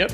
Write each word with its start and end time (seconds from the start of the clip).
Yep. 0.00 0.12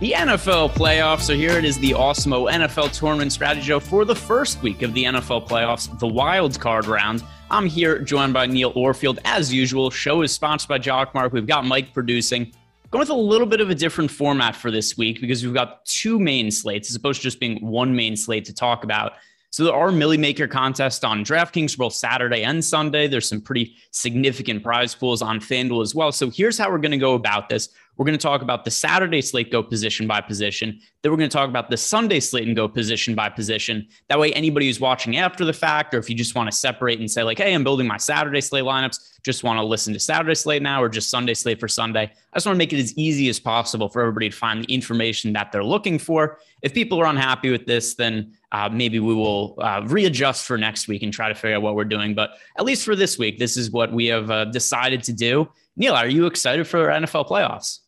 The 0.00 0.12
NFL 0.12 0.70
playoffs 0.70 1.28
are 1.28 1.34
here. 1.34 1.58
It 1.58 1.66
is 1.66 1.78
the 1.78 1.90
Awesemo 1.90 2.50
NFL 2.50 2.92
Tournament 2.92 3.30
Strategy 3.30 3.66
Show 3.66 3.80
for 3.80 4.06
the 4.06 4.14
first 4.14 4.62
week 4.62 4.80
of 4.80 4.94
the 4.94 5.04
NFL 5.04 5.46
playoffs, 5.46 5.98
the 5.98 6.06
wild 6.06 6.58
card 6.58 6.86
round. 6.86 7.22
I'm 7.50 7.66
here 7.66 7.98
joined 7.98 8.32
by 8.32 8.46
Neil 8.46 8.72
Orfield. 8.72 9.18
As 9.26 9.52
usual, 9.52 9.90
show 9.90 10.22
is 10.22 10.32
sponsored 10.32 10.68
by 10.70 10.78
Jockmark. 10.78 11.32
We've 11.32 11.46
got 11.46 11.66
Mike 11.66 11.92
producing. 11.92 12.54
Going 12.90 13.00
with 13.00 13.10
a 13.10 13.14
little 13.14 13.48
bit 13.48 13.60
of 13.60 13.68
a 13.68 13.74
different 13.74 14.10
format 14.10 14.54
for 14.54 14.70
this 14.70 14.96
week 14.96 15.20
because 15.20 15.44
we've 15.44 15.54
got 15.54 15.84
two 15.86 16.20
main 16.20 16.52
slates 16.52 16.88
as 16.88 16.94
opposed 16.94 17.20
to 17.20 17.24
just 17.24 17.40
being 17.40 17.58
one 17.66 17.96
main 17.96 18.16
slate 18.16 18.44
to 18.44 18.54
talk 18.54 18.84
about. 18.84 19.14
So 19.50 19.64
there 19.64 19.74
are 19.74 19.90
Milly 19.90 20.18
Maker 20.18 20.46
contests 20.46 21.02
on 21.02 21.24
DraftKings 21.24 21.76
both 21.76 21.94
Saturday 21.94 22.44
and 22.44 22.64
Sunday. 22.64 23.08
There's 23.08 23.28
some 23.28 23.40
pretty 23.40 23.76
significant 23.90 24.62
prize 24.62 24.94
pools 24.94 25.20
on 25.20 25.40
FanDuel 25.40 25.82
as 25.82 25.94
well. 25.94 26.12
So 26.12 26.30
here's 26.30 26.58
how 26.58 26.70
we're 26.70 26.78
going 26.78 26.92
to 26.92 26.98
go 26.98 27.14
about 27.14 27.48
this. 27.48 27.70
We're 27.96 28.04
going 28.04 28.18
to 28.18 28.22
talk 28.22 28.42
about 28.42 28.64
the 28.64 28.70
Saturday 28.70 29.22
slate 29.22 29.50
go 29.50 29.62
position 29.62 30.06
by 30.06 30.20
position. 30.20 30.80
Then 31.00 31.12
we're 31.12 31.18
going 31.18 31.30
to 31.30 31.36
talk 31.36 31.48
about 31.48 31.70
the 31.70 31.78
Sunday 31.78 32.20
slate 32.20 32.46
and 32.46 32.54
go 32.54 32.68
position 32.68 33.14
by 33.14 33.30
position. 33.30 33.88
That 34.08 34.18
way, 34.18 34.32
anybody 34.34 34.66
who's 34.66 34.80
watching 34.80 35.16
after 35.16 35.46
the 35.46 35.52
fact, 35.52 35.94
or 35.94 35.98
if 35.98 36.10
you 36.10 36.14
just 36.14 36.34
want 36.34 36.50
to 36.50 36.56
separate 36.56 36.98
and 36.98 37.10
say, 37.10 37.22
like, 37.22 37.38
hey, 37.38 37.54
I'm 37.54 37.64
building 37.64 37.86
my 37.86 37.96
Saturday 37.96 38.42
slate 38.42 38.64
lineups, 38.64 39.22
just 39.22 39.44
want 39.44 39.58
to 39.58 39.64
listen 39.64 39.94
to 39.94 40.00
Saturday 40.00 40.34
slate 40.34 40.62
now, 40.62 40.82
or 40.82 40.88
just 40.90 41.08
Sunday 41.08 41.32
slate 41.32 41.58
for 41.58 41.68
Sunday. 41.68 42.02
I 42.02 42.36
just 42.36 42.44
want 42.44 42.56
to 42.56 42.58
make 42.58 42.72
it 42.72 42.78
as 42.78 42.96
easy 42.98 43.28
as 43.30 43.40
possible 43.40 43.88
for 43.88 44.02
everybody 44.02 44.28
to 44.28 44.36
find 44.36 44.62
the 44.62 44.72
information 44.72 45.32
that 45.32 45.50
they're 45.50 45.64
looking 45.64 45.98
for. 45.98 46.38
If 46.62 46.74
people 46.74 47.00
are 47.00 47.06
unhappy 47.06 47.50
with 47.50 47.64
this, 47.64 47.94
then 47.94 48.34
uh, 48.52 48.68
maybe 48.68 49.00
we 49.00 49.14
will 49.14 49.54
uh, 49.58 49.82
readjust 49.86 50.44
for 50.44 50.58
next 50.58 50.86
week 50.86 51.02
and 51.02 51.12
try 51.12 51.28
to 51.28 51.34
figure 51.34 51.56
out 51.56 51.62
what 51.62 51.74
we're 51.74 51.84
doing. 51.84 52.14
But 52.14 52.32
at 52.58 52.64
least 52.66 52.84
for 52.84 52.94
this 52.94 53.18
week, 53.18 53.38
this 53.38 53.56
is 53.56 53.70
what 53.70 53.90
we 53.90 54.06
have 54.06 54.30
uh, 54.30 54.44
decided 54.46 55.02
to 55.04 55.12
do. 55.12 55.48
Neil, 55.76 55.94
are 55.94 56.08
you 56.08 56.26
excited 56.26 56.66
for 56.66 56.88
NFL 56.88 57.28
playoffs? 57.28 57.80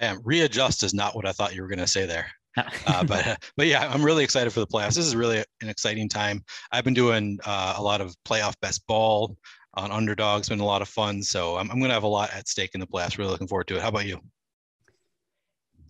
I 0.00 0.06
am. 0.06 0.20
Readjust 0.24 0.82
is 0.82 0.94
not 0.94 1.14
what 1.14 1.26
I 1.26 1.32
thought 1.32 1.54
you 1.54 1.62
were 1.62 1.68
going 1.68 1.78
to 1.78 1.86
say 1.86 2.06
there. 2.06 2.26
uh, 2.56 2.62
but 3.04 3.26
uh, 3.26 3.36
but 3.56 3.66
yeah, 3.66 3.88
I'm 3.92 4.04
really 4.04 4.24
excited 4.24 4.52
for 4.52 4.60
the 4.60 4.66
playoffs. 4.66 4.94
This 4.94 5.06
is 5.06 5.16
really 5.16 5.38
an 5.60 5.68
exciting 5.68 6.08
time. 6.08 6.44
I've 6.72 6.84
been 6.84 6.94
doing 6.94 7.38
uh, 7.44 7.74
a 7.76 7.82
lot 7.82 8.00
of 8.00 8.14
playoff 8.24 8.54
best 8.60 8.86
ball 8.86 9.36
on 9.74 9.90
underdogs. 9.92 10.48
Been 10.48 10.60
a 10.60 10.64
lot 10.64 10.82
of 10.82 10.88
fun. 10.88 11.22
So 11.22 11.56
I'm, 11.56 11.70
I'm 11.70 11.78
going 11.78 11.90
to 11.90 11.94
have 11.94 12.02
a 12.02 12.08
lot 12.08 12.30
at 12.34 12.48
stake 12.48 12.70
in 12.74 12.80
the 12.80 12.86
playoffs. 12.86 13.18
Really 13.18 13.30
looking 13.30 13.48
forward 13.48 13.68
to 13.68 13.76
it. 13.76 13.82
How 13.82 13.88
about 13.88 14.06
you? 14.06 14.20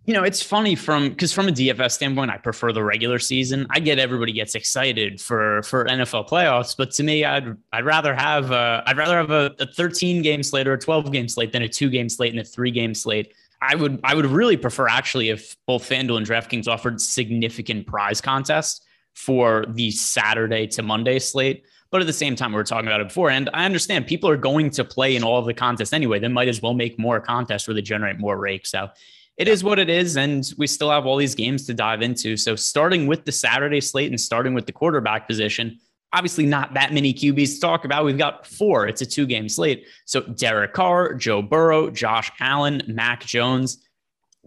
You 0.05 0.15
know, 0.15 0.23
it's 0.23 0.43
funny 0.43 0.75
from 0.75 1.11
because 1.11 1.35
from 1.35 1.49
a 1.49 1.53
DFS 1.53 1.91
standpoint, 1.93 2.31
I 2.31 2.39
prefer 2.39 2.73
the 2.73 2.83
regular 2.83 3.19
season. 3.19 3.67
I 3.69 3.79
get 3.79 3.99
everybody 3.99 4.33
gets 4.33 4.55
excited 4.55 5.21
for 5.21 5.63
for 5.65 5.85
NFL 5.85 6.31
playoffs, 6.31 6.75
but 6.75 6.91
to 6.93 7.03
me, 7.03 7.27
I'd 7.27 7.55
I'd 7.75 7.85
rather 7.85 8.15
have 8.15 8.51
a, 8.51 8.83
I'd 8.87 8.97
rather 8.97 9.19
have 9.19 9.31
a, 9.31 9.55
a 9.59 9.67
13 9.67 10.23
game 10.23 10.43
slate 10.43 10.67
or 10.67 10.73
a 10.73 10.79
12 10.79 11.13
game 11.13 11.29
slate 11.29 11.53
than 11.53 11.61
a 11.61 11.69
two 11.69 11.91
game 11.91 12.09
slate 12.09 12.33
and 12.33 12.41
a 12.41 12.45
three 12.45 12.71
game 12.71 12.95
slate. 12.95 13.35
I 13.61 13.75
would 13.75 14.01
I 14.05 14.15
would 14.15 14.27
really 14.27 14.57
prefer 14.57 14.89
actually 14.89 15.31
if 15.31 15.57
both 15.67 15.89
FanDuel 15.89 16.19
and 16.19 16.27
DraftKings 16.27 16.69
offered 16.69 17.01
significant 17.01 17.87
prize 17.87 18.21
contests 18.21 18.81
for 19.15 19.65
the 19.69 19.91
Saturday 19.91 20.67
to 20.69 20.83
Monday 20.83 21.19
slate. 21.19 21.65
But 21.91 22.03
at 22.03 22.07
the 22.07 22.13
same 22.13 22.37
time, 22.37 22.53
we 22.53 22.57
were 22.57 22.65
talking 22.65 22.87
about 22.87 23.01
it 23.01 23.09
before, 23.09 23.31
and 23.31 23.49
I 23.55 23.65
understand 23.65 24.07
people 24.07 24.29
are 24.29 24.37
going 24.37 24.71
to 24.71 24.85
play 24.85 25.17
in 25.17 25.25
all 25.25 25.39
of 25.39 25.47
the 25.47 25.55
contests 25.55 25.95
anyway. 25.95 26.19
They 26.19 26.29
might 26.29 26.49
as 26.49 26.61
well 26.61 26.75
make 26.75 26.99
more 26.99 27.19
contests 27.19 27.67
where 27.67 27.75
they 27.75 27.83
generate 27.83 28.19
more 28.19 28.37
rake. 28.37 28.67
So 28.67 28.91
it 29.39 29.49
is 29.49 29.65
what 29.65 29.79
it 29.79 29.89
is, 29.89 30.17
and 30.17 30.45
we 30.59 30.67
still 30.67 30.91
have 30.91 31.07
all 31.07 31.17
these 31.17 31.35
games 31.35 31.65
to 31.67 31.75
dive 31.75 32.03
into. 32.03 32.37
So 32.37 32.57
starting 32.57 33.07
with 33.07 33.25
the 33.25 33.33
Saturday 33.33 33.81
slate 33.81 34.11
and 34.11 34.21
starting 34.21 34.53
with 34.53 34.67
the 34.67 34.73
quarterback 34.73 35.27
position, 35.27 35.79
obviously 36.13 36.47
not 36.47 36.75
that 36.75 36.93
many 36.93 37.13
QBs 37.13 37.57
to 37.57 37.61
talk 37.61 37.85
about. 37.85 38.05
We've 38.05 38.19
got 38.19 38.47
four. 38.47 38.87
It's 38.87 39.03
a 39.03 39.07
two 39.07 39.27
game 39.27 39.49
slate. 39.49 39.87
So 40.05 40.23
Derek 40.23 40.73
Carr, 40.73 41.15
Joe 41.15 41.43
Burrow, 41.43 41.91
Josh 41.91 42.31
Allen, 42.41 42.83
Mac 42.87 43.25
Jones. 43.25 43.85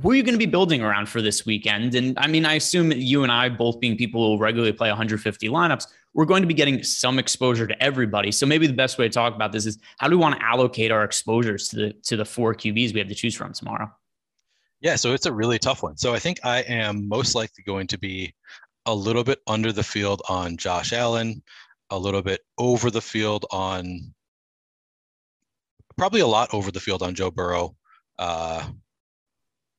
Who 0.02 0.12
are 0.12 0.16
you 0.16 0.24
going 0.24 0.34
to 0.34 0.40
be 0.40 0.48
building 0.48 0.82
around 0.82 1.10
for 1.10 1.22
this 1.22 1.46
weekend? 1.46 1.94
And 1.96 2.18
I 2.18 2.28
mean, 2.28 2.46
I 2.46 2.56
assume 2.56 2.92
you 2.92 3.24
and 3.24 3.32
I, 3.32 3.50
both 3.50 3.80
being 3.80 3.98
people 3.98 4.36
who 4.36 4.42
regularly 4.42 4.74
play 4.74 4.90
150 4.90 5.50
lineups, 5.50 5.86
we're 6.14 6.26
going 6.26 6.42
to 6.42 6.48
be 6.48 6.54
getting 6.54 6.82
some 6.82 7.20
exposure 7.20 7.68
to 7.68 7.84
everybody. 7.84 8.32
So 8.32 8.46
maybe 8.46 8.68
the 8.68 8.74
best 8.74 8.98
way 8.98 9.08
to 9.08 9.14
talk 9.14 9.36
about 9.36 9.52
this 9.52 9.66
is 9.66 9.78
how 10.00 10.08
do 10.08 10.18
we 10.18 10.22
want 10.22 10.40
to 10.40 10.46
allocate 10.46 10.92
our 10.92 11.04
exposures 11.04 11.68
to 11.70 11.76
the 11.76 11.94
to 12.04 12.18
the 12.18 12.26
four 12.26 12.56
QBs 12.56 12.94
we 12.94 13.00
have 13.00 13.10
to 13.10 13.16
choose 13.16 13.36
from 13.36 13.54
tomorrow? 13.54 13.92
Yeah, 14.82 14.96
so 14.96 15.14
it's 15.14 15.28
a 15.28 15.32
really 15.32 15.60
tough 15.60 15.84
one. 15.84 15.96
So 15.98 16.14
I 16.14 16.20
think 16.20 16.40
I 16.44 16.62
am 16.62 17.08
most 17.08 17.36
likely 17.36 17.64
going 17.64 17.86
to 17.88 18.00
be 18.00 18.34
a 18.86 18.94
little 18.94 19.24
bit 19.24 19.40
under 19.48 19.72
the 19.72 19.84
field 19.84 20.22
on 20.28 20.58
Josh 20.58 20.94
Allen, 20.94 21.42
a 21.90 21.98
little 21.98 22.22
bit 22.22 22.42
over 22.58 22.90
the 22.90 23.02
field 23.02 23.46
on 23.52 24.14
probably 25.98 26.22
a 26.22 26.28
lot 26.28 26.54
over 26.54 26.72
the 26.72 26.80
field 26.80 27.04
on 27.04 27.14
Joe 27.14 27.32
Burrow. 27.32 27.76
Uh, 28.18 28.64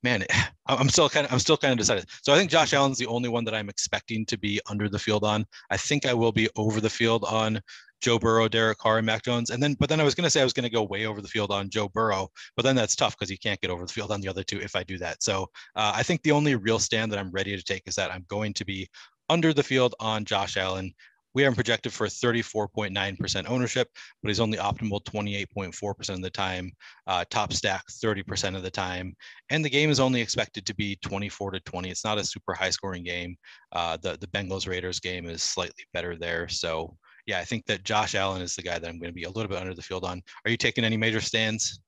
man, 0.03 0.25
I'm 0.67 0.89
still 0.89 1.09
kind 1.09 1.27
of 1.27 1.33
I'm 1.33 1.39
still 1.39 1.57
kind 1.57 1.73
of 1.73 1.79
decided. 1.79 2.07
So 2.23 2.33
I 2.33 2.37
think 2.37 2.51
Josh 2.51 2.73
Allen's 2.73 2.99
the 2.99 3.07
only 3.07 3.29
one 3.29 3.45
that 3.45 3.55
I'm 3.55 3.69
expecting 3.69 4.25
to 4.27 4.39
be 4.39 4.61
under 4.69 4.89
the 4.89 4.99
field 4.99 5.25
on. 5.25 5.47
I 5.71 5.77
think 5.77 6.07
I 6.07 6.15
will 6.15 6.33
be 6.33 6.49
over 6.57 6.81
the 6.81 6.91
field 6.91 7.25
on 7.25 7.61
Joe 8.03 8.19
Burrow, 8.19 8.49
Derek 8.49 8.79
Carr, 8.79 8.99
and 8.99 9.07
Mac 9.07 9.25
Jones. 9.25 9.51
And 9.51 9.63
then, 9.63 9.75
but 9.79 9.89
then 9.89 10.01
I 10.01 10.05
was 10.05 10.15
going 10.15 10.25
to 10.25 10.31
say 10.31 10.41
I 10.41 10.45
was 10.45 10.53
going 10.53 10.65
to 10.65 10.71
go 10.71 10.83
way 10.83 11.07
over 11.07 11.23
the 11.23 11.29
field 11.29 11.53
on 11.53 11.71
Joe 11.71 11.89
Burrow, 11.89 12.29
but 12.57 12.65
then 12.65 12.77
that's 12.77 12.97
tough 12.97 13.17
because 13.17 13.31
you 13.31 13.39
can't 13.39 13.61
get 13.61 13.71
over 13.71 13.87
the 13.87 13.93
field 13.93 14.11
on 14.11 14.21
the 14.21 14.29
other 14.29 14.43
two 14.43 14.61
if 14.61 14.77
I 14.77 14.83
do 14.83 14.99
that. 14.99 15.23
So 15.23 15.45
uh, 15.77 15.93
I 15.95 16.03
think 16.03 16.23
the 16.23 16.33
only 16.33 16.57
real 16.57 16.81
stand 16.81 17.13
that 17.13 17.19
I'm 17.19 17.31
ready 17.31 17.57
to 17.57 17.63
take 17.63 17.85
is 17.87 17.95
that 17.95 18.13
I'm 18.13 18.27
going 18.29 18.53
to 18.55 18.65
be 18.65 18.89
under 19.31 19.55
the 19.55 19.63
field 19.63 19.95
on 20.01 20.25
Josh 20.25 20.57
Allen. 20.57 20.93
We 21.35 21.47
are 21.47 21.53
projected 21.53 21.95
for 21.95 22.09
34.9% 22.09 23.49
ownership, 23.49 23.89
but 24.23 24.29
he's 24.29 24.41
only 24.41 24.59
optimal 24.59 25.03
28.4% 25.05 26.11
of 26.11 26.21
the 26.21 26.29
time, 26.29 26.71
uh, 27.07 27.25
top 27.31 27.55
stack 27.55 27.85
30% 27.89 28.55
of 28.55 28.63
the 28.63 28.71
time. 28.71 29.15
And 29.49 29.65
the 29.65 29.71
game 29.71 29.89
is 29.89 29.99
only 29.99 30.21
expected 30.21 30.67
to 30.67 30.75
be 30.75 30.97
24 30.97 31.53
to 31.53 31.61
20. 31.61 31.89
It's 31.89 32.05
not 32.05 32.19
a 32.19 32.25
super 32.25 32.53
high 32.53 32.69
scoring 32.69 33.05
game. 33.05 33.37
Uh, 33.71 33.97
the, 33.97 34.19
the 34.21 34.27
Bengals 34.27 34.69
Raiders 34.69 35.01
game 35.01 35.27
is 35.27 35.43
slightly 35.43 35.85
better 35.95 36.17
there. 36.17 36.49
So 36.49 36.99
yeah, 37.27 37.39
I 37.39 37.45
think 37.45 37.67
that 37.67 37.85
Josh 37.85 38.15
Allen 38.15 38.43
is 38.43 38.57
the 38.57 38.63
guy 38.63 38.79
that 38.79 38.89
I'm 38.89 38.99
going 38.99 39.11
to 39.11 39.15
be 39.15 39.25
a 39.25 39.31
little 39.31 39.49
bit 39.49 39.59
under 39.59 39.75
the 39.75 39.83
field 39.83 40.05
on. 40.05 40.23
Are 40.45 40.51
you 40.51 40.57
taking 40.57 40.85
any 40.85 40.97
major 40.97 41.21
stands? 41.21 41.81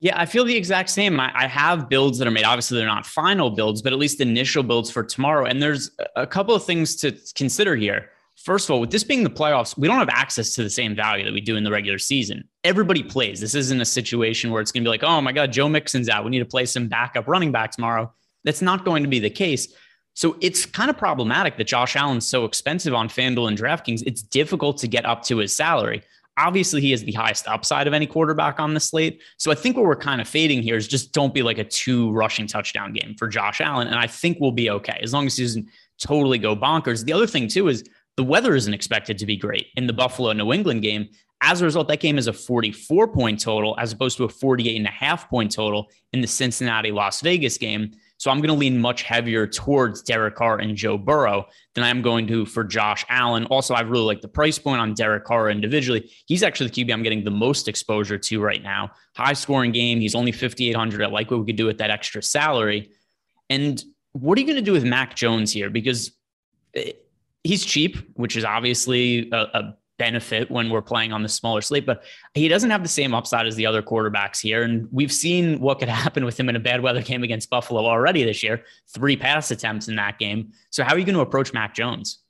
Yeah, 0.00 0.18
I 0.18 0.26
feel 0.26 0.44
the 0.44 0.56
exact 0.56 0.90
same. 0.90 1.18
I, 1.18 1.32
I, 1.34 1.46
have 1.48 1.88
builds 1.88 2.18
that 2.18 2.28
are 2.28 2.30
made. 2.30 2.44
Obviously, 2.44 2.78
they're 2.78 2.86
not 2.86 3.04
final 3.04 3.50
builds, 3.50 3.82
but 3.82 3.92
at 3.92 3.98
least 3.98 4.20
initial 4.20 4.62
builds 4.62 4.90
for 4.92 5.02
tomorrow. 5.02 5.44
And 5.44 5.60
there's 5.60 5.90
a 6.14 6.26
couple 6.26 6.54
of 6.54 6.64
things 6.64 6.94
to 6.96 7.16
consider 7.34 7.74
here. 7.74 8.10
First 8.36 8.68
of 8.68 8.74
all, 8.74 8.80
with 8.80 8.92
this 8.92 9.02
being 9.02 9.24
the 9.24 9.30
playoffs, 9.30 9.76
we 9.76 9.88
don't 9.88 9.98
have 9.98 10.08
access 10.08 10.54
to 10.54 10.62
the 10.62 10.70
same 10.70 10.94
value 10.94 11.24
that 11.24 11.34
we 11.34 11.40
do 11.40 11.56
in 11.56 11.64
the 11.64 11.72
regular 11.72 11.98
season. 11.98 12.48
Everybody 12.62 13.00
mm-hmm. 13.00 13.10
plays. 13.10 13.40
This 13.40 13.56
isn't 13.56 13.80
a 13.80 13.84
situation 13.84 14.52
where 14.52 14.62
it's 14.62 14.70
going 14.70 14.84
to 14.84 14.86
be 14.86 14.90
like, 14.90 15.02
oh 15.02 15.20
my 15.20 15.32
God, 15.32 15.50
Joe 15.50 15.68
Mixon's 15.68 16.08
out. 16.08 16.22
We 16.22 16.30
need 16.30 16.38
to 16.38 16.44
play 16.44 16.64
some 16.64 16.86
backup 16.86 17.26
running 17.26 17.50
back 17.50 17.72
tomorrow. 17.72 18.12
That's 18.44 18.62
not 18.62 18.84
going 18.84 19.02
to 19.02 19.08
be 19.08 19.18
the 19.18 19.30
case. 19.30 19.74
So 20.18 20.36
it's 20.40 20.66
kind 20.66 20.90
of 20.90 20.98
problematic 20.98 21.56
that 21.58 21.68
Josh 21.68 21.94
Allen's 21.94 22.26
so 22.26 22.44
expensive 22.44 22.92
on 22.92 23.08
FanDuel 23.08 23.46
and 23.46 23.56
DraftKings. 23.56 24.02
It's 24.04 24.20
difficult 24.20 24.76
to 24.78 24.88
get 24.88 25.06
up 25.06 25.22
to 25.26 25.36
his 25.36 25.54
salary. 25.54 26.02
Obviously, 26.36 26.80
he 26.80 26.90
has 26.90 27.04
the 27.04 27.12
highest 27.12 27.46
upside 27.46 27.86
of 27.86 27.94
any 27.94 28.04
quarterback 28.04 28.58
on 28.58 28.74
the 28.74 28.80
slate. 28.80 29.22
So 29.36 29.52
I 29.52 29.54
think 29.54 29.76
what 29.76 29.86
we're 29.86 29.94
kind 29.94 30.20
of 30.20 30.26
fading 30.26 30.60
here 30.60 30.74
is 30.74 30.88
just 30.88 31.12
don't 31.12 31.32
be 31.32 31.44
like 31.44 31.58
a 31.58 31.64
two 31.64 32.10
rushing 32.10 32.48
touchdown 32.48 32.92
game 32.94 33.14
for 33.16 33.28
Josh 33.28 33.60
Allen. 33.60 33.86
And 33.86 33.94
I 33.94 34.08
think 34.08 34.38
we'll 34.40 34.50
be 34.50 34.70
okay 34.70 34.98
as 35.00 35.12
long 35.12 35.24
as 35.24 35.36
he 35.36 35.44
doesn't 35.44 35.68
totally 36.00 36.38
go 36.38 36.56
bonkers. 36.56 37.04
The 37.04 37.12
other 37.12 37.28
thing, 37.28 37.46
too, 37.46 37.68
is 37.68 37.84
the 38.16 38.24
weather 38.24 38.56
isn't 38.56 38.74
expected 38.74 39.18
to 39.18 39.26
be 39.26 39.36
great 39.36 39.68
in 39.76 39.86
the 39.86 39.92
Buffalo 39.92 40.32
New 40.32 40.52
England 40.52 40.82
game. 40.82 41.10
As 41.42 41.60
a 41.62 41.64
result, 41.64 41.86
that 41.86 42.00
game 42.00 42.18
is 42.18 42.26
a 42.26 42.32
44 42.32 43.06
point 43.06 43.38
total 43.38 43.76
as 43.78 43.92
opposed 43.92 44.16
to 44.16 44.24
a 44.24 44.28
48 44.28 44.78
and 44.78 44.86
a 44.88 44.90
half 44.90 45.30
point 45.30 45.52
total 45.52 45.86
in 46.12 46.22
the 46.22 46.26
Cincinnati 46.26 46.90
Las 46.90 47.20
Vegas 47.20 47.56
game. 47.56 47.92
So 48.18 48.30
I'm 48.30 48.38
going 48.38 48.48
to 48.48 48.54
lean 48.54 48.80
much 48.80 49.02
heavier 49.02 49.46
towards 49.46 50.02
Derek 50.02 50.34
Carr 50.34 50.58
and 50.58 50.76
Joe 50.76 50.98
Burrow 50.98 51.46
than 51.74 51.84
I 51.84 51.88
am 51.88 52.02
going 52.02 52.26
to 52.26 52.44
for 52.44 52.64
Josh 52.64 53.04
Allen. 53.08 53.46
Also, 53.46 53.74
I 53.74 53.80
really 53.80 54.04
like 54.04 54.20
the 54.20 54.28
price 54.28 54.58
point 54.58 54.80
on 54.80 54.92
Derek 54.92 55.24
Carr 55.24 55.48
individually. 55.50 56.10
He's 56.26 56.42
actually 56.42 56.68
the 56.68 56.84
QB 56.84 56.92
I'm 56.92 57.02
getting 57.04 57.22
the 57.22 57.30
most 57.30 57.68
exposure 57.68 58.18
to 58.18 58.42
right 58.42 58.62
now. 58.62 58.90
High 59.16 59.34
scoring 59.34 59.70
game. 59.70 60.00
He's 60.00 60.16
only 60.16 60.32
5,800. 60.32 61.02
I 61.02 61.06
like 61.06 61.30
what 61.30 61.40
we 61.40 61.46
could 61.46 61.56
do 61.56 61.66
with 61.66 61.78
that 61.78 61.90
extra 61.90 62.22
salary. 62.22 62.90
And 63.48 63.82
what 64.12 64.36
are 64.36 64.40
you 64.40 64.46
going 64.46 64.56
to 64.56 64.62
do 64.62 64.72
with 64.72 64.84
Mac 64.84 65.14
Jones 65.14 65.52
here? 65.52 65.70
Because 65.70 66.10
eh, 66.74 66.92
he's 67.44 67.64
cheap, 67.64 67.96
which 68.14 68.36
is 68.36 68.44
obviously 68.44 69.30
a, 69.30 69.36
a 69.36 69.77
benefit 69.98 70.50
when 70.50 70.70
we're 70.70 70.82
playing 70.82 71.12
on 71.12 71.22
the 71.22 71.28
smaller 71.28 71.60
slate, 71.60 71.84
but 71.84 72.04
he 72.34 72.48
doesn't 72.48 72.70
have 72.70 72.82
the 72.82 72.88
same 72.88 73.14
upside 73.14 73.46
as 73.46 73.56
the 73.56 73.66
other 73.66 73.82
quarterbacks 73.82 74.40
here. 74.40 74.62
And 74.62 74.88
we've 74.90 75.12
seen 75.12 75.60
what 75.60 75.78
could 75.78 75.88
happen 75.88 76.24
with 76.24 76.38
him 76.38 76.48
in 76.48 76.56
a 76.56 76.60
bad 76.60 76.80
weather 76.80 77.02
game 77.02 77.22
against 77.22 77.50
Buffalo 77.50 77.84
already 77.84 78.24
this 78.24 78.42
year. 78.42 78.64
Three 78.94 79.16
pass 79.16 79.50
attempts 79.50 79.88
in 79.88 79.96
that 79.96 80.18
game. 80.18 80.52
So 80.70 80.84
how 80.84 80.94
are 80.94 80.98
you 80.98 81.04
going 81.04 81.16
to 81.16 81.20
approach 81.20 81.52
Mac 81.52 81.74
Jones? 81.74 82.20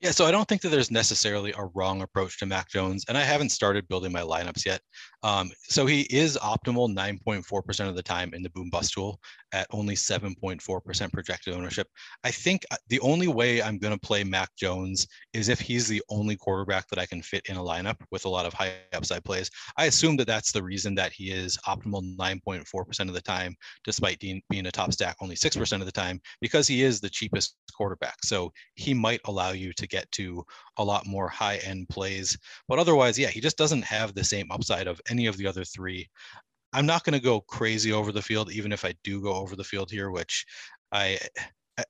Yeah, 0.00 0.12
so 0.12 0.24
I 0.24 0.30
don't 0.30 0.48
think 0.48 0.62
that 0.62 0.70
there's 0.70 0.90
necessarily 0.90 1.52
a 1.52 1.66
wrong 1.74 2.00
approach 2.00 2.38
to 2.38 2.46
Mac 2.46 2.70
Jones, 2.70 3.04
and 3.08 3.18
I 3.18 3.20
haven't 3.20 3.50
started 3.50 3.86
building 3.86 4.10
my 4.10 4.22
lineups 4.22 4.64
yet. 4.64 4.80
Um, 5.22 5.50
so 5.62 5.86
he 5.86 6.02
is 6.02 6.38
optimal 6.38 6.94
9.4% 6.94 7.88
of 7.88 7.94
the 7.94 8.02
time 8.02 8.32
in 8.34 8.42
the 8.42 8.50
boom 8.50 8.70
bust 8.70 8.94
tool 8.94 9.20
at 9.52 9.66
only 9.70 9.94
7.4% 9.94 11.12
projected 11.12 11.54
ownership. 11.54 11.86
I 12.24 12.30
think 12.30 12.64
uh, 12.70 12.76
the 12.88 13.00
only 13.00 13.28
way 13.28 13.60
I'm 13.60 13.78
going 13.78 13.92
to 13.92 14.00
play 14.00 14.24
Mac 14.24 14.48
Jones 14.56 15.06
is 15.32 15.48
if 15.48 15.60
he's 15.60 15.88
the 15.88 16.02
only 16.08 16.36
quarterback 16.36 16.88
that 16.88 16.98
I 16.98 17.06
can 17.06 17.22
fit 17.22 17.46
in 17.48 17.56
a 17.56 17.62
lineup 17.62 17.96
with 18.10 18.24
a 18.24 18.28
lot 18.28 18.46
of 18.46 18.54
high 18.54 18.74
upside 18.92 19.24
plays. 19.24 19.50
I 19.76 19.86
assume 19.86 20.16
that 20.18 20.26
that's 20.26 20.52
the 20.52 20.62
reason 20.62 20.94
that 20.94 21.12
he 21.12 21.30
is 21.30 21.58
optimal 21.66 22.16
9.4% 22.16 23.00
of 23.00 23.14
the 23.14 23.20
time, 23.20 23.54
despite 23.84 24.20
being, 24.20 24.40
being 24.48 24.66
a 24.66 24.70
top 24.70 24.92
stack 24.92 25.16
only 25.20 25.34
6% 25.34 25.80
of 25.80 25.86
the 25.86 25.92
time, 25.92 26.20
because 26.40 26.66
he 26.66 26.82
is 26.82 27.00
the 27.00 27.10
cheapest 27.10 27.56
quarterback. 27.74 28.16
So 28.24 28.52
he 28.74 28.94
might 28.94 29.20
allow 29.26 29.50
you 29.50 29.72
to 29.74 29.86
get 29.86 30.10
to 30.12 30.44
a 30.78 30.84
lot 30.84 31.06
more 31.06 31.28
high 31.28 31.56
end 31.58 31.88
plays. 31.88 32.38
But 32.68 32.78
otherwise, 32.78 33.18
yeah, 33.18 33.28
he 33.28 33.40
just 33.40 33.58
doesn't 33.58 33.82
have 33.82 34.14
the 34.14 34.24
same 34.24 34.50
upside 34.50 34.86
of 34.86 35.00
any 35.10 35.26
of 35.26 35.36
the 35.36 35.46
other 35.46 35.64
three. 35.64 36.08
I'm 36.72 36.86
not 36.86 37.04
going 37.04 37.14
to 37.14 37.24
go 37.24 37.40
crazy 37.40 37.92
over 37.92 38.12
the 38.12 38.22
field, 38.22 38.52
even 38.52 38.72
if 38.72 38.84
I 38.84 38.94
do 39.02 39.20
go 39.20 39.34
over 39.34 39.56
the 39.56 39.64
field 39.64 39.90
here, 39.90 40.10
which 40.10 40.46
I, 40.92 41.18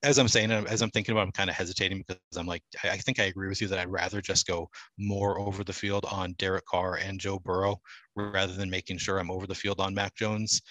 as 0.03 0.19
I'm 0.19 0.29
saying, 0.29 0.51
as 0.51 0.81
I'm 0.81 0.91
thinking 0.91 1.13
about, 1.13 1.27
I'm 1.27 1.33
kind 1.33 1.51
of 1.51 1.57
hesitating 1.57 2.03
because 2.07 2.19
I'm 2.37 2.47
like, 2.47 2.63
I 2.83 2.97
think 2.97 3.21
I 3.21 3.25
agree 3.25 3.49
with 3.49 3.61
you 3.61 3.69
that 3.69 3.79
I'd 3.79 3.91
rather 3.91 4.23
just 4.23 4.47
go 4.47 4.71
more 4.99 5.39
over 5.39 5.65
the 5.65 5.73
field 5.73 6.07
on 6.11 6.35
Derek 6.39 6.65
Carr 6.65 6.97
and 6.97 7.21
Joe 7.21 7.39
Burrow 7.39 7.81
rather 8.17 8.55
than 8.55 8.71
making 8.71 8.99
sure 8.99 9.19
I'm 9.19 9.31
over 9.31 9.47
the 9.47 9.55
field 9.55 9.81
on 9.81 9.95
Mac 9.95 10.15
Jones, 10.15 10.63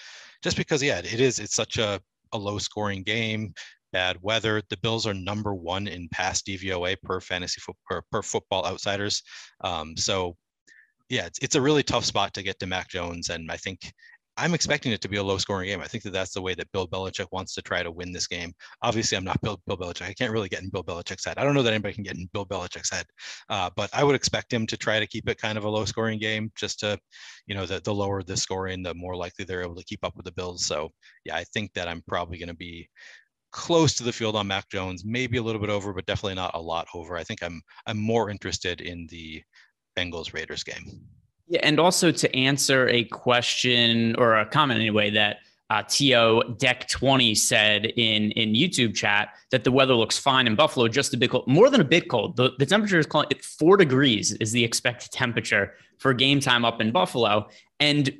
just 0.43 0.57
because, 0.57 0.81
yeah, 0.81 0.99
it 0.99 1.19
is. 1.21 1.39
It's 1.39 1.55
such 1.55 1.77
a 1.77 2.01
a 2.31 2.37
low 2.37 2.59
scoring 2.59 3.01
game 3.01 3.53
bad 3.91 4.17
weather. 4.21 4.61
The 4.69 4.77
Bills 4.77 5.07
are 5.07 5.13
number 5.13 5.53
one 5.53 5.87
in 5.87 6.09
pass 6.09 6.41
DVOA 6.41 7.01
per 7.01 7.19
fantasy 7.19 7.59
fo- 7.59 7.75
per, 7.87 8.01
per 8.11 8.21
football 8.21 8.65
outsiders. 8.65 9.23
Um, 9.61 9.95
so 9.97 10.35
yeah, 11.09 11.25
it's, 11.25 11.39
it's 11.39 11.55
a 11.55 11.61
really 11.61 11.83
tough 11.83 12.05
spot 12.05 12.33
to 12.35 12.43
get 12.43 12.59
to 12.59 12.67
Mac 12.67 12.89
Jones. 12.89 13.29
And 13.29 13.51
I 13.51 13.57
think 13.57 13.91
I'm 14.37 14.53
expecting 14.53 14.93
it 14.93 15.01
to 15.01 15.09
be 15.09 15.17
a 15.17 15.23
low 15.23 15.37
scoring 15.37 15.67
game. 15.67 15.81
I 15.81 15.87
think 15.87 16.03
that 16.03 16.13
that's 16.13 16.33
the 16.33 16.41
way 16.41 16.53
that 16.55 16.71
Bill 16.71 16.87
Belichick 16.87 17.27
wants 17.31 17.53
to 17.55 17.61
try 17.61 17.83
to 17.83 17.91
win 17.91 18.13
this 18.13 18.27
game. 18.27 18.53
Obviously, 18.81 19.17
I'm 19.17 19.25
not 19.25 19.41
Bill, 19.41 19.61
Bill 19.67 19.75
Belichick. 19.75 20.07
I 20.07 20.13
can't 20.13 20.31
really 20.31 20.47
get 20.47 20.61
in 20.61 20.69
Bill 20.69 20.83
Belichick's 20.83 21.25
head. 21.25 21.37
I 21.37 21.43
don't 21.43 21.55
know 21.55 21.63
that 21.63 21.73
anybody 21.73 21.93
can 21.93 22.05
get 22.05 22.15
in 22.15 22.29
Bill 22.31 22.45
Belichick's 22.45 22.91
head, 22.91 23.05
uh, 23.49 23.69
but 23.75 23.89
I 23.91 24.03
would 24.03 24.15
expect 24.15 24.53
him 24.53 24.65
to 24.67 24.77
try 24.77 24.99
to 24.99 25.07
keep 25.07 25.27
it 25.27 25.41
kind 25.41 25.57
of 25.57 25.65
a 25.65 25.69
low 25.69 25.83
scoring 25.83 26.19
game 26.19 26.51
just 26.55 26.79
to, 26.79 26.97
you 27.47 27.55
know, 27.55 27.65
the, 27.65 27.81
the 27.81 27.93
lower 27.93 28.23
the 28.23 28.37
scoring, 28.37 28.81
the 28.81 28.93
more 28.93 29.17
likely 29.17 29.43
they're 29.43 29.63
able 29.63 29.75
to 29.75 29.83
keep 29.83 30.05
up 30.05 30.15
with 30.15 30.25
the 30.25 30.31
Bills. 30.31 30.65
So 30.65 30.89
yeah, 31.25 31.35
I 31.35 31.43
think 31.43 31.73
that 31.73 31.89
I'm 31.89 32.03
probably 32.07 32.37
going 32.37 32.47
to 32.47 32.55
be 32.55 32.87
close 33.51 33.93
to 33.95 34.03
the 34.03 34.13
field 34.13 34.35
on 34.35 34.47
Mac 34.47 34.69
Jones, 34.69 35.03
maybe 35.03 35.37
a 35.37 35.43
little 35.43 35.59
bit 35.59 35.69
over, 35.69 35.91
but 35.91 36.05
definitely 36.05 36.35
not 36.35 36.55
a 36.55 36.61
lot 36.61 36.87
over. 36.93 37.17
I 37.17 37.23
think 37.23 37.43
I'm 37.43 37.61
I'm 37.87 37.97
more 37.97 38.29
interested 38.29 38.79
in 38.79 39.07
the 39.09 39.43
Bengals 39.99 40.33
Raiders 40.33 40.63
game. 40.63 41.01
Yeah, 41.47 41.61
and 41.63 41.79
also 41.79 42.11
to 42.11 42.35
answer 42.35 42.87
a 42.89 43.03
question 43.05 44.15
or 44.17 44.37
a 44.37 44.45
comment 44.45 44.79
anyway 44.79 45.09
that 45.11 45.37
uh, 45.71 45.83
To 45.87 46.55
Deck 46.57 46.87
20 46.87 47.35
said 47.35 47.85
in 47.85 48.31
in 48.31 48.53
YouTube 48.53 48.95
chat 48.95 49.29
that 49.51 49.63
the 49.63 49.71
weather 49.71 49.93
looks 49.93 50.17
fine 50.17 50.47
in 50.47 50.55
Buffalo, 50.55 50.87
just 50.87 51.13
a 51.13 51.17
bit 51.17 51.29
cold, 51.29 51.47
more 51.47 51.69
than 51.69 51.81
a 51.81 51.85
bit 51.85 52.09
cold. 52.09 52.37
The, 52.37 52.51
the 52.57 52.65
temperature 52.65 52.97
is 52.97 53.05
calling 53.05 53.27
it 53.29 53.43
four 53.43 53.77
degrees 53.77 54.31
is 54.33 54.51
the 54.51 54.63
expected 54.63 55.11
temperature 55.11 55.73
for 55.97 56.13
game 56.13 56.39
time 56.39 56.65
up 56.65 56.81
in 56.81 56.91
Buffalo, 56.91 57.49
and 57.79 58.11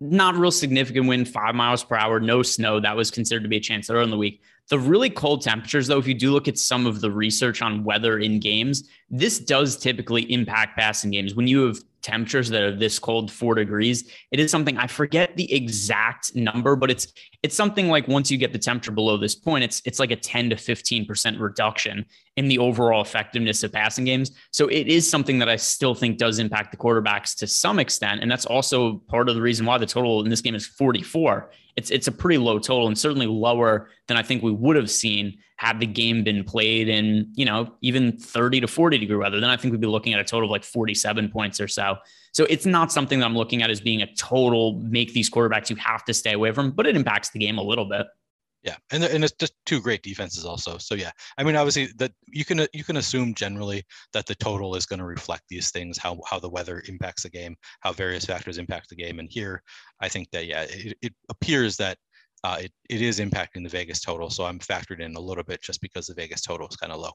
not 0.00 0.34
real 0.34 0.50
significant 0.50 1.06
wind, 1.06 1.28
five 1.28 1.54
miles 1.54 1.84
per 1.84 1.96
hour, 1.96 2.18
no 2.18 2.42
snow. 2.42 2.80
That 2.80 2.96
was 2.96 3.10
considered 3.10 3.42
to 3.42 3.48
be 3.48 3.58
a 3.58 3.60
chance 3.60 3.90
earlier 3.90 4.02
in 4.02 4.10
the 4.10 4.16
week. 4.16 4.42
The 4.70 4.78
really 4.78 5.10
cold 5.10 5.42
temperatures, 5.42 5.88
though, 5.88 5.98
if 5.98 6.06
you 6.06 6.14
do 6.14 6.30
look 6.32 6.46
at 6.46 6.56
some 6.56 6.86
of 6.86 7.00
the 7.00 7.10
research 7.10 7.60
on 7.60 7.82
weather 7.82 8.20
in 8.20 8.38
games, 8.38 8.88
this 9.10 9.40
does 9.40 9.76
typically 9.76 10.22
impact 10.32 10.78
passing 10.78 11.10
games. 11.10 11.34
When 11.34 11.48
you 11.48 11.66
have 11.66 11.78
temperatures 12.02 12.48
that 12.50 12.62
are 12.62 12.74
this 12.74 12.98
cold, 12.98 13.30
four 13.30 13.54
degrees. 13.54 14.10
It 14.30 14.40
is 14.40 14.50
something 14.50 14.76
I 14.76 14.86
forget 14.86 15.36
the 15.36 15.52
exact 15.52 16.34
number, 16.34 16.76
but 16.76 16.90
it's 16.90 17.12
it's 17.42 17.54
something 17.54 17.88
like 17.88 18.08
once 18.08 18.30
you 18.30 18.36
get 18.36 18.52
the 18.52 18.58
temperature 18.58 18.92
below 18.92 19.16
this 19.16 19.34
point, 19.34 19.64
it's 19.64 19.82
it's 19.84 19.98
like 19.98 20.10
a 20.10 20.16
10 20.16 20.50
to 20.50 20.56
15 20.56 21.06
percent 21.06 21.38
reduction 21.38 22.04
in 22.36 22.48
the 22.48 22.58
overall 22.58 23.02
effectiveness 23.02 23.62
of 23.62 23.72
passing 23.72 24.04
games. 24.04 24.32
So 24.50 24.68
it 24.68 24.86
is 24.86 25.08
something 25.08 25.38
that 25.38 25.48
I 25.48 25.56
still 25.56 25.94
think 25.94 26.18
does 26.18 26.38
impact 26.38 26.70
the 26.70 26.76
quarterbacks 26.76 27.36
to 27.38 27.46
some 27.46 27.78
extent, 27.78 28.22
and 28.22 28.30
that's 28.30 28.46
also 28.46 28.98
part 29.08 29.28
of 29.28 29.34
the 29.34 29.42
reason 29.42 29.66
why 29.66 29.78
the 29.78 29.86
total 29.86 30.22
in 30.22 30.30
this 30.30 30.40
game 30.40 30.54
is 30.54 30.66
44. 30.66 31.50
It's 31.76 31.90
it's 31.90 32.08
a 32.08 32.12
pretty 32.12 32.38
low 32.38 32.58
total 32.58 32.88
and 32.88 32.98
certainly 32.98 33.26
lower 33.26 33.90
than 34.08 34.16
I 34.16 34.22
think 34.22 34.42
we 34.42 34.52
would 34.52 34.76
have 34.76 34.90
seen 34.90 35.38
had 35.60 35.78
the 35.78 35.86
game 35.86 36.24
been 36.24 36.42
played 36.42 36.88
in, 36.88 37.30
you 37.34 37.44
know, 37.44 37.70
even 37.82 38.16
30 38.18 38.62
to 38.62 38.66
40 38.66 38.96
degree 38.96 39.16
weather, 39.16 39.40
then 39.40 39.50
I 39.50 39.58
think 39.58 39.72
we'd 39.72 39.80
be 39.82 39.86
looking 39.86 40.14
at 40.14 40.18
a 40.18 40.24
total 40.24 40.46
of 40.46 40.50
like 40.50 40.64
47 40.64 41.28
points 41.28 41.60
or 41.60 41.68
so. 41.68 41.96
So 42.32 42.46
it's 42.48 42.64
not 42.64 42.90
something 42.90 43.18
that 43.18 43.26
I'm 43.26 43.36
looking 43.36 43.62
at 43.62 43.68
as 43.68 43.78
being 43.78 44.00
a 44.00 44.10
total 44.14 44.80
make 44.80 45.12
these 45.12 45.28
quarterbacks 45.30 45.68
you 45.68 45.76
have 45.76 46.02
to 46.06 46.14
stay 46.14 46.32
away 46.32 46.52
from, 46.52 46.70
but 46.70 46.86
it 46.86 46.96
impacts 46.96 47.28
the 47.28 47.38
game 47.38 47.58
a 47.58 47.62
little 47.62 47.84
bit. 47.84 48.06
Yeah, 48.62 48.76
and 48.90 49.04
and 49.04 49.22
it's 49.22 49.34
just 49.38 49.52
two 49.66 49.82
great 49.82 50.02
defenses 50.02 50.46
also. 50.46 50.78
So 50.78 50.94
yeah, 50.94 51.10
I 51.36 51.44
mean 51.44 51.56
obviously 51.56 51.88
that 51.98 52.12
you 52.26 52.46
can 52.46 52.66
you 52.72 52.84
can 52.84 52.96
assume 52.96 53.34
generally 53.34 53.84
that 54.14 54.24
the 54.24 54.34
total 54.34 54.76
is 54.76 54.86
going 54.86 54.98
to 54.98 55.06
reflect 55.06 55.44
these 55.50 55.70
things, 55.70 55.98
how 55.98 56.20
how 56.26 56.38
the 56.38 56.48
weather 56.48 56.82
impacts 56.88 57.24
the 57.24 57.30
game, 57.30 57.56
how 57.80 57.92
various 57.92 58.24
factors 58.24 58.56
impact 58.56 58.88
the 58.88 58.96
game. 58.96 59.18
And 59.18 59.30
here, 59.30 59.62
I 60.00 60.08
think 60.08 60.30
that 60.32 60.46
yeah, 60.46 60.62
it, 60.68 60.96
it 61.02 61.14
appears 61.30 61.76
that 61.78 61.98
uh, 62.44 62.58
it, 62.60 62.72
it 62.88 63.02
is 63.02 63.20
impacting 63.20 63.62
the 63.62 63.68
Vegas 63.68 64.00
total. 64.00 64.30
So 64.30 64.44
I'm 64.44 64.58
factored 64.58 65.00
in 65.00 65.14
a 65.16 65.20
little 65.20 65.44
bit 65.44 65.62
just 65.62 65.80
because 65.80 66.06
the 66.06 66.14
Vegas 66.14 66.40
total 66.42 66.68
is 66.68 66.76
kind 66.76 66.92
of 66.92 67.00
low. 67.00 67.12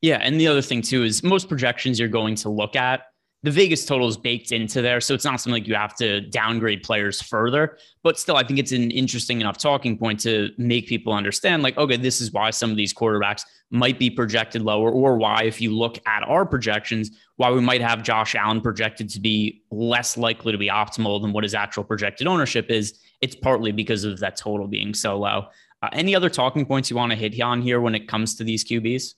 Yeah. 0.00 0.18
And 0.22 0.40
the 0.40 0.46
other 0.46 0.62
thing 0.62 0.82
too 0.82 1.04
is 1.04 1.22
most 1.22 1.48
projections 1.48 1.98
you're 1.98 2.08
going 2.08 2.34
to 2.36 2.48
look 2.48 2.76
at, 2.76 3.02
the 3.42 3.50
Vegas 3.50 3.84
total 3.84 4.08
is 4.08 4.16
baked 4.16 4.50
into 4.50 4.82
there. 4.82 5.00
So 5.00 5.14
it's 5.14 5.24
not 5.24 5.40
something 5.40 5.60
like 5.60 5.68
you 5.68 5.74
have 5.74 5.94
to 5.96 6.22
downgrade 6.22 6.82
players 6.82 7.22
further. 7.22 7.78
But 8.02 8.18
still, 8.18 8.36
I 8.36 8.42
think 8.42 8.58
it's 8.58 8.72
an 8.72 8.90
interesting 8.90 9.40
enough 9.40 9.58
talking 9.58 9.96
point 9.96 10.18
to 10.20 10.50
make 10.58 10.88
people 10.88 11.12
understand 11.12 11.62
like, 11.62 11.76
okay, 11.78 11.96
this 11.96 12.20
is 12.20 12.32
why 12.32 12.50
some 12.50 12.70
of 12.70 12.76
these 12.76 12.92
quarterbacks 12.92 13.42
might 13.70 13.98
be 13.98 14.08
projected 14.10 14.62
lower, 14.62 14.90
or 14.90 15.18
why, 15.18 15.42
if 15.42 15.60
you 15.60 15.76
look 15.76 15.98
at 16.06 16.22
our 16.22 16.46
projections, 16.46 17.10
why 17.36 17.50
we 17.50 17.60
might 17.60 17.82
have 17.82 18.02
Josh 18.02 18.34
Allen 18.34 18.62
projected 18.62 19.10
to 19.10 19.20
be 19.20 19.62
less 19.70 20.16
likely 20.16 20.52
to 20.52 20.58
be 20.58 20.68
optimal 20.68 21.20
than 21.20 21.32
what 21.32 21.44
his 21.44 21.54
actual 21.54 21.84
projected 21.84 22.26
ownership 22.26 22.70
is 22.70 22.98
it's 23.20 23.34
partly 23.34 23.72
because 23.72 24.04
of 24.04 24.20
that 24.20 24.36
total 24.36 24.66
being 24.66 24.94
so 24.94 25.18
low. 25.18 25.48
Uh, 25.82 25.88
any 25.92 26.14
other 26.14 26.30
talking 26.30 26.66
points 26.66 26.90
you 26.90 26.96
want 26.96 27.10
to 27.10 27.16
hit 27.16 27.40
on 27.40 27.60
here 27.60 27.80
when 27.80 27.94
it 27.94 28.08
comes 28.08 28.36
to 28.36 28.44
these 28.44 28.64
QBs? 28.64 29.14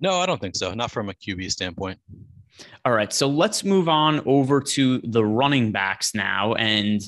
No, 0.00 0.18
I 0.20 0.26
don't 0.26 0.40
think 0.40 0.56
so. 0.56 0.72
Not 0.74 0.90
from 0.90 1.08
a 1.08 1.14
QB 1.14 1.50
standpoint. 1.50 1.98
All 2.84 2.92
right. 2.92 3.12
So 3.12 3.26
let's 3.26 3.64
move 3.64 3.88
on 3.88 4.20
over 4.26 4.60
to 4.60 4.98
the 4.98 5.24
running 5.24 5.72
backs 5.72 6.14
now. 6.14 6.54
And 6.54 7.00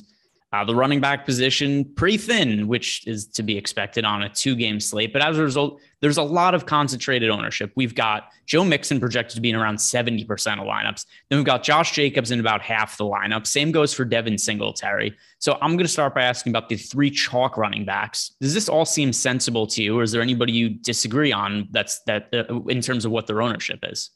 uh, 0.52 0.64
the 0.64 0.75
running 0.75 1.00
back 1.00 1.26
position, 1.26 1.84
pretty 1.96 2.16
thin, 2.16 2.66
which 2.66 3.06
is 3.06 3.26
to 3.26 3.43
be 3.43 3.58
expected 3.58 4.04
on 4.04 4.22
a 4.22 4.28
two 4.28 4.54
game 4.54 4.81
slate. 4.81 5.12
But 5.12 5.20
as 5.20 5.37
a 5.38 5.43
result, 5.43 5.81
there's 6.00 6.16
a 6.16 6.22
lot 6.22 6.54
of 6.54 6.66
concentrated 6.66 7.31
ownership. 7.31 7.72
We've 7.75 7.94
got 7.94 8.31
Joe 8.46 8.64
Mixon 8.64 9.00
projected 9.00 9.34
to 9.34 9.41
be 9.43 9.50
in 9.50 9.56
around 9.56 9.76
70% 9.76 10.22
of 10.22 10.67
lineups. 10.67 11.05
Then 11.29 11.38
we've 11.38 11.44
got 11.44 11.62
Josh 11.62 11.93
Jacobs 11.93 12.31
in 12.31 12.41
about 12.41 12.62
half 12.62 12.96
the 12.96 13.05
lineup. 13.05 13.46
Same 13.46 13.72
goes 13.72 13.93
for 13.93 14.05
Devin 14.05 14.38
Singletary. 14.38 15.17
So 15.41 15.58
I'm 15.60 15.72
going 15.72 15.79
to 15.84 15.88
start 15.88 16.15
by 16.15 16.22
asking 16.22 16.53
about 16.53 16.69
the 16.69 16.76
three 16.76 17.10
chalk 17.10 17.56
running 17.56 17.84
backs. 17.84 18.32
Does 18.41 18.55
this 18.55 18.69
all 18.69 18.86
seem 18.86 19.12
sensible 19.12 19.67
to 19.67 19.82
you, 19.82 19.98
or 19.98 20.05
is 20.05 20.12
there 20.12 20.22
anybody 20.22 20.53
you 20.53 20.70
disagree 20.70 21.32
on 21.32 21.69
that's 21.70 22.00
that 22.06 22.29
uh, 22.32 22.60
in 22.69 22.81
terms 22.81 23.05
of 23.05 23.10
what 23.10 23.26
their 23.26 23.43
ownership 23.43 23.81
is? 23.82 24.10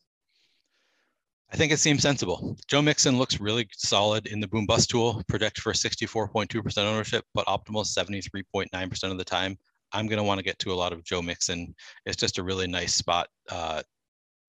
I 1.53 1.57
think 1.57 1.73
it 1.73 1.79
seems 1.79 2.03
sensible. 2.03 2.57
Joe 2.69 2.81
Mixon 2.81 3.19
looks 3.19 3.41
really 3.41 3.69
solid 3.77 4.27
in 4.27 4.39
the 4.39 4.47
boom 4.47 4.67
bust 4.67 4.89
tool, 4.89 5.23
projected 5.29 5.63
for 5.63 5.73
64.2% 5.73 6.79
ownership, 6.79 7.25
but 7.35 7.47
optimal 7.47 7.85
73.9% 7.85 9.11
of 9.11 9.19
the 9.19 9.25
time. 9.25 9.59
I'm 9.93 10.07
going 10.07 10.19
to 10.19 10.25
want 10.25 10.39
to 10.39 10.45
get 10.45 10.61
to 10.61 10.73
a 10.73 10.75
lot 10.75 10.93
of 10.93 11.03
Joe 11.03 11.21
Mixon. 11.21 11.75
It's 12.07 12.17
just 12.17 12.39
a 12.39 12.45
really 12.45 12.69
nice 12.69 12.95
spot. 12.95 13.27
Uh, 13.51 13.83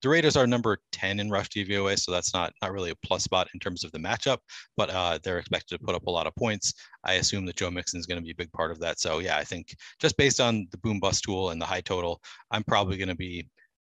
the 0.02 0.08
Raiders 0.08 0.36
are 0.36 0.46
number 0.46 0.78
10 0.92 1.18
in 1.18 1.30
rush 1.30 1.48
DVOA, 1.48 1.98
so 1.98 2.12
that's 2.12 2.34
not 2.34 2.52
not 2.60 2.72
really 2.72 2.90
a 2.90 2.96
plus 3.06 3.24
spot 3.24 3.48
in 3.54 3.60
terms 3.60 3.84
of 3.84 3.92
the 3.92 3.98
matchup, 3.98 4.38
but 4.76 4.90
uh, 4.90 5.18
they're 5.22 5.38
expected 5.38 5.78
to 5.78 5.84
put 5.84 5.94
up 5.94 6.06
a 6.06 6.10
lot 6.10 6.26
of 6.26 6.34
points. 6.34 6.74
I 7.04 7.14
assume 7.14 7.46
that 7.46 7.56
Joe 7.56 7.70
Mixon 7.70 8.00
is 8.00 8.06
going 8.06 8.18
to 8.18 8.24
be 8.24 8.32
a 8.32 8.36
big 8.36 8.52
part 8.52 8.72
of 8.72 8.80
that. 8.80 8.98
So 9.00 9.20
yeah, 9.20 9.36
I 9.36 9.44
think 9.44 9.74
just 10.00 10.16
based 10.16 10.40
on 10.40 10.66
the 10.70 10.78
boom 10.78 10.98
bust 10.98 11.24
tool 11.24 11.50
and 11.50 11.60
the 11.60 11.66
high 11.66 11.80
total, 11.80 12.20
I'm 12.50 12.64
probably 12.64 12.96
going 12.96 13.08
to 13.08 13.14
be 13.14 13.48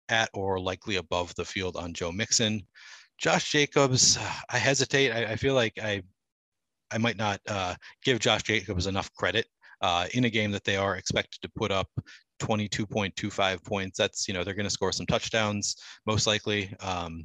at 0.09 0.31
or 0.35 0.61
likely 0.61 0.97
above 0.97 1.35
the 1.37 1.45
field 1.45 1.77
on 1.77 1.95
Joe 1.95 2.11
Mixon. 2.11 2.67
Josh 3.21 3.53
Jacobs, 3.53 4.19
I 4.49 4.57
hesitate. 4.57 5.13
I, 5.13 5.33
I 5.33 5.37
feel 5.37 5.55
like 5.55 5.79
I 5.81 6.03
I 6.91 6.99
might 6.99 7.19
not 7.19 7.41
uh, 7.49 7.75
give 8.03 8.19
Josh 8.19 8.43
Jacobs 8.43 8.87
enough 8.87 9.13
credit 9.13 9.47
uh, 9.83 10.07
in 10.15 10.25
a 10.25 10.31
game 10.31 10.51
that 10.53 10.65
they 10.65 10.77
are 10.77 10.97
expected 10.97 11.41
to 11.43 11.51
put 11.55 11.71
up 11.71 11.89
22.25 12.41 13.65
points. 13.65 13.99
That's 13.99 14.27
you 14.27 14.35
know 14.35 14.43
they're 14.43 14.55
going 14.55 14.65
to 14.65 14.71
score 14.71 14.93
some 14.93 15.07
touchdowns 15.07 15.77
most 16.07 16.27
likely. 16.27 16.75
Um, 16.81 17.25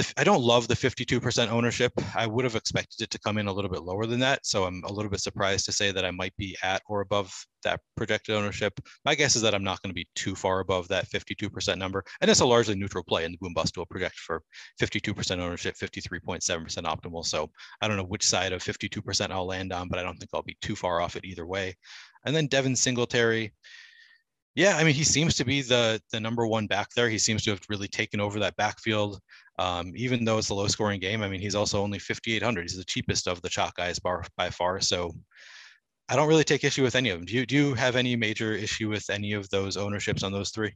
the, 0.00 0.20
I 0.20 0.24
don't 0.24 0.42
love 0.42 0.68
the 0.68 0.74
52% 0.74 1.50
ownership. 1.50 1.92
I 2.14 2.26
would 2.26 2.44
have 2.44 2.56
expected 2.56 3.02
it 3.02 3.10
to 3.10 3.18
come 3.18 3.38
in 3.38 3.46
a 3.46 3.52
little 3.52 3.70
bit 3.70 3.82
lower 3.82 4.06
than 4.06 4.20
that. 4.20 4.46
So 4.46 4.64
I'm 4.64 4.82
a 4.84 4.92
little 4.92 5.10
bit 5.10 5.20
surprised 5.20 5.64
to 5.66 5.72
say 5.72 5.92
that 5.92 6.04
I 6.04 6.10
might 6.10 6.36
be 6.36 6.56
at 6.62 6.82
or 6.86 7.00
above 7.00 7.32
that 7.64 7.80
projected 7.96 8.34
ownership. 8.34 8.78
My 9.04 9.14
guess 9.14 9.36
is 9.36 9.42
that 9.42 9.54
I'm 9.54 9.64
not 9.64 9.82
going 9.82 9.90
to 9.90 9.94
be 9.94 10.08
too 10.14 10.34
far 10.34 10.60
above 10.60 10.88
that 10.88 11.08
52% 11.08 11.76
number. 11.78 12.04
And 12.20 12.30
it's 12.30 12.40
a 12.40 12.46
largely 12.46 12.74
neutral 12.74 13.04
play. 13.04 13.24
And 13.24 13.34
the 13.34 13.38
boom 13.38 13.52
bust 13.54 13.76
will 13.76 13.86
project 13.86 14.18
for 14.18 14.42
52% 14.80 15.38
ownership, 15.38 15.76
53.7% 15.76 16.40
optimal. 16.84 17.24
So 17.24 17.50
I 17.80 17.88
don't 17.88 17.96
know 17.96 18.04
which 18.04 18.26
side 18.26 18.52
of 18.52 18.62
52% 18.62 19.30
I'll 19.30 19.46
land 19.46 19.72
on, 19.72 19.88
but 19.88 19.98
I 19.98 20.02
don't 20.02 20.16
think 20.16 20.30
I'll 20.32 20.42
be 20.42 20.56
too 20.62 20.76
far 20.76 21.00
off 21.00 21.16
it 21.16 21.24
either 21.24 21.46
way. 21.46 21.74
And 22.24 22.34
then 22.34 22.46
Devin 22.46 22.76
Singletary. 22.76 23.52
Yeah, 24.56 24.76
I 24.76 24.84
mean, 24.84 24.94
he 24.94 25.04
seems 25.04 25.36
to 25.36 25.44
be 25.44 25.62
the 25.62 26.00
the 26.10 26.20
number 26.20 26.46
one 26.46 26.66
back 26.66 26.90
there. 26.90 27.08
He 27.08 27.18
seems 27.18 27.44
to 27.44 27.50
have 27.50 27.60
really 27.68 27.88
taken 27.88 28.20
over 28.20 28.40
that 28.40 28.56
backfield. 28.56 29.20
Um, 29.58 29.92
even 29.94 30.24
though 30.24 30.38
it's 30.38 30.48
a 30.48 30.54
low 30.54 30.66
scoring 30.68 31.00
game, 31.00 31.22
I 31.22 31.28
mean, 31.28 31.40
he's 31.40 31.54
also 31.54 31.82
only 31.82 31.98
5,800. 31.98 32.62
He's 32.62 32.76
the 32.76 32.84
cheapest 32.84 33.28
of 33.28 33.42
the 33.42 33.48
chalk 33.48 33.76
guys 33.76 33.98
bar, 33.98 34.24
by 34.36 34.48
far. 34.48 34.80
So 34.80 35.12
I 36.08 36.16
don't 36.16 36.28
really 36.28 36.44
take 36.44 36.64
issue 36.64 36.82
with 36.82 36.96
any 36.96 37.10
of 37.10 37.18
them. 37.18 37.26
Do 37.26 37.34
you, 37.34 37.46
do 37.46 37.54
you 37.54 37.74
have 37.74 37.94
any 37.94 38.16
major 38.16 38.54
issue 38.54 38.88
with 38.88 39.08
any 39.10 39.34
of 39.34 39.48
those 39.50 39.76
ownerships 39.76 40.22
on 40.22 40.32
those 40.32 40.50
three? 40.50 40.72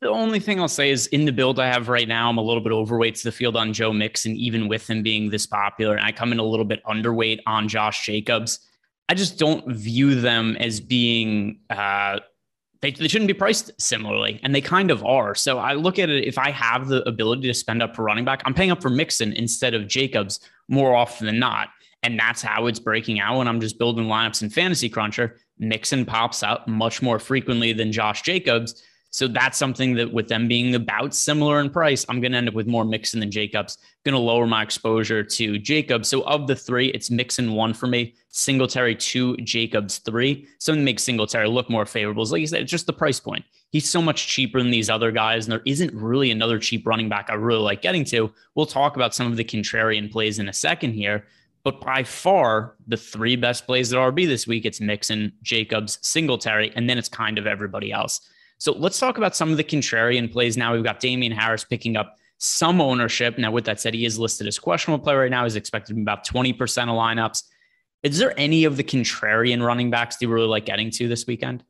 The 0.00 0.10
only 0.10 0.40
thing 0.40 0.58
I'll 0.58 0.66
say 0.66 0.90
is 0.90 1.06
in 1.06 1.24
the 1.24 1.32
build 1.32 1.60
I 1.60 1.68
have 1.68 1.88
right 1.88 2.08
now, 2.08 2.28
I'm 2.28 2.38
a 2.38 2.42
little 2.42 2.62
bit 2.62 2.72
overweight 2.72 3.14
to 3.14 3.24
the 3.24 3.32
field 3.32 3.56
on 3.56 3.72
Joe 3.72 3.92
Mixon, 3.92 4.36
even 4.36 4.66
with 4.66 4.90
him 4.90 5.04
being 5.04 5.30
this 5.30 5.46
popular. 5.46 5.94
And 5.94 6.04
I 6.04 6.10
come 6.10 6.32
in 6.32 6.40
a 6.40 6.44
little 6.44 6.66
bit 6.66 6.84
underweight 6.84 7.38
on 7.46 7.68
Josh 7.68 8.04
Jacobs. 8.04 8.58
I 9.08 9.14
just 9.14 9.38
don't 9.38 9.72
view 9.72 10.20
them 10.20 10.56
as 10.56 10.80
being 10.80 11.60
uh, 11.70 12.18
they, 12.82 12.90
they 12.90 13.08
shouldn't 13.08 13.28
be 13.28 13.34
priced 13.34 13.70
similarly, 13.80 14.40
and 14.42 14.54
they 14.54 14.60
kind 14.60 14.90
of 14.90 15.04
are. 15.04 15.34
So 15.34 15.58
I 15.58 15.74
look 15.74 15.98
at 15.98 16.10
it 16.10 16.24
if 16.24 16.36
I 16.36 16.50
have 16.50 16.88
the 16.88 17.08
ability 17.08 17.46
to 17.46 17.54
spend 17.54 17.80
up 17.80 17.94
for 17.94 18.02
running 18.02 18.24
back, 18.24 18.42
I'm 18.44 18.54
paying 18.54 18.72
up 18.72 18.82
for 18.82 18.90
Mixon 18.90 19.32
instead 19.32 19.72
of 19.72 19.86
Jacobs 19.86 20.40
more 20.68 20.94
often 20.94 21.26
than 21.26 21.38
not. 21.38 21.68
And 22.02 22.18
that's 22.18 22.42
how 22.42 22.66
it's 22.66 22.80
breaking 22.80 23.20
out 23.20 23.38
when 23.38 23.46
I'm 23.46 23.60
just 23.60 23.78
building 23.78 24.06
lineups 24.06 24.42
in 24.42 24.50
Fantasy 24.50 24.88
Cruncher. 24.88 25.38
Mixon 25.60 26.04
pops 26.04 26.42
out 26.42 26.66
much 26.66 27.00
more 27.00 27.20
frequently 27.20 27.72
than 27.72 27.92
Josh 27.92 28.22
Jacobs. 28.22 28.82
So 29.12 29.28
that's 29.28 29.58
something 29.58 29.94
that 29.96 30.10
with 30.10 30.28
them 30.28 30.48
being 30.48 30.74
about 30.74 31.14
similar 31.14 31.60
in 31.60 31.68
price, 31.68 32.06
I'm 32.08 32.22
going 32.22 32.32
to 32.32 32.38
end 32.38 32.48
up 32.48 32.54
with 32.54 32.66
more 32.66 32.82
Mixon 32.84 33.20
than 33.20 33.30
Jacobs. 33.30 33.76
Going 34.04 34.14
to 34.14 34.18
lower 34.18 34.46
my 34.46 34.62
exposure 34.62 35.22
to 35.22 35.58
Jacobs. 35.58 36.08
So 36.08 36.22
of 36.22 36.46
the 36.46 36.56
three, 36.56 36.88
it's 36.88 37.10
Mixon 37.10 37.52
one 37.52 37.74
for 37.74 37.86
me, 37.86 38.14
Singletary 38.30 38.94
two, 38.96 39.36
Jacobs 39.36 39.98
three. 39.98 40.48
Something 40.58 40.82
makes 40.82 41.02
Singletary 41.02 41.46
look 41.46 41.68
more 41.68 41.84
favorable. 41.84 42.24
Like 42.24 42.40
you 42.40 42.46
said, 42.46 42.62
it's 42.62 42.70
just 42.70 42.86
the 42.86 42.94
price 42.94 43.20
point. 43.20 43.44
He's 43.70 43.88
so 43.88 44.00
much 44.00 44.28
cheaper 44.28 44.58
than 44.58 44.70
these 44.70 44.88
other 44.88 45.12
guys, 45.12 45.44
and 45.44 45.52
there 45.52 45.62
isn't 45.66 45.92
really 45.92 46.30
another 46.30 46.58
cheap 46.58 46.86
running 46.86 47.10
back 47.10 47.28
I 47.28 47.34
really 47.34 47.60
like 47.60 47.82
getting 47.82 48.04
to. 48.06 48.32
We'll 48.54 48.66
talk 48.66 48.96
about 48.96 49.14
some 49.14 49.26
of 49.30 49.36
the 49.36 49.44
contrarian 49.44 50.10
plays 50.10 50.38
in 50.38 50.48
a 50.48 50.54
second 50.54 50.94
here. 50.94 51.26
But 51.64 51.80
by 51.82 52.02
far, 52.02 52.76
the 52.86 52.96
three 52.96 53.36
best 53.36 53.66
plays 53.66 53.92
at 53.92 53.98
RB 53.98 54.26
this 54.26 54.46
week, 54.46 54.64
it's 54.64 54.80
Mixon, 54.80 55.32
Jacobs, 55.42 55.98
Singletary, 56.00 56.72
and 56.74 56.88
then 56.88 56.98
it's 56.98 57.08
kind 57.10 57.38
of 57.38 57.46
everybody 57.46 57.92
else. 57.92 58.22
So 58.58 58.72
let's 58.72 58.98
talk 58.98 59.18
about 59.18 59.34
some 59.34 59.50
of 59.50 59.56
the 59.56 59.64
contrarian 59.64 60.30
plays 60.30 60.56
now. 60.56 60.72
We've 60.72 60.84
got 60.84 61.00
Damien 61.00 61.32
Harris 61.32 61.64
picking 61.64 61.96
up 61.96 62.16
some 62.38 62.80
ownership. 62.80 63.38
Now, 63.38 63.50
with 63.50 63.64
that 63.66 63.80
said, 63.80 63.94
he 63.94 64.04
is 64.04 64.18
listed 64.18 64.46
as 64.46 64.58
questionable 64.58 65.02
player 65.02 65.20
right 65.20 65.30
now. 65.30 65.44
He's 65.44 65.56
expected 65.56 65.96
about 65.96 66.26
20% 66.26 66.54
of 66.54 66.88
lineups. 66.88 67.42
Is 68.02 68.18
there 68.18 68.34
any 68.36 68.64
of 68.64 68.76
the 68.76 68.84
contrarian 68.84 69.64
running 69.64 69.90
backs 69.90 70.16
you 70.20 70.28
really 70.28 70.48
like 70.48 70.66
getting 70.66 70.90
to 70.90 71.08
this 71.08 71.26
weekend? 71.26 71.64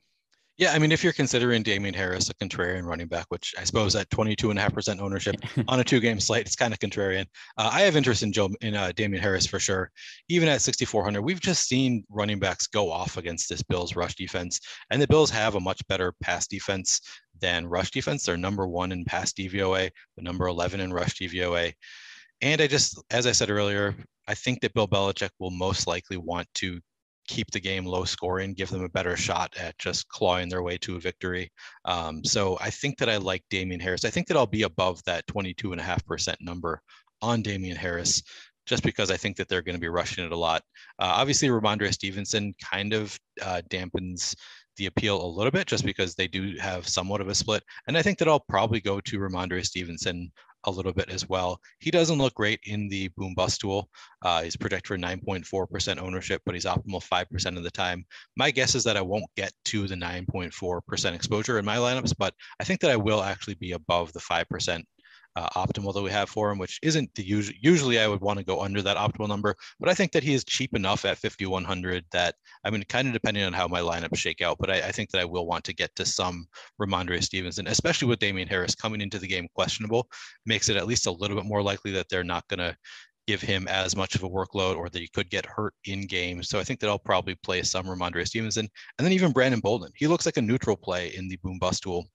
Yeah, 0.59 0.73
I 0.73 0.79
mean, 0.79 0.93
if 0.93 1.03
you're 1.03 1.15
considering 1.15 1.63
Damien 1.63 1.95
Harris 1.95 2.29
a 2.29 2.35
contrarian 2.35 2.85
running 2.85 3.09
back, 3.09 3.25
which 3.31 3.55
I 3.59 3.65
suppose 3.65 3.97
at 3.97 4.11
22.5% 4.11 5.01
ownership 5.01 5.37
on 5.69 5.81
a 5.81 5.85
two 5.85 5.99
game 5.99 6.21
slate, 6.21 6.45
it's 6.45 6.57
kind 6.57 6.75
of 6.75 6.79
contrarian. 6.79 7.25
Uh, 7.57 7.71
I 7.73 7.81
have 7.81 7.97
interest 7.97 8.23
in 8.23 8.33
Joe 8.33 8.51
in 8.61 8.75
uh, 8.75 8.93
Damien 8.95 9.23
Harris 9.23 9.47
for 9.47 9.59
sure. 9.59 9.91
Even 10.29 10.49
at 10.49 10.61
6,400, 10.61 11.23
we've 11.23 11.41
just 11.41 11.67
seen 11.67 12.05
running 12.11 12.39
backs 12.39 12.67
go 12.67 12.93
off 12.93 13.17
against 13.17 13.49
this 13.49 13.63
Bills 13.63 13.97
rush 13.97 14.15
defense, 14.15 14.61
and 14.91 15.01
the 15.01 15.09
Bills 15.09 15.31
have 15.31 15.55
a 15.55 15.61
much 15.61 15.81
better 15.89 16.13
pass 16.21 16.47
defense 16.47 17.01
than 17.41 17.67
rush 17.67 17.91
defense. 17.91 18.25
They're 18.25 18.37
number 18.37 18.69
one 18.69 18.93
in 18.93 19.07
pass 19.07 19.33
DVOA, 19.33 19.91
but 20.17 20.25
number 20.25 20.47
11 20.49 20.81
in 20.81 20.93
rush 20.93 21.15
DVOA. 21.15 21.73
And 22.43 22.61
I 22.61 22.67
just, 22.67 23.03
as 23.11 23.27
I 23.27 23.33
said 23.33 23.51
earlier, 23.51 23.97
I 24.29 24.35
think 24.35 24.61
that 24.61 24.75
Bill 24.75 24.89
Belichick 24.89 25.31
will 25.39 25.51
most 25.51 25.87
likely 25.87 26.19
want 26.19 26.47
to 26.57 26.81
keep 27.29 27.51
the 27.51 27.61
game 27.61 27.85
low 27.85 28.05
scoring, 28.05 28.55
give 28.55 28.71
them 28.71 28.85
a 28.85 28.89
better 28.89 29.17
shot 29.17 29.55
at 29.59 29.79
just 29.79 30.09
clawing 30.09 30.49
their 30.49 30.63
way 30.63 30.77
to 30.79 30.97
a 30.97 31.01
victory. 31.01 31.51
Um, 31.85 32.25
so 32.25 32.59
I 32.61 32.71
think 32.71 32.99
that 32.99 33.09
I 33.09 33.17
like 33.17 33.45
Damien 33.51 33.81
Harris. 33.81 34.05
I 34.05 34.11
think 34.11 34.27
that 34.29 34.37
I'll 34.37 34.47
be 34.47 34.63
above 34.63 35.03
that 35.05 35.27
22.5% 35.27 36.37
number 36.41 36.81
on 37.21 37.43
Damien 37.43 37.77
Harris 37.77 38.23
just 38.67 38.83
because 38.83 39.11
I 39.11 39.17
think 39.17 39.37
that 39.37 39.49
they're 39.49 39.63
going 39.63 39.77
to 39.77 39.81
be 39.81 39.89
rushing 39.89 40.25
it 40.25 40.33
a 40.33 40.37
lot. 40.37 40.63
Uh, 40.99 41.13
obviously, 41.17 41.49
Rhamondre 41.49 41.93
Stevenson 41.93 42.55
kind 42.71 42.93
of 42.93 43.19
uh, 43.41 43.63
dampens 43.69 44.35
the 44.77 44.87
appeal 44.87 45.25
a 45.25 45.27
little 45.27 45.51
bit 45.51 45.67
just 45.67 45.85
because 45.85 46.15
they 46.15 46.29
do 46.29 46.57
have 46.59 46.89
somewhat 46.89 47.21
of 47.21 47.29
a 47.29 47.35
split. 47.35 47.63
And 47.87 47.99
I 47.99 48.03
think 48.03 48.19
that 48.19 48.29
I'll 48.29 48.45
probably 48.49 48.81
go 48.81 49.01
to 49.01 49.19
Rhamondre 49.19 49.65
Stevenson 49.65 50.31
a 50.65 50.71
little 50.71 50.93
bit 50.93 51.11
as 51.11 51.29
well. 51.29 51.61
He 51.81 51.91
doesn't 51.91 52.19
look 52.19 52.35
great 52.35 52.61
in 52.65 52.89
the 52.89 53.09
boom 53.17 53.35
bust 53.35 53.61
tool. 53.61 53.89
Uh, 54.23 54.43
he's 54.43 54.57
projected 54.57 54.89
for 54.89 54.99
9.4% 54.99 55.99
ownership, 56.01 56.43
but 56.45 56.55
he's 56.55 56.65
optimal 56.65 57.03
5% 57.03 57.57
of 57.57 57.63
the 57.63 57.71
time. 57.71 58.05
My 58.37 58.51
guess 58.51 58.75
is 58.75 58.85
that 58.85 58.97
I 58.97 59.03
won't 59.03 59.25
get 59.37 59.53
to 59.67 59.87
the 59.87 59.95
9.4% 59.95 61.15
exposure 61.15 61.59
in 61.59 61.65
my 61.65 61.77
lineups, 61.77 62.15
but 62.19 62.35
I 62.61 62.65
think 62.65 62.81
that 62.81 62.91
I 62.91 62.97
will 62.97 63.23
actually 63.23 63.55
be 63.55 63.73
above 63.73 64.13
the 64.13 64.21
5% 64.21 64.85
uh, 65.37 65.49
optimal 65.57 65.95
that 65.95 66.03
we 66.03 66.11
have 66.11 66.29
for 66.29 66.51
him, 66.51 66.59
which 66.59 66.79
isn't 66.83 67.15
the 67.15 67.23
usual. 67.23 67.55
Usually, 67.61 67.99
I 67.99 68.09
would 68.09 68.21
want 68.21 68.39
to 68.39 68.45
go 68.45 68.61
under 68.61 68.83
that 68.83 68.97
optimal 68.97 69.29
number, 69.29 69.55
but 69.81 69.89
I 69.89 69.95
think 69.95 70.13
that 70.13 70.23
he 70.23 70.35
is 70.35 70.45
cheap 70.45 70.75
enough 70.75 71.05
at 71.05 71.19
5100 71.19 72.05
that 72.13 72.35
I 72.65 72.71
mean, 72.71 72.85
kind 72.89 73.07
of 73.09 73.15
depending 73.15 73.45
on 73.45 73.53
how 73.53 73.67
my 73.69 73.81
lineups 73.81 74.17
shake 74.17 74.41
out, 74.41 74.59
but 74.59 74.71
I, 74.71 74.89
I 74.89 74.93
think 74.93 75.11
that 75.11 75.21
I 75.21 75.25
will 75.25 75.47
want 75.47 75.65
to 75.65 75.75
get 75.75 75.95
to 75.97 76.05
some 76.05 76.47
Rhamondre 76.81 77.23
Stevenson, 77.23 77.67
especially 77.67 78.09
with 78.09 78.19
Damien 78.19 78.49
Harris 78.49 78.75
coming 78.75 79.01
into 79.01 79.19
the 79.19 79.27
game 79.27 79.49
questionable, 79.55 80.09
makes 80.47 80.69
it 80.69 80.77
at 80.77 80.87
least 80.87 81.07
a 81.07 81.13
little 81.13 81.37
bit 81.37 81.47
more 81.47 81.63
likely 81.63 81.93
that 81.93 82.09
they're 82.09 82.25
not 82.25 82.47
going 82.49 82.59
to 82.59 82.77
give 83.27 83.41
him 83.41 83.69
as 83.69 83.95
much 83.95 84.15
of 84.15 84.25
a 84.25 84.29
workload 84.29 84.77
or 84.77 84.89
that 84.89 85.01
he 85.01 85.09
could 85.09 85.31
get 85.31 85.47
hurt 85.47 85.75
in 85.85 86.07
games. 86.07 86.49
So 86.49 86.59
I 86.59 86.65
think 86.65 86.81
that 86.81 86.89
I'll 86.89 86.99
probably 86.99 87.37
play 87.37 87.63
some 87.63 87.87
Rhamondre 87.87 88.27
Stevenson 88.27 88.69
and 88.99 89.05
then 89.05 89.13
even 89.13 89.33
Brandon 89.33 89.61
Bolden. 89.61 89.93
He 89.97 90.09
looks 90.09 90.27
like 90.27 90.37
a 90.37 90.43
neutral 90.43 90.77
play 90.77 91.15
in 91.15 91.29
the 91.29 91.37
boom 91.37 91.59
bust 91.59 91.85
tool 91.85 92.07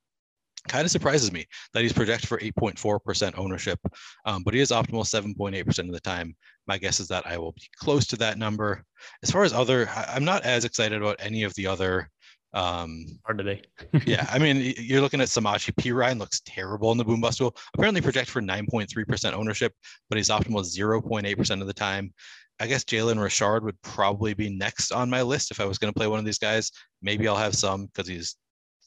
kind 0.68 0.84
of 0.84 0.90
surprises 0.90 1.32
me 1.32 1.46
that 1.72 1.82
he's 1.82 1.92
projected 1.92 2.28
for 2.28 2.38
8.4% 2.38 3.38
ownership, 3.38 3.78
um, 4.24 4.42
but 4.42 4.54
he 4.54 4.60
is 4.60 4.70
optimal 4.70 5.04
7.8% 5.04 5.78
of 5.80 5.92
the 5.92 6.00
time. 6.00 6.36
My 6.66 6.78
guess 6.78 7.00
is 7.00 7.08
that 7.08 7.26
I 7.26 7.38
will 7.38 7.52
be 7.52 7.68
close 7.76 8.06
to 8.08 8.16
that 8.16 8.38
number. 8.38 8.84
As 9.22 9.30
far 9.30 9.44
as 9.44 9.52
other, 9.52 9.88
I'm 9.88 10.24
not 10.24 10.44
as 10.44 10.64
excited 10.64 11.00
about 11.00 11.16
any 11.18 11.42
of 11.42 11.54
the 11.54 11.66
other. 11.66 12.10
Um, 12.54 13.06
Hard 13.24 13.38
to 13.38 13.44
be. 13.44 13.62
yeah, 14.06 14.26
I 14.30 14.38
mean, 14.38 14.74
you're 14.78 15.00
looking 15.00 15.20
at 15.20 15.28
Samaje 15.28 15.74
Perine 15.74 16.18
looks 16.18 16.40
terrible 16.44 16.92
in 16.92 16.98
the 16.98 17.04
boom 17.04 17.20
bust 17.20 17.38
tool. 17.38 17.56
Apparently 17.74 18.00
projected 18.00 18.32
for 18.32 18.42
9.3% 18.42 19.32
ownership, 19.32 19.72
but 20.08 20.16
he's 20.16 20.30
optimal 20.30 20.64
0.8% 20.64 21.60
of 21.60 21.66
the 21.66 21.74
time. 21.74 22.12
I 22.60 22.66
guess 22.66 22.84
Jalen 22.84 23.22
Richard 23.22 23.64
would 23.64 23.80
probably 23.82 24.34
be 24.34 24.50
next 24.50 24.90
on 24.90 25.08
my 25.08 25.22
list 25.22 25.50
if 25.50 25.60
I 25.60 25.64
was 25.64 25.78
going 25.78 25.92
to 25.92 25.96
play 25.96 26.08
one 26.08 26.18
of 26.18 26.24
these 26.24 26.38
guys. 26.38 26.72
Maybe 27.02 27.28
I'll 27.28 27.36
have 27.36 27.54
some 27.54 27.86
because 27.86 28.08
he's 28.08 28.36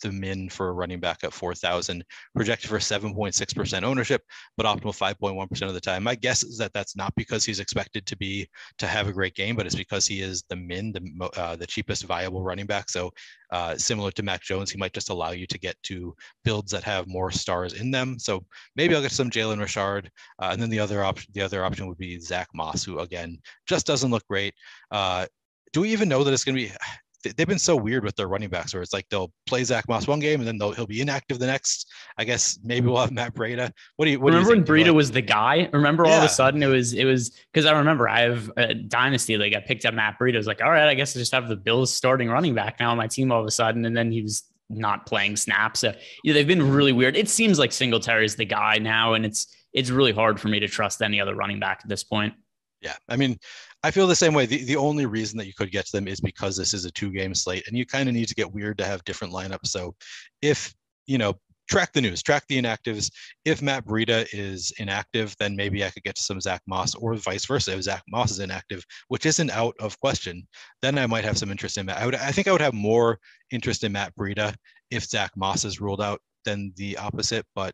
the 0.01 0.12
min 0.12 0.50
for 0.50 0.70
a 0.70 0.74
running 0.74 1.00
back 1.00 1.24
at 1.24 1.34
4,000, 1.34 2.03
projected 2.36 2.70
for 2.70 2.77
7.6% 2.77 3.84
ownership, 3.84 4.22
but 4.58 4.65
optimal 4.65 4.98
5.1% 4.98 5.67
of 5.67 5.74
the 5.74 5.81
time. 5.81 6.03
My 6.03 6.15
guess 6.15 6.43
is 6.43 6.58
that 6.58 6.74
that's 6.74 6.96
not 6.96 7.13
because 7.15 7.46
he's 7.46 7.60
expected 7.60 8.05
to 8.08 8.17
be 8.17 8.48
to 8.77 8.88
have 8.88 9.08
a 9.08 9.13
great 9.13 9.36
game, 9.36 9.55
but 9.55 9.65
it's 9.65 9.75
because 9.75 10.05
he 10.05 10.22
is 10.22 10.43
the 10.50 10.55
min, 10.55 10.91
the 10.91 11.29
uh, 11.38 11.55
the 11.55 11.67
cheapest 11.67 12.03
viable 12.03 12.43
running 12.43 12.65
back. 12.65 12.89
So 12.89 13.12
uh, 13.51 13.75
similar 13.77 14.12
to 14.12 14.24
Mac 14.24 14.41
Jones, 14.41 14.72
he 14.72 14.77
might 14.77 14.93
just 14.93 15.10
allow 15.10 15.31
you 15.31 15.46
to 15.48 15.60
get 15.60 15.75
to 15.84 16.15
builds 16.43 16.72
that 16.72 16.84
have 16.84 17.08
more 17.08 17.31
stars 17.31 17.74
in 17.74 17.91
them. 17.91 18.17
So 18.20 18.46
maybe 18.75 18.96
I'll 18.96 19.01
get 19.01 19.12
some 19.12 19.29
Jalen 19.29 19.60
Richard, 19.60 20.10
uh, 20.39 20.50
and 20.51 20.62
then 20.62 20.70
the 20.70 20.79
other 20.79 21.03
option 21.03 21.31
the 21.34 21.41
other 21.41 21.63
option 21.63 21.88
would 21.88 21.98
be 21.98 22.20
Zach 22.20 22.48
Moss, 22.53 22.84
who 22.84 23.00
again 23.00 23.39
just 23.67 23.86
doesn't 23.86 24.12
look 24.12 24.25
great. 24.27 24.53
Uh, 24.91 25.25
do 25.74 25.81
we 25.81 25.91
even 25.91 26.10
know 26.10 26.24
that 26.24 26.34
it's 26.34 26.43
going 26.43 26.58
to 26.58 26.63
be 26.63 26.74
they've 27.23 27.47
been 27.47 27.59
so 27.59 27.75
weird 27.75 28.03
with 28.03 28.15
their 28.15 28.27
running 28.27 28.49
backs 28.49 28.73
where 28.73 28.81
it's 28.83 28.93
like 28.93 29.07
they'll 29.09 29.31
play 29.45 29.63
Zach 29.63 29.87
Moss 29.87 30.07
one 30.07 30.19
game 30.19 30.39
and 30.39 30.47
then 30.47 30.57
they'll 30.57 30.71
he'll 30.71 30.87
be 30.87 31.01
inactive 31.01 31.39
the 31.39 31.47
next. 31.47 31.87
I 32.17 32.23
guess 32.23 32.59
maybe 32.63 32.87
we'll 32.87 33.01
have 33.01 33.11
Matt 33.11 33.33
Breida. 33.33 33.71
What 33.95 34.05
do 34.05 34.11
you 34.11 34.19
what 34.19 34.33
remember 34.33 34.49
do 34.49 34.55
you 34.55 34.61
when 34.61 34.65
Breida 34.65 34.87
like? 34.87 34.95
was 34.95 35.11
the 35.11 35.21
guy? 35.21 35.69
Remember 35.73 36.05
all 36.05 36.11
yeah. 36.11 36.19
of 36.19 36.23
a 36.23 36.29
sudden 36.29 36.61
it 36.63 36.67
was 36.67 36.93
it 36.93 37.05
was 37.05 37.31
because 37.51 37.65
I 37.65 37.77
remember 37.77 38.09
I 38.09 38.21
have 38.21 38.51
a 38.57 38.73
dynasty 38.73 39.37
like 39.37 39.53
I 39.53 39.59
picked 39.59 39.85
up 39.85 39.93
Matt 39.93 40.17
Breida. 40.19 40.35
I 40.35 40.37
was 40.37 40.47
like, 40.47 40.61
all 40.61 40.71
right, 40.71 40.87
I 40.87 40.95
guess 40.95 41.15
I 41.15 41.19
just 41.19 41.33
have 41.33 41.47
the 41.47 41.55
Bills 41.55 41.93
starting 41.93 42.29
running 42.29 42.55
back 42.55 42.79
now 42.79 42.91
on 42.91 42.97
my 42.97 43.07
team 43.07 43.31
all 43.31 43.41
of 43.41 43.47
a 43.47 43.51
sudden, 43.51 43.85
and 43.85 43.95
then 43.95 44.11
he 44.11 44.21
was 44.21 44.43
not 44.69 45.05
playing 45.05 45.35
snaps. 45.35 45.81
So 45.81 45.93
yeah, 46.23 46.33
they've 46.33 46.47
been 46.47 46.71
really 46.71 46.93
weird. 46.93 47.15
It 47.15 47.29
seems 47.29 47.59
like 47.59 47.71
Singletary 47.71 48.25
is 48.25 48.35
the 48.35 48.45
guy 48.45 48.77
now, 48.77 49.13
and 49.13 49.25
it's 49.25 49.47
it's 49.73 49.89
really 49.89 50.11
hard 50.11 50.39
for 50.39 50.47
me 50.47 50.59
to 50.59 50.67
trust 50.67 51.01
any 51.01 51.21
other 51.21 51.35
running 51.35 51.59
back 51.59 51.81
at 51.83 51.89
this 51.89 52.03
point. 52.03 52.33
Yeah, 52.81 52.95
I 53.07 53.15
mean, 53.15 53.37
I 53.83 53.91
feel 53.91 54.07
the 54.07 54.15
same 54.15 54.33
way. 54.33 54.45
The, 54.45 54.63
the 54.63 54.75
only 54.75 55.05
reason 55.05 55.38
that 55.38 55.47
you 55.47 55.53
could 55.53 55.71
get 55.71 55.85
to 55.88 55.91
them 55.91 56.07
is 56.07 56.19
because 56.19 56.55
this 56.55 56.73
is 56.73 56.85
a 56.85 56.91
two 56.91 57.11
game 57.11 57.33
slate 57.33 57.67
and 57.67 57.77
you 57.77 57.85
kind 57.85 58.07
of 58.07 58.15
need 58.15 58.27
to 58.27 58.35
get 58.35 58.53
weird 58.53 58.77
to 58.77 58.85
have 58.85 59.03
different 59.03 59.33
lineups. 59.33 59.67
So 59.67 59.95
if, 60.41 60.73
you 61.07 61.17
know, 61.17 61.35
track 61.71 61.93
the 61.93 62.01
news, 62.01 62.21
track 62.21 62.43
the 62.47 62.61
inactives. 62.61 63.09
If 63.45 63.61
Matt 63.61 63.85
Breida 63.85 64.27
is 64.33 64.73
inactive, 64.77 65.35
then 65.39 65.55
maybe 65.55 65.83
I 65.85 65.89
could 65.89 66.03
get 66.03 66.15
to 66.15 66.21
some 66.21 66.41
Zach 66.41 66.61
Moss, 66.67 66.93
or 66.95 67.15
vice 67.15 67.45
versa. 67.45 67.73
If 67.73 67.83
Zach 67.83 68.03
Moss 68.09 68.31
is 68.31 68.39
inactive, 68.39 68.83
which 69.07 69.25
isn't 69.25 69.50
out 69.51 69.73
of 69.79 70.00
question, 70.00 70.47
then 70.81 70.97
I 70.97 71.07
might 71.07 71.23
have 71.23 71.38
some 71.38 71.50
interest 71.50 71.77
in 71.77 71.85
Matt. 71.85 71.97
I 71.97 72.05
would, 72.05 72.15
I 72.15 72.31
think, 72.31 72.47
I 72.47 72.51
would 72.51 72.61
have 72.61 72.73
more 72.73 73.19
interest 73.51 73.85
in 73.85 73.93
Matt 73.93 74.13
Breida 74.15 74.53
if 74.91 75.05
Zach 75.05 75.31
Moss 75.38 75.63
is 75.63 75.79
ruled 75.79 76.01
out 76.01 76.19
than 76.43 76.73
the 76.75 76.97
opposite. 76.97 77.45
But 77.55 77.73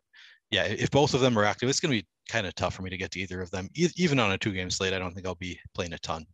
yeah, 0.51 0.65
if 0.65 0.91
both 0.91 1.15
of 1.15 1.21
them 1.21 1.37
are 1.37 1.43
active, 1.43 1.67
it's 1.67 1.79
going 1.79 1.95
to 1.95 2.01
be 2.01 2.07
kind 2.27 2.47
of 2.47 2.55
tough 2.55 2.75
for 2.75 2.81
me 2.81 2.89
to 2.89 2.97
get 2.97 3.11
to 3.11 3.19
either 3.19 3.41
of 3.41 3.51
them. 3.51 3.69
E- 3.75 3.89
even 3.97 4.19
on 4.19 4.31
a 4.31 4.37
two-game 4.37 4.69
slate, 4.69 4.93
I 4.93 4.99
don't 4.99 5.13
think 5.13 5.25
I'll 5.25 5.35
be 5.35 5.59
playing 5.73 5.93
a 5.93 5.99
ton. 5.99 6.25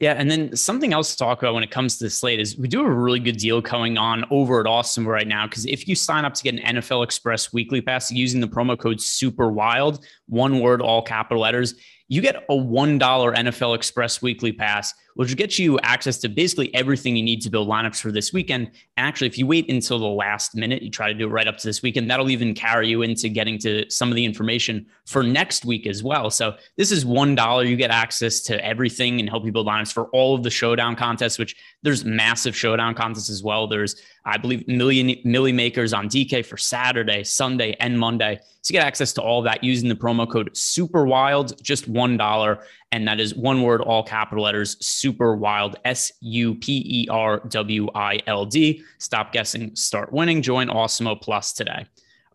Yeah, 0.00 0.12
and 0.12 0.30
then 0.30 0.54
something 0.54 0.92
else 0.92 1.10
to 1.10 1.16
talk 1.16 1.42
about 1.42 1.54
when 1.54 1.64
it 1.64 1.72
comes 1.72 1.98
to 1.98 2.04
the 2.04 2.10
slate 2.10 2.38
is 2.38 2.56
we 2.56 2.68
do 2.68 2.82
a 2.82 2.90
really 2.90 3.18
good 3.18 3.36
deal 3.36 3.60
going 3.60 3.98
on 3.98 4.24
over 4.30 4.60
at 4.60 4.66
Awesemo 4.66 5.06
right 5.06 5.26
now 5.26 5.48
because 5.48 5.66
if 5.66 5.88
you 5.88 5.96
sign 5.96 6.24
up 6.24 6.34
to 6.34 6.42
get 6.44 6.54
an 6.54 6.76
NFL 6.76 7.02
Express 7.02 7.52
weekly 7.52 7.80
pass 7.80 8.12
using 8.12 8.40
the 8.40 8.46
promo 8.46 8.78
code 8.78 9.00
Super 9.00 9.50
Wild, 9.50 10.04
one 10.28 10.60
word, 10.60 10.80
all 10.80 11.02
capital 11.02 11.42
letters, 11.42 11.74
you 12.08 12.22
get 12.22 12.36
a 12.36 12.54
$1 12.54 12.98
NFL 12.98 13.76
Express 13.76 14.22
weekly 14.22 14.50
pass, 14.50 14.94
which 15.14 15.36
gets 15.36 15.58
you 15.58 15.78
access 15.80 16.16
to 16.18 16.28
basically 16.28 16.74
everything 16.74 17.16
you 17.16 17.22
need 17.22 17.42
to 17.42 17.50
build 17.50 17.68
lineups 17.68 18.00
for 18.00 18.10
this 18.10 18.32
weekend. 18.32 18.70
And 18.96 19.06
actually, 19.06 19.26
if 19.26 19.36
you 19.36 19.46
wait 19.46 19.70
until 19.70 19.98
the 19.98 20.06
last 20.06 20.54
minute, 20.54 20.82
you 20.82 20.90
try 20.90 21.08
to 21.08 21.18
do 21.18 21.26
it 21.26 21.30
right 21.30 21.46
up 21.46 21.58
to 21.58 21.66
this 21.66 21.82
weekend, 21.82 22.10
that'll 22.10 22.30
even 22.30 22.54
carry 22.54 22.88
you 22.88 23.02
into 23.02 23.28
getting 23.28 23.58
to 23.58 23.88
some 23.90 24.08
of 24.08 24.14
the 24.16 24.24
information 24.24 24.86
for 25.06 25.22
next 25.22 25.66
week 25.66 25.86
as 25.86 26.02
well. 26.02 26.30
So 26.30 26.54
this 26.76 26.90
is 26.90 27.04
$1. 27.04 27.68
You 27.68 27.76
get 27.76 27.90
access 27.90 28.40
to 28.42 28.64
everything 28.64 29.20
and 29.20 29.28
help 29.28 29.44
you 29.44 29.52
build 29.52 29.66
lineups 29.66 29.92
for 29.92 30.06
all 30.06 30.34
of 30.34 30.42
the 30.42 30.50
showdown 30.50 30.96
contests, 30.96 31.38
which 31.38 31.56
there's 31.82 32.04
massive 32.04 32.56
showdown 32.56 32.94
contests 32.94 33.28
as 33.28 33.42
well. 33.42 33.66
There's, 33.66 34.00
I 34.28 34.36
believe, 34.36 34.68
million 34.68 35.16
Milly 35.24 35.52
makers 35.52 35.94
on 35.94 36.06
DK 36.06 36.44
for 36.44 36.58
Saturday, 36.58 37.24
Sunday, 37.24 37.74
and 37.80 37.98
Monday. 37.98 38.38
So 38.60 38.72
get 38.72 38.84
access 38.84 39.14
to 39.14 39.22
all 39.22 39.40
that 39.42 39.64
using 39.64 39.88
the 39.88 39.94
promo 39.94 40.30
code 40.30 40.54
Super 40.54 41.06
Wild, 41.06 41.62
just 41.62 41.90
$1. 41.90 42.62
And 42.92 43.08
that 43.08 43.20
is 43.20 43.34
one 43.34 43.62
word, 43.62 43.80
all 43.80 44.02
capital 44.02 44.44
letters, 44.44 44.76
Super 44.84 45.34
Wild, 45.34 45.76
S 45.86 46.12
U 46.20 46.54
P 46.54 46.82
E 46.86 47.08
R 47.08 47.40
W 47.48 47.88
I 47.94 48.20
L 48.26 48.44
D. 48.44 48.82
Stop 48.98 49.32
guessing, 49.32 49.74
start 49.74 50.12
winning. 50.12 50.42
Join 50.42 50.68
Awesemo 50.68 51.18
Plus 51.18 51.54
today. 51.54 51.86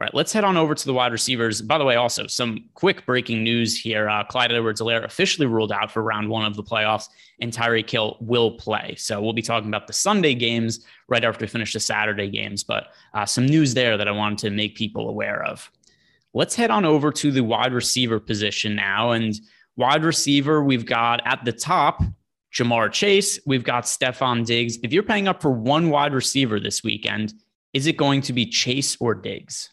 All 0.03 0.07
right, 0.07 0.15
let's 0.15 0.33
head 0.33 0.43
on 0.43 0.57
over 0.57 0.75
to 0.75 0.86
the 0.86 0.93
wide 0.93 1.13
receivers. 1.13 1.62
By 1.62 1.77
the 1.77 1.86
way, 1.86 1.95
also 1.95 2.27
some 2.27 2.65
quick 2.74 3.05
breaking 3.05 3.41
news 3.41 3.79
here. 3.79 4.10
Uh, 4.10 4.25
Clyde 4.25 4.51
Edwards-Helaire 4.51 5.05
officially 5.05 5.48
ruled 5.48 5.72
out 5.72 5.89
for 5.89 6.03
round 6.03 6.27
one 6.27 6.43
of 6.43 6.57
the 6.57 6.62
playoffs, 6.63 7.07
and 7.39 7.53
Tyreek 7.53 7.89
Hill 7.89 8.17
will 8.19 8.57
play. 8.57 8.95
So 8.98 9.22
we'll 9.22 9.31
be 9.31 9.41
talking 9.41 9.69
about 9.69 9.88
the 9.88 9.93
Sunday 9.93 10.36
games 10.36 10.86
right 11.07 11.24
after 11.24 11.45
we 11.45 11.48
finish 11.48 11.72
the 11.72 11.79
Saturday 11.79 12.29
games. 12.29 12.65
But 12.65 12.88
uh, 13.13 13.25
some 13.25 13.45
news 13.45 13.75
there 13.75 13.95
that 13.95 14.10
I 14.10 14.12
wanted 14.12 14.39
to 14.39 14.50
make 14.50 14.75
people 14.75 15.07
aware 15.07 15.41
of. 15.41 15.72
Let's 16.33 16.53
head 16.53 16.69
on 16.69 16.83
over 16.83 17.10
to 17.10 17.31
the 17.31 17.45
wide 17.45 17.72
receiver 17.72 18.19
position 18.19 18.75
now. 18.75 19.12
And 19.12 19.33
wide 19.77 20.03
receiver, 20.03 20.62
we've 20.62 20.86
got 20.86 21.25
at 21.25 21.45
the 21.45 21.53
top 21.53 22.03
Ja'Marr 22.53 22.91
Chase, 22.91 23.39
we've 23.45 23.63
got 23.63 23.86
Stefon 23.86 24.45
Diggs. 24.45 24.79
If 24.83 24.91
you're 24.91 25.01
paying 25.01 25.29
up 25.29 25.41
for 25.41 25.51
one 25.51 25.89
wide 25.89 26.13
receiver 26.13 26.60
this 26.60 26.83
weekend, 26.83 27.33
is 27.72 27.88
it 27.88 27.95
going 27.95 28.19
to 28.24 28.33
be 28.33 28.45
Chase 28.45 28.98
or 29.00 29.15
Diggs? 29.15 29.69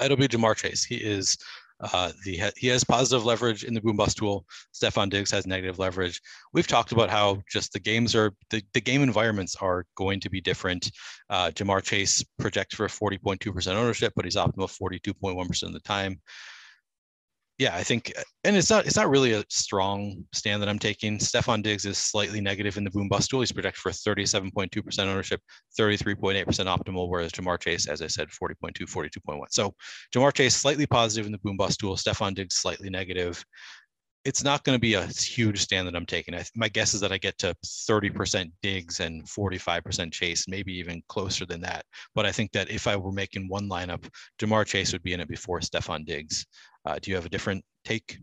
It'll 0.00 0.16
be 0.16 0.28
Ja'Marr 0.28 0.56
Chase. 0.56 0.84
He 0.84 0.96
is 0.96 1.36
uh, 1.80 2.12
the 2.24 2.40
he 2.56 2.66
has 2.68 2.84
positive 2.84 3.24
leverage 3.24 3.64
in 3.64 3.74
the 3.74 3.80
boom 3.80 3.96
bust 3.96 4.18
tool. 4.18 4.44
Stefon 4.74 5.08
Diggs 5.08 5.30
has 5.30 5.46
negative 5.46 5.78
leverage. 5.78 6.20
We've 6.52 6.66
talked 6.66 6.92
about 6.92 7.10
how 7.10 7.42
just 7.50 7.72
the 7.72 7.80
games 7.80 8.14
are 8.14 8.32
the, 8.50 8.62
the 8.74 8.80
game 8.80 9.02
environments 9.02 9.56
are 9.56 9.86
going 9.96 10.20
to 10.20 10.30
be 10.30 10.40
different. 10.40 10.90
Uh, 11.30 11.50
Ja'Marr 11.50 11.82
Chase 11.82 12.24
projects 12.38 12.74
for 12.74 12.86
40.2% 12.86 13.74
ownership, 13.74 14.12
but 14.14 14.24
he's 14.24 14.36
optimal 14.36 14.70
42.1% 14.70 15.62
of 15.62 15.72
the 15.72 15.80
time 15.80 16.20
yeah, 17.60 17.76
I 17.76 17.82
think, 17.82 18.10
and 18.44 18.56
it's 18.56 18.70
not 18.70 18.86
it's 18.86 18.96
not 18.96 19.10
really 19.10 19.32
a 19.32 19.44
strong 19.50 20.24
stand 20.32 20.62
that 20.62 20.68
I'm 20.70 20.78
taking. 20.78 21.18
Stefon 21.18 21.62
Diggs 21.62 21.84
is 21.84 21.98
slightly 21.98 22.40
negative 22.40 22.78
in 22.78 22.84
the 22.84 22.90
boom 22.90 23.06
bust 23.06 23.28
tool. 23.28 23.40
He's 23.40 23.52
projected 23.52 23.82
for 23.82 23.90
37.2% 23.90 24.98
ownership, 25.00 25.42
33.8% 25.78 26.46
optimal, 26.46 27.10
whereas 27.10 27.32
Ja'Marr 27.32 27.60
Chase, 27.60 27.86
as 27.86 28.00
I 28.00 28.06
said, 28.06 28.28
40.2, 28.30 28.90
42.1. 28.90 29.44
So 29.50 29.74
Ja'Marr 30.14 30.32
Chase 30.32 30.56
slightly 30.56 30.86
positive 30.86 31.26
in 31.26 31.32
the 31.32 31.38
boom 31.38 31.58
bust 31.58 31.80
tool. 31.80 31.96
Stefon 31.96 32.34
Diggs 32.34 32.54
slightly 32.54 32.88
negative. 32.88 33.44
It's 34.24 34.42
not 34.42 34.64
going 34.64 34.76
to 34.76 34.80
be 34.80 34.94
a 34.94 35.06
huge 35.06 35.60
stand 35.60 35.86
that 35.86 35.96
I'm 35.96 36.06
taking. 36.06 36.34
I, 36.34 36.44
my 36.56 36.68
guess 36.68 36.94
is 36.94 37.00
that 37.02 37.12
I 37.12 37.18
get 37.18 37.36
to 37.38 37.54
30% 37.64 38.50
Diggs 38.62 39.00
and 39.00 39.22
45% 39.26 40.12
Chase, 40.12 40.46
maybe 40.48 40.72
even 40.78 41.02
closer 41.08 41.44
than 41.44 41.60
that. 41.60 41.84
But 42.14 42.24
I 42.24 42.32
think 42.32 42.52
that 42.52 42.70
if 42.70 42.86
I 42.86 42.96
were 42.96 43.12
making 43.12 43.48
one 43.48 43.68
lineup, 43.68 44.08
Ja'Marr 44.38 44.66
Chase 44.66 44.92
would 44.92 45.02
be 45.02 45.12
in 45.12 45.20
it 45.20 45.28
before 45.28 45.60
Stefon 45.60 46.06
Diggs. 46.06 46.46
Uh, 46.84 46.98
do 47.00 47.10
you 47.10 47.14
have 47.14 47.26
a 47.26 47.28
different 47.28 47.64
take? 47.84 48.18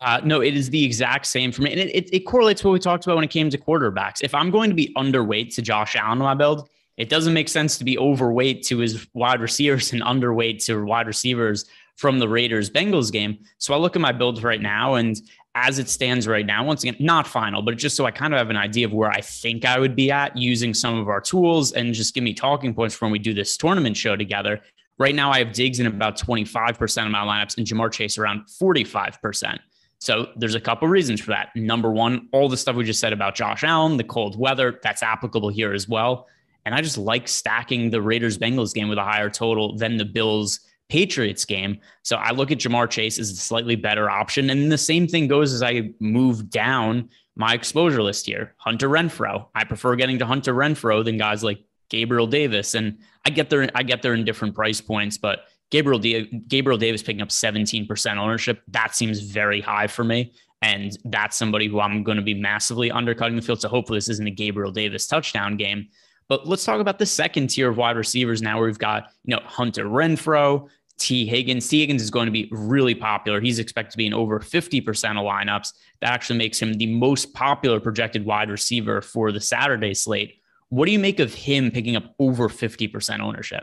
Uh, 0.00 0.20
no, 0.24 0.40
it 0.40 0.56
is 0.56 0.70
the 0.70 0.84
exact 0.84 1.26
same 1.26 1.50
for 1.52 1.62
me. 1.62 1.70
And 1.72 1.80
it, 1.80 1.94
it, 1.94 2.10
it, 2.12 2.20
correlates 2.20 2.62
what 2.62 2.72
we 2.72 2.78
talked 2.78 3.04
about 3.04 3.16
when 3.16 3.24
it 3.24 3.30
came 3.30 3.48
to 3.48 3.56
quarterbacks. 3.56 4.22
If 4.22 4.34
I'm 4.34 4.50
going 4.50 4.68
to 4.68 4.76
be 4.76 4.92
underweight 4.96 5.54
to 5.54 5.62
Josh 5.62 5.96
Allen 5.96 6.18
in 6.18 6.24
my 6.24 6.34
build, 6.34 6.68
it 6.96 7.08
doesn't 7.08 7.32
make 7.32 7.48
sense 7.48 7.78
to 7.78 7.84
be 7.84 7.98
overweight 7.98 8.64
to 8.64 8.78
his 8.78 9.06
wide 9.14 9.40
receivers 9.40 9.92
and 9.92 10.02
underweight 10.02 10.64
to 10.66 10.84
wide 10.84 11.06
receivers 11.06 11.64
from 11.96 12.18
the 12.18 12.28
Raiders 12.28 12.70
Bengals 12.70 13.10
game. 13.10 13.38
So 13.58 13.72
I 13.72 13.78
look 13.78 13.96
at 13.96 14.02
my 14.02 14.12
builds 14.12 14.42
right 14.42 14.60
now, 14.60 14.94
and 14.94 15.16
as 15.54 15.78
it 15.78 15.88
stands 15.88 16.26
right 16.26 16.44
now, 16.44 16.64
once 16.64 16.82
again, 16.82 16.96
not 16.98 17.26
final, 17.26 17.62
but 17.62 17.76
just 17.76 17.96
so 17.96 18.04
I 18.04 18.10
kind 18.10 18.34
of 18.34 18.38
have 18.38 18.50
an 18.50 18.56
idea 18.56 18.86
of 18.86 18.92
where 18.92 19.10
I 19.10 19.20
think 19.20 19.64
I 19.64 19.78
would 19.78 19.94
be 19.94 20.10
at 20.10 20.36
using 20.36 20.74
some 20.74 20.98
of 20.98 21.08
our 21.08 21.20
tools 21.20 21.72
and 21.72 21.94
just 21.94 22.14
give 22.14 22.24
me 22.24 22.34
talking 22.34 22.74
points 22.74 22.94
for 22.94 23.04
when 23.04 23.12
we 23.12 23.20
do 23.20 23.32
this 23.32 23.56
tournament 23.56 23.96
show 23.96 24.16
together. 24.16 24.60
Right 24.98 25.14
now, 25.14 25.30
I 25.32 25.38
have 25.38 25.52
Diggs 25.52 25.80
in 25.80 25.86
about 25.86 26.18
25% 26.18 27.06
of 27.06 27.10
my 27.10 27.20
lineups 27.20 27.58
and 27.58 27.66
Ja'Marr 27.66 27.90
Chase 27.90 28.16
around 28.16 28.46
45%. 28.46 29.58
So 29.98 30.28
there's 30.36 30.54
a 30.54 30.60
couple 30.60 30.86
reasons 30.86 31.20
for 31.20 31.30
that. 31.30 31.48
Number 31.56 31.90
one, 31.90 32.28
all 32.32 32.48
the 32.48 32.56
stuff 32.56 32.76
we 32.76 32.84
just 32.84 33.00
said 33.00 33.12
about 33.12 33.34
Josh 33.34 33.64
Allen, 33.64 33.96
the 33.96 34.04
cold 34.04 34.38
weather, 34.38 34.78
that's 34.82 35.02
applicable 35.02 35.48
here 35.48 35.72
as 35.72 35.88
well. 35.88 36.28
And 36.64 36.74
I 36.74 36.80
just 36.80 36.98
like 36.98 37.26
stacking 37.26 37.90
the 37.90 38.00
Raiders 38.00 38.38
Bengals 38.38 38.74
game 38.74 38.88
with 38.88 38.98
a 38.98 39.04
higher 39.04 39.30
total 39.30 39.76
than 39.76 39.96
the 39.96 40.04
Bills 40.04 40.60
Patriots 40.88 41.44
game. 41.44 41.80
So 42.02 42.16
I 42.16 42.30
look 42.30 42.50
at 42.50 42.58
Ja'Marr 42.58 42.88
Chase 42.88 43.18
as 43.18 43.30
a 43.30 43.36
slightly 43.36 43.76
better 43.76 44.10
option. 44.10 44.50
And 44.50 44.70
the 44.70 44.78
same 44.78 45.08
thing 45.08 45.26
goes 45.26 45.52
as 45.52 45.62
I 45.62 45.90
move 45.98 46.50
down 46.50 47.08
my 47.36 47.54
exposure 47.54 48.02
list 48.02 48.26
here. 48.26 48.54
Hunter 48.58 48.88
Renfrow. 48.88 49.46
I 49.54 49.64
prefer 49.64 49.96
getting 49.96 50.18
to 50.20 50.26
Hunter 50.26 50.54
Renfrow 50.54 51.04
than 51.04 51.18
guys 51.18 51.42
like 51.42 51.58
Gabriel 51.88 52.26
Davis. 52.26 52.74
And 52.74 52.98
I 53.24 53.30
get 53.30 53.50
there, 53.50 53.68
I 53.74 53.82
get 53.82 54.02
there 54.02 54.14
in 54.14 54.24
different 54.24 54.54
price 54.54 54.80
points, 54.80 55.18
but 55.18 55.46
Gabriel 55.70 55.98
D- 55.98 56.44
Gabriel 56.48 56.78
Davis 56.78 57.02
picking 57.02 57.22
up 57.22 57.30
17% 57.30 58.16
ownership, 58.16 58.62
that 58.68 58.94
seems 58.94 59.20
very 59.20 59.60
high 59.60 59.86
for 59.86 60.04
me. 60.04 60.32
And 60.62 60.96
that's 61.04 61.36
somebody 61.36 61.68
who 61.68 61.80
I'm 61.80 62.02
going 62.02 62.16
to 62.16 62.22
be 62.22 62.34
massively 62.34 62.90
undercutting 62.90 63.36
the 63.36 63.42
field. 63.42 63.60
So 63.60 63.68
hopefully 63.68 63.98
this 63.98 64.08
isn't 64.08 64.26
a 64.26 64.30
Gabriel 64.30 64.72
Davis 64.72 65.06
touchdown 65.06 65.56
game. 65.56 65.88
But 66.28 66.46
let's 66.46 66.64
talk 66.64 66.80
about 66.80 66.98
the 66.98 67.06
second 67.06 67.48
tier 67.48 67.68
of 67.68 67.76
wide 67.76 67.96
receivers 67.96 68.40
now, 68.40 68.58
where 68.58 68.66
we've 68.66 68.78
got, 68.78 69.10
you 69.24 69.36
know, 69.36 69.42
Hunter 69.44 69.84
Renfrow, 69.84 70.68
Tee 70.98 71.26
Higgins. 71.26 71.68
Tee 71.68 71.80
Higgins 71.80 72.02
is 72.02 72.10
going 72.10 72.26
to 72.26 72.32
be 72.32 72.48
really 72.50 72.94
popular. 72.94 73.40
He's 73.40 73.58
expected 73.58 73.92
to 73.92 73.98
be 73.98 74.06
in 74.06 74.14
over 74.14 74.40
50% 74.40 74.84
of 74.86 75.24
lineups. 75.24 75.72
That 76.00 76.12
actually 76.12 76.38
makes 76.38 76.60
him 76.60 76.74
the 76.74 76.86
most 76.86 77.34
popular 77.34 77.80
projected 77.80 78.24
wide 78.24 78.50
receiver 78.50 79.02
for 79.02 79.32
the 79.32 79.40
Saturday 79.40 79.92
slate. 79.92 80.40
What 80.74 80.86
do 80.86 80.90
you 80.90 80.98
make 80.98 81.20
of 81.20 81.32
him 81.32 81.70
picking 81.70 81.94
up 81.94 82.16
over 82.18 82.48
50% 82.48 83.20
ownership? 83.20 83.62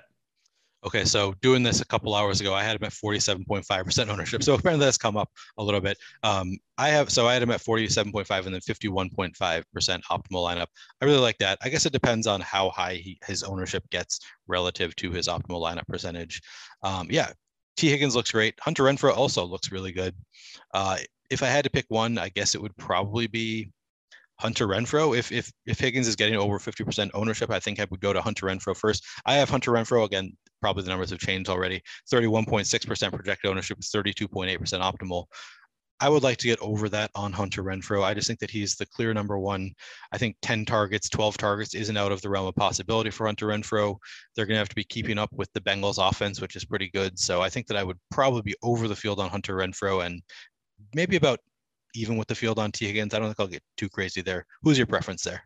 Okay, 0.85 1.03
so 1.03 1.33
doing 1.41 1.61
this 1.61 1.81
a 1.81 1.85
couple 1.85 2.15
hours 2.15 2.39
ago, 2.39 2.53
I 2.53 2.63
had 2.63 2.77
him 2.77 2.85
at 2.85 2.93
47.5% 2.93 4.07
ownership. 4.07 4.41
So 4.45 4.53
apparently 4.53 4.85
that's 4.85 4.97
come 4.97 5.17
up 5.17 5.29
a 5.57 5.63
little 5.63 5.81
bit. 5.81 5.97
Um, 6.23 6.57
I 6.77 6.87
have 6.87 7.09
so 7.09 7.27
I 7.27 7.33
had 7.33 7.43
him 7.43 7.51
at 7.51 7.59
47.5 7.59 8.45
and 8.45 8.53
then 8.53 8.61
51.5% 8.61 9.33
optimal 9.35 10.23
lineup. 10.31 10.67
I 11.01 11.05
really 11.05 11.17
like 11.17 11.37
that. 11.39 11.57
I 11.61 11.67
guess 11.67 11.85
it 11.85 11.91
depends 11.91 12.27
on 12.27 12.39
how 12.39 12.69
high 12.69 12.93
he, 12.93 13.19
his 13.25 13.43
ownership 13.43 13.83
gets 13.89 14.21
relative 14.47 14.95
to 14.95 15.11
his 15.11 15.27
optimal 15.27 15.61
lineup 15.61 15.87
percentage. 15.87 16.41
Um, 16.81 17.07
yeah, 17.09 17.33
Tee 17.75 17.89
Higgins 17.89 18.15
looks 18.15 18.31
great. 18.31 18.55
Hunter 18.61 18.83
Renfrow 18.83 19.17
also 19.17 19.43
looks 19.43 19.69
really 19.69 19.91
good. 19.91 20.15
Uh, 20.73 20.99
if 21.29 21.43
I 21.43 21.47
had 21.47 21.65
to 21.65 21.69
pick 21.69 21.87
one, 21.89 22.17
I 22.17 22.29
guess 22.29 22.55
it 22.55 22.61
would 22.61 22.77
probably 22.77 23.27
be 23.27 23.69
Hunter 24.41 24.67
Renfrow. 24.67 25.15
If 25.15 25.31
if 25.31 25.51
if 25.67 25.79
Higgins 25.79 26.07
is 26.07 26.15
getting 26.15 26.35
over 26.35 26.57
50% 26.57 27.11
ownership, 27.13 27.51
I 27.51 27.59
think 27.59 27.79
I 27.79 27.85
would 27.91 27.99
go 27.99 28.11
to 28.11 28.21
Hunter 28.21 28.47
Renfrow 28.47 28.75
first. 28.75 29.05
I 29.25 29.35
have 29.35 29.51
Hunter 29.51 29.71
Renfrow 29.71 30.03
again. 30.03 30.35
Probably 30.61 30.83
the 30.83 30.89
numbers 30.89 31.11
have 31.11 31.19
changed 31.19 31.47
already. 31.47 31.79
31.6% 32.11 33.13
projected 33.13 33.51
ownership, 33.51 33.77
32.8% 33.79 34.57
optimal. 34.57 35.25
I 35.99 36.09
would 36.09 36.23
like 36.23 36.37
to 36.37 36.47
get 36.47 36.59
over 36.59 36.89
that 36.89 37.11
on 37.13 37.31
Hunter 37.31 37.61
Renfrow. 37.61 38.03
I 38.03 38.15
just 38.15 38.25
think 38.25 38.39
that 38.39 38.49
he's 38.49 38.75
the 38.75 38.87
clear 38.87 39.13
number 39.13 39.37
one. 39.37 39.71
I 40.11 40.17
think 40.17 40.35
10 40.41 40.65
targets, 40.65 41.07
12 41.09 41.37
targets 41.37 41.75
isn't 41.75 41.95
out 41.95 42.11
of 42.11 42.21
the 42.23 42.29
realm 42.29 42.47
of 42.47 42.55
possibility 42.55 43.11
for 43.11 43.27
Hunter 43.27 43.45
Renfrow. 43.45 43.95
They're 44.35 44.47
going 44.47 44.55
to 44.55 44.59
have 44.59 44.69
to 44.69 44.75
be 44.75 44.83
keeping 44.83 45.19
up 45.19 45.29
with 45.33 45.49
the 45.53 45.61
Bengals 45.61 45.99
offense, 45.99 46.41
which 46.41 46.55
is 46.55 46.65
pretty 46.65 46.89
good. 46.89 47.19
So 47.19 47.43
I 47.43 47.49
think 47.49 47.67
that 47.67 47.77
I 47.77 47.83
would 47.83 47.99
probably 48.09 48.41
be 48.41 48.55
over 48.63 48.87
the 48.87 48.95
field 48.95 49.19
on 49.19 49.29
Hunter 49.29 49.55
Renfrow 49.55 50.03
and 50.03 50.23
maybe 50.95 51.15
about 51.17 51.39
even 51.95 52.17
with 52.17 52.27
the 52.27 52.35
field 52.35 52.59
on 52.59 52.71
Tee 52.71 52.87
Higgins. 52.87 53.13
I 53.13 53.19
don't 53.19 53.27
think 53.27 53.39
I'll 53.39 53.47
get 53.47 53.63
too 53.77 53.89
crazy 53.89 54.21
there. 54.21 54.45
Who's 54.63 54.77
your 54.77 54.87
preference 54.87 55.23
there? 55.23 55.43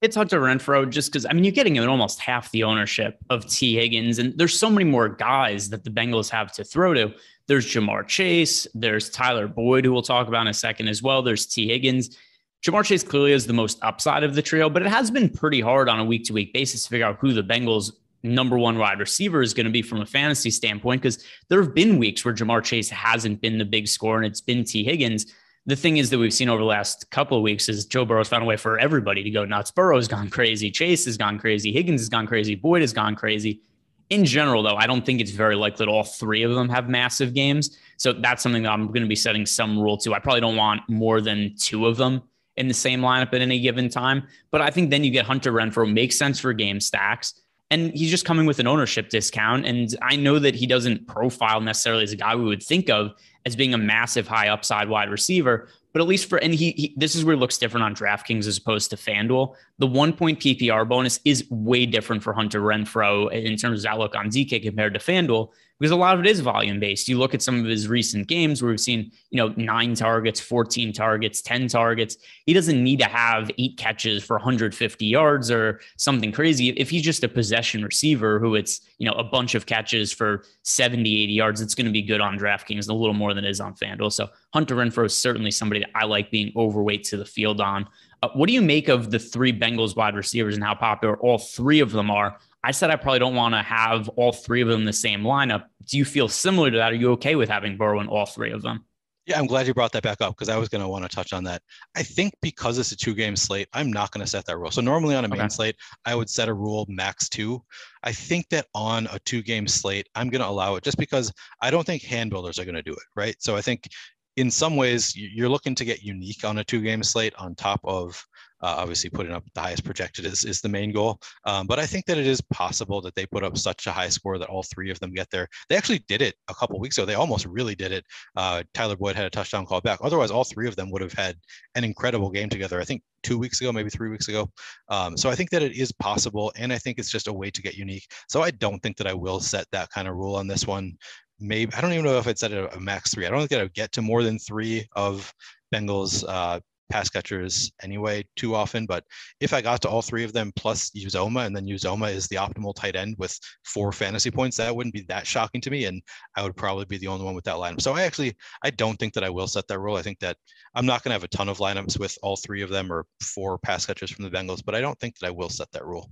It's 0.00 0.16
Hunter 0.16 0.40
Renfrow 0.40 0.88
just 0.90 1.10
because, 1.10 1.24
I 1.24 1.32
mean, 1.32 1.44
you're 1.44 1.52
getting 1.52 1.76
in 1.76 1.88
almost 1.88 2.20
half 2.20 2.50
the 2.50 2.62
ownership 2.64 3.18
of 3.30 3.48
Tee 3.48 3.76
Higgins, 3.76 4.18
and 4.18 4.36
there's 4.36 4.58
so 4.58 4.68
many 4.68 4.84
more 4.84 5.08
guys 5.08 5.70
that 5.70 5.82
the 5.82 5.90
Bengals 5.90 6.28
have 6.28 6.52
to 6.52 6.64
throw 6.64 6.92
to. 6.92 7.14
There's 7.46 7.66
Ja'Marr 7.66 8.06
Chase, 8.06 8.66
there's 8.74 9.08
Tyler 9.08 9.48
Boyd, 9.48 9.84
who 9.84 9.92
we'll 9.92 10.02
talk 10.02 10.28
about 10.28 10.42
in 10.42 10.48
a 10.48 10.54
second 10.54 10.88
as 10.88 11.02
well. 11.02 11.22
There's 11.22 11.46
Tee 11.46 11.68
Higgins. 11.68 12.18
Ja'Marr 12.62 12.84
Chase 12.84 13.02
clearly 13.02 13.32
is 13.32 13.46
the 13.46 13.54
most 13.54 13.78
upside 13.82 14.24
of 14.24 14.34
the 14.34 14.42
trio, 14.42 14.68
but 14.68 14.82
it 14.82 14.88
has 14.88 15.10
been 15.10 15.30
pretty 15.30 15.60
hard 15.60 15.88
on 15.88 16.00
a 16.00 16.04
week 16.04 16.24
to 16.24 16.32
week 16.34 16.52
basis 16.52 16.82
to 16.84 16.90
figure 16.90 17.06
out 17.06 17.18
who 17.18 17.32
the 17.32 17.42
Bengals 17.42 17.92
number 18.22 18.58
one 18.58 18.78
wide 18.78 18.98
receiver 18.98 19.42
is 19.42 19.54
going 19.54 19.66
to 19.66 19.72
be 19.72 19.82
from 19.82 20.00
a 20.00 20.06
fantasy 20.06 20.50
standpoint 20.50 21.02
because 21.02 21.24
there 21.48 21.62
have 21.62 21.74
been 21.74 21.98
weeks 21.98 22.24
where 22.24 22.34
Ja'Marr 22.34 22.64
Chase 22.64 22.88
hasn't 22.90 23.40
been 23.40 23.58
the 23.58 23.64
big 23.64 23.86
score 23.86 24.16
and 24.16 24.26
it's 24.26 24.40
been 24.40 24.64
Tee 24.64 24.82
Higgins 24.82 25.32
the 25.66 25.76
thing 25.76 25.96
is 25.96 26.10
that 26.10 26.18
we've 26.18 26.34
seen 26.34 26.48
over 26.48 26.58
the 26.58 26.66
last 26.66 27.10
couple 27.10 27.38
of 27.38 27.42
weeks 27.42 27.68
is 27.68 27.86
Joe 27.86 28.04
Burrow's 28.04 28.28
found 28.28 28.42
a 28.42 28.46
way 28.46 28.56
for 28.56 28.78
everybody 28.78 29.22
to 29.22 29.30
go 29.30 29.44
nuts. 29.44 29.70
Burrow's 29.70 30.08
gone 30.08 30.28
crazy. 30.28 30.70
Chase 30.70 31.06
has 31.06 31.16
gone 31.16 31.38
crazy. 31.38 31.72
Higgins 31.72 32.02
has 32.02 32.08
gone 32.10 32.26
crazy. 32.26 32.54
Boyd 32.54 32.82
has 32.82 32.92
gone 32.92 33.16
crazy. 33.16 33.62
In 34.10 34.26
general, 34.26 34.62
though, 34.62 34.76
I 34.76 34.86
don't 34.86 35.06
think 35.06 35.22
it's 35.22 35.30
very 35.30 35.56
likely 35.56 35.86
that 35.86 35.90
all 35.90 36.04
three 36.04 36.42
of 36.42 36.54
them 36.54 36.68
have 36.68 36.90
massive 36.90 37.32
games. 37.32 37.78
So 37.96 38.12
that's 38.12 38.42
something 38.42 38.62
that 38.64 38.72
I'm 38.72 38.88
going 38.88 39.02
to 39.02 39.08
be 39.08 39.16
setting 39.16 39.46
some 39.46 39.78
rule 39.78 39.96
to. 39.98 40.12
I 40.14 40.18
probably 40.18 40.42
don't 40.42 40.56
want 40.56 40.82
more 40.90 41.22
than 41.22 41.54
two 41.58 41.86
of 41.86 41.96
them 41.96 42.22
in 42.56 42.68
the 42.68 42.74
same 42.74 43.00
lineup 43.00 43.32
at 43.32 43.40
any 43.40 43.58
given 43.60 43.88
time. 43.88 44.24
But 44.50 44.60
I 44.60 44.68
think 44.68 44.90
then 44.90 45.02
you 45.02 45.10
get 45.10 45.24
Hunter 45.24 45.52
Renfrow, 45.52 45.90
makes 45.90 46.18
sense 46.18 46.38
for 46.38 46.52
game 46.52 46.80
stacks. 46.80 47.40
And 47.70 47.92
he's 47.94 48.10
just 48.10 48.26
coming 48.26 48.44
with 48.44 48.58
an 48.58 48.66
ownership 48.66 49.08
discount. 49.08 49.64
And 49.64 49.96
I 50.02 50.16
know 50.16 50.38
that 50.38 50.54
he 50.54 50.66
doesn't 50.66 51.06
profile 51.06 51.62
necessarily 51.62 52.02
as 52.02 52.12
a 52.12 52.16
guy 52.16 52.36
we 52.36 52.44
would 52.44 52.62
think 52.62 52.90
of 52.90 53.12
as 53.46 53.56
being 53.56 53.74
a 53.74 53.78
massive 53.78 54.26
high 54.26 54.48
upside 54.48 54.88
wide 54.88 55.10
receiver. 55.10 55.68
But 55.92 56.02
at 56.02 56.08
least 56.08 56.28
for, 56.28 56.38
and 56.38 56.52
he, 56.52 56.72
he 56.72 56.94
this 56.96 57.14
is 57.14 57.24
where 57.24 57.34
it 57.34 57.38
looks 57.38 57.58
different 57.58 57.84
on 57.84 57.94
DraftKings 57.94 58.46
as 58.46 58.58
opposed 58.58 58.90
to 58.90 58.96
FanDuel. 58.96 59.54
The 59.78 59.86
one 59.86 60.12
point 60.12 60.40
PPR 60.40 60.88
bonus 60.88 61.20
is 61.24 61.48
way 61.50 61.86
different 61.86 62.22
for 62.22 62.32
Hunter 62.32 62.60
Renfrow 62.60 63.30
in 63.32 63.56
terms 63.56 63.84
of 63.84 63.90
outlook 63.90 64.16
on 64.16 64.28
DK 64.28 64.62
compared 64.62 64.94
to 64.94 65.00
FanDuel 65.00 65.50
because 65.80 65.90
a 65.90 65.96
lot 65.96 66.14
of 66.14 66.20
it 66.20 66.26
is 66.26 66.40
volume 66.40 66.78
based. 66.78 67.08
You 67.08 67.18
look 67.18 67.34
at 67.34 67.42
some 67.42 67.58
of 67.58 67.66
his 67.66 67.88
recent 67.88 68.28
games 68.28 68.62
where 68.62 68.70
we've 68.70 68.80
seen, 68.80 69.10
you 69.30 69.36
know, 69.36 69.52
nine 69.56 69.94
targets, 69.94 70.38
14 70.38 70.92
targets, 70.92 71.42
10 71.42 71.68
targets. 71.68 72.16
He 72.46 72.52
doesn't 72.52 72.82
need 72.82 73.00
to 73.00 73.06
have 73.06 73.50
eight 73.58 73.76
catches 73.76 74.22
for 74.22 74.36
150 74.36 75.04
yards 75.04 75.50
or 75.50 75.80
something 75.96 76.30
crazy. 76.30 76.68
If 76.70 76.90
he's 76.90 77.02
just 77.02 77.24
a 77.24 77.28
possession 77.28 77.82
receiver 77.84 78.38
who 78.38 78.54
it's, 78.54 78.82
you 78.98 79.06
know, 79.06 79.14
a 79.14 79.24
bunch 79.24 79.56
of 79.56 79.66
catches 79.66 80.12
for 80.12 80.44
70, 80.62 81.22
80 81.24 81.32
yards, 81.32 81.60
it's 81.60 81.74
going 81.74 81.86
to 81.86 81.92
be 81.92 82.02
good 82.02 82.20
on 82.20 82.38
DraftKings, 82.38 82.88
a 82.88 82.92
little 82.92 83.14
more 83.14 83.34
than 83.34 83.44
it 83.44 83.50
is 83.50 83.60
on 83.60 83.74
FanDuel. 83.74 84.12
So 84.12 84.28
Hunter 84.52 84.76
Renfrow 84.76 85.06
is 85.06 85.16
certainly 85.16 85.50
somebody 85.50 85.80
that 85.80 85.90
I 85.94 86.04
like 86.04 86.30
being 86.30 86.52
overweight 86.56 87.04
to 87.04 87.16
the 87.16 87.24
field 87.24 87.60
on. 87.60 87.88
Uh, 88.22 88.28
what 88.34 88.46
do 88.46 88.54
you 88.54 88.62
make 88.62 88.88
of 88.88 89.10
the 89.10 89.18
three 89.18 89.52
Bengals 89.52 89.96
wide 89.96 90.14
receivers 90.14 90.54
and 90.54 90.64
how 90.64 90.74
popular 90.74 91.18
all 91.18 91.36
three 91.36 91.80
of 91.80 91.90
them 91.92 92.10
are? 92.10 92.38
I 92.64 92.70
said 92.70 92.90
I 92.90 92.96
probably 92.96 93.18
don't 93.18 93.34
want 93.34 93.54
to 93.54 93.62
have 93.62 94.08
all 94.10 94.32
three 94.32 94.62
of 94.62 94.68
them 94.68 94.80
in 94.80 94.86
the 94.86 94.92
same 94.92 95.20
lineup. 95.20 95.64
Do 95.84 95.98
you 95.98 96.04
feel 96.06 96.28
similar 96.28 96.70
to 96.70 96.76
that? 96.78 96.92
Are 96.92 96.96
you 96.96 97.12
okay 97.12 97.34
with 97.34 97.50
having 97.50 97.76
Burrow 97.76 98.00
in 98.00 98.08
all 98.08 98.24
three 98.24 98.52
of 98.52 98.62
them? 98.62 98.86
Yeah, 99.26 99.38
I'm 99.38 99.46
glad 99.46 99.66
you 99.66 99.74
brought 99.74 99.92
that 99.92 100.02
back 100.02 100.22
up 100.22 100.34
because 100.34 100.48
I 100.48 100.56
was 100.56 100.70
going 100.70 100.82
to 100.82 100.88
want 100.88 101.04
to 101.04 101.14
touch 101.14 101.34
on 101.34 101.44
that. 101.44 101.62
I 101.94 102.02
think 102.02 102.32
because 102.40 102.78
it's 102.78 102.92
a 102.92 102.96
two 102.96 103.14
game 103.14 103.36
slate, 103.36 103.68
I'm 103.74 103.92
not 103.92 104.12
going 104.12 104.24
to 104.24 104.30
set 104.30 104.46
that 104.46 104.58
rule. 104.58 104.70
So, 104.70 104.80
normally 104.80 105.14
on 105.14 105.26
a 105.26 105.28
main 105.28 105.40
okay. 105.40 105.48
slate, 105.48 105.76
I 106.06 106.14
would 106.14 106.30
set 106.30 106.48
a 106.48 106.54
rule 106.54 106.86
max 106.88 107.28
two. 107.28 107.62
I 108.02 108.12
think 108.12 108.48
that 108.50 108.66
on 108.74 109.08
a 109.12 109.18
two 109.20 109.42
game 109.42 109.66
slate, 109.66 110.08
I'm 110.14 110.30
going 110.30 110.42
to 110.42 110.48
allow 110.48 110.76
it 110.76 110.84
just 110.84 110.98
because 110.98 111.32
I 111.60 111.70
don't 111.70 111.84
think 111.84 112.02
hand 112.02 112.30
builders 112.30 112.58
are 112.58 112.64
going 112.64 112.74
to 112.74 112.82
do 112.82 112.92
it, 112.92 113.04
right? 113.14 113.36
So, 113.40 113.56
I 113.56 113.62
think 113.62 113.88
in 114.36 114.50
some 114.50 114.76
ways, 114.76 115.14
you're 115.14 115.48
looking 115.48 115.74
to 115.74 115.84
get 115.84 116.02
unique 116.02 116.44
on 116.44 116.58
a 116.58 116.64
two 116.64 116.80
game 116.80 117.02
slate 117.02 117.34
on 117.36 117.54
top 117.54 117.80
of 117.84 118.22
uh, 118.64 118.76
obviously, 118.78 119.10
putting 119.10 119.32
up 119.32 119.44
the 119.54 119.60
highest 119.60 119.84
projected 119.84 120.24
is, 120.24 120.46
is 120.46 120.62
the 120.62 120.68
main 120.70 120.90
goal. 120.90 121.20
Um, 121.44 121.66
but 121.66 121.78
I 121.78 121.84
think 121.84 122.06
that 122.06 122.16
it 122.16 122.26
is 122.26 122.40
possible 122.40 123.02
that 123.02 123.14
they 123.14 123.26
put 123.26 123.44
up 123.44 123.58
such 123.58 123.86
a 123.86 123.92
high 123.92 124.08
score 124.08 124.38
that 124.38 124.48
all 124.48 124.62
three 124.62 124.90
of 124.90 124.98
them 125.00 125.12
get 125.12 125.28
there. 125.30 125.46
They 125.68 125.76
actually 125.76 126.02
did 126.08 126.22
it 126.22 126.34
a 126.48 126.54
couple 126.54 126.80
weeks 126.80 126.96
ago. 126.96 127.04
They 127.04 127.14
almost 127.14 127.44
really 127.44 127.74
did 127.74 127.92
it. 127.92 128.06
Uh, 128.36 128.62
Tyler 128.72 128.96
Boyd 128.96 129.16
had 129.16 129.26
a 129.26 129.30
touchdown 129.30 129.66
call 129.66 129.82
back. 129.82 129.98
Otherwise, 130.02 130.30
all 130.30 130.44
three 130.44 130.66
of 130.66 130.76
them 130.76 130.90
would 130.90 131.02
have 131.02 131.12
had 131.12 131.36
an 131.74 131.84
incredible 131.84 132.30
game 132.30 132.48
together. 132.48 132.80
I 132.80 132.84
think 132.84 133.02
two 133.22 133.38
weeks 133.38 133.60
ago, 133.60 133.70
maybe 133.70 133.90
three 133.90 134.08
weeks 134.08 134.28
ago. 134.28 134.48
Um, 134.88 135.18
so 135.18 135.28
I 135.28 135.34
think 135.34 135.50
that 135.50 135.62
it 135.62 135.76
is 135.76 135.92
possible, 135.92 136.50
and 136.56 136.72
I 136.72 136.78
think 136.78 136.98
it's 136.98 137.10
just 137.12 137.28
a 137.28 137.32
way 137.32 137.50
to 137.50 137.60
get 137.60 137.76
unique. 137.76 138.06
So 138.30 138.42
I 138.42 138.50
don't 138.50 138.82
think 138.82 138.96
that 138.96 139.06
I 139.06 139.14
will 139.14 139.40
set 139.40 139.66
that 139.72 139.90
kind 139.90 140.08
of 140.08 140.16
rule 140.16 140.36
on 140.36 140.46
this 140.46 140.66
one. 140.66 140.96
Maybe 141.38 141.74
I 141.74 141.82
don't 141.82 141.92
even 141.92 142.06
know 142.06 142.16
if 142.16 142.28
it's 142.28 142.42
at 142.42 142.52
a, 142.52 142.74
a 142.74 142.80
max 142.80 143.12
three. 143.12 143.26
I 143.26 143.30
don't 143.30 143.40
think 143.40 143.50
that 143.50 143.60
I 143.60 143.64
would 143.64 143.74
get 143.74 143.92
to 143.92 144.02
more 144.02 144.22
than 144.22 144.38
three 144.38 144.86
of 144.96 145.30
Bengals 145.74 146.24
uh, 146.26 146.60
pass 146.90 147.08
catchers 147.08 147.72
anyway 147.82 148.24
too 148.36 148.54
often. 148.54 148.86
But 148.86 149.04
if 149.40 149.52
I 149.52 149.60
got 149.60 149.82
to 149.82 149.88
all 149.88 150.02
three 150.02 150.24
of 150.24 150.32
them 150.32 150.52
plus 150.56 150.90
Uzomah, 150.90 151.46
and 151.46 151.56
then 151.56 151.66
Uzomah 151.66 152.12
is 152.12 152.28
the 152.28 152.36
optimal 152.36 152.74
tight 152.74 152.96
end 152.96 153.16
with 153.18 153.38
four 153.64 153.92
fantasy 153.92 154.30
points, 154.30 154.56
that 154.56 154.74
wouldn't 154.74 154.94
be 154.94 155.04
that 155.08 155.26
shocking 155.26 155.60
to 155.62 155.70
me. 155.70 155.86
And 155.86 156.02
I 156.36 156.42
would 156.42 156.56
probably 156.56 156.84
be 156.84 156.98
the 156.98 157.08
only 157.08 157.24
one 157.24 157.34
with 157.34 157.44
that 157.44 157.56
lineup. 157.56 157.80
So 157.80 157.92
I 157.92 158.02
actually 158.02 158.34
I 158.62 158.70
don't 158.70 158.98
think 158.98 159.14
that 159.14 159.24
I 159.24 159.30
will 159.30 159.46
set 159.46 159.66
that 159.68 159.78
rule. 159.78 159.96
I 159.96 160.02
think 160.02 160.18
that 160.20 160.36
I'm 160.74 160.86
not 160.86 161.02
going 161.02 161.10
to 161.10 161.14
have 161.14 161.24
a 161.24 161.28
ton 161.28 161.48
of 161.48 161.58
lineups 161.58 161.98
with 161.98 162.16
all 162.22 162.36
three 162.36 162.62
of 162.62 162.70
them 162.70 162.92
or 162.92 163.06
four 163.20 163.58
pass 163.58 163.86
catchers 163.86 164.10
from 164.10 164.24
the 164.24 164.30
Bengals, 164.30 164.62
but 164.64 164.74
I 164.74 164.80
don't 164.80 164.98
think 164.98 165.18
that 165.18 165.26
I 165.26 165.30
will 165.30 165.48
set 165.48 165.70
that 165.72 165.84
rule. 165.86 166.10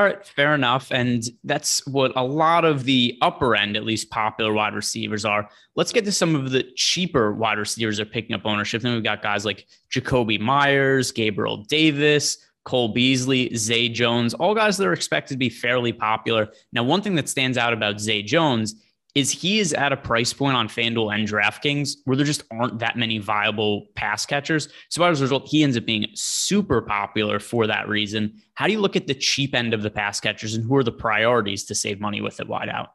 All 0.00 0.06
right, 0.06 0.26
fair 0.26 0.54
enough. 0.54 0.90
And 0.90 1.22
that's 1.44 1.86
what 1.86 2.12
a 2.16 2.24
lot 2.24 2.64
of 2.64 2.84
the 2.84 3.18
upper 3.20 3.54
end, 3.54 3.76
at 3.76 3.84
least 3.84 4.08
popular 4.08 4.50
wide 4.50 4.74
receivers 4.74 5.26
are. 5.26 5.46
Let's 5.76 5.92
get 5.92 6.06
to 6.06 6.12
some 6.12 6.34
of 6.34 6.52
the 6.52 6.64
cheaper 6.74 7.34
wide 7.34 7.58
receivers 7.58 8.00
are 8.00 8.06
picking 8.06 8.34
up 8.34 8.46
ownership. 8.46 8.80
Then 8.80 8.94
we've 8.94 9.04
got 9.04 9.20
guys 9.20 9.44
like 9.44 9.66
Jakobi 9.92 10.40
Meyers, 10.40 11.12
Gabriel 11.12 11.64
Davis, 11.64 12.38
Cole 12.64 12.94
Beasley, 12.94 13.54
Zay 13.54 13.90
Jones, 13.90 14.32
all 14.32 14.54
guys 14.54 14.78
that 14.78 14.86
are 14.86 14.94
expected 14.94 15.34
to 15.34 15.38
be 15.38 15.50
fairly 15.50 15.92
popular. 15.92 16.48
Now, 16.72 16.82
one 16.82 17.02
thing 17.02 17.14
that 17.16 17.28
stands 17.28 17.58
out 17.58 17.74
about 17.74 18.00
Zay 18.00 18.22
Jones 18.22 18.76
is 19.14 19.30
he 19.30 19.58
is 19.58 19.72
at 19.72 19.92
a 19.92 19.96
price 19.96 20.32
point 20.32 20.56
on 20.56 20.68
FanDuel 20.68 21.14
and 21.14 21.26
DraftKings 21.26 21.96
where 22.04 22.16
there 22.16 22.26
just 22.26 22.44
aren't 22.50 22.78
that 22.78 22.96
many 22.96 23.18
viable 23.18 23.86
pass 23.94 24.24
catchers. 24.24 24.68
So 24.88 25.02
as 25.04 25.20
a 25.20 25.24
result, 25.24 25.48
he 25.48 25.62
ends 25.62 25.76
up 25.76 25.84
being 25.84 26.06
super 26.14 26.80
popular 26.82 27.38
for 27.38 27.66
that 27.66 27.88
reason. 27.88 28.40
How 28.54 28.66
do 28.66 28.72
you 28.72 28.80
look 28.80 28.96
at 28.96 29.06
the 29.06 29.14
cheap 29.14 29.54
end 29.54 29.74
of 29.74 29.82
the 29.82 29.90
pass 29.90 30.20
catchers 30.20 30.54
and 30.54 30.64
who 30.64 30.76
are 30.76 30.84
the 30.84 30.92
priorities 30.92 31.64
to 31.64 31.74
save 31.74 32.00
money 32.00 32.20
with 32.20 32.40
it 32.40 32.48
wide 32.48 32.68
out? 32.68 32.90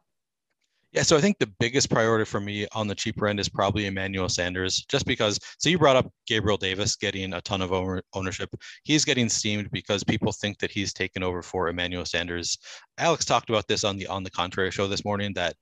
Yeah, 0.92 1.02
so 1.02 1.14
I 1.14 1.20
think 1.20 1.38
the 1.38 1.52
biggest 1.60 1.90
priority 1.90 2.24
for 2.24 2.40
me 2.40 2.66
on 2.72 2.86
the 2.86 2.94
cheaper 2.94 3.26
end 3.26 3.38
is 3.38 3.50
probably 3.50 3.84
Emmanuel 3.84 4.30
Sanders, 4.30 4.82
just 4.88 5.04
because. 5.04 5.38
So 5.58 5.68
you 5.68 5.78
brought 5.78 5.96
up 5.96 6.10
Gabriel 6.26 6.56
Davis 6.56 6.96
getting 6.96 7.34
a 7.34 7.42
ton 7.42 7.60
of 7.60 7.70
ownership. 8.14 8.48
He's 8.84 9.04
getting 9.04 9.28
steamed 9.28 9.70
because 9.72 10.02
people 10.02 10.32
think 10.32 10.58
that 10.60 10.70
he's 10.70 10.94
taken 10.94 11.22
over 11.22 11.42
for 11.42 11.68
Emmanuel 11.68 12.06
Sanders. 12.06 12.56
Alex 12.96 13.26
talked 13.26 13.50
about 13.50 13.68
this 13.68 13.84
on 13.84 13.98
the 13.98 14.06
on 14.06 14.22
the 14.22 14.30
contrary 14.30 14.70
show 14.70 14.86
this 14.86 15.04
morning 15.04 15.34
that 15.34 15.56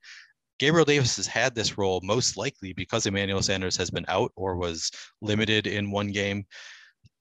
Gabriel 0.58 0.84
Davis 0.84 1.16
has 1.16 1.26
had 1.26 1.54
this 1.54 1.76
role 1.76 2.00
most 2.02 2.36
likely 2.36 2.72
because 2.72 3.06
Emmanuel 3.06 3.42
Sanders 3.42 3.76
has 3.76 3.90
been 3.90 4.04
out 4.08 4.32
or 4.36 4.56
was 4.56 4.90
limited 5.20 5.66
in 5.66 5.90
one 5.90 6.08
game. 6.08 6.44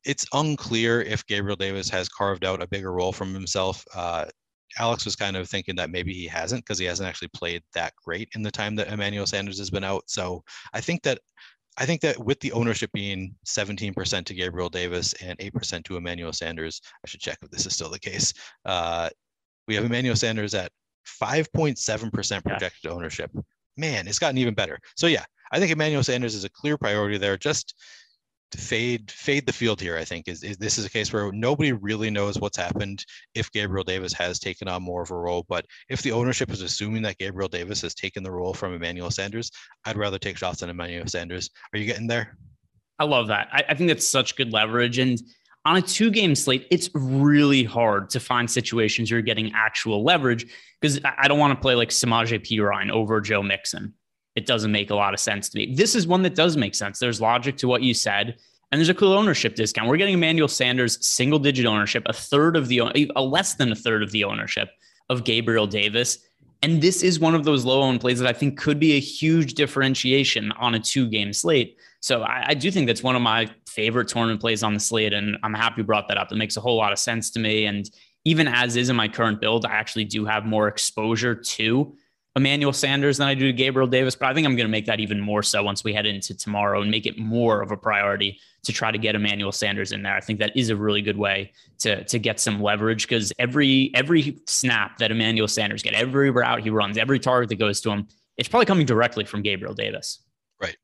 It's 0.06 0.26
unclear 0.34 1.02
if 1.02 1.26
Gabriel 1.26 1.56
Davis 1.56 1.90
has 1.90 2.10
carved 2.10 2.46
out 2.46 2.62
a 2.62 2.68
bigger 2.68 2.92
role 2.92 3.12
from 3.12 3.34
himself. 3.34 3.84
Uh, 3.96 4.26
Alex 4.80 5.06
was 5.06 5.16
kind 5.16 5.38
of 5.38 5.50
thinking 5.50 5.76
that 5.76 5.90
maybe 5.90 6.14
he 6.14 6.26
hasn't 6.28 6.64
because 6.64 6.80
he 6.80 6.86
hasn't 6.86 7.08
actually 7.08 7.30
played 7.30 7.62
that 7.74 7.94
great 8.04 8.30
in 8.36 8.42
the 8.42 8.52
time 8.52 8.76
that 8.76 8.92
Emmanuel 8.92 9.26
Sanders 9.26 9.58
has 9.60 9.70
been 9.70 9.84
out. 9.84 10.04
So 10.08 10.44
I 10.74 10.82
think 10.82 11.04
that 11.04 11.20
I 11.78 11.86
think 11.88 12.02
that 12.02 12.24
with 12.24 12.40
the 12.40 12.52
ownership 12.52 12.92
being 12.94 13.36
17% 13.48 14.26
to 14.26 14.34
Gabriel 14.36 14.70
Davis 14.70 15.14
and 15.14 15.38
8% 15.40 15.84
to 15.86 15.98
Emmanuel 15.98 16.32
Sanders, 16.32 16.80
I 17.04 17.10
should 17.10 17.20
check 17.20 17.40
if 17.42 17.50
this 17.50 17.66
is 17.66 17.74
still 17.74 17.90
the 17.90 18.00
case. 18.00 18.32
Uh, 18.64 19.10
we 19.68 19.74
have 19.74 19.84
Emmanuel 19.84 20.16
Sanders 20.16 20.54
at 20.54 20.72
5.7% 21.22 22.44
projected 22.44 22.84
yeah. 22.84 22.92
ownership. 22.92 23.32
Man, 23.78 24.08
it's 24.08 24.20
gotten 24.20 24.38
even 24.38 24.54
better. 24.54 24.80
So 24.96 25.08
yeah, 25.08 25.26
I 25.52 25.60
think 25.60 25.72
Emmanuel 25.72 26.04
Sanders 26.04 26.36
is 26.36 26.44
a 26.44 26.50
clear 26.50 26.78
priority 26.78 27.18
there. 27.18 27.38
Just 27.38 27.76
to 28.52 28.58
fade 28.60 29.10
fade 29.10 29.48
the 29.48 29.54
field 29.54 29.82
here, 29.82 29.98
I 29.98 30.06
think 30.06 30.28
is, 30.28 30.44
is 30.44 30.58
this 30.58 30.78
is 30.78 30.86
a 30.86 30.90
case 30.90 31.12
where 31.12 31.32
nobody 31.32 31.72
really 31.72 32.12
knows 32.12 32.40
what's 32.40 32.58
happened 32.58 33.04
if 33.34 33.52
Gabriel 33.52 33.84
Davis 33.84 34.14
has 34.14 34.40
taken 34.40 34.68
on 34.68 34.84
more 34.84 35.02
of 35.02 35.10
a 35.10 35.16
role. 35.16 35.44
But 35.50 35.66
if 35.90 36.04
the 36.04 36.12
ownership 36.12 36.52
is 36.52 36.62
assuming 36.62 37.02
that 37.02 37.18
Gabriel 37.18 37.50
Davis 37.50 37.82
has 37.82 37.96
taken 37.96 38.24
the 38.24 38.32
role 38.32 38.54
from 38.54 38.74
Emmanuel 38.74 39.10
Sanders, 39.10 39.52
I'd 39.86 39.98
rather 39.98 40.20
take 40.20 40.38
shots 40.38 40.62
on 40.62 40.70
Emmanuel 40.70 41.08
Sanders. 41.08 41.50
Are 41.74 41.80
you 41.80 41.86
getting 41.86 42.08
there? 42.08 42.38
I 43.00 43.06
love 43.06 43.28
that. 43.28 43.48
I, 43.52 43.64
I 43.70 43.74
think 43.74 43.90
that's 43.90 44.08
such 44.08 44.36
good 44.36 44.54
leverage. 44.54 45.00
And 45.00 45.20
on 45.66 45.78
a 45.78 45.82
two 45.82 46.12
game 46.12 46.36
slate, 46.36 46.68
it's 46.70 46.90
really 46.94 47.64
hard 47.64 48.10
to 48.12 48.20
find 48.20 48.50
situations 48.50 49.10
you're 49.10 49.22
getting 49.22 49.52
actual 49.56 50.04
leverage 50.04 50.46
because 50.80 51.00
I 51.04 51.28
don't 51.28 51.40
want 51.40 51.58
to 51.58 51.62
play 51.62 51.76
like 51.76 51.90
Samaje 51.90 52.40
Perine 52.40 52.92
over 52.92 53.22
Joe 53.22 53.42
Mixon. 53.42 53.94
It 54.36 54.46
doesn't 54.46 54.72
make 54.72 54.90
a 54.90 54.96
lot 54.96 55.14
of 55.14 55.20
sense 55.20 55.50
to 55.50 55.58
me. 55.58 55.74
This 55.76 55.96
is 55.96 56.08
one 56.08 56.24
that 56.24 56.36
does 56.36 56.58
make 56.58 56.76
sense. 56.76 57.00
There's 57.00 57.22
logic 57.22 57.56
to 57.58 57.68
what 57.68 57.84
you 57.84 57.94
said, 57.94 58.36
and 58.72 58.80
there's 58.80 58.90
a 58.90 58.94
cool 58.94 59.14
ownership 59.14 59.56
discount. 59.56 59.88
We're 59.88 59.98
getting 59.98 60.16
Emmanuel 60.16 60.48
Sanders 60.48 61.06
single 61.06 61.40
digit 61.40 61.66
ownership, 61.66 62.04
a 62.08 62.14
third 62.14 62.58
of 62.58 62.68
the, 62.68 62.82
a 63.16 63.22
less 63.22 63.54
than 63.54 63.72
a 63.72 63.76
third 63.76 64.04
of 64.04 64.12
the 64.12 64.24
ownership 64.24 64.70
of 65.10 65.24
Gabriel 65.24 65.68
Davis. 65.68 66.18
And 66.64 66.82
this 66.82 67.04
is 67.04 67.20
one 67.20 67.36
of 67.36 67.44
those 67.44 67.66
low 67.66 67.82
owned 67.82 68.02
plays 68.02 68.20
that 68.20 68.28
I 68.28 68.38
think 68.38 68.58
could 68.58 68.80
be 68.80 68.94
a 68.94 69.00
huge 69.00 69.54
differentiation 69.54 70.52
on 70.54 70.76
a 70.76 70.80
two 70.80 71.08
game 71.08 71.32
slate. 71.34 71.78
So 72.04 72.22
I, 72.22 72.48
I, 72.50 72.54
do 72.54 72.70
think 72.70 72.88
that's 72.88 73.02
one 73.02 73.16
of 73.16 73.22
my 73.22 73.50
favorite 73.66 74.10
tournament 74.10 74.42
plays 74.42 74.62
on 74.62 74.74
the 74.74 74.80
slate. 74.82 75.14
And 75.14 75.38
I'm 75.42 75.54
happy 75.54 75.76
you 75.78 75.84
brought 75.86 76.10
that 76.10 76.18
up. 76.18 76.28
That 76.28 76.36
makes 76.36 76.58
a 76.58 76.60
whole 76.60 76.76
lot 76.76 76.92
of 76.92 77.00
sense 77.00 77.32
to 77.32 77.40
me. 77.40 77.66
And 77.66 77.90
even 78.26 78.46
as 78.46 78.76
is 78.76 78.90
in 78.90 78.98
my 78.98 79.08
current 79.08 79.40
build, 79.40 79.66
I 79.66 79.72
actually 79.72 80.04
do 80.04 80.26
have 80.26 80.44
more 80.46 80.68
exposure 80.68 81.34
to 81.34 81.96
Emmanuel 82.36 82.74
Sanders 82.74 83.20
than 83.20 83.30
I 83.30 83.36
do 83.36 83.46
to 83.46 83.54
Gabriel 83.54 83.88
Davis, 83.88 84.16
but 84.16 84.26
I 84.28 84.34
think 84.34 84.46
I'm 84.46 84.58
going 84.58 84.68
to 84.68 84.72
make 84.72 84.88
that 84.88 85.00
even 85.00 85.22
more 85.22 85.44
so 85.44 85.64
once 85.64 85.86
we 85.86 85.94
head 85.94 86.06
into 86.06 86.36
tomorrow 86.36 86.82
and 86.82 86.92
make 86.92 87.06
it 87.06 87.18
more 87.18 87.62
of 87.62 87.72
a 87.72 87.78
priority 87.78 88.38
to 88.64 88.74
try 88.74 88.92
to 88.92 88.98
get 88.98 89.16
Emmanuel 89.16 89.54
Sanders 89.54 89.94
in 89.94 90.04
there. 90.04 90.16
I 90.16 90.20
think 90.20 90.40
that 90.40 90.58
is 90.58 90.72
a 90.72 90.76
really 90.76 91.02
good 91.02 91.18
way 91.18 91.54
to 91.80 92.04
to 92.04 92.20
get 92.20 92.42
some 92.42 92.62
leverage 92.62 93.08
because 93.08 93.32
every 93.40 93.92
every 93.94 94.40
snap 94.46 94.98
that 94.98 95.10
Emmanuel 95.10 95.48
Sanders 95.48 95.84
get, 95.84 95.94
every 95.94 96.32
route 96.32 96.62
he 96.62 96.70
runs, 96.70 96.98
every 96.98 97.20
target 97.20 97.48
that 97.48 97.60
goes 97.60 97.80
to 97.82 97.92
him, 97.92 98.08
it's 98.36 98.50
probably 98.50 98.66
coming 98.66 98.86
directly 98.86 99.24
from 99.24 99.42
Gabriel 99.42 99.74
Davis. 99.74 100.20
Right. 100.60 100.76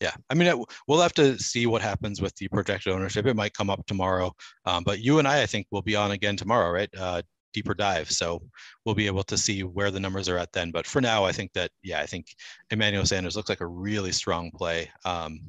Yeah, 0.00 0.14
I 0.28 0.34
mean, 0.34 0.48
it, 0.48 0.58
we'll 0.86 1.00
have 1.00 1.14
to 1.14 1.38
see 1.38 1.66
what 1.66 1.82
happens 1.82 2.20
with 2.20 2.34
the 2.36 2.48
projected 2.48 2.92
ownership. 2.92 3.26
It 3.26 3.36
might 3.36 3.54
come 3.54 3.70
up 3.70 3.86
tomorrow, 3.86 4.32
um, 4.66 4.84
but 4.84 5.00
you 5.00 5.18
and 5.18 5.26
I, 5.26 5.42
I 5.42 5.46
think, 5.46 5.66
will 5.70 5.82
be 5.82 5.96
on 5.96 6.10
again 6.10 6.36
tomorrow, 6.36 6.70
right? 6.70 6.90
Uh, 6.96 7.22
deeper 7.54 7.74
dive. 7.74 8.10
So 8.10 8.42
we'll 8.84 8.94
be 8.94 9.06
able 9.06 9.22
to 9.24 9.38
see 9.38 9.62
where 9.62 9.90
the 9.90 9.98
numbers 10.00 10.28
are 10.28 10.36
at 10.36 10.52
then. 10.52 10.70
But 10.70 10.86
for 10.86 11.00
now, 11.00 11.24
I 11.24 11.32
think 11.32 11.54
that, 11.54 11.70
yeah, 11.82 12.00
I 12.00 12.06
think 12.06 12.26
Emmanuel 12.70 13.06
Sanders 13.06 13.34
looks 13.34 13.48
like 13.48 13.62
a 13.62 13.66
really 13.66 14.12
strong 14.12 14.50
play. 14.50 14.90
Um, 15.06 15.40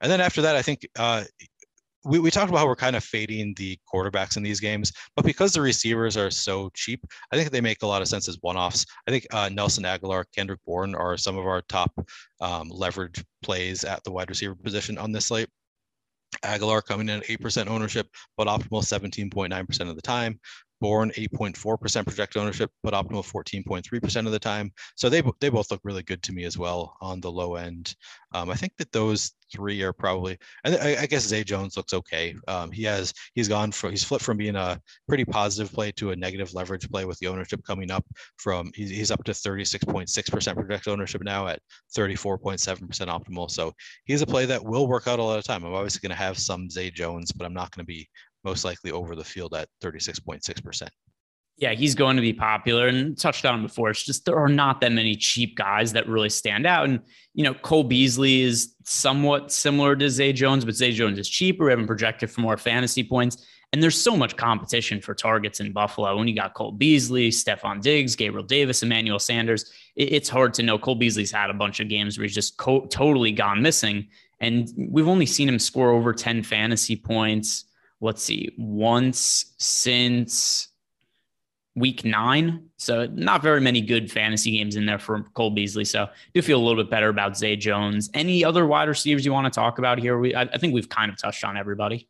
and 0.00 0.10
then 0.10 0.22
after 0.22 0.40
that, 0.42 0.56
I 0.56 0.62
think 0.62 0.88
uh, 0.98 1.24
we, 2.06 2.18
we 2.20 2.30
talked 2.30 2.48
about 2.48 2.60
how 2.60 2.66
we're 2.66 2.76
kind 2.76 2.96
of 2.96 3.02
fading 3.02 3.52
the 3.56 3.78
quarterbacks 3.92 4.36
in 4.36 4.42
these 4.42 4.60
games, 4.60 4.92
but 5.16 5.24
because 5.24 5.52
the 5.52 5.60
receivers 5.60 6.16
are 6.16 6.30
so 6.30 6.70
cheap, 6.74 7.04
I 7.32 7.36
think 7.36 7.50
they 7.50 7.60
make 7.60 7.82
a 7.82 7.86
lot 7.86 8.00
of 8.00 8.08
sense 8.08 8.28
as 8.28 8.38
one-offs. 8.40 8.86
I 9.06 9.10
think 9.10 9.26
uh, 9.32 9.48
Nelson 9.48 9.84
Agholor, 9.84 10.24
Kendrick 10.34 10.60
Bourne 10.64 10.94
are 10.94 11.16
some 11.16 11.36
of 11.36 11.46
our 11.46 11.62
top 11.62 11.92
um, 12.40 12.68
leverage 12.68 13.24
plays 13.42 13.84
at 13.84 14.04
the 14.04 14.12
wide 14.12 14.30
receiver 14.30 14.54
position 14.54 14.98
on 14.98 15.12
this 15.12 15.26
slate. 15.26 15.48
Agholor 16.44 16.84
coming 16.84 17.08
in 17.08 17.20
at 17.20 17.26
8% 17.26 17.66
ownership, 17.66 18.08
but 18.36 18.46
optimal 18.46 18.82
17.9% 18.82 19.88
of 19.88 19.96
the 19.96 20.02
time. 20.02 20.38
Bourne 20.80 21.10
8.4% 21.16 22.06
projected 22.06 22.42
ownership, 22.42 22.70
but 22.82 22.94
optimal 22.94 23.24
14.3% 23.24 24.26
of 24.26 24.32
the 24.32 24.38
time. 24.38 24.72
So 24.94 25.08
they 25.08 25.22
they 25.40 25.48
both 25.48 25.70
look 25.70 25.80
really 25.84 26.02
good 26.02 26.22
to 26.24 26.32
me 26.32 26.44
as 26.44 26.58
well 26.58 26.96
on 27.00 27.20
the 27.20 27.30
low 27.30 27.54
end. 27.54 27.94
Um, 28.32 28.50
I 28.50 28.54
think 28.54 28.72
that 28.78 28.92
those 28.92 29.32
three 29.52 29.82
are 29.82 29.92
probably. 29.92 30.38
I, 30.64 30.96
I 31.00 31.06
guess 31.06 31.26
Zay 31.26 31.44
Jones 31.44 31.76
looks 31.76 31.94
okay. 31.94 32.34
Um, 32.48 32.70
he 32.70 32.82
has 32.84 33.14
he's 33.34 33.48
gone 33.48 33.72
from 33.72 33.90
he's 33.90 34.04
flipped 34.04 34.24
from 34.24 34.36
being 34.36 34.56
a 34.56 34.80
pretty 35.08 35.24
positive 35.24 35.72
play 35.72 35.92
to 35.92 36.10
a 36.10 36.16
negative 36.16 36.52
leverage 36.52 36.90
play 36.90 37.04
with 37.04 37.18
the 37.18 37.28
ownership 37.28 37.62
coming 37.64 37.90
up 37.90 38.04
from 38.36 38.70
he's, 38.74 38.90
he's 38.90 39.10
up 39.10 39.24
to 39.24 39.32
36.6% 39.32 40.54
projected 40.54 40.92
ownership 40.92 41.22
now 41.22 41.46
at 41.46 41.60
34.7% 41.96 42.78
optimal. 43.06 43.50
So 43.50 43.72
he's 44.04 44.22
a 44.22 44.26
play 44.26 44.46
that 44.46 44.64
will 44.64 44.86
work 44.86 45.06
out 45.06 45.18
a 45.18 45.22
lot 45.22 45.38
of 45.38 45.44
time. 45.44 45.64
I'm 45.64 45.74
obviously 45.74 46.06
going 46.06 46.16
to 46.16 46.22
have 46.22 46.38
some 46.38 46.68
Zay 46.68 46.90
Jones, 46.90 47.32
but 47.32 47.46
I'm 47.46 47.54
not 47.54 47.74
going 47.74 47.84
to 47.84 47.86
be 47.86 48.08
most 48.46 48.64
likely 48.64 48.92
over 48.92 49.16
the 49.16 49.24
field 49.24 49.54
at 49.54 49.68
36.6%. 49.82 50.88
Yeah, 51.58 51.72
he's 51.72 51.94
going 51.94 52.16
to 52.16 52.22
be 52.22 52.34
popular 52.34 52.86
and 52.86 53.18
touched 53.18 53.44
on 53.44 53.62
before. 53.62 53.90
It's 53.90 54.04
just 54.04 54.24
there 54.24 54.36
are 54.36 54.48
not 54.48 54.80
that 54.82 54.92
many 54.92 55.16
cheap 55.16 55.56
guys 55.56 55.92
that 55.94 56.06
really 56.06 56.28
stand 56.28 56.66
out. 56.66 56.84
And, 56.84 57.00
you 57.34 57.42
know, 57.42 57.54
Cole 57.54 57.82
Beasley 57.82 58.42
is 58.42 58.74
somewhat 58.84 59.50
similar 59.50 59.96
to 59.96 60.08
Zay 60.10 60.32
Jones, 60.32 60.64
but 60.64 60.74
Zay 60.74 60.92
Jones 60.92 61.18
is 61.18 61.28
cheaper. 61.28 61.64
We 61.64 61.70
haven't 61.70 61.86
projected 61.86 62.30
for 62.30 62.42
more 62.42 62.58
fantasy 62.58 63.02
points. 63.02 63.44
And 63.72 63.82
there's 63.82 64.00
so 64.00 64.16
much 64.16 64.36
competition 64.36 65.00
for 65.00 65.14
targets 65.14 65.60
in 65.60 65.72
Buffalo. 65.72 66.16
When 66.16 66.28
you 66.28 66.36
got 66.36 66.54
Cole 66.54 66.72
Beasley, 66.72 67.30
Stefon 67.30 67.80
Diggs, 67.80 68.14
Gabriel 68.14 68.46
Davis, 68.46 68.82
Emmanuel 68.82 69.18
Sanders, 69.18 69.72
it's 69.96 70.28
hard 70.28 70.54
to 70.54 70.62
know. 70.62 70.78
Cole 70.78 70.94
Beasley's 70.94 71.32
had 71.32 71.50
a 71.50 71.54
bunch 71.54 71.80
of 71.80 71.88
games 71.88 72.16
where 72.16 72.24
he's 72.24 72.34
just 72.34 72.58
co- 72.58 72.86
totally 72.86 73.32
gone 73.32 73.60
missing. 73.60 74.06
And 74.40 74.68
we've 74.76 75.08
only 75.08 75.26
seen 75.26 75.48
him 75.48 75.58
score 75.58 75.90
over 75.90 76.12
10 76.12 76.42
fantasy 76.42 76.96
points 76.96 77.64
let's 78.00 78.22
see, 78.22 78.54
once 78.58 79.54
since 79.58 80.68
week 81.76 82.04
nine. 82.04 82.70
So 82.78 83.06
not 83.06 83.42
very 83.42 83.60
many 83.60 83.82
good 83.82 84.10
fantasy 84.10 84.56
games 84.56 84.76
in 84.76 84.86
there 84.86 84.98
for 84.98 85.22
Cole 85.34 85.50
Beasley. 85.50 85.84
So 85.84 86.04
I 86.04 86.08
do 86.34 86.42
feel 86.42 86.58
a 86.58 86.64
little 86.64 86.82
bit 86.82 86.90
better 86.90 87.10
about 87.10 87.36
Zay 87.36 87.54
Jones. 87.54 88.10
Any 88.14 88.44
other 88.44 88.66
wide 88.66 88.88
receivers 88.88 89.24
you 89.24 89.32
want 89.32 89.52
to 89.52 89.56
talk 89.60 89.78
about 89.78 89.98
here? 89.98 90.18
We 90.18 90.34
I, 90.34 90.42
I 90.42 90.58
think 90.58 90.74
we've 90.74 90.88
kind 90.88 91.10
of 91.10 91.18
touched 91.18 91.44
on 91.44 91.56
everybody. 91.56 92.08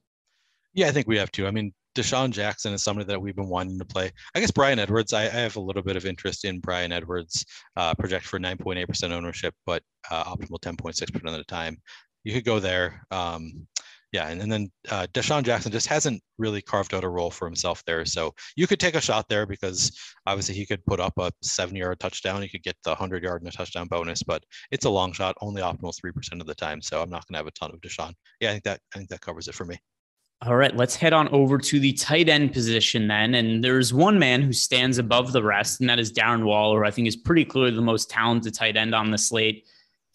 Yeah, 0.72 0.86
I 0.86 0.92
think 0.92 1.08
we 1.08 1.18
have 1.18 1.32
too. 1.32 1.46
I 1.46 1.50
mean, 1.50 1.72
DeSean 1.96 2.30
Jackson 2.30 2.74
is 2.74 2.82
somebody 2.82 3.06
that 3.06 3.20
we've 3.20 3.34
been 3.34 3.48
wanting 3.48 3.78
to 3.78 3.84
play. 3.84 4.12
I 4.34 4.40
guess 4.40 4.50
Bryan 4.50 4.78
Edwards, 4.78 5.12
I, 5.12 5.22
I 5.22 5.28
have 5.28 5.56
a 5.56 5.60
little 5.60 5.82
bit 5.82 5.96
of 5.96 6.04
interest 6.04 6.44
in 6.44 6.60
Bryan 6.60 6.92
Edwards, 6.92 7.44
uh, 7.76 7.94
project 7.94 8.26
for 8.26 8.38
9.8% 8.38 9.10
ownership, 9.10 9.54
but 9.64 9.82
uh, 10.10 10.24
optimal 10.24 10.60
10.6% 10.60 11.02
of 11.24 11.32
the 11.32 11.44
time. 11.44 11.78
You 12.24 12.34
could 12.34 12.44
go 12.44 12.60
there. 12.60 13.06
Um, 13.10 13.66
yeah, 14.12 14.28
and, 14.28 14.40
and 14.40 14.50
then 14.50 14.70
uh, 14.90 15.06
DeSean 15.12 15.42
Jackson 15.42 15.72
just 15.72 15.88
hasn't 15.88 16.22
really 16.38 16.62
carved 16.62 16.94
out 16.94 17.04
a 17.04 17.08
role 17.08 17.30
for 17.30 17.46
himself 17.46 17.82
there. 17.86 18.04
So 18.04 18.32
you 18.56 18.66
could 18.66 18.80
take 18.80 18.94
a 18.94 19.00
shot 19.00 19.28
there 19.28 19.46
because 19.46 19.98
obviously 20.26 20.54
he 20.54 20.64
could 20.64 20.84
put 20.86 21.00
up 21.00 21.14
a 21.18 21.32
70 21.42 21.78
yard 21.78 21.98
touchdown. 21.98 22.42
He 22.42 22.48
could 22.48 22.62
get 22.62 22.76
the 22.84 22.90
100 22.90 23.22
yard 23.22 23.42
and 23.42 23.52
a 23.52 23.56
touchdown 23.56 23.88
bonus, 23.88 24.22
but 24.22 24.44
it's 24.70 24.84
a 24.84 24.90
long 24.90 25.12
shot, 25.12 25.36
only 25.40 25.60
optimal 25.60 25.92
3% 25.92 26.40
of 26.40 26.46
the 26.46 26.54
time. 26.54 26.80
So 26.80 27.02
I'm 27.02 27.10
not 27.10 27.26
going 27.26 27.34
to 27.34 27.38
have 27.38 27.46
a 27.46 27.50
ton 27.50 27.72
of 27.72 27.80
DeSean. 27.80 28.14
Yeah, 28.40 28.50
I 28.50 28.52
think 28.52 28.64
that 28.64 28.80
I 28.94 28.98
think 28.98 29.10
that 29.10 29.20
covers 29.20 29.48
it 29.48 29.54
for 29.54 29.64
me. 29.64 29.78
All 30.42 30.54
right, 30.54 30.76
let's 30.76 30.94
head 30.94 31.14
on 31.14 31.28
over 31.28 31.56
to 31.56 31.80
the 31.80 31.94
tight 31.94 32.28
end 32.28 32.52
position 32.52 33.08
then. 33.08 33.34
And 33.34 33.64
there's 33.64 33.94
one 33.94 34.18
man 34.18 34.42
who 34.42 34.52
stands 34.52 34.98
above 34.98 35.32
the 35.32 35.42
rest, 35.42 35.80
and 35.80 35.88
that 35.88 35.98
is 35.98 36.12
Darren 36.12 36.44
Waller, 36.44 36.84
I 36.84 36.90
think 36.90 37.08
is 37.08 37.16
pretty 37.16 37.44
clearly 37.44 37.74
the 37.74 37.80
most 37.80 38.10
talented 38.10 38.54
tight 38.54 38.76
end 38.76 38.94
on 38.94 39.10
the 39.10 39.18
slate 39.18 39.66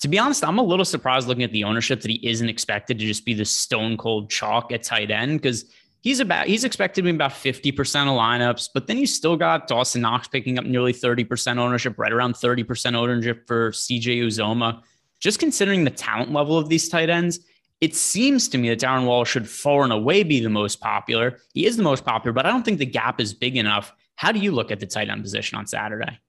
to 0.02 0.08
be 0.08 0.18
honest, 0.18 0.44
I'm 0.44 0.58
a 0.58 0.64
little 0.64 0.84
surprised 0.84 1.28
looking 1.28 1.44
at 1.44 1.52
the 1.52 1.64
ownership 1.64 2.02
that 2.02 2.10
he 2.10 2.28
isn't 2.28 2.50
expected 2.50 2.98
to 3.00 3.06
just 3.06 3.24
be 3.24 3.36
the 3.36 3.46
stone 3.46 3.98
cold 3.98 4.32
chalk 4.32 4.72
at 4.72 4.82
tight 4.84 5.12
end 5.12 5.40
because 5.40 5.66
he's 6.02 6.20
about 6.20 6.48
he's 6.48 6.64
expected 6.64 7.02
to 7.02 7.06
be 7.06 7.16
about 7.16 7.32
50% 7.32 7.70
of 7.70 8.18
lineups, 8.18 8.70
but 8.74 8.88
then 8.88 8.98
you 8.98 9.06
still 9.06 9.38
got 9.38 9.68
Dawson 9.68 10.02
Knox 10.02 10.28
picking 10.28 10.58
up 10.58 10.66
nearly 10.66 10.92
30% 10.92 11.58
ownership, 11.58 12.00
right 12.00 12.12
around 12.12 12.34
30% 12.34 12.96
ownership 12.96 13.48
for 13.48 13.72
CJ 13.72 14.24
Uzomah. 14.24 14.82
Just 15.20 15.40
considering 15.40 15.84
the 15.84 15.92
talent 15.92 16.34
level 16.34 16.58
of 16.58 16.68
these 16.68 16.90
tight 16.90 17.12
ends, 17.12 17.40
it 17.80 17.96
seems 17.96 18.48
to 18.50 18.58
me 18.58 18.70
that 18.70 18.80
Darren 18.80 19.06
Wall 19.06 19.24
should 19.24 19.48
far 19.48 19.84
and 19.84 19.94
away 19.94 20.24
be 20.24 20.40
the 20.40 20.50
most 20.50 20.82
popular. 20.82 21.38
He 21.54 21.68
is 21.68 21.78
the 21.78 21.84
most 21.84 22.04
popular, 22.04 22.34
but 22.34 22.48
I 22.48 22.50
don't 22.50 22.64
think 22.64 22.80
the 22.80 22.88
gap 22.88 23.22
is 23.22 23.36
big 23.36 23.56
enough. 23.56 23.94
How 24.16 24.32
do 24.32 24.40
you 24.40 24.52
look 24.52 24.72
at 24.72 24.80
the 24.80 24.88
tight 24.88 25.10
end 25.10 25.22
position 25.22 25.60
on 25.60 25.68
Saturday? 25.68 26.20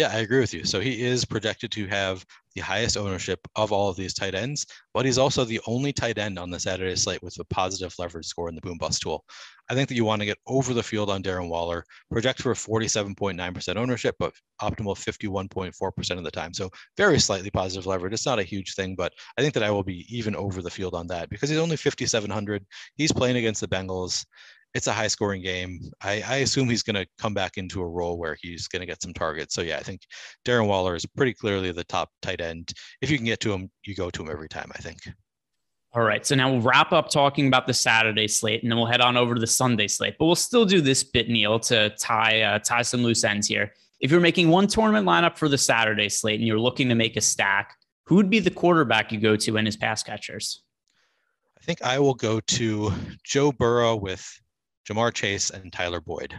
Yeah, 0.00 0.08
I 0.10 0.20
agree 0.20 0.40
with 0.40 0.54
you. 0.54 0.64
So 0.64 0.80
he 0.80 1.02
is 1.02 1.26
projected 1.26 1.70
to 1.72 1.86
have 1.88 2.24
the 2.54 2.62
highest 2.62 2.96
ownership 2.96 3.38
of 3.54 3.70
all 3.70 3.90
of 3.90 3.96
these 3.96 4.14
tight 4.14 4.34
ends, 4.34 4.64
but 4.94 5.04
he's 5.04 5.18
also 5.18 5.44
the 5.44 5.60
only 5.66 5.92
tight 5.92 6.16
end 6.16 6.38
on 6.38 6.48
the 6.48 6.58
Saturday 6.58 6.96
slate 6.96 7.22
with 7.22 7.38
a 7.38 7.44
positive 7.44 7.94
leverage 7.98 8.24
score 8.24 8.48
in 8.48 8.54
the 8.54 8.62
boom 8.62 8.78
bust 8.78 9.02
tool. 9.02 9.26
I 9.68 9.74
think 9.74 9.90
that 9.90 9.96
you 9.96 10.06
want 10.06 10.22
to 10.22 10.26
get 10.26 10.38
over 10.46 10.72
the 10.72 10.82
field 10.82 11.10
on 11.10 11.22
Darren 11.22 11.50
Waller, 11.50 11.84
project 12.10 12.40
for 12.40 12.54
47.9% 12.54 13.76
ownership, 13.76 14.16
but 14.18 14.32
optimal 14.62 14.96
51.4% 14.96 16.16
of 16.16 16.24
the 16.24 16.30
time. 16.30 16.54
So 16.54 16.70
very 16.96 17.18
slightly 17.18 17.50
positive 17.50 17.84
leverage. 17.84 18.14
It's 18.14 18.24
not 18.24 18.38
a 18.38 18.42
huge 18.42 18.74
thing, 18.74 18.94
but 18.96 19.12
I 19.36 19.42
think 19.42 19.52
that 19.52 19.62
I 19.62 19.70
will 19.70 19.84
be 19.84 20.06
even 20.08 20.34
over 20.34 20.62
the 20.62 20.70
field 20.70 20.94
on 20.94 21.08
that 21.08 21.28
because 21.28 21.50
he's 21.50 21.58
only 21.58 21.76
5,700. 21.76 22.64
He's 22.96 23.12
playing 23.12 23.36
against 23.36 23.60
the 23.60 23.68
Bengals 23.68 24.24
it's 24.74 24.86
a 24.86 24.92
high 24.92 25.08
scoring 25.08 25.42
game. 25.42 25.80
I, 26.00 26.22
I 26.26 26.36
assume 26.36 26.68
he's 26.68 26.82
going 26.82 26.96
to 26.96 27.06
come 27.18 27.34
back 27.34 27.56
into 27.56 27.82
a 27.82 27.88
role 27.88 28.18
where 28.18 28.36
he's 28.40 28.68
going 28.68 28.80
to 28.80 28.86
get 28.86 29.02
some 29.02 29.12
targets. 29.12 29.54
So 29.54 29.62
yeah, 29.62 29.78
I 29.78 29.82
think 29.82 30.02
Darren 30.44 30.66
Waller 30.68 30.94
is 30.94 31.04
pretty 31.06 31.34
clearly 31.34 31.72
the 31.72 31.84
top 31.84 32.10
tight 32.22 32.40
end. 32.40 32.72
If 33.00 33.10
you 33.10 33.16
can 33.16 33.26
get 33.26 33.40
to 33.40 33.52
him, 33.52 33.70
you 33.84 33.94
go 33.94 34.10
to 34.10 34.22
him 34.22 34.30
every 34.30 34.48
time. 34.48 34.70
I 34.74 34.78
think. 34.78 34.98
All 35.92 36.02
right. 36.02 36.24
So 36.24 36.36
now 36.36 36.50
we'll 36.50 36.60
wrap 36.60 36.92
up 36.92 37.10
talking 37.10 37.48
about 37.48 37.66
the 37.66 37.74
Saturday 37.74 38.28
slate, 38.28 38.62
and 38.62 38.70
then 38.70 38.78
we'll 38.78 38.86
head 38.86 39.00
on 39.00 39.16
over 39.16 39.34
to 39.34 39.40
the 39.40 39.46
Sunday 39.46 39.88
slate. 39.88 40.14
But 40.18 40.26
we'll 40.26 40.36
still 40.36 40.64
do 40.64 40.80
this 40.80 41.02
bit, 41.02 41.28
Neil, 41.28 41.58
to 41.60 41.90
tie 41.98 42.42
uh, 42.42 42.58
tie 42.60 42.82
some 42.82 43.02
loose 43.02 43.24
ends 43.24 43.48
here. 43.48 43.72
If 43.98 44.10
you're 44.10 44.20
making 44.20 44.48
one 44.48 44.66
tournament 44.66 45.06
lineup 45.06 45.36
for 45.36 45.48
the 45.48 45.58
Saturday 45.58 46.08
slate 46.08 46.38
and 46.38 46.46
you're 46.46 46.60
looking 46.60 46.88
to 46.88 46.94
make 46.94 47.16
a 47.16 47.20
stack, 47.20 47.76
who 48.06 48.14
would 48.16 48.30
be 48.30 48.38
the 48.38 48.50
quarterback 48.50 49.12
you 49.12 49.20
go 49.20 49.36
to 49.36 49.56
in 49.56 49.66
his 49.66 49.76
pass 49.76 50.02
catchers? 50.02 50.62
I 51.60 51.64
think 51.64 51.82
I 51.82 51.98
will 51.98 52.14
go 52.14 52.40
to 52.40 52.92
Joe 53.24 53.52
Burrow 53.52 53.96
with 53.96 54.26
Ja'Marr 54.90 55.14
Chase, 55.14 55.50
and 55.50 55.72
Tyler 55.72 56.00
Boyd. 56.00 56.34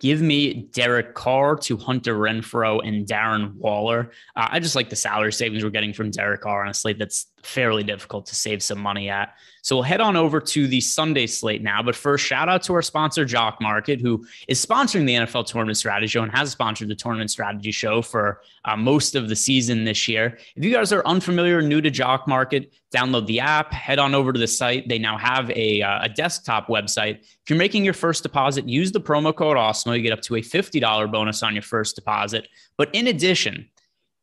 Give 0.00 0.20
me 0.20 0.68
Derek 0.72 1.14
Carr 1.14 1.56
to 1.56 1.76
Hunter 1.76 2.16
Renfrow 2.16 2.86
and 2.86 3.06
Darren 3.06 3.54
Waller. 3.54 4.10
Uh, 4.34 4.48
I 4.50 4.58
just 4.58 4.74
like 4.74 4.90
the 4.90 4.96
salary 4.96 5.32
savings 5.32 5.62
we're 5.62 5.70
getting 5.70 5.92
from 5.92 6.10
Derek 6.10 6.40
Carr 6.40 6.72
slate 6.72 6.98
that's 6.98 7.31
fairly 7.42 7.82
difficult 7.82 8.26
to 8.26 8.34
save 8.34 8.62
some 8.62 8.78
money 8.78 9.08
at. 9.08 9.34
So 9.62 9.76
we'll 9.76 9.84
head 9.84 10.00
on 10.00 10.16
over 10.16 10.40
to 10.40 10.66
the 10.66 10.80
Sunday 10.80 11.26
slate 11.26 11.62
now. 11.62 11.82
But 11.82 11.94
first, 11.94 12.24
shout 12.24 12.48
out 12.48 12.62
to 12.64 12.74
our 12.74 12.82
sponsor, 12.82 13.24
Jock 13.24 13.60
Market, 13.60 14.00
who 14.00 14.26
is 14.48 14.64
sponsoring 14.64 15.06
the 15.06 15.14
NFL 15.14 15.46
Tournament 15.46 15.78
Strategy 15.78 16.08
Show 16.08 16.22
and 16.22 16.32
has 16.32 16.50
sponsored 16.50 16.88
the 16.88 16.96
Tournament 16.96 17.30
Strategy 17.30 17.70
Show 17.70 18.02
for 18.02 18.40
uh, 18.64 18.76
most 18.76 19.14
of 19.14 19.28
the 19.28 19.36
season 19.36 19.84
this 19.84 20.08
year. 20.08 20.38
If 20.56 20.64
you 20.64 20.72
guys 20.72 20.92
are 20.92 21.06
unfamiliar 21.06 21.58
or 21.58 21.62
new 21.62 21.80
to 21.80 21.90
Jock 21.90 22.26
Market, 22.26 22.72
download 22.92 23.26
the 23.26 23.38
app, 23.38 23.72
head 23.72 24.00
on 24.00 24.14
over 24.14 24.32
to 24.32 24.38
the 24.38 24.48
site. 24.48 24.88
They 24.88 24.98
now 24.98 25.16
have 25.16 25.50
a, 25.50 25.80
uh, 25.80 26.04
a 26.04 26.08
desktop 26.08 26.66
website. 26.66 27.20
If 27.20 27.48
you're 27.48 27.58
making 27.58 27.84
your 27.84 27.94
first 27.94 28.24
deposit, 28.24 28.68
use 28.68 28.90
the 28.90 29.00
promo 29.00 29.34
code 29.34 29.56
AWESEMO. 29.56 29.96
You 29.96 30.02
get 30.02 30.12
up 30.12 30.22
to 30.22 30.36
a 30.36 30.40
$50 30.40 31.10
bonus 31.10 31.42
on 31.42 31.54
your 31.54 31.62
first 31.62 31.94
deposit. 31.94 32.48
But 32.76 32.90
in 32.92 33.06
addition, 33.06 33.68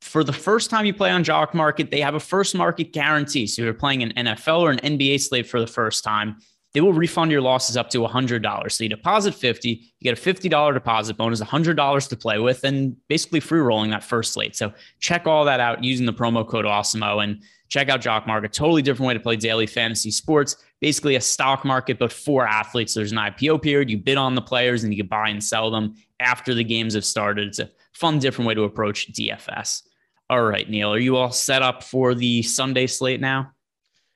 For 0.02 0.24
the 0.24 0.34
first 0.34 0.70
time 0.70 0.86
you 0.86 0.94
play 0.94 1.12
on 1.12 1.24
Jock 1.24 1.54
Market, 1.54 1.92
they 1.92 2.00
have 2.02 2.16
a 2.16 2.20
first 2.20 2.56
market 2.56 2.94
guarantee. 2.94 3.48
So 3.48 3.62
you're 3.62 3.74
playing 3.74 4.04
an 4.04 4.14
NFL 4.14 4.62
or 4.62 4.72
an 4.72 4.80
NBA 4.80 5.20
slate 5.22 5.48
for 5.48 5.60
the 5.60 5.68
first 5.68 6.04
time 6.04 6.38
they 6.74 6.82
will 6.82 6.94
refund 6.94 7.32
your 7.32 7.42
losses 7.42 7.76
up 7.76 7.90
to 7.90 8.00
$100. 8.00 8.72
So 8.72 8.84
you 8.84 8.90
deposit 8.90 9.34
50, 9.34 9.70
you 9.70 10.04
get 10.04 10.18
a 10.18 10.22
$50 10.34 10.74
deposit 10.74 11.18
bonus, 11.18 11.42
$100 11.42 12.10
to 12.10 12.16
play 12.16 12.40
with, 12.40 12.64
and 12.64 12.96
basically 13.08 13.40
free 13.40 13.60
rolling 13.60 13.90
that 13.92 14.04
first 14.04 14.34
slate. 14.34 14.56
So 14.56 14.72
check 15.00 15.26
all 15.26 15.46
that 15.46 15.60
out 15.60 15.84
using 15.84 16.06
the 16.06 16.14
promo 16.14 16.48
code 16.48 16.66
AWESEMO 16.66 17.24
and 17.24 17.42
check 17.70 17.90
out 17.90 18.02
Jock 18.02 18.28
Market. 18.28 18.54
Totally 18.54 18.84
different 18.84 19.08
way 19.08 19.14
to 19.16 19.20
play 19.20 19.36
daily 19.36 19.66
fantasy 19.66 20.12
sports. 20.12 20.58
Basically 20.80 21.16
a 21.16 21.22
stock 21.22 21.66
market, 21.66 21.98
but 21.98 22.14
for 22.14 22.48
athletes. 22.48 22.94
There's 22.94 23.12
an 23.12 23.18
IPO 23.18 23.62
period. 23.64 23.90
You 23.90 23.98
bid 23.98 24.18
on 24.18 24.36
the 24.36 24.42
players 24.42 24.84
and 24.84 24.94
you 24.94 25.02
can 25.04 25.08
buy 25.08 25.30
and 25.30 25.44
sell 25.44 25.72
them 25.72 25.96
after 26.20 26.54
the 26.54 26.64
games 26.64 26.94
have 26.94 27.06
started. 27.06 27.48
It's 27.48 27.60
a 27.60 27.70
fun, 27.94 28.20
different 28.20 28.48
way 28.48 28.54
to 28.54 28.64
approach 28.64 29.12
DFS. 29.12 29.84
All 30.30 30.44
right, 30.44 30.70
Neil, 30.70 30.94
are 30.94 31.00
you 31.00 31.18
all 31.18 31.32
set 31.32 31.64
up 31.64 31.82
for 31.82 32.14
the 32.14 32.44
Sunday 32.44 32.86
slate 32.86 33.20
now? 33.20 33.52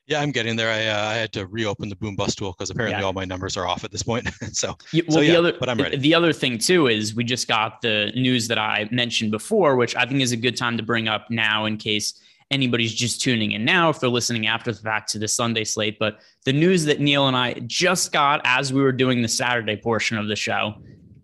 Yeah, 0.05 0.21
I'm 0.21 0.31
getting 0.31 0.55
there. 0.55 0.69
I, 0.69 0.87
uh, 0.87 1.09
I 1.09 1.13
had 1.15 1.31
to 1.33 1.47
reopen 1.47 1.87
the 1.89 1.95
boom 1.95 2.15
bust 2.15 2.37
tool 2.37 2.51
because 2.51 2.69
apparently 2.69 2.99
yeah. 2.99 3.05
all 3.05 3.13
my 3.13 3.25
numbers 3.25 3.55
are 3.55 3.65
off 3.65 3.83
at 3.83 3.91
this 3.91 4.03
point. 4.03 4.29
so, 4.51 4.77
yeah, 4.91 5.03
well, 5.07 5.15
so, 5.15 5.21
yeah, 5.21 5.31
the 5.31 5.37
other, 5.39 5.53
but 5.59 5.69
I'm 5.69 5.77
ready. 5.77 5.97
The 5.97 6.13
other 6.13 6.33
thing 6.33 6.57
too 6.57 6.87
is 6.87 7.15
we 7.15 7.23
just 7.23 7.47
got 7.47 7.81
the 7.81 8.11
news 8.13 8.47
that 8.49 8.59
I 8.59 8.87
mentioned 8.91 9.31
before, 9.31 9.75
which 9.75 9.95
I 9.95 10.05
think 10.05 10.21
is 10.21 10.33
a 10.33 10.37
good 10.37 10.57
time 10.57 10.77
to 10.77 10.83
bring 10.83 11.07
up 11.07 11.31
now 11.31 11.65
in 11.65 11.77
case 11.77 12.21
anybody's 12.51 12.93
just 12.93 13.21
tuning 13.21 13.53
in 13.53 13.65
now 13.65 13.89
if 13.89 13.99
they're 13.99 14.09
listening 14.09 14.45
after 14.45 14.71
the 14.71 14.79
fact 14.79 15.09
to 15.11 15.19
the 15.19 15.27
Sunday 15.27 15.63
slate. 15.63 15.97
But 15.97 16.19
the 16.45 16.53
news 16.53 16.83
that 16.85 16.99
Neil 16.99 17.27
and 17.27 17.35
I 17.35 17.53
just 17.65 18.11
got 18.11 18.41
as 18.43 18.73
we 18.73 18.81
were 18.81 18.91
doing 18.91 19.21
the 19.21 19.27
Saturday 19.27 19.77
portion 19.77 20.17
of 20.17 20.27
the 20.27 20.35
show. 20.35 20.75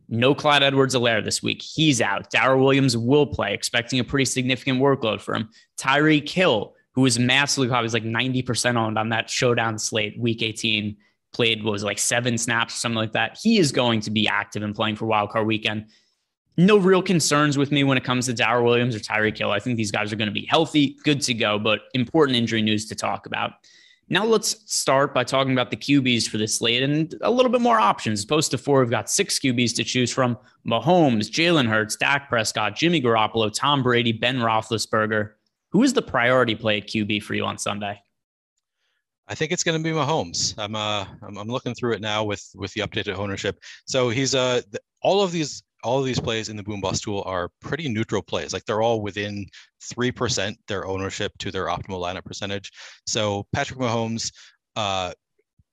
No 0.09 0.33
Clyde 0.33 0.63
Edwards-Helaire 0.63 1.23
this 1.23 1.43
week. 1.43 1.61
He's 1.61 2.01
out. 2.01 2.31
Darrel 2.31 2.63
Williams 2.63 2.97
will 2.97 3.27
play, 3.27 3.53
expecting 3.53 3.99
a 3.99 4.03
pretty 4.03 4.25
significant 4.25 4.81
workload 4.81 5.21
for 5.21 5.35
him. 5.35 5.49
Tyreek 5.77 6.27
Hill, 6.27 6.73
who 6.93 7.01
was 7.01 7.19
massively 7.19 7.67
probably 7.67 7.85
was 7.85 7.93
like 7.93 8.03
90% 8.03 8.75
owned 8.75 8.97
on 8.97 9.09
that 9.09 9.29
showdown 9.29 9.77
slate, 9.77 10.19
week 10.19 10.41
18, 10.41 10.97
played 11.31 11.63
was 11.63 11.83
like 11.83 11.99
seven 11.99 12.37
snaps 12.37 12.75
or 12.75 12.77
something 12.77 12.97
like 12.97 13.13
that. 13.13 13.37
He 13.41 13.59
is 13.59 13.71
going 13.71 14.01
to 14.01 14.11
be 14.11 14.27
active 14.27 14.63
and 14.63 14.73
playing 14.73 14.95
for 14.95 15.05
wildcard 15.05 15.45
weekend. 15.45 15.85
No 16.57 16.77
real 16.77 17.01
concerns 17.01 17.57
with 17.57 17.71
me 17.71 17.83
when 17.83 17.97
it 17.97 18.03
comes 18.03 18.25
to 18.25 18.33
Darrel 18.33 18.65
Williams 18.65 18.95
or 18.95 18.99
Tyreek 18.99 19.37
Hill. 19.37 19.51
I 19.51 19.59
think 19.59 19.77
these 19.77 19.91
guys 19.91 20.11
are 20.11 20.15
going 20.15 20.27
to 20.27 20.33
be 20.33 20.45
healthy, 20.45 20.97
good 21.03 21.21
to 21.21 21.33
go, 21.33 21.59
but 21.59 21.81
important 21.93 22.35
injury 22.35 22.61
news 22.61 22.87
to 22.87 22.95
talk 22.95 23.27
about. 23.27 23.51
Now 24.11 24.25
let's 24.25 24.57
start 24.65 25.13
by 25.13 25.23
talking 25.23 25.53
about 25.53 25.69
the 25.69 25.77
QBs 25.77 26.27
for 26.27 26.37
this 26.39 26.57
slate 26.57 26.81
and 26.81 27.13
a 27.21 27.29
little 27.29 27.51
bit 27.51 27.61
more 27.61 27.79
options. 27.79 28.19
As 28.19 28.23
opposed 28.23 28.49
to 28.51 28.57
four, 28.57 28.79
we've 28.79 28.89
got 28.89 29.09
six 29.09 29.37
QBs 29.39 29.75
to 29.75 29.83
choose 29.83 30.11
from: 30.11 30.37
Mahomes, 30.67 31.29
Jalen 31.29 31.67
Hurts, 31.67 31.95
Dak 31.95 32.27
Prescott, 32.27 32.75
Jimmy 32.75 33.01
Garoppolo, 33.01 33.53
Tom 33.53 33.83
Brady, 33.83 34.11
Ben 34.11 34.37
Roethlisberger. 34.37 35.33
Who 35.71 35.83
is 35.83 35.93
the 35.93 36.01
priority 36.01 36.55
play 36.55 36.79
at 36.79 36.87
QB 36.87 37.21
for 37.21 37.35
you 37.35 37.45
on 37.45 37.59
Sunday? 37.59 38.01
I 39.27 39.35
think 39.35 39.51
it's 39.51 39.63
going 39.63 39.77
to 39.77 39.83
be 39.83 39.95
Mahomes. 39.95 40.55
I'm 40.57 40.75
uh 40.75 41.05
I'm, 41.21 41.37
I'm 41.37 41.47
looking 41.47 41.75
through 41.75 41.93
it 41.93 42.01
now 42.01 42.23
with 42.23 42.43
with 42.55 42.73
the 42.73 42.81
updated 42.81 43.15
ownership. 43.15 43.59
So 43.85 44.09
he's 44.09 44.33
uh 44.33 44.61
all 45.03 45.21
of 45.21 45.31
these 45.31 45.61
all 45.83 45.99
of 45.99 46.05
these 46.05 46.19
plays 46.19 46.49
in 46.49 46.57
the 46.57 46.63
boom 46.63 46.81
bust 46.81 47.03
tool 47.03 47.23
are 47.25 47.49
pretty 47.61 47.89
neutral 47.89 48.21
plays. 48.21 48.53
Like 48.53 48.65
they're 48.65 48.81
all 48.81 49.01
within 49.01 49.45
three 49.81 50.11
percent 50.11 50.57
their 50.67 50.85
ownership 50.85 51.31
to 51.39 51.51
their 51.51 51.65
optimal 51.65 52.01
lineup 52.01 52.25
percentage. 52.25 52.71
So 53.05 53.45
Patrick 53.53 53.79
Mahomes, 53.79 54.31
uh, 54.75 55.13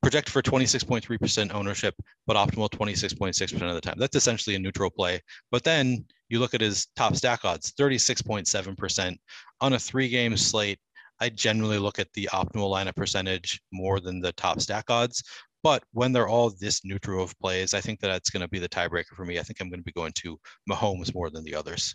projected 0.06 0.32
for 0.32 0.40
26.3% 0.40 1.52
ownership, 1.52 1.94
but 2.28 2.36
optimal 2.36 2.70
26.6% 2.70 3.68
of 3.68 3.74
the 3.74 3.80
time. 3.80 3.96
That's 3.98 4.14
essentially 4.14 4.54
a 4.54 4.58
neutral 4.58 4.88
play. 4.88 5.20
But 5.50 5.64
then 5.64 6.04
you 6.28 6.38
look 6.38 6.54
at 6.54 6.60
his 6.60 6.86
top 6.94 7.16
stack 7.16 7.44
odds, 7.44 7.72
36.7% 7.72 9.16
on 9.60 9.72
a 9.72 9.78
three 9.80 10.08
game 10.08 10.36
slate. 10.36 10.78
I 11.20 11.30
generally 11.30 11.78
look 11.78 11.98
at 11.98 12.12
the 12.12 12.28
optimal 12.32 12.70
lineup 12.70 12.94
percentage 12.94 13.60
more 13.72 13.98
than 13.98 14.20
the 14.20 14.32
top 14.32 14.60
stack 14.60 14.90
odds. 14.90 15.24
But 15.62 15.82
when 15.92 16.12
they're 16.12 16.28
all 16.28 16.50
this 16.50 16.84
neutral 16.84 17.22
of 17.22 17.38
plays, 17.38 17.74
I 17.74 17.80
think 17.80 18.00
that 18.00 18.08
that's 18.08 18.30
going 18.30 18.42
to 18.42 18.48
be 18.48 18.58
the 18.58 18.68
tiebreaker 18.68 19.14
for 19.14 19.24
me. 19.24 19.38
I 19.38 19.42
think 19.42 19.60
I'm 19.60 19.68
going 19.68 19.80
to 19.80 19.84
be 19.84 19.92
going 19.92 20.12
to 20.12 20.38
Mahomes 20.70 21.14
more 21.14 21.30
than 21.30 21.44
the 21.44 21.54
others. 21.54 21.94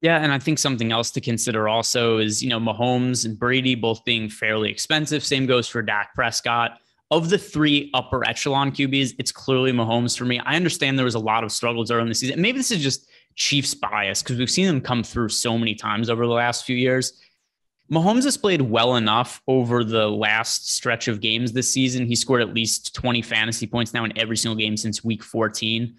Yeah, 0.00 0.18
and 0.18 0.32
I 0.32 0.38
think 0.38 0.58
something 0.58 0.92
else 0.92 1.10
to 1.12 1.20
consider 1.20 1.68
also 1.68 2.18
is, 2.18 2.42
you 2.42 2.50
know, 2.50 2.60
Mahomes 2.60 3.24
and 3.24 3.38
Brady 3.38 3.74
both 3.74 4.04
being 4.04 4.28
fairly 4.28 4.70
expensive. 4.70 5.24
Same 5.24 5.46
goes 5.46 5.66
for 5.66 5.82
Dak 5.82 6.14
Prescott. 6.14 6.78
Of 7.10 7.30
the 7.30 7.38
three 7.38 7.90
upper 7.94 8.26
echelon 8.26 8.72
QBs, 8.72 9.14
it's 9.18 9.30
clearly 9.30 9.72
Mahomes 9.72 10.18
for 10.18 10.24
me. 10.24 10.40
I 10.40 10.56
understand 10.56 10.98
there 10.98 11.04
was 11.04 11.14
a 11.14 11.20
lot 11.20 11.44
of 11.44 11.52
struggles 11.52 11.90
early 11.90 12.02
in 12.02 12.08
the 12.08 12.14
season. 12.14 12.40
Maybe 12.40 12.58
this 12.58 12.70
is 12.70 12.82
just 12.82 13.08
Chiefs 13.36 13.74
bias 13.74 14.22
because 14.22 14.38
we've 14.38 14.50
seen 14.50 14.66
them 14.66 14.80
come 14.80 15.02
through 15.02 15.28
so 15.28 15.56
many 15.56 15.74
times 15.74 16.10
over 16.10 16.26
the 16.26 16.32
last 16.32 16.64
few 16.64 16.76
years. 16.76 17.20
Mahomes 17.90 18.24
has 18.24 18.36
played 18.36 18.62
well 18.62 18.96
enough 18.96 19.42
over 19.46 19.84
the 19.84 20.08
last 20.08 20.72
stretch 20.72 21.06
of 21.06 21.20
games 21.20 21.52
this 21.52 21.70
season. 21.70 22.06
He 22.06 22.16
scored 22.16 22.40
at 22.40 22.54
least 22.54 22.94
20 22.94 23.20
fantasy 23.20 23.66
points 23.66 23.92
now 23.92 24.04
in 24.04 24.18
every 24.18 24.36
single 24.36 24.56
game 24.56 24.76
since 24.76 25.04
week 25.04 25.22
14. 25.22 25.94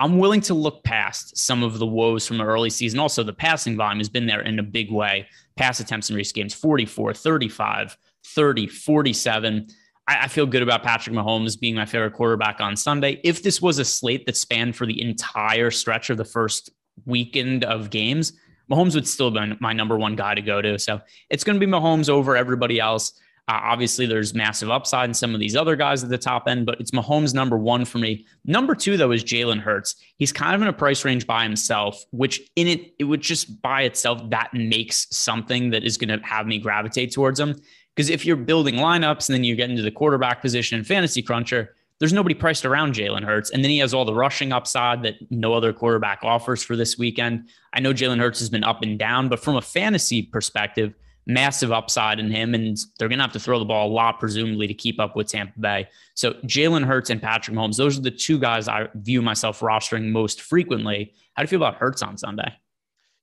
I'm 0.00 0.18
willing 0.18 0.40
to 0.42 0.54
look 0.54 0.84
past 0.84 1.36
some 1.36 1.62
of 1.62 1.78
the 1.78 1.86
woes 1.86 2.26
from 2.26 2.38
the 2.38 2.44
early 2.44 2.70
season. 2.70 2.98
Also, 2.98 3.22
the 3.22 3.32
passing 3.32 3.76
volume 3.76 3.98
has 3.98 4.08
been 4.08 4.26
there 4.26 4.42
in 4.42 4.58
a 4.58 4.62
big 4.62 4.90
way. 4.90 5.28
Pass 5.56 5.80
attempts 5.80 6.10
in 6.10 6.16
recent 6.16 6.36
games 6.36 6.54
44, 6.54 7.14
35, 7.14 7.96
30, 8.26 8.66
47. 8.66 9.66
I, 10.08 10.24
I 10.24 10.28
feel 10.28 10.46
good 10.46 10.62
about 10.62 10.82
Patrick 10.82 11.14
Mahomes 11.14 11.58
being 11.58 11.74
my 11.74 11.86
favorite 11.86 12.12
quarterback 12.12 12.60
on 12.60 12.76
Sunday. 12.76 13.20
If 13.24 13.42
this 13.42 13.62
was 13.62 13.78
a 13.78 13.84
slate 13.84 14.26
that 14.26 14.36
spanned 14.36 14.76
for 14.76 14.86
the 14.86 15.00
entire 15.00 15.70
stretch 15.70 16.10
of 16.10 16.16
the 16.16 16.24
first 16.24 16.70
weekend 17.06 17.64
of 17.64 17.90
games, 17.90 18.34
Mahomes 18.70 18.94
would 18.94 19.08
still 19.08 19.30
be 19.30 19.40
my 19.60 19.72
number 19.72 19.98
one 19.98 20.16
guy 20.16 20.34
to 20.34 20.42
go 20.42 20.62
to. 20.62 20.78
So 20.78 21.00
it's 21.28 21.44
going 21.44 21.58
to 21.58 21.66
be 21.66 21.70
Mahomes 21.70 22.08
over 22.08 22.36
everybody 22.36 22.78
else. 22.78 23.12
Uh, 23.48 23.58
obviously, 23.64 24.06
there's 24.06 24.32
massive 24.32 24.70
upside 24.70 25.10
in 25.10 25.14
some 25.14 25.34
of 25.34 25.40
these 25.40 25.56
other 25.56 25.74
guys 25.74 26.04
at 26.04 26.10
the 26.10 26.18
top 26.18 26.44
end, 26.46 26.64
but 26.66 26.80
it's 26.80 26.92
Mahomes 26.92 27.34
number 27.34 27.58
one 27.58 27.84
for 27.84 27.98
me. 27.98 28.24
Number 28.44 28.76
two, 28.76 28.96
though, 28.96 29.10
is 29.10 29.24
Jalen 29.24 29.58
Hurts. 29.58 29.96
He's 30.18 30.32
kind 30.32 30.54
of 30.54 30.62
in 30.62 30.68
a 30.68 30.72
price 30.72 31.04
range 31.04 31.26
by 31.26 31.42
himself, 31.42 32.04
which 32.12 32.40
in 32.54 32.68
it, 32.68 32.94
it 33.00 33.04
would 33.04 33.22
just 33.22 33.60
by 33.60 33.82
itself, 33.82 34.22
that 34.30 34.54
makes 34.54 35.08
something 35.10 35.70
that 35.70 35.82
is 35.82 35.96
going 35.96 36.16
to 36.16 36.24
have 36.24 36.46
me 36.46 36.58
gravitate 36.58 37.12
towards 37.12 37.40
him. 37.40 37.56
Because 37.96 38.08
if 38.08 38.24
you're 38.24 38.36
building 38.36 38.76
lineups 38.76 39.28
and 39.28 39.34
then 39.34 39.42
you 39.42 39.56
get 39.56 39.68
into 39.68 39.82
the 39.82 39.90
quarterback 39.90 40.40
position 40.40 40.78
in 40.78 40.84
Fantasy 40.84 41.20
Cruncher, 41.20 41.74
there's 42.00 42.14
nobody 42.14 42.34
priced 42.34 42.64
around 42.64 42.94
Jalen 42.94 43.24
Hurts. 43.24 43.50
And 43.50 43.62
then 43.62 43.70
he 43.70 43.78
has 43.78 43.92
all 43.92 44.06
the 44.06 44.14
rushing 44.14 44.52
upside 44.52 45.02
that 45.02 45.16
no 45.30 45.52
other 45.52 45.72
quarterback 45.72 46.20
offers 46.22 46.62
for 46.62 46.74
this 46.74 46.98
weekend. 46.98 47.50
I 47.74 47.80
know 47.80 47.92
Jalen 47.92 48.18
Hurts 48.18 48.40
has 48.40 48.48
been 48.48 48.64
up 48.64 48.82
and 48.82 48.98
down, 48.98 49.28
but 49.28 49.38
from 49.38 49.56
a 49.56 49.62
fantasy 49.62 50.22
perspective, 50.22 50.94
massive 51.26 51.70
upside 51.70 52.18
in 52.18 52.30
him. 52.30 52.54
And 52.54 52.78
they're 52.98 53.08
going 53.08 53.18
to 53.18 53.24
have 53.24 53.34
to 53.34 53.38
throw 53.40 53.58
the 53.58 53.66
ball 53.66 53.88
a 53.88 53.92
lot, 53.92 54.18
presumably, 54.18 54.66
to 54.66 54.72
keep 54.72 54.98
up 54.98 55.14
with 55.14 55.28
Tampa 55.28 55.60
Bay. 55.60 55.88
So 56.14 56.32
Jalen 56.44 56.86
Hurts 56.86 57.10
and 57.10 57.20
Patrick 57.20 57.54
Mahomes, 57.54 57.76
those 57.76 57.98
are 57.98 58.02
the 58.02 58.10
two 58.10 58.38
guys 58.38 58.66
I 58.66 58.88
view 58.94 59.20
myself 59.20 59.60
rostering 59.60 60.10
most 60.10 60.40
frequently. 60.40 61.12
How 61.34 61.42
do 61.42 61.44
you 61.44 61.48
feel 61.48 61.62
about 61.62 61.78
Hurts 61.78 62.02
on 62.02 62.16
Sunday? 62.16 62.50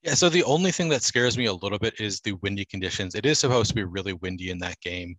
Yeah, 0.04 0.14
so 0.14 0.30
the 0.30 0.44
only 0.44 0.72
thing 0.72 0.88
that 0.90 1.02
scares 1.02 1.36
me 1.36 1.46
a 1.46 1.54
little 1.54 1.80
bit 1.80 2.00
is 2.00 2.22
the 2.22 2.34
windy 2.34 2.64
conditions. 2.64 3.16
It 3.16 3.26
is 3.26 3.40
supposed 3.40 3.70
to 3.70 3.76
be 3.76 3.84
really 3.84 4.14
windy 4.14 4.52
in 4.52 4.60
that 4.60 4.80
game 4.82 5.18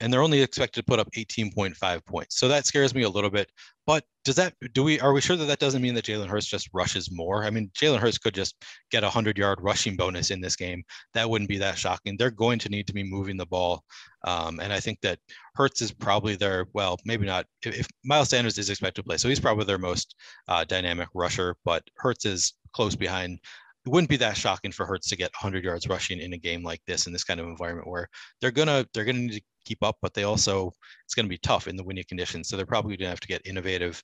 and 0.00 0.12
they're 0.12 0.22
only 0.22 0.42
expected 0.42 0.80
to 0.80 0.84
put 0.84 0.98
up 0.98 1.10
18.5 1.12 2.04
points. 2.04 2.38
So 2.38 2.48
that 2.48 2.66
scares 2.66 2.94
me 2.94 3.02
a 3.02 3.08
little 3.08 3.30
bit. 3.30 3.50
But 3.86 4.04
does 4.24 4.36
that 4.36 4.52
do 4.74 4.84
we 4.84 5.00
are 5.00 5.14
we 5.14 5.22
sure 5.22 5.36
that 5.36 5.46
that 5.46 5.60
doesn't 5.60 5.80
mean 5.80 5.94
that 5.94 6.04
Jalen 6.04 6.28
Hurts 6.28 6.46
just 6.46 6.68
rushes 6.74 7.10
more? 7.10 7.44
I 7.44 7.50
mean, 7.50 7.70
Jalen 7.74 7.98
Hurts 7.98 8.18
could 8.18 8.34
just 8.34 8.54
get 8.90 9.02
a 9.02 9.08
hundred 9.08 9.38
yard 9.38 9.58
rushing 9.62 9.96
bonus 9.96 10.30
in 10.30 10.42
this 10.42 10.56
game. 10.56 10.84
That 11.14 11.28
wouldn't 11.28 11.48
be 11.48 11.56
that 11.58 11.78
shocking. 11.78 12.16
They're 12.16 12.30
going 12.30 12.58
to 12.60 12.68
need 12.68 12.86
to 12.88 12.92
be 12.92 13.02
moving 13.02 13.38
the 13.38 13.46
ball, 13.46 13.82
um, 14.26 14.60
and 14.60 14.74
I 14.74 14.80
think 14.80 15.00
that 15.00 15.18
Hurts 15.54 15.80
is 15.80 15.90
probably 15.90 16.36
their 16.36 16.66
well, 16.74 16.98
maybe 17.06 17.24
not. 17.24 17.46
If, 17.64 17.80
if 17.80 17.88
Miles 18.04 18.28
Sanders 18.28 18.58
is 18.58 18.68
expected 18.68 19.02
to 19.02 19.06
play, 19.08 19.16
so 19.16 19.30
he's 19.30 19.40
probably 19.40 19.64
their 19.64 19.78
most 19.78 20.14
uh, 20.48 20.64
dynamic 20.64 21.08
rusher, 21.14 21.56
but 21.64 21.82
Hurts 21.96 22.26
is 22.26 22.52
close 22.74 22.94
behind 22.94 23.40
it 23.86 23.90
wouldn't 23.90 24.10
be 24.10 24.16
that 24.18 24.36
shocking 24.36 24.70
for 24.70 24.84
Hurts 24.84 25.08
to 25.08 25.16
get 25.16 25.32
100 25.40 25.64
yards 25.64 25.88
rushing 25.88 26.20
in 26.20 26.34
a 26.34 26.38
game 26.38 26.62
like 26.62 26.82
this 26.86 27.06
in 27.06 27.12
this 27.12 27.24
kind 27.24 27.40
of 27.40 27.46
environment 27.46 27.88
where 27.88 28.08
they're 28.40 28.50
gonna 28.50 28.86
they're 28.92 29.06
gonna 29.06 29.18
need 29.20 29.32
to 29.32 29.42
keep 29.68 29.82
up, 29.82 29.96
but 30.02 30.14
they 30.14 30.24
also 30.24 30.72
it's 31.04 31.14
gonna 31.14 31.28
be 31.28 31.38
tough 31.38 31.68
in 31.68 31.76
the 31.76 31.84
windy 31.84 32.04
conditions. 32.04 32.48
So 32.48 32.56
they're 32.56 32.66
probably 32.66 32.96
gonna 32.96 33.10
have 33.10 33.20
to 33.20 33.28
get 33.28 33.46
innovative. 33.46 34.02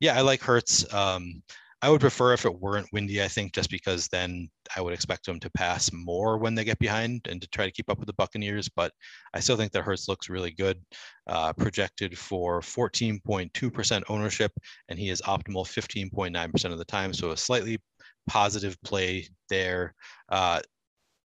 Yeah, 0.00 0.16
I 0.16 0.20
like 0.20 0.42
Hurts. 0.42 0.92
Um, 0.92 1.42
I 1.82 1.90
would 1.90 2.00
prefer 2.00 2.32
if 2.32 2.46
it 2.46 2.60
weren't 2.60 2.88
windy, 2.92 3.22
I 3.22 3.28
think, 3.28 3.52
just 3.52 3.70
because 3.70 4.08
then 4.08 4.48
I 4.74 4.80
would 4.80 4.94
expect 4.94 5.26
them 5.26 5.38
to 5.40 5.50
pass 5.50 5.92
more 5.92 6.38
when 6.38 6.54
they 6.54 6.64
get 6.64 6.78
behind 6.78 7.26
and 7.28 7.40
to 7.42 7.48
try 7.48 7.66
to 7.66 7.70
keep 7.70 7.90
up 7.90 7.98
with 7.98 8.06
the 8.06 8.14
Buccaneers. 8.14 8.68
But 8.74 8.92
I 9.34 9.40
still 9.40 9.56
think 9.56 9.72
that 9.72 9.82
Hurts 9.84 10.08
looks 10.08 10.30
really 10.30 10.52
good, 10.52 10.82
uh, 11.26 11.52
projected 11.52 12.18
for 12.18 12.62
14.2% 12.62 14.02
ownership, 14.08 14.52
and 14.88 14.98
he 14.98 15.10
is 15.10 15.20
optimal 15.22 15.66
15.9% 15.66 16.72
of 16.72 16.78
the 16.78 16.84
time. 16.86 17.12
So 17.12 17.30
a 17.32 17.36
slightly 17.36 17.78
positive 18.26 18.76
play 18.82 19.28
there. 19.50 19.94
Uh, 20.30 20.60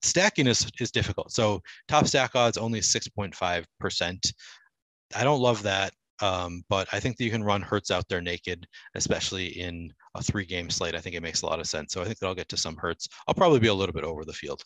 stacking 0.02 0.48
is, 0.48 0.70
is 0.80 0.92
difficult. 0.92 1.32
So 1.32 1.62
top 1.88 2.08
stack 2.08 2.36
odds 2.36 2.58
only 2.58 2.80
6.5%. 2.80 4.34
I 5.16 5.24
don't 5.24 5.42
love 5.42 5.64
that. 5.64 5.94
Um, 6.22 6.64
but 6.70 6.88
I 6.92 7.00
think 7.00 7.18
that 7.18 7.24
you 7.24 7.32
can 7.32 7.44
run 7.44 7.62
Hurts 7.62 7.92
out 7.92 8.08
there 8.10 8.22
naked, 8.22 8.68
especially 8.96 9.48
in 9.60 9.94
a 10.16 10.22
three 10.22 10.46
game 10.46 10.70
slate. 10.70 10.96
I 10.96 11.00
think 11.00 11.16
it 11.16 11.24
makes 11.24 11.44
a 11.44 11.46
lot 11.46 11.60
of 11.60 11.68
sense. 11.68 11.94
So 11.94 12.02
I 12.02 12.06
think 12.06 12.20
that 12.20 12.28
I'll 12.28 12.36
get 12.36 12.50
to 12.50 12.58
some 12.58 12.76
Hurts. 12.76 13.08
I'll 13.28 13.34
probably 13.34 13.60
be 13.60 13.68
a 13.68 13.74
little 13.74 13.94
bit 13.94 14.04
over 14.04 14.26
the 14.26 14.34
field. 14.34 14.62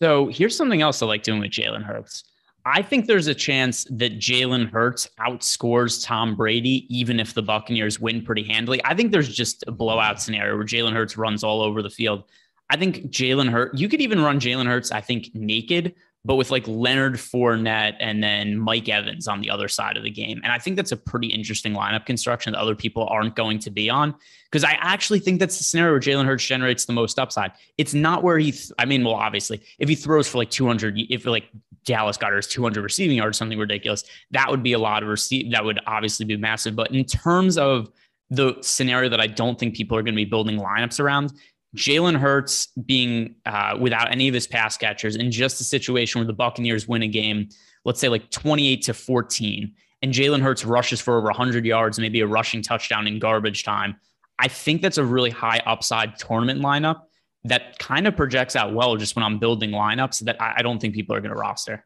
So 0.00 0.26
here's 0.28 0.56
something 0.56 0.82
else 0.82 1.00
I 1.00 1.06
like 1.06 1.22
doing 1.22 1.40
with 1.40 1.52
Jalen 1.52 1.84
Hurts. 1.84 2.24
I 2.64 2.82
think 2.82 3.06
there's 3.06 3.26
a 3.26 3.34
chance 3.34 3.84
that 3.90 4.18
Jalen 4.18 4.70
Hurts 4.70 5.08
outscores 5.18 6.04
Tom 6.04 6.36
Brady, 6.36 6.86
even 6.96 7.18
if 7.18 7.34
the 7.34 7.42
Buccaneers 7.42 7.98
win 7.98 8.24
pretty 8.24 8.44
handily. 8.44 8.80
I 8.84 8.94
think 8.94 9.10
there's 9.10 9.34
just 9.34 9.64
a 9.66 9.72
blowout 9.72 10.20
scenario 10.20 10.56
where 10.56 10.64
Jalen 10.64 10.92
Hurts 10.92 11.16
runs 11.16 11.42
all 11.42 11.60
over 11.60 11.82
the 11.82 11.90
field. 11.90 12.24
I 12.72 12.76
think 12.76 13.10
Jalen 13.10 13.50
Hurts, 13.50 13.78
you 13.80 13.88
could 13.88 14.00
even 14.00 14.22
run 14.22 14.40
Jalen 14.40 14.66
Hurts, 14.66 14.90
I 14.90 15.00
think, 15.00 15.30
naked 15.34 15.94
but 16.24 16.36
with 16.36 16.50
like 16.50 16.66
Leonard 16.68 17.14
Fournette 17.14 17.96
and 17.98 18.22
then 18.22 18.56
Mike 18.56 18.88
Evans 18.88 19.26
on 19.26 19.40
the 19.40 19.50
other 19.50 19.66
side 19.66 19.96
of 19.96 20.04
the 20.04 20.10
game. 20.10 20.40
And 20.44 20.52
I 20.52 20.58
think 20.58 20.76
that's 20.76 20.92
a 20.92 20.96
pretty 20.96 21.28
interesting 21.28 21.72
lineup 21.74 22.06
construction 22.06 22.52
that 22.52 22.60
other 22.60 22.76
people 22.76 23.06
aren't 23.08 23.34
going 23.34 23.58
to 23.60 23.70
be 23.70 23.90
on 23.90 24.14
because 24.50 24.62
I 24.62 24.72
actually 24.80 25.18
think 25.18 25.40
that's 25.40 25.58
the 25.58 25.64
scenario 25.64 25.92
where 25.92 26.00
Jalen 26.00 26.26
Hurts 26.26 26.44
generates 26.44 26.84
the 26.84 26.92
most 26.92 27.18
upside. 27.18 27.52
It's 27.76 27.92
not 27.92 28.22
where 28.22 28.38
he, 28.38 28.52
th- 28.52 28.70
I 28.78 28.84
mean, 28.84 29.04
well, 29.04 29.14
obviously, 29.14 29.62
if 29.78 29.88
he 29.88 29.96
throws 29.96 30.28
for 30.28 30.38
like 30.38 30.50
200, 30.50 30.96
if 31.10 31.26
like 31.26 31.48
Dallas 31.84 32.16
Goedert's 32.16 32.46
200 32.46 32.82
receiving 32.82 33.16
yards, 33.16 33.36
something 33.36 33.58
ridiculous, 33.58 34.04
that 34.30 34.48
would 34.48 34.62
be 34.62 34.74
a 34.74 34.78
lot 34.78 35.02
of 35.02 35.08
receive. 35.08 35.50
That 35.50 35.64
would 35.64 35.80
obviously 35.86 36.24
be 36.24 36.36
massive. 36.36 36.76
But 36.76 36.92
in 36.92 37.04
terms 37.04 37.58
of 37.58 37.90
the 38.30 38.56
scenario 38.62 39.10
that 39.10 39.20
I 39.20 39.26
don't 39.26 39.58
think 39.58 39.74
people 39.74 39.96
are 39.98 40.02
going 40.02 40.14
to 40.14 40.16
be 40.16 40.24
building 40.24 40.58
lineups 40.58 41.00
around, 41.00 41.32
Jalen 41.76 42.18
Hurts 42.18 42.66
being 42.84 43.36
uh, 43.46 43.76
without 43.80 44.10
any 44.10 44.28
of 44.28 44.34
his 44.34 44.46
pass 44.46 44.76
catchers 44.76 45.16
in 45.16 45.30
just 45.30 45.60
a 45.60 45.64
situation 45.64 46.20
where 46.20 46.26
the 46.26 46.32
Buccaneers 46.32 46.86
win 46.86 47.02
a 47.02 47.08
game, 47.08 47.48
let's 47.84 48.00
say 48.00 48.08
like 48.08 48.30
28 48.30 48.82
to 48.82 48.94
14, 48.94 49.74
and 50.02 50.12
Jalen 50.12 50.42
Hurts 50.42 50.64
rushes 50.64 51.00
for 51.00 51.16
over 51.16 51.26
100 51.26 51.64
yards, 51.64 51.98
maybe 51.98 52.20
a 52.20 52.26
rushing 52.26 52.60
touchdown 52.60 53.06
in 53.06 53.18
garbage 53.18 53.64
time. 53.64 53.96
I 54.38 54.48
think 54.48 54.82
that's 54.82 54.98
a 54.98 55.04
really 55.04 55.30
high 55.30 55.62
upside 55.64 56.18
tournament 56.18 56.60
lineup 56.60 57.02
that 57.44 57.78
kind 57.78 58.06
of 58.06 58.16
projects 58.16 58.54
out 58.56 58.74
well 58.74 58.96
just 58.96 59.16
when 59.16 59.24
I'm 59.24 59.38
building 59.38 59.70
lineups 59.70 60.20
that 60.20 60.40
I 60.40 60.62
don't 60.62 60.80
think 60.80 60.94
people 60.94 61.14
are 61.14 61.20
going 61.20 61.32
to 61.32 61.38
roster. 61.38 61.84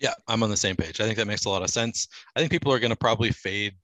Yeah, 0.00 0.14
I'm 0.28 0.42
on 0.42 0.50
the 0.50 0.56
same 0.56 0.76
page. 0.76 1.00
I 1.00 1.04
think 1.04 1.16
that 1.18 1.26
makes 1.26 1.44
a 1.44 1.50
lot 1.50 1.62
of 1.62 1.70
sense. 1.70 2.08
I 2.36 2.40
think 2.40 2.50
people 2.50 2.72
are 2.72 2.78
going 2.78 2.90
to 2.90 2.96
probably 2.96 3.30
fade 3.30 3.74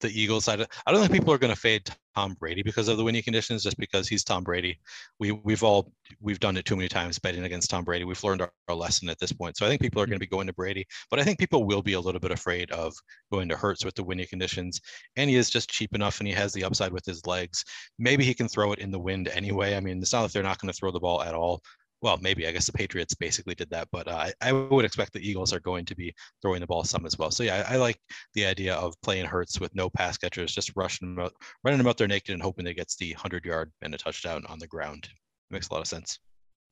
the 0.00 0.08
Eagles 0.08 0.44
side. 0.44 0.66
I 0.86 0.92
don't 0.92 1.00
think 1.00 1.12
people 1.12 1.32
are 1.32 1.38
going 1.38 1.54
to 1.54 1.58
fade 1.58 1.88
Tom 2.14 2.34
Brady 2.34 2.62
because 2.62 2.88
of 2.88 2.96
the 2.96 3.04
winning 3.04 3.22
conditions, 3.22 3.62
just 3.62 3.78
because 3.78 4.08
he's 4.08 4.24
Tom 4.24 4.44
Brady. 4.44 4.78
We 5.18 5.32
we've 5.32 5.62
all 5.62 5.92
we've 6.20 6.40
done 6.40 6.56
it 6.56 6.64
too 6.64 6.76
many 6.76 6.88
times 6.88 7.18
betting 7.18 7.44
against 7.44 7.70
Tom 7.70 7.84
Brady. 7.84 8.04
We've 8.04 8.22
learned 8.22 8.42
our, 8.42 8.50
our 8.68 8.74
lesson 8.74 9.08
at 9.08 9.18
this 9.18 9.32
point. 9.32 9.56
So 9.56 9.66
I 9.66 9.68
think 9.68 9.80
people 9.80 10.00
are 10.00 10.04
hmm. 10.04 10.10
going 10.10 10.20
to 10.20 10.26
be 10.26 10.30
going 10.30 10.46
to 10.46 10.52
Brady, 10.52 10.86
but 11.10 11.18
I 11.18 11.24
think 11.24 11.38
people 11.38 11.64
will 11.64 11.82
be 11.82 11.94
a 11.94 12.00
little 12.00 12.20
bit 12.20 12.30
afraid 12.30 12.70
of 12.70 12.94
going 13.32 13.48
to 13.48 13.56
Hurts 13.56 13.84
with 13.84 13.94
the 13.94 14.04
winning 14.04 14.26
conditions. 14.26 14.80
And 15.16 15.30
he 15.30 15.36
is 15.36 15.50
just 15.50 15.70
cheap 15.70 15.94
enough, 15.94 16.20
and 16.20 16.28
he 16.28 16.34
has 16.34 16.52
the 16.52 16.64
upside 16.64 16.92
with 16.92 17.04
his 17.04 17.26
legs. 17.26 17.64
Maybe 17.98 18.24
he 18.24 18.34
can 18.34 18.48
throw 18.48 18.72
it 18.72 18.78
in 18.78 18.90
the 18.90 18.98
wind 18.98 19.28
anyway. 19.28 19.76
I 19.76 19.80
mean, 19.80 19.98
it's 19.98 20.12
not 20.12 20.22
that 20.22 20.32
they're 20.32 20.42
not 20.42 20.58
going 20.58 20.72
to 20.72 20.78
throw 20.78 20.90
the 20.90 21.00
ball 21.00 21.22
at 21.22 21.34
all 21.34 21.62
well, 22.04 22.18
maybe 22.20 22.46
I 22.46 22.52
guess 22.52 22.66
the 22.66 22.72
Patriots 22.72 23.14
basically 23.14 23.54
did 23.54 23.70
that, 23.70 23.88
but 23.90 24.06
uh, 24.06 24.28
I 24.42 24.52
would 24.52 24.84
expect 24.84 25.14
the 25.14 25.26
Eagles 25.26 25.54
are 25.54 25.60
going 25.60 25.86
to 25.86 25.96
be 25.96 26.14
throwing 26.42 26.60
the 26.60 26.66
ball 26.66 26.84
some 26.84 27.06
as 27.06 27.16
well. 27.16 27.30
So 27.30 27.42
yeah, 27.42 27.64
I, 27.66 27.74
I 27.74 27.76
like 27.78 27.98
the 28.34 28.44
idea 28.44 28.74
of 28.74 28.92
playing 29.00 29.24
Hurts 29.24 29.58
with 29.58 29.74
no 29.74 29.88
pass 29.88 30.18
catchers, 30.18 30.54
just 30.54 30.70
rushing 30.76 31.14
them 31.14 31.24
out, 31.24 31.32
running 31.64 31.78
them 31.78 31.86
out 31.86 31.96
there 31.96 32.06
naked, 32.06 32.34
and 32.34 32.42
hoping 32.42 32.66
they 32.66 32.74
gets 32.74 32.94
the 32.96 33.14
hundred 33.14 33.46
yard 33.46 33.72
and 33.80 33.94
a 33.94 33.96
touchdown 33.96 34.44
on 34.50 34.58
the 34.58 34.66
ground. 34.66 35.08
It 35.50 35.54
makes 35.54 35.68
a 35.68 35.72
lot 35.72 35.80
of 35.80 35.86
sense. 35.86 36.18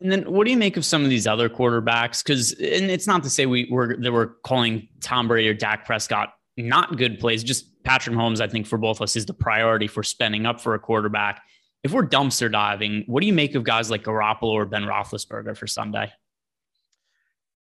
And 0.03 0.12
then, 0.12 0.30
what 0.30 0.45
do 0.45 0.51
you 0.51 0.59
make 0.59 0.76
of 0.76 0.85
some 0.85 1.03
of 1.03 1.09
these 1.09 1.26
other 1.26 1.49
quarterbacks? 1.49 2.22
Because, 2.22 2.53
and 2.53 2.91
it's 2.91 3.07
not 3.07 3.22
to 3.22 3.30
say 3.30 3.47
we 3.47 3.68
were 3.70 3.97
that 3.97 4.12
we're 4.12 4.35
calling 4.45 4.87
Tom 5.01 5.28
Brady 5.28 5.49
or 5.49 5.55
Dak 5.55 5.87
Prescott 5.87 6.35
not 6.59 6.99
good 6.99 7.18
plays. 7.18 7.43
Just 7.43 7.83
Patrick 7.85 8.14
Mahomes, 8.14 8.43
I 8.43 8.49
think, 8.49 8.66
for 8.66 8.76
both 8.76 8.99
of 8.99 9.05
us, 9.05 9.16
is 9.16 9.24
the 9.24 9.33
priority 9.33 9.87
for 9.87 10.03
spending 10.03 10.45
up 10.45 10.61
for 10.61 10.74
a 10.74 10.78
quarterback 10.78 11.41
if 11.83 11.93
we're 11.93 12.07
dumpster 12.07 12.51
diving, 12.51 13.05
what 13.07 13.20
do 13.20 13.26
you 13.26 13.33
make 13.33 13.55
of 13.55 13.64
guys 13.64 13.91
like 13.91 14.05
Garoppolo 14.05 14.53
or 14.53 14.66
Ben 14.66 14.85
Roethlisberger 14.85 15.57
for 15.57 15.66
Sunday? 15.66 16.12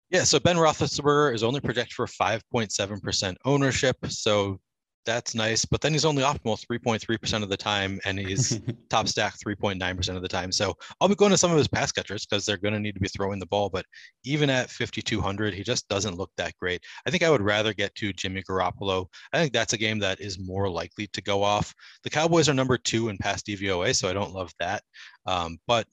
Yeah, 0.09 0.23
so 0.23 0.39
Ben 0.39 0.57
Roethlisberger 0.57 1.33
is 1.33 1.43
only 1.43 1.61
projected 1.61 1.93
for 1.93 2.07
5.7% 2.07 3.35
ownership. 3.45 3.97
So 4.07 4.59
that's 5.05 5.35
nice. 5.35 5.65
But 5.65 5.81
then 5.81 5.93
he's 5.93 6.05
only 6.05 6.23
optimal 6.23 6.63
3.3% 6.71 7.43
of 7.43 7.49
the 7.49 7.57
time, 7.57 7.99
and 8.05 8.19
he's 8.19 8.59
top 8.89 9.07
stack 9.07 9.35
3.9% 9.39 10.15
of 10.15 10.21
the 10.21 10.27
time. 10.27 10.51
So 10.51 10.75
I'll 10.99 11.07
be 11.07 11.15
going 11.15 11.31
to 11.31 11.37
some 11.37 11.51
of 11.51 11.57
his 11.57 11.67
pass 11.67 11.91
catchers 11.91 12.25
because 12.25 12.45
they're 12.45 12.57
going 12.57 12.73
to 12.73 12.79
need 12.79 12.95
to 12.95 13.01
be 13.01 13.07
throwing 13.07 13.39
the 13.39 13.45
ball. 13.47 13.69
But 13.69 13.85
even 14.23 14.49
at 14.49 14.69
5,200, 14.69 15.53
he 15.53 15.63
just 15.63 15.87
doesn't 15.87 16.17
look 16.17 16.31
that 16.37 16.55
great. 16.59 16.83
I 17.05 17.11
think 17.11 17.23
I 17.23 17.29
would 17.29 17.41
rather 17.41 17.73
get 17.73 17.95
to 17.95 18.13
Jimmy 18.13 18.43
Garoppolo. 18.43 19.07
I 19.33 19.39
think 19.39 19.53
that's 19.53 19.73
a 19.73 19.77
game 19.77 19.99
that 19.99 20.19
is 20.19 20.39
more 20.39 20.69
likely 20.69 21.07
to 21.07 21.21
go 21.21 21.43
off. 21.43 21.73
The 22.03 22.09
Cowboys 22.09 22.49
are 22.49 22.53
number 22.53 22.77
two 22.77 23.09
in 23.09 23.17
pass 23.17 23.41
DVOA, 23.41 23.95
so 23.95 24.09
I 24.09 24.13
don't 24.13 24.33
love 24.33 24.51
that. 24.59 24.83
Um, 25.25 25.57
but 25.67 25.87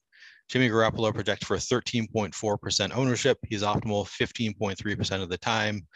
Jimmy 0.49 0.69
Garoppolo 0.69 1.13
projects 1.13 1.47
for 1.47 1.57
13.4% 1.57 2.97
ownership. 2.97 3.39
He's 3.49 3.63
optimal 3.63 4.07
15.3% 4.07 5.23
of 5.23 5.29
the 5.29 5.39
time. 5.39 5.87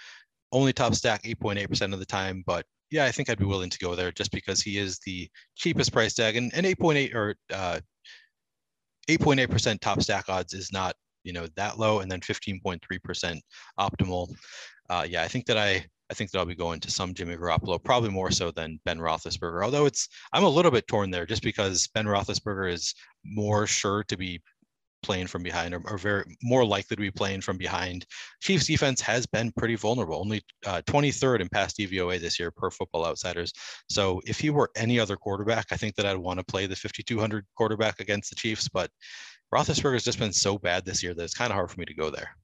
Only 0.52 0.72
top 0.72 0.94
stack 0.94 1.22
8.8% 1.22 1.92
of 1.92 1.98
the 1.98 2.06
time, 2.06 2.42
but 2.46 2.64
yeah, 2.90 3.04
I 3.04 3.12
think 3.12 3.30
I'd 3.30 3.38
be 3.38 3.44
willing 3.44 3.70
to 3.70 3.78
go 3.78 3.94
there 3.94 4.10
just 4.10 4.32
because 4.32 4.60
he 4.60 4.76
is 4.78 4.98
the 5.00 5.28
cheapest 5.54 5.92
price 5.92 6.14
tag 6.14 6.36
and, 6.36 6.52
and 6.54 6.66
8.8 6.66 7.14
or 7.14 7.36
uh, 7.52 7.80
8.8% 9.08 9.80
top 9.80 10.02
stack 10.02 10.28
odds 10.28 10.54
is 10.54 10.72
not, 10.72 10.94
you 11.22 11.32
know, 11.32 11.46
that 11.56 11.78
low. 11.78 12.00
And 12.00 12.10
then 12.10 12.20
15.3% 12.20 13.40
optimal. 13.78 14.34
Uh, 14.88 15.06
yeah, 15.08 15.22
I 15.22 15.28
think 15.28 15.46
that 15.46 15.56
I, 15.56 15.84
I 16.10 16.14
think 16.14 16.30
that 16.30 16.38
I'll 16.38 16.46
be 16.46 16.56
going 16.56 16.80
to 16.80 16.90
some 16.90 17.14
Jimmy 17.14 17.36
Garoppolo, 17.36 17.82
probably 17.82 18.10
more 18.10 18.32
so 18.32 18.50
than 18.50 18.80
Ben 18.84 18.98
Roethlisberger. 18.98 19.64
Although 19.64 19.86
it's, 19.86 20.08
I'm 20.32 20.44
a 20.44 20.48
little 20.48 20.72
bit 20.72 20.88
torn 20.88 21.10
there 21.10 21.26
just 21.26 21.42
because 21.42 21.86
Ben 21.94 22.06
Roethlisberger 22.06 22.72
is 22.72 22.94
more 23.24 23.66
sure 23.66 24.02
to 24.04 24.16
be 24.16 24.40
playing 25.02 25.26
from 25.26 25.42
behind 25.42 25.74
or, 25.74 25.82
or, 25.86 25.98
very 25.98 26.24
more 26.42 26.64
likely 26.64 26.96
to 26.96 27.00
be 27.00 27.10
playing 27.10 27.40
from 27.40 27.56
behind. 27.56 28.06
Chiefs 28.40 28.66
defense 28.66 29.00
has 29.00 29.26
been 29.26 29.52
pretty 29.52 29.76
vulnerable, 29.76 30.20
only 30.20 30.42
uh, 30.66 30.82
23rd 30.86 31.40
in 31.40 31.48
pass 31.48 31.74
DVOA 31.74 32.20
this 32.20 32.38
year 32.38 32.50
per 32.50 32.70
Football 32.70 33.06
Outsiders. 33.06 33.52
So 33.88 34.20
if 34.26 34.38
he 34.38 34.50
were 34.50 34.70
any 34.76 34.98
other 34.98 35.16
quarterback, 35.16 35.66
I 35.70 35.76
think 35.76 35.94
that 35.96 36.06
I'd 36.06 36.16
want 36.16 36.38
to 36.38 36.44
play 36.44 36.66
the 36.66 36.76
5200 36.76 37.44
quarterback 37.56 38.00
against 38.00 38.30
the 38.30 38.36
Chiefs. 38.36 38.68
But 38.68 38.90
Roethlisberger 39.54 39.94
has 39.94 40.04
just 40.04 40.18
been 40.18 40.32
so 40.32 40.58
bad 40.58 40.84
this 40.84 41.02
year 41.02 41.14
that 41.14 41.24
it's 41.24 41.34
kind 41.34 41.50
of 41.50 41.56
hard 41.56 41.70
for 41.70 41.80
me 41.80 41.86
to 41.86 41.94
go 41.94 42.10
there. 42.10 42.36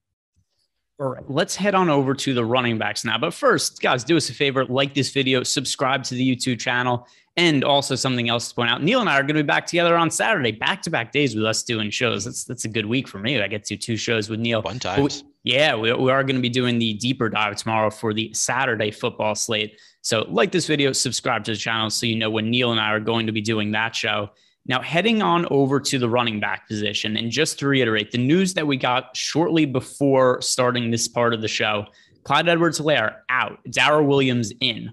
All 0.99 1.09
right, 1.09 1.29
let's 1.29 1.55
head 1.55 1.75
on 1.75 1.89
over 1.89 2.15
to 2.15 2.33
the 2.33 2.43
running 2.43 2.79
backs 2.79 3.05
now. 3.05 3.19
But 3.19 3.31
first, 3.31 3.81
guys, 3.81 4.03
do 4.03 4.17
us 4.17 4.31
a 4.31 4.33
favor, 4.33 4.65
like 4.65 4.95
this 4.95 5.11
video, 5.11 5.43
subscribe 5.43 6.03
to 6.05 6.15
the 6.15 6.35
YouTube 6.35 6.59
channel, 6.59 7.07
and 7.37 7.63
also 7.63 7.95
something 7.95 8.29
else 8.29 8.49
to 8.49 8.55
point 8.55 8.69
out. 8.69 8.81
Neil 8.81 8.99
and 8.99 9.09
I 9.09 9.13
are 9.13 9.21
going 9.21 9.35
to 9.35 9.43
be 9.43 9.43
back 9.43 9.67
together 9.67 9.95
on 9.95 10.09
Saturday, 10.09 10.51
back 10.51 10.81
to 10.81 10.89
back 10.89 11.11
days 11.11 11.35
with 11.35 11.45
us 11.45 11.63
doing 11.63 11.91
shows. 11.91 12.25
That's 12.25 12.43
that's 12.43 12.65
a 12.65 12.69
good 12.69 12.87
week 12.87 13.07
for 13.07 13.19
me. 13.19 13.39
I 13.39 13.47
get 13.47 13.63
to 13.65 13.77
two 13.77 13.95
shows 13.95 14.29
with 14.29 14.39
Neil. 14.39 14.61
Fun 14.61 14.79
times. 14.79 15.23
We, 15.23 15.53
yeah, 15.53 15.75
we, 15.75 15.93
we 15.93 16.11
are 16.11 16.23
going 16.23 16.35
to 16.35 16.41
be 16.41 16.49
doing 16.49 16.79
the 16.79 16.95
deeper 16.95 17.29
dive 17.29 17.55
tomorrow 17.55 17.91
for 17.91 18.13
the 18.13 18.33
Saturday 18.33 18.91
football 18.91 19.35
slate. 19.35 19.79
So 20.01 20.25
like 20.29 20.51
this 20.51 20.65
video, 20.65 20.91
subscribe 20.91 21.43
to 21.45 21.51
the 21.51 21.57
channel 21.57 21.89
so 21.89 22.05
you 22.05 22.15
know 22.15 22.29
when 22.29 22.49
Neil 22.49 22.71
and 22.71 22.81
I 22.81 22.89
are 22.91 22.99
going 22.99 23.27
to 23.27 23.31
be 23.31 23.41
doing 23.41 23.71
that 23.71 23.95
show. 23.95 24.31
Now, 24.69 24.81
heading 24.81 25.21
on 25.21 25.45
over 25.49 25.79
to 25.79 25.97
the 25.97 26.09
running 26.09 26.41
back 26.41 26.67
position, 26.67 27.15
and 27.15 27.31
just 27.31 27.57
to 27.59 27.67
reiterate, 27.67 28.11
the 28.11 28.17
news 28.17 28.53
that 28.55 28.67
we 28.67 28.75
got 28.75 29.15
shortly 29.15 29.63
before 29.63 30.41
starting 30.41 30.91
this 30.91 31.07
part 31.07 31.33
of 31.33 31.41
the 31.41 31.47
show 31.47 31.85
Clyde 32.25 32.49
Edwards 32.49 32.77
Helaire 32.77 33.19
out, 33.29 33.59
Darrel 33.69 34.05
Williams 34.05 34.51
in. 34.59 34.91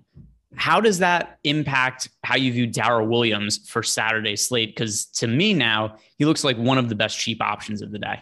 How 0.57 0.81
does 0.81 0.99
that 0.99 1.39
impact 1.45 2.09
how 2.25 2.37
you 2.37 2.53
view 2.53 2.67
Darrel 2.67 3.07
Williams 3.07 3.69
for 3.69 3.83
Saturday's 3.83 4.47
slate? 4.47 4.75
Because 4.75 5.07
to 5.07 5.27
me 5.27 5.55
now, 5.55 5.97
he 6.19 6.25
looks 6.25 6.45
like 6.45 6.57
one 6.57 6.79
of 6.79 6.89
the 6.89 6.95
best 6.95 7.19
cheap 7.19 7.43
options 7.43 7.83
of 7.83 7.93
the 7.93 7.99
day. 7.99 8.21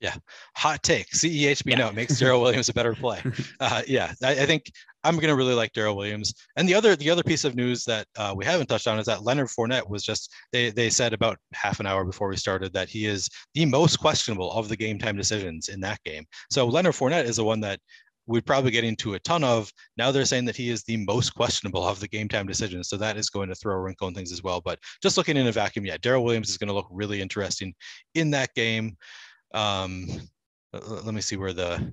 Yeah, 0.00 0.16
hot 0.54 0.82
take. 0.82 1.08
CEHB 1.12 1.62
yeah. 1.64 1.76
note 1.78 1.94
makes 1.94 2.18
Darrel 2.18 2.42
Williams 2.42 2.68
a 2.68 2.74
better 2.74 2.94
play. 2.94 3.22
Uh, 3.60 3.82
yeah, 3.86 4.12
I, 4.22 4.32
I, 4.32 4.46
think 4.46 4.70
I'm 5.04 5.14
going 5.14 5.28
to 5.28 5.36
really 5.36 5.54
like 5.54 5.72
Darrel 5.72 5.96
Williams. 5.96 6.34
And 6.56 6.68
the 6.68 6.74
other 6.74 6.96
the 6.96 7.08
other 7.08 7.22
piece 7.22 7.44
of 7.44 7.54
news 7.54 7.84
that 7.84 8.06
uh, 8.16 8.34
we 8.36 8.44
haven't 8.44 8.66
touched 8.66 8.86
on 8.86 8.98
is 8.98 9.06
that 9.06 9.22
Leonard 9.22 9.48
Fournette 9.48 9.88
was 9.88 10.02
just 10.02 10.30
they 10.52 10.70
they 10.70 10.90
said 10.90 11.14
about 11.14 11.38
half 11.54 11.80
an 11.80 11.86
hour 11.86 12.04
before 12.04 12.28
we 12.28 12.36
started 12.36 12.72
that 12.74 12.88
he 12.88 13.06
is 13.06 13.30
the 13.54 13.64
most 13.64 13.96
questionable 13.98 14.52
of 14.52 14.68
the 14.68 14.76
game 14.76 14.98
time 14.98 15.16
decisions 15.16 15.68
in 15.68 15.80
that 15.80 16.02
game. 16.04 16.26
So 16.50 16.66
Leonard 16.66 16.94
Fournette 16.94 17.24
is 17.24 17.36
the 17.36 17.44
one 17.44 17.60
that 17.60 17.80
we'd 18.26 18.46
probably 18.46 18.70
get 18.70 18.84
into 18.84 19.14
a 19.14 19.18
ton 19.20 19.44
of. 19.44 19.72
Now 19.96 20.10
they're 20.10 20.24
saying 20.24 20.46
that 20.46 20.56
he 20.56 20.70
is 20.70 20.82
the 20.84 20.96
most 20.98 21.30
questionable 21.34 21.86
of 21.86 22.00
the 22.00 22.08
game 22.08 22.28
time 22.28 22.46
decisions. 22.46 22.88
So 22.88 22.96
that 22.96 23.16
is 23.16 23.30
going 23.30 23.48
to 23.48 23.54
throw 23.54 23.74
a 23.74 23.80
wrinkle 23.80 24.08
in 24.08 24.14
things 24.14 24.32
as 24.32 24.42
well. 24.42 24.60
But 24.60 24.78
just 25.02 25.16
looking 25.16 25.36
in 25.36 25.46
a 25.46 25.52
vacuum, 25.52 25.84
yeah, 25.84 25.96
Darrel 26.00 26.24
Williams 26.24 26.48
is 26.48 26.58
going 26.58 26.68
to 26.68 26.74
look 26.74 26.88
really 26.90 27.20
interesting 27.20 27.74
in 28.14 28.30
that 28.30 28.54
game. 28.54 28.96
Um, 29.52 30.06
let 30.72 31.14
me 31.14 31.20
see 31.20 31.36
where 31.36 31.52
the 31.52 31.92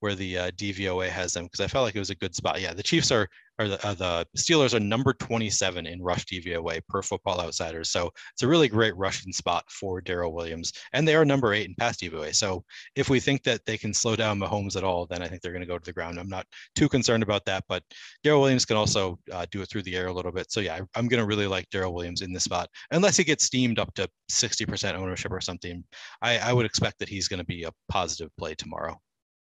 where 0.00 0.14
the 0.14 0.38
uh, 0.38 0.50
DVOA 0.52 1.08
has 1.08 1.32
them 1.34 1.44
because 1.44 1.60
I 1.60 1.66
felt 1.66 1.84
like 1.84 1.94
it 1.94 2.00
was 2.00 2.10
a 2.10 2.14
good 2.14 2.34
spot. 2.34 2.60
Yeah, 2.60 2.74
the 2.74 2.82
Chiefs 2.82 3.10
are 3.10 3.28
or 3.60 3.68
the, 3.68 3.86
uh, 3.86 3.94
the 3.94 4.26
Steelers 4.36 4.74
are 4.74 4.80
number 4.80 5.12
27 5.12 5.86
in 5.86 6.02
rush 6.02 6.24
DVOA 6.24 6.80
per 6.88 7.02
Football 7.02 7.40
Outsiders. 7.40 7.90
So 7.90 8.10
it's 8.32 8.42
a 8.42 8.48
really 8.48 8.68
great 8.68 8.96
rushing 8.96 9.32
spot 9.32 9.70
for 9.70 10.00
Darrel 10.00 10.32
Williams, 10.32 10.72
and 10.94 11.06
they 11.06 11.14
are 11.14 11.26
number 11.26 11.52
eight 11.52 11.68
in 11.68 11.74
pass 11.74 11.98
DVOA. 11.98 12.34
So 12.34 12.64
if 12.96 13.10
we 13.10 13.20
think 13.20 13.42
that 13.42 13.60
they 13.66 13.76
can 13.76 13.92
slow 13.92 14.16
down 14.16 14.40
Mahomes 14.40 14.76
at 14.76 14.84
all, 14.84 15.06
then 15.06 15.22
I 15.22 15.28
think 15.28 15.42
they're 15.42 15.52
going 15.52 15.60
to 15.60 15.68
go 15.68 15.78
to 15.78 15.84
the 15.84 15.92
ground. 15.92 16.18
I'm 16.18 16.28
not 16.28 16.46
too 16.74 16.88
concerned 16.88 17.22
about 17.22 17.44
that, 17.44 17.64
but 17.68 17.82
Darrel 18.24 18.40
Williams 18.40 18.64
can 18.64 18.76
also 18.76 19.18
uh, 19.30 19.44
do 19.50 19.60
it 19.60 19.68
through 19.68 19.82
the 19.82 19.96
air 19.96 20.06
a 20.06 20.12
little 20.12 20.32
bit. 20.32 20.50
So 20.50 20.60
yeah, 20.60 20.80
I, 20.94 20.98
am 20.98 21.08
going 21.08 21.20
to 21.20 21.26
really 21.26 21.46
like 21.46 21.68
Darrel 21.70 21.92
Williams 21.92 22.22
in 22.22 22.32
this 22.32 22.44
spot, 22.44 22.70
unless 22.92 23.18
he 23.18 23.24
gets 23.24 23.44
steamed 23.44 23.78
up 23.78 23.92
to 23.94 24.08
60% 24.30 24.94
ownership 24.94 25.32
or 25.32 25.40
something. 25.40 25.84
I, 26.22 26.38
I 26.38 26.52
would 26.54 26.66
expect 26.66 26.98
that 27.00 27.10
he's 27.10 27.28
going 27.28 27.40
to 27.40 27.44
be 27.44 27.64
a 27.64 27.72
positive 27.90 28.30
play 28.38 28.54
tomorrow. 28.54 28.98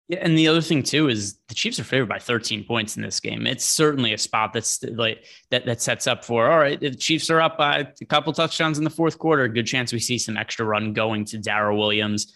Yeah, 0.07 0.19
and 0.21 0.37
the 0.37 0.47
other 0.47 0.61
thing 0.61 0.83
too 0.83 1.09
is 1.09 1.37
the 1.49 1.53
Chiefs 1.53 1.79
are 1.79 1.83
favored 1.83 2.07
by 2.07 2.19
13 2.19 2.63
points 2.63 2.95
in 2.95 3.03
this 3.03 3.19
game. 3.19 3.45
It's 3.45 3.65
certainly 3.65 4.13
a 4.13 4.17
spot 4.17 4.53
that's 4.53 4.81
like 4.83 5.25
that 5.51 5.65
that 5.65 5.81
sets 5.81 6.07
up 6.07 6.23
for 6.23 6.49
all 6.49 6.59
right. 6.59 6.81
If 6.81 6.93
the 6.93 6.97
Chiefs 6.97 7.29
are 7.29 7.41
up 7.41 7.57
by 7.57 7.87
a 7.99 8.05
couple 8.05 8.31
touchdowns 8.31 8.77
in 8.77 8.85
the 8.85 8.89
fourth 8.89 9.19
quarter, 9.19 9.47
good 9.49 9.67
chance 9.67 9.91
we 9.91 9.99
see 9.99 10.17
some 10.17 10.37
extra 10.37 10.65
run 10.65 10.93
going 10.93 11.25
to 11.25 11.37
Darrel 11.37 11.77
Williams. 11.77 12.33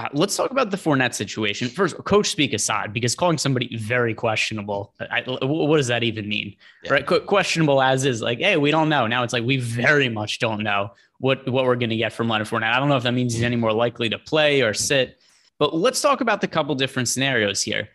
Uh, 0.00 0.08
let's 0.12 0.36
talk 0.36 0.50
about 0.50 0.70
the 0.70 0.76
Fournette 0.76 1.14
situation 1.14 1.68
first. 1.68 1.96
Coach 2.04 2.28
speak 2.28 2.52
aside, 2.52 2.92
because 2.92 3.14
calling 3.14 3.38
somebody 3.38 3.76
very 3.76 4.12
questionable, 4.12 4.92
I, 4.98 5.22
what 5.22 5.76
does 5.76 5.86
that 5.86 6.02
even 6.02 6.28
mean? 6.28 6.56
Yeah. 6.82 6.94
Right? 6.94 7.06
Qu- 7.06 7.20
questionable 7.20 7.80
as 7.80 8.04
is 8.04 8.20
like, 8.20 8.40
hey, 8.40 8.56
we 8.56 8.72
don't 8.72 8.88
know. 8.88 9.06
Now 9.06 9.22
it's 9.22 9.32
like 9.32 9.44
we 9.44 9.58
very 9.58 10.08
much 10.08 10.40
don't 10.40 10.64
know 10.64 10.90
what 11.18 11.48
what 11.48 11.64
we're 11.64 11.76
going 11.76 11.90
to 11.90 11.96
get 11.96 12.12
from 12.12 12.28
Leonard 12.28 12.48
Fournette. 12.48 12.74
I 12.74 12.80
don't 12.80 12.88
know 12.88 12.96
if 12.96 13.04
that 13.04 13.14
means 13.14 13.34
he's 13.34 13.44
any 13.44 13.56
more 13.56 13.72
likely 13.72 14.08
to 14.10 14.18
play 14.18 14.62
or 14.62 14.74
sit. 14.74 15.20
But 15.58 15.74
let's 15.74 16.00
talk 16.00 16.20
about 16.20 16.40
the 16.40 16.48
couple 16.48 16.74
different 16.74 17.08
scenarios 17.08 17.62
here. 17.62 17.88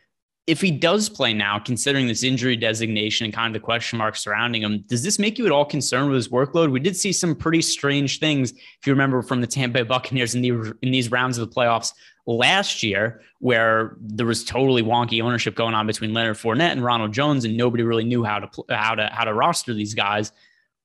If 0.48 0.62
he 0.62 0.72
does 0.72 1.10
play 1.10 1.34
now, 1.34 1.60
considering 1.60 2.08
this 2.08 2.24
injury 2.24 2.56
designation 2.56 3.26
and 3.26 3.34
kind 3.34 3.56
of 3.56 3.62
the 3.62 3.64
question 3.64 4.00
marks 4.00 4.22
surrounding 4.22 4.64
him, 4.64 4.84
does 4.88 5.04
this 5.04 5.20
make 5.20 5.38
you 5.38 5.46
at 5.46 5.52
all 5.52 5.66
concerned 5.66 6.10
with 6.10 6.16
his 6.16 6.30
workload? 6.30 6.72
We 6.72 6.80
did 6.80 6.98
see 6.98 7.12
some 7.12 7.36
pretty 7.36 7.62
strange 7.62 8.20
things, 8.20 8.52
if 8.52 8.88
you 8.88 8.94
remember, 8.94 9.22
from 9.22 9.42
the 9.42 9.48
Tampa 9.48 9.80
Bay 9.80 9.84
Buccaneers 9.84 10.34
in, 10.34 10.42
the, 10.42 10.74
in 10.82 10.92
these 10.92 11.12
rounds 11.12 11.38
of 11.38 11.48
the 11.48 11.56
playoffs 11.56 11.94
last 12.26 12.82
year, 12.82 13.22
where 13.40 13.96
there 14.00 14.26
was 14.26 14.44
totally 14.44 14.82
wonky 14.82 15.22
ownership 15.22 15.56
going 15.56 15.76
on 15.76 15.86
between 15.86 16.14
Leonard 16.14 16.38
Fournette 16.38 16.72
and 16.72 16.84
Ronald 16.84 17.12
Jones, 17.12 17.46
and 17.46 17.56
nobody 17.56 17.84
really 17.84 18.04
knew 18.04 18.24
how 18.24 18.40
to 18.40 18.64
how 18.70 18.96
to 18.96 19.08
how 19.12 19.26
to 19.26 19.34
roster 19.34 19.74
these 19.74 19.94
guys. 19.94 20.32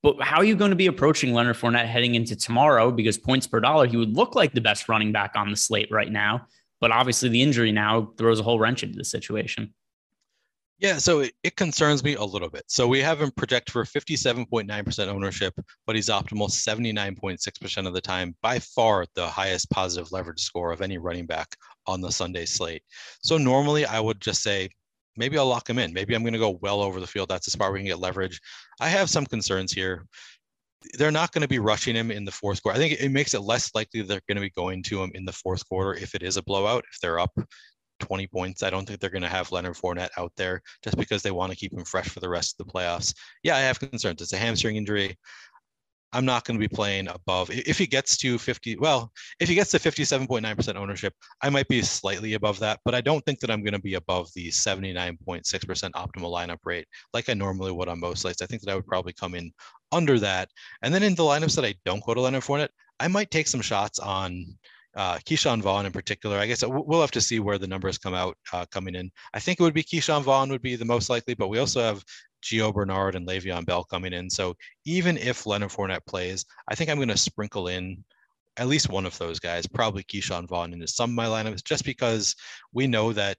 But 0.03 0.20
how 0.20 0.37
are 0.37 0.45
you 0.45 0.57
going 0.57 0.70
to 0.70 0.77
be 0.77 0.87
approaching 0.87 1.33
Leonard 1.33 1.57
Fournette 1.57 1.87
heading 1.87 2.14
into 2.14 2.37
tomorrow? 2.37 2.91
Because 2.91 3.16
points 3.16 3.47
per 3.47 3.61
dollar, 3.61 3.87
he 3.87 3.97
would 3.97 4.14
look 4.14 4.35
like 4.35 4.53
the 4.53 4.61
best 4.61 4.89
running 4.89 5.12
back 5.12 5.33
on 5.35 5.51
the 5.51 5.57
slate 5.57 5.91
right 5.91 6.12
now. 6.12 6.47
But 6.85 6.93
obviously, 6.93 7.30
the 7.30 7.43
injury 7.43 7.72
now 7.72 8.12
throws 8.18 8.41
a 8.41 8.43
whole 8.43 8.59
wrench 8.59 8.82
into 8.82 8.99
the 8.99 9.07
situation. 9.07 9.72
Yeah, 10.78 10.99
so 10.99 11.20
it, 11.20 11.32
it, 11.43 11.57
concerns 11.57 12.05
me 12.05 12.16
a 12.16 12.22
little 12.22 12.51
bit. 12.51 12.64
So 12.68 12.87
we 12.87 13.01
have 13.01 13.22
him 13.22 13.30
project 13.30 13.70
for 13.70 13.85
57.9% 13.85 15.09
ownership, 15.09 15.55
but 15.87 15.97
he's 15.97 16.11
optimal 16.11 16.51
79.6% 16.51 17.87
of 17.87 17.95
the 17.95 18.03
time, 18.03 18.37
by 18.43 18.59
far 18.59 19.07
the 19.14 19.26
highest 19.26 19.70
positive 19.70 20.12
leverage 20.12 20.43
score 20.43 20.72
of 20.72 20.82
any 20.82 20.99
running 20.99 21.24
back 21.24 21.57
on 21.87 22.03
the 22.03 22.12
Sunday 22.12 22.45
slate. 22.45 22.82
So 23.22 23.39
normally 23.39 23.87
I 23.87 23.99
would 23.99 24.20
just 24.20 24.43
say, 24.43 24.68
maybe 25.16 25.39
I'll 25.39 25.47
lock 25.47 25.70
him 25.70 25.78
in. 25.78 25.91
Maybe 25.95 26.14
I'm 26.14 26.22
going 26.22 26.35
to 26.35 26.39
go 26.39 26.59
well 26.61 26.82
over 26.82 27.01
the 27.01 27.07
field. 27.07 27.30
That's 27.30 27.49
as 27.49 27.55
far 27.55 27.72
we 27.72 27.78
can 27.78 27.87
get 27.87 27.99
leverage. 27.99 28.39
I 28.78 28.89
have 28.89 29.09
some 29.09 29.24
concerns 29.24 29.72
here 29.72 30.05
they're 30.99 31.11
not 31.11 31.32
going 31.32 31.43
to 31.43 31.49
be 31.49 31.59
rushing 31.59 31.97
him 31.97 32.11
in 32.11 32.24
the 32.24 32.30
fourth 32.32 32.62
quarter. 32.62 32.76
I 32.76 32.80
think 32.80 33.01
it 33.01 33.11
makes 33.11 33.35
it 33.35 33.41
less 33.41 33.74
likely 33.74 34.03
they're 34.03 34.20
going 34.28 34.37
to 34.37 34.43
be 34.43 34.51
going 34.51 34.82
to 34.85 35.03
him 35.03 35.11
in 35.14 35.24
the 35.24 35.32
fourth 35.32 35.66
quarter 35.68 35.95
if 35.95 36.14
it 36.14 36.22
is 36.22 36.37
a 36.37 36.43
blowout. 36.43 36.85
If 36.93 37.01
they're 37.01 37.18
up 37.18 37.32
20 38.01 38.26
points, 38.28 38.62
I 38.62 38.70
don't 38.70 38.87
think 38.87 39.01
they're 39.01 39.11
going 39.11 39.22
to 39.22 39.28
have 39.28 39.53
Leonard 39.53 39.76
Fournette 39.76 40.11
out 40.16 40.32
there 40.37 40.62
just 40.82 40.97
because 40.97 41.22
they 41.22 41.30
want 41.30 41.53
to 41.53 41.59
keep 41.59 41.72
him 41.72 41.85
fresh 41.85 42.09
for 42.09 42.20
the 42.20 42.28
rest 42.28 42.57
of 42.59 42.66
the 42.66 42.72
playoffs. 42.72 43.14
Yeah, 43.43 43.57
I 43.57 43.61
have 43.61 43.80
concerns. 43.80 44.20
It's 44.20 44.32
a 44.32 44.39
hamstring 44.39 44.76
injury. 44.76 45.16
I'm 46.14 46.24
not 46.24 46.44
going 46.44 46.58
to 46.58 46.68
be 46.68 46.72
playing 46.72 47.08
above. 47.08 47.50
If 47.50 47.76
he 47.76 47.86
gets 47.86 48.16
to 48.18 48.38
50, 48.38 48.76
well, 48.76 49.12
if 49.40 49.48
he 49.48 49.56
gets 49.56 49.72
to 49.72 49.78
57.9% 49.78 50.76
ownership, 50.76 51.12
I 51.42 51.50
might 51.50 51.66
be 51.66 51.82
slightly 51.82 52.34
above 52.34 52.60
that, 52.60 52.78
but 52.84 52.94
I 52.94 53.00
don't 53.00 53.24
think 53.26 53.40
that 53.40 53.50
I'm 53.50 53.64
going 53.64 53.74
to 53.74 53.80
be 53.80 53.94
above 53.94 54.30
the 54.34 54.48
79.6% 54.48 55.18
optimal 55.24 56.32
lineup 56.32 56.58
rate 56.64 56.86
like 57.12 57.28
I 57.28 57.34
normally 57.34 57.72
would 57.72 57.88
on 57.88 57.98
most 57.98 58.22
sites. 58.22 58.42
I 58.42 58.46
think 58.46 58.62
that 58.62 58.70
I 58.70 58.76
would 58.76 58.86
probably 58.86 59.12
come 59.12 59.34
in 59.34 59.52
under 59.90 60.20
that. 60.20 60.50
And 60.82 60.94
then 60.94 61.02
in 61.02 61.16
the 61.16 61.24
lineups 61.24 61.56
that 61.56 61.64
I 61.64 61.74
don't 61.84 62.04
go 62.04 62.14
to 62.14 62.20
Leonard 62.20 62.44
Fournette, 62.44 62.68
I 63.00 63.08
might 63.08 63.32
take 63.32 63.48
some 63.48 63.60
shots 63.60 63.98
on 63.98 64.46
uh, 64.97 65.16
Ke'Shawn 65.18 65.61
Vaughn 65.61 65.86
in 65.86 65.92
particular. 65.92 66.38
I 66.38 66.47
guess 66.47 66.64
we'll 66.66 67.01
have 67.01 67.11
to 67.12 67.20
see 67.20 67.40
where 67.40 67.59
the 67.59 67.66
numbers 67.66 67.99
come 67.99 68.14
out 68.14 68.36
uh, 68.53 68.64
coming 68.70 68.95
in. 68.95 69.11
I 69.32 69.40
think 69.40 69.59
it 69.59 69.62
would 69.62 69.74
be 69.74 69.82
Ke'Shawn 69.82 70.22
Vaughn 70.22 70.51
would 70.51 70.62
be 70.62 70.76
the 70.76 70.84
most 70.84 71.11
likely, 71.11 71.34
but 71.34 71.49
we 71.49 71.59
also 71.59 71.82
have 71.82 72.05
Gio 72.42 72.72
Bernard 72.72 73.14
and 73.14 73.26
Le'Veon 73.26 73.64
Bell 73.64 73.84
coming 73.84 74.12
in. 74.12 74.30
So 74.30 74.55
even 74.84 75.16
if 75.16 75.47
Leonard 75.47 75.70
Fournette 75.70 76.07
plays, 76.07 76.45
I 76.68 76.74
think 76.74 76.90
I'm 76.90 76.99
going 76.99 77.09
to 77.09 77.16
sprinkle 77.16 77.68
in 77.68 78.05
at 78.57 78.68
least 78.68 78.88
one 78.88 79.07
of 79.07 79.18
those 79.18 79.40
guys, 79.40 79.66
probably 79.66 80.05
Ke'Shawn 80.05 80.49
Vaughn 80.49 80.72
into 80.72 80.86
some 80.86 81.11
of 81.11 81.16
my 81.16 81.26
lineups, 81.26 81.64
just 81.64 81.84
because 81.84 82.36
we 82.72 82.86
know 82.86 83.12
that 83.12 83.36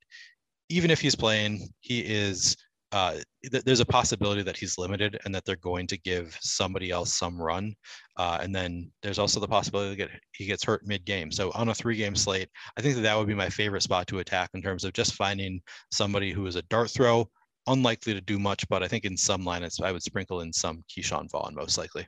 even 0.69 0.91
if 0.91 0.99
he's 0.99 1.15
playing, 1.15 1.69
he 1.79 1.99
is. 2.01 2.57
Uh, 2.91 3.17
th- 3.51 3.63
there's 3.63 3.79
a 3.79 3.85
possibility 3.85 4.41
that 4.41 4.55
he's 4.55 4.77
limited 4.77 5.19
and 5.25 5.35
that 5.35 5.43
they're 5.43 5.55
going 5.57 5.87
to 5.87 5.97
give 5.97 6.37
somebody 6.39 6.91
else 6.91 7.13
some 7.13 7.41
run. 7.41 7.73
Uh, 8.17 8.37
and 8.41 8.55
then 8.55 8.89
there's 9.01 9.19
also 9.19 9.39
the 9.39 9.47
possibility 9.47 9.95
that 9.95 10.09
he 10.33 10.45
gets 10.45 10.63
hurt 10.63 10.85
mid 10.85 11.03
game. 11.03 11.31
So 11.31 11.51
on 11.55 11.69
a 11.69 11.75
three 11.75 11.97
game 11.97 12.15
slate, 12.15 12.49
I 12.77 12.81
think 12.81 12.95
that 12.95 13.01
that 13.01 13.17
would 13.17 13.27
be 13.27 13.33
my 13.33 13.49
favorite 13.49 13.83
spot 13.83 14.07
to 14.07 14.19
attack 14.19 14.51
in 14.53 14.61
terms 14.61 14.83
of 14.83 14.93
just 14.93 15.15
finding 15.15 15.61
somebody 15.91 16.31
who 16.31 16.45
is 16.47 16.55
a 16.55 16.61
dart 16.63 16.89
throw 16.89 17.27
unlikely 17.67 18.13
to 18.13 18.21
do 18.21 18.39
much, 18.39 18.67
but 18.69 18.83
I 18.83 18.87
think 18.87 19.05
in 19.05 19.17
some 19.17 19.43
lineups 19.43 19.81
I 19.81 19.91
would 19.91 20.03
sprinkle 20.03 20.41
in 20.41 20.53
some 20.53 20.83
Ke'Shawn 20.89 21.29
Vaughn 21.31 21.55
most 21.55 21.77
likely. 21.77 22.07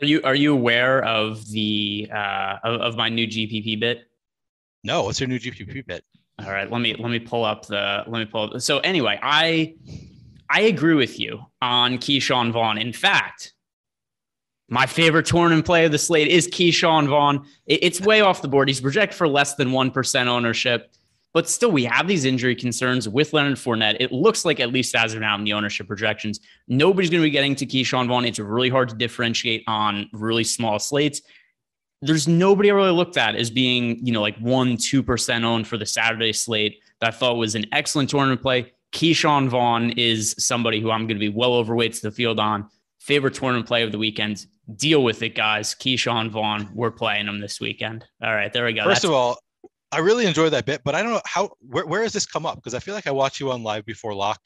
Are 0.00 0.06
you 0.06 0.22
are 0.24 0.34
you 0.34 0.52
aware 0.52 1.04
of 1.04 1.46
the 1.50 2.10
uh, 2.12 2.56
of, 2.64 2.80
of 2.80 2.96
my 2.96 3.08
new 3.08 3.26
GPP 3.26 3.78
bit? 3.78 4.04
No, 4.84 5.04
what's 5.04 5.20
your 5.20 5.28
new 5.28 5.38
GPP 5.38 5.86
bit? 5.86 6.04
All 6.44 6.50
right, 6.50 6.70
let 6.70 6.80
me 6.80 6.94
let 6.98 7.10
me 7.10 7.20
pull 7.20 7.44
up 7.44 7.66
the 7.66 8.02
let 8.06 8.18
me 8.18 8.24
pull 8.24 8.54
up. 8.54 8.60
So 8.60 8.78
anyway, 8.80 9.18
I 9.22 9.74
I 10.50 10.62
agree 10.62 10.94
with 10.94 11.20
you 11.20 11.40
on 11.60 11.98
Ke'Shawn 11.98 12.52
Vaughn. 12.52 12.78
In 12.78 12.92
fact, 12.92 13.52
my 14.68 14.86
favorite 14.86 15.26
tournament 15.26 15.64
play 15.64 15.84
of 15.84 15.92
the 15.92 15.98
slate 15.98 16.28
is 16.28 16.48
Ke'Shawn 16.48 17.08
Vaughn. 17.08 17.46
It's 17.66 18.00
way 18.00 18.22
off 18.22 18.42
the 18.42 18.48
board. 18.48 18.68
He's 18.68 18.80
projected 18.80 19.16
for 19.16 19.28
less 19.28 19.54
than 19.54 19.70
one 19.72 19.90
percent 19.90 20.28
ownership. 20.28 20.90
But 21.34 21.48
still, 21.48 21.70
we 21.70 21.84
have 21.84 22.08
these 22.08 22.26
injury 22.26 22.54
concerns 22.54 23.08
with 23.08 23.32
Leonard 23.32 23.56
Fournette. 23.56 23.96
It 24.00 24.12
looks 24.12 24.44
like, 24.44 24.60
at 24.60 24.70
least 24.70 24.94
as 24.94 25.14
of 25.14 25.20
now 25.20 25.34
in 25.36 25.44
the 25.44 25.54
ownership 25.54 25.86
projections, 25.86 26.40
nobody's 26.68 27.08
going 27.08 27.22
to 27.22 27.26
be 27.26 27.30
getting 27.30 27.54
to 27.56 27.64
Ke'Shawn 27.64 28.06
Vaughn. 28.06 28.26
It's 28.26 28.38
really 28.38 28.68
hard 28.68 28.90
to 28.90 28.94
differentiate 28.94 29.64
on 29.66 30.10
really 30.12 30.44
small 30.44 30.78
slates. 30.78 31.22
There's 32.02 32.26
nobody 32.28 32.70
I 32.70 32.74
really 32.74 32.90
looked 32.90 33.16
at 33.16 33.36
as 33.36 33.50
being, 33.50 34.04
you 34.04 34.12
know, 34.12 34.20
like 34.20 34.36
one, 34.38 34.76
2% 34.76 35.44
owned 35.44 35.66
for 35.66 35.78
the 35.78 35.86
Saturday 35.86 36.32
slate 36.32 36.80
that 37.00 37.14
I 37.14 37.16
thought 37.16 37.36
was 37.36 37.54
an 37.54 37.66
excellent 37.72 38.10
tournament 38.10 38.42
play. 38.42 38.72
Ke'Shawn 38.92 39.48
Vaughn 39.48 39.90
is 39.92 40.34
somebody 40.38 40.80
who 40.80 40.90
I'm 40.90 41.06
going 41.06 41.16
to 41.16 41.20
be 41.20 41.28
well 41.28 41.54
overweight 41.54 41.94
to 41.94 42.02
the 42.02 42.10
field 42.10 42.38
on. 42.38 42.68
Favorite 43.00 43.34
tournament 43.34 43.66
play 43.66 43.82
of 43.82 43.92
the 43.92 43.98
weekend. 43.98 44.46
Deal 44.76 45.02
with 45.02 45.22
it, 45.22 45.34
guys. 45.34 45.74
Ke'Shawn 45.74 46.30
Vaughn, 46.30 46.68
we're 46.74 46.90
playing 46.90 47.26
him 47.26 47.40
this 47.40 47.60
weekend. 47.60 48.04
All 48.22 48.34
right, 48.34 48.52
there 48.52 48.64
we 48.64 48.72
go. 48.72 48.84
First 48.84 49.02
That's- 49.02 49.04
of 49.04 49.12
all, 49.12 49.38
I 49.92 49.98
really 49.98 50.24
enjoy 50.26 50.48
that 50.50 50.64
bit, 50.64 50.80
but 50.84 50.94
I 50.94 51.02
don't 51.02 51.12
know 51.12 51.20
how 51.26 51.50
where, 51.60 51.84
where 51.84 52.02
has 52.02 52.14
this 52.14 52.24
come 52.24 52.46
up? 52.46 52.56
Because 52.56 52.72
I 52.72 52.78
feel 52.78 52.94
like 52.94 53.06
I 53.06 53.10
watch 53.10 53.38
you 53.38 53.52
on 53.52 53.62
live 53.62 53.84
before 53.84 54.14
lock 54.14 54.40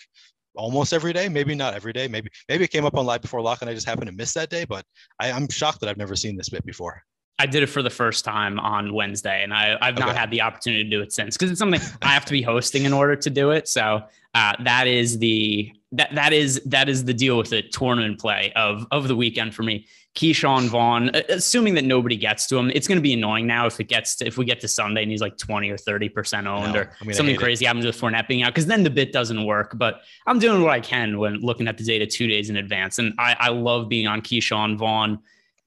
almost 0.56 0.92
every 0.92 1.12
day. 1.12 1.28
Maybe 1.28 1.54
not 1.54 1.72
every 1.72 1.92
day. 1.92 2.08
Maybe 2.08 2.30
maybe 2.48 2.64
it 2.64 2.70
came 2.70 2.84
up 2.84 2.96
on 2.96 3.06
live 3.06 3.22
before 3.22 3.40
lock 3.40 3.60
and 3.60 3.70
I 3.70 3.74
just 3.74 3.86
happened 3.86 4.08
to 4.08 4.12
miss 4.12 4.34
that 4.34 4.50
day. 4.50 4.64
But 4.64 4.84
I, 5.20 5.30
I'm 5.30 5.48
shocked 5.48 5.80
that 5.80 5.88
I've 5.88 5.96
never 5.96 6.16
seen 6.16 6.36
this 6.36 6.48
bit 6.48 6.66
before. 6.66 7.00
I 7.38 7.46
did 7.46 7.62
it 7.62 7.66
for 7.66 7.82
the 7.82 7.90
first 7.90 8.24
time 8.24 8.58
on 8.58 8.94
Wednesday, 8.94 9.42
and 9.42 9.52
I, 9.52 9.76
have 9.80 9.98
not 9.98 10.16
had 10.16 10.30
the 10.30 10.40
opportunity 10.40 10.84
to 10.84 10.90
do 10.90 11.02
it 11.02 11.12
since 11.12 11.36
because 11.36 11.50
it's 11.50 11.58
something 11.58 11.80
I 12.02 12.08
have 12.08 12.24
to 12.26 12.32
be 12.32 12.40
hosting 12.40 12.84
in 12.84 12.92
order 12.92 13.14
to 13.14 13.30
do 13.30 13.50
it. 13.50 13.68
So 13.68 14.02
uh, 14.34 14.52
that 14.64 14.86
is 14.86 15.18
the 15.18 15.72
that 15.92 16.14
that 16.14 16.32
is 16.32 16.62
that 16.64 16.88
is 16.88 17.04
the 17.04 17.14
deal 17.14 17.36
with 17.36 17.50
the 17.50 17.62
tournament 17.62 18.18
play 18.18 18.52
of 18.56 18.86
of 18.90 19.08
the 19.08 19.16
weekend 19.16 19.54
for 19.54 19.62
me. 19.62 19.86
Ke'Shawn 20.16 20.68
Vaughn, 20.68 21.10
assuming 21.28 21.74
that 21.74 21.84
nobody 21.84 22.16
gets 22.16 22.46
to 22.46 22.56
him, 22.56 22.70
it's 22.70 22.88
going 22.88 22.96
to 22.96 23.02
be 23.02 23.12
annoying 23.12 23.46
now 23.46 23.66
if 23.66 23.78
it 23.78 23.84
gets 23.84 24.16
to, 24.16 24.26
if 24.26 24.38
we 24.38 24.46
get 24.46 24.60
to 24.60 24.68
Sunday 24.68 25.02
and 25.02 25.10
he's 25.10 25.20
like 25.20 25.36
20 25.36 25.68
or 25.68 25.76
30% 25.76 26.46
owned 26.46 26.74
or 26.74 26.90
something 27.12 27.36
crazy 27.36 27.66
it. 27.66 27.68
happens 27.68 27.84
with 27.84 28.00
Fournette 28.00 28.26
being 28.26 28.42
out 28.42 28.48
because 28.48 28.64
then 28.64 28.82
the 28.82 28.88
bit 28.88 29.12
doesn't 29.12 29.44
work. 29.44 29.72
But 29.76 30.00
I'm 30.26 30.38
doing 30.38 30.62
what 30.62 30.70
I 30.70 30.80
can 30.80 31.18
when 31.18 31.40
looking 31.40 31.68
at 31.68 31.76
the 31.76 31.84
data 31.84 32.06
two 32.06 32.26
days 32.28 32.48
in 32.48 32.56
advance. 32.56 32.98
And 32.98 33.12
I, 33.18 33.36
I 33.38 33.48
love 33.50 33.90
being 33.90 34.06
on 34.06 34.22
Ke'Shawn 34.22 34.78
Vaughn, 34.78 35.18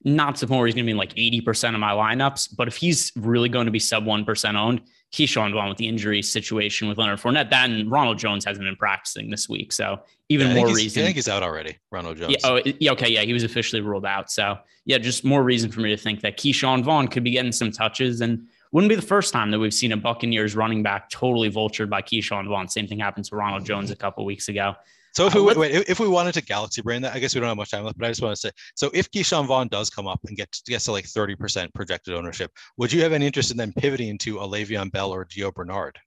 not 0.04 0.36
to 0.36 0.40
the 0.42 0.46
point 0.46 0.58
where 0.58 0.66
he's 0.66 0.74
going 0.74 0.86
to 0.86 0.88
be 0.88 0.92
in 0.92 0.96
like 0.96 1.14
80% 1.14 1.74
of 1.74 1.80
my 1.80 1.92
lineups. 1.92 2.56
But 2.56 2.68
if 2.68 2.76
he's 2.76 3.12
really 3.16 3.48
going 3.48 3.66
to 3.66 3.70
be 3.70 3.78
sub 3.78 4.04
1% 4.04 4.54
owned, 4.54 4.82
Ke'Shawn 5.12 5.52
Vaughn 5.52 5.68
with 5.68 5.78
the 5.78 5.88
injury 5.88 6.22
situation 6.22 6.88
with 6.88 6.96
Leonard 6.96 7.18
Fournette. 7.18 7.50
That 7.50 7.68
and 7.68 7.90
Ronald 7.90 8.18
Jones 8.18 8.44
hasn't 8.44 8.64
been 8.64 8.76
practicing 8.76 9.28
this 9.28 9.48
week, 9.48 9.72
so 9.72 10.00
even 10.28 10.48
yeah, 10.48 10.54
more 10.54 10.68
reason. 10.68 11.02
I 11.02 11.06
think 11.06 11.16
he's 11.16 11.28
out 11.28 11.42
already, 11.42 11.76
Ronald 11.90 12.16
Jones. 12.16 12.36
Yeah. 12.38 12.48
Oh, 12.48 12.62
yeah. 12.78 12.92
Okay. 12.92 13.10
Yeah, 13.10 13.22
he 13.22 13.32
was 13.32 13.42
officially 13.42 13.82
ruled 13.82 14.06
out. 14.06 14.30
So 14.30 14.56
yeah, 14.84 14.98
just 14.98 15.24
more 15.24 15.42
reason 15.42 15.70
for 15.72 15.80
me 15.80 15.90
to 15.90 15.96
think 15.96 16.20
that 16.20 16.36
Ke'Shawn 16.36 16.84
Vaughn 16.84 17.08
could 17.08 17.24
be 17.24 17.32
getting 17.32 17.50
some 17.50 17.72
touches, 17.72 18.20
and 18.20 18.46
wouldn't 18.70 18.88
be 18.88 18.94
the 18.94 19.02
first 19.02 19.32
time 19.32 19.50
that 19.50 19.58
we've 19.58 19.74
seen 19.74 19.90
a 19.90 19.96
Buccaneers 19.96 20.54
running 20.54 20.84
back 20.84 21.10
totally 21.10 21.50
vultured 21.50 21.90
by 21.90 22.02
Ke'Shawn 22.02 22.46
Vaughn. 22.46 22.68
Same 22.68 22.86
thing 22.86 23.00
happened 23.00 23.24
to 23.26 23.36
Ronald 23.36 23.66
Jones 23.66 23.90
a 23.90 23.96
couple 23.96 24.24
weeks 24.24 24.48
ago. 24.48 24.76
So 25.12 25.26
if 25.26 25.34
uh, 25.34 25.42
we 25.42 25.54
wait, 25.54 25.88
if 25.88 25.98
we 25.98 26.08
wanted 26.08 26.34
to 26.34 26.42
galaxy 26.42 26.82
brain 26.82 27.02
that, 27.02 27.14
I 27.14 27.18
guess 27.18 27.34
we 27.34 27.40
don't 27.40 27.48
have 27.48 27.56
much 27.56 27.70
time 27.70 27.84
left, 27.84 27.98
but 27.98 28.06
I 28.06 28.10
just 28.10 28.22
want 28.22 28.34
to 28.34 28.40
say, 28.40 28.50
so 28.76 28.90
if 28.94 29.10
Ke'Shawn 29.10 29.46
Vaughn 29.46 29.68
does 29.68 29.90
come 29.90 30.06
up 30.06 30.20
and 30.26 30.36
gets 30.36 30.62
gets 30.62 30.84
to 30.84 30.92
like 30.92 31.06
30% 31.06 31.72
projected 31.74 32.14
ownership, 32.14 32.52
would 32.76 32.92
you 32.92 33.02
have 33.02 33.12
any 33.12 33.26
interest 33.26 33.50
in 33.50 33.56
then 33.56 33.72
pivoting 33.72 34.18
to 34.18 34.38
a 34.38 34.46
Le'Veon 34.46 34.92
Bell 34.92 35.10
or 35.10 35.24
Gio 35.24 35.52
Bernard? 35.52 35.98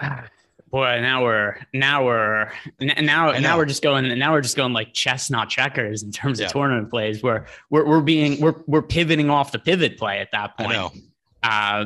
Boy, 0.68 1.00
now 1.00 1.22
we're 1.22 1.58
now 1.72 2.04
we're 2.04 2.50
now 2.80 3.30
now 3.38 3.56
we're 3.56 3.66
just 3.66 3.82
going 3.82 4.04
and 4.04 4.18
now 4.18 4.32
we're 4.32 4.40
just 4.40 4.56
going 4.56 4.72
like 4.72 4.92
chestnut 4.92 5.48
checkers 5.48 6.02
in 6.02 6.10
terms 6.10 6.40
yeah. 6.40 6.46
of 6.46 6.52
tournament 6.52 6.90
plays 6.90 7.22
where 7.22 7.46
we're 7.70 7.86
we're 7.86 8.00
being 8.00 8.40
we're 8.40 8.62
we're 8.66 8.82
pivoting 8.82 9.30
off 9.30 9.52
the 9.52 9.60
pivot 9.60 9.96
play 9.96 10.18
at 10.18 10.28
that 10.32 10.58
point. 10.58 10.72
I 10.72 10.74
know. 10.74 10.92
Uh, 11.42 11.84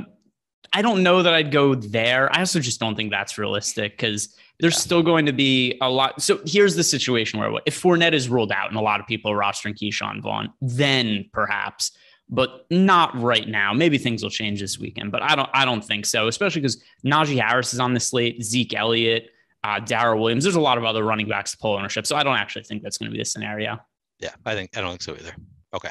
I 0.73 0.83
don't 0.83 1.03
know 1.03 1.23
that 1.23 1.35
I'd 1.35 1.51
go 1.51 1.75
there. 1.75 2.35
I 2.35 2.41
also 2.41 2.61
just 2.61 2.81
don't 2.81 2.95
think 2.95 3.11
that's 3.11 3.37
realistic 3.37 3.93
because 3.93 4.35
there's 4.61 4.75
yeah. 4.75 4.81
still 4.81 5.03
going 5.03 5.27
to 5.27 5.33
be 5.33 5.77
a 5.81 5.91
lot. 5.91 6.21
So 6.23 6.41
here's 6.45 6.77
the 6.77 6.85
situation 6.85 7.41
where 7.41 7.51
if 7.67 7.81
Fournette 7.81 8.13
is 8.13 8.29
ruled 8.29 8.53
out 8.53 8.69
and 8.69 8.77
a 8.77 8.81
lot 8.81 9.01
of 9.01 9.07
people 9.07 9.31
are 9.31 9.37
rostering 9.37 9.75
Ke'Shawn 9.75 10.23
Vaughn, 10.23 10.53
then 10.61 11.29
perhaps, 11.33 11.93
but 12.29 12.67
not 12.71 13.19
right 13.21 13.49
now. 13.49 13.73
Maybe 13.73 13.99
things 13.99 14.23
will 14.23 14.31
change 14.31 14.61
this 14.61 14.79
weekend, 14.79 15.13
but 15.13 15.23
I 15.23 15.35
don't. 15.35 15.51
I 15.53 15.65
don't 15.65 15.85
think 15.85 16.07
so. 16.07 16.29
Especially 16.29 16.61
because 16.61 16.83
Najee 17.05 17.41
Harris 17.41 17.75
is 17.75 17.81
on 17.81 17.95
the 17.95 18.01
slate, 18.01 18.43
Zeke 18.43 18.75
Elliott, 18.75 19.31
uh, 19.65 19.81
Williams. 20.17 20.45
There's 20.45 20.57
a 20.57 20.61
lot 20.61 20.79
of 20.79 20.85
other 20.85 21.05
running 21.05 21.29
backs 21.29 21.53
to 21.53 21.59
pull 21.59 21.75
ownership, 21.77 22.07
so 22.07 22.17
I 22.17 22.23
don't 22.23 22.37
actually 22.37 22.63
think 22.63 22.83
that's 22.83 22.99
going 22.99 23.11
to 23.11 23.13
be 23.13 23.19
the 23.19 23.25
scenario. 23.25 23.79
Yeah, 24.21 24.31
I 24.45 24.55
think 24.55 24.77
I 24.77 24.81
don't 24.81 24.91
think 24.91 25.03
so 25.03 25.15
either. 25.15 25.35
Okay. 25.75 25.91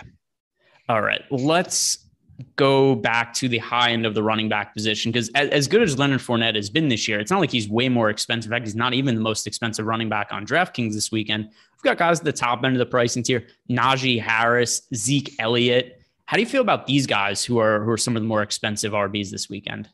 All 0.88 1.01
right, 1.01 1.22
let's 1.30 2.09
go 2.55 2.95
back 2.95 3.33
to 3.33 3.49
the 3.49 3.57
high 3.57 3.91
end 3.91 4.05
of 4.05 4.13
the 4.13 4.23
running 4.23 4.49
back 4.49 4.73
position 4.73 5.11
because 5.11 5.29
as, 5.35 5.49
as, 5.49 5.67
good 5.67 5.81
as 5.81 5.97
Leonard 5.97 6.21
Fournette 6.21 6.55
has 6.55 6.69
been 6.69 6.87
this 6.87 7.07
year, 7.07 7.19
it's 7.19 7.31
not 7.31 7.39
like 7.39 7.51
he's 7.51 7.67
way 7.67 7.89
more 7.89 8.09
expensive. 8.09 8.51
In 8.51 8.55
fact, 8.55 8.65
he's 8.65 8.75
not 8.75 8.93
even 8.93 9.15
the 9.15 9.21
most 9.21 9.47
expensive 9.47 9.85
running 9.85 10.09
back 10.09 10.29
on 10.31 10.45
DraftKings 10.45 10.93
this 10.93 11.11
weekend. 11.11 11.45
We've 11.45 11.83
got 11.83 11.97
guys 11.97 12.19
at 12.19 12.25
the 12.25 12.33
top 12.33 12.63
end 12.63 12.75
of 12.75 12.79
the 12.79 12.85
pricing 12.85 13.23
tier: 13.23 13.47
Najee 13.69 14.21
Harris, 14.21 14.83
Zeke 14.93 15.35
Elliott. 15.39 16.01
How 16.25 16.37
do 16.37 16.43
you 16.43 16.49
feel 16.49 16.61
about 16.61 16.85
these 16.85 17.07
guys 17.07 17.43
who 17.43 17.59
are 17.59 17.83
who 17.83 17.89
are 17.91 17.97
some 17.97 18.15
of 18.15 18.21
the 18.21 18.27
more 18.27 18.41
expensive 18.41 18.93
RBs 18.93 19.31
this 19.31 19.49
weekend? 19.49 19.89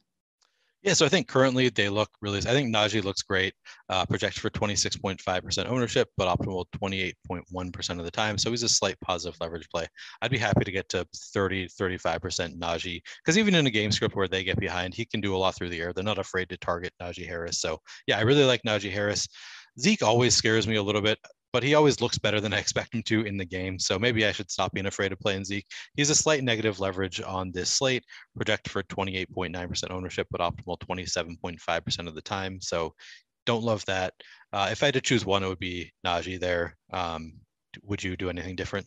Yeah, 0.86 0.94
so 0.94 1.04
I 1.04 1.10
think 1.10 1.28
currently 1.28 1.70
they 1.70 1.90
look 1.90 2.10
really. 2.22 2.38
I 2.38 2.52
think 2.54 2.74
Najee 2.74 3.04
looks 3.04 3.24
great. 3.24 3.56
Uh, 3.90 4.06
projected 4.06 4.40
for 4.40 4.52
26.5% 4.52 5.66
ownership, 5.68 6.10
but 6.16 6.28
optimal 6.28 6.66
28.1% 6.80 7.98
of 7.98 8.06
the 8.06 8.12
time. 8.12 8.38
So 8.38 8.52
he's 8.52 8.62
a 8.62 8.70
slight 8.70 8.96
positive 9.02 9.36
leverage 9.42 9.68
play. 9.70 9.88
I'd 10.22 10.30
be 10.30 10.38
happy 10.38 10.64
to 10.64 10.72
get 10.72 10.88
to 10.90 11.08
30, 11.34 11.68
35% 11.70 12.60
Najee 12.60 13.02
because 13.24 13.36
even 13.40 13.56
in 13.56 13.66
a 13.66 13.72
game 13.72 13.92
script 13.92 14.16
where 14.16 14.28
they 14.28 14.44
get 14.44 14.60
behind, 14.60 14.94
he 14.94 15.06
can 15.06 15.22
do 15.22 15.36
a 15.36 15.38
lot 15.40 15.56
through 15.56 15.70
the 15.70 15.82
air. 15.82 15.92
They're 15.92 16.04
not 16.04 16.20
afraid 16.20 16.50
to 16.50 16.58
target 16.58 16.94
Najee 17.02 17.28
Harris. 17.28 17.60
So 17.60 17.80
yeah, 18.06 18.20
I 18.20 18.22
really 18.22 18.46
like 18.46 18.62
Najee 18.62 18.92
Harris. 18.92 19.28
Zeke 19.80 20.04
always 20.04 20.36
scares 20.36 20.68
me 20.68 20.76
a 20.76 20.84
little 20.84 21.02
bit 21.02 21.18
but 21.56 21.64
he 21.64 21.74
always 21.74 22.02
looks 22.02 22.18
better 22.18 22.42
than 22.42 22.54
I 22.54 22.58
expect 22.58 22.94
him 22.94 23.02
to 23.04 23.22
in 23.22 23.38
the 23.38 23.46
game. 23.46 23.80
So 23.80 23.98
maybe 23.98 24.26
I 24.26 24.34
should 24.34 24.52
stop 24.52 24.74
being 24.74 24.88
afraid 24.88 25.14
of 25.14 25.22
playing 25.22 25.46
Zeke. 25.46 25.66
He's 25.96 26.10
a 26.10 26.16
slight 26.16 26.44
negative 26.44 26.82
leverage 26.82 27.22
on 27.22 27.54
this 27.54 27.70
slate, 27.70 28.04
projected 28.36 28.74
for 28.74 28.84
28.9% 28.84 29.90
ownership, 29.90 30.28
but 30.32 30.42
optimal 30.42 30.78
27.5% 30.80 32.08
of 32.10 32.14
the 32.14 32.22
time. 32.22 32.60
So 32.60 32.94
don't 33.46 33.64
love 33.64 33.86
that. 33.86 34.14
Uh, 34.52 34.68
if 34.70 34.84
I 34.84 34.88
had 34.88 34.96
to 34.96 35.00
choose 35.00 35.26
one, 35.26 35.44
it 35.44 35.48
would 35.48 35.58
be 35.60 35.94
Najee 36.06 36.42
there. 36.42 36.76
Um, 36.92 37.36
would 37.84 38.04
you 38.04 38.18
do 38.18 38.30
anything 38.30 38.58
different? 38.58 38.86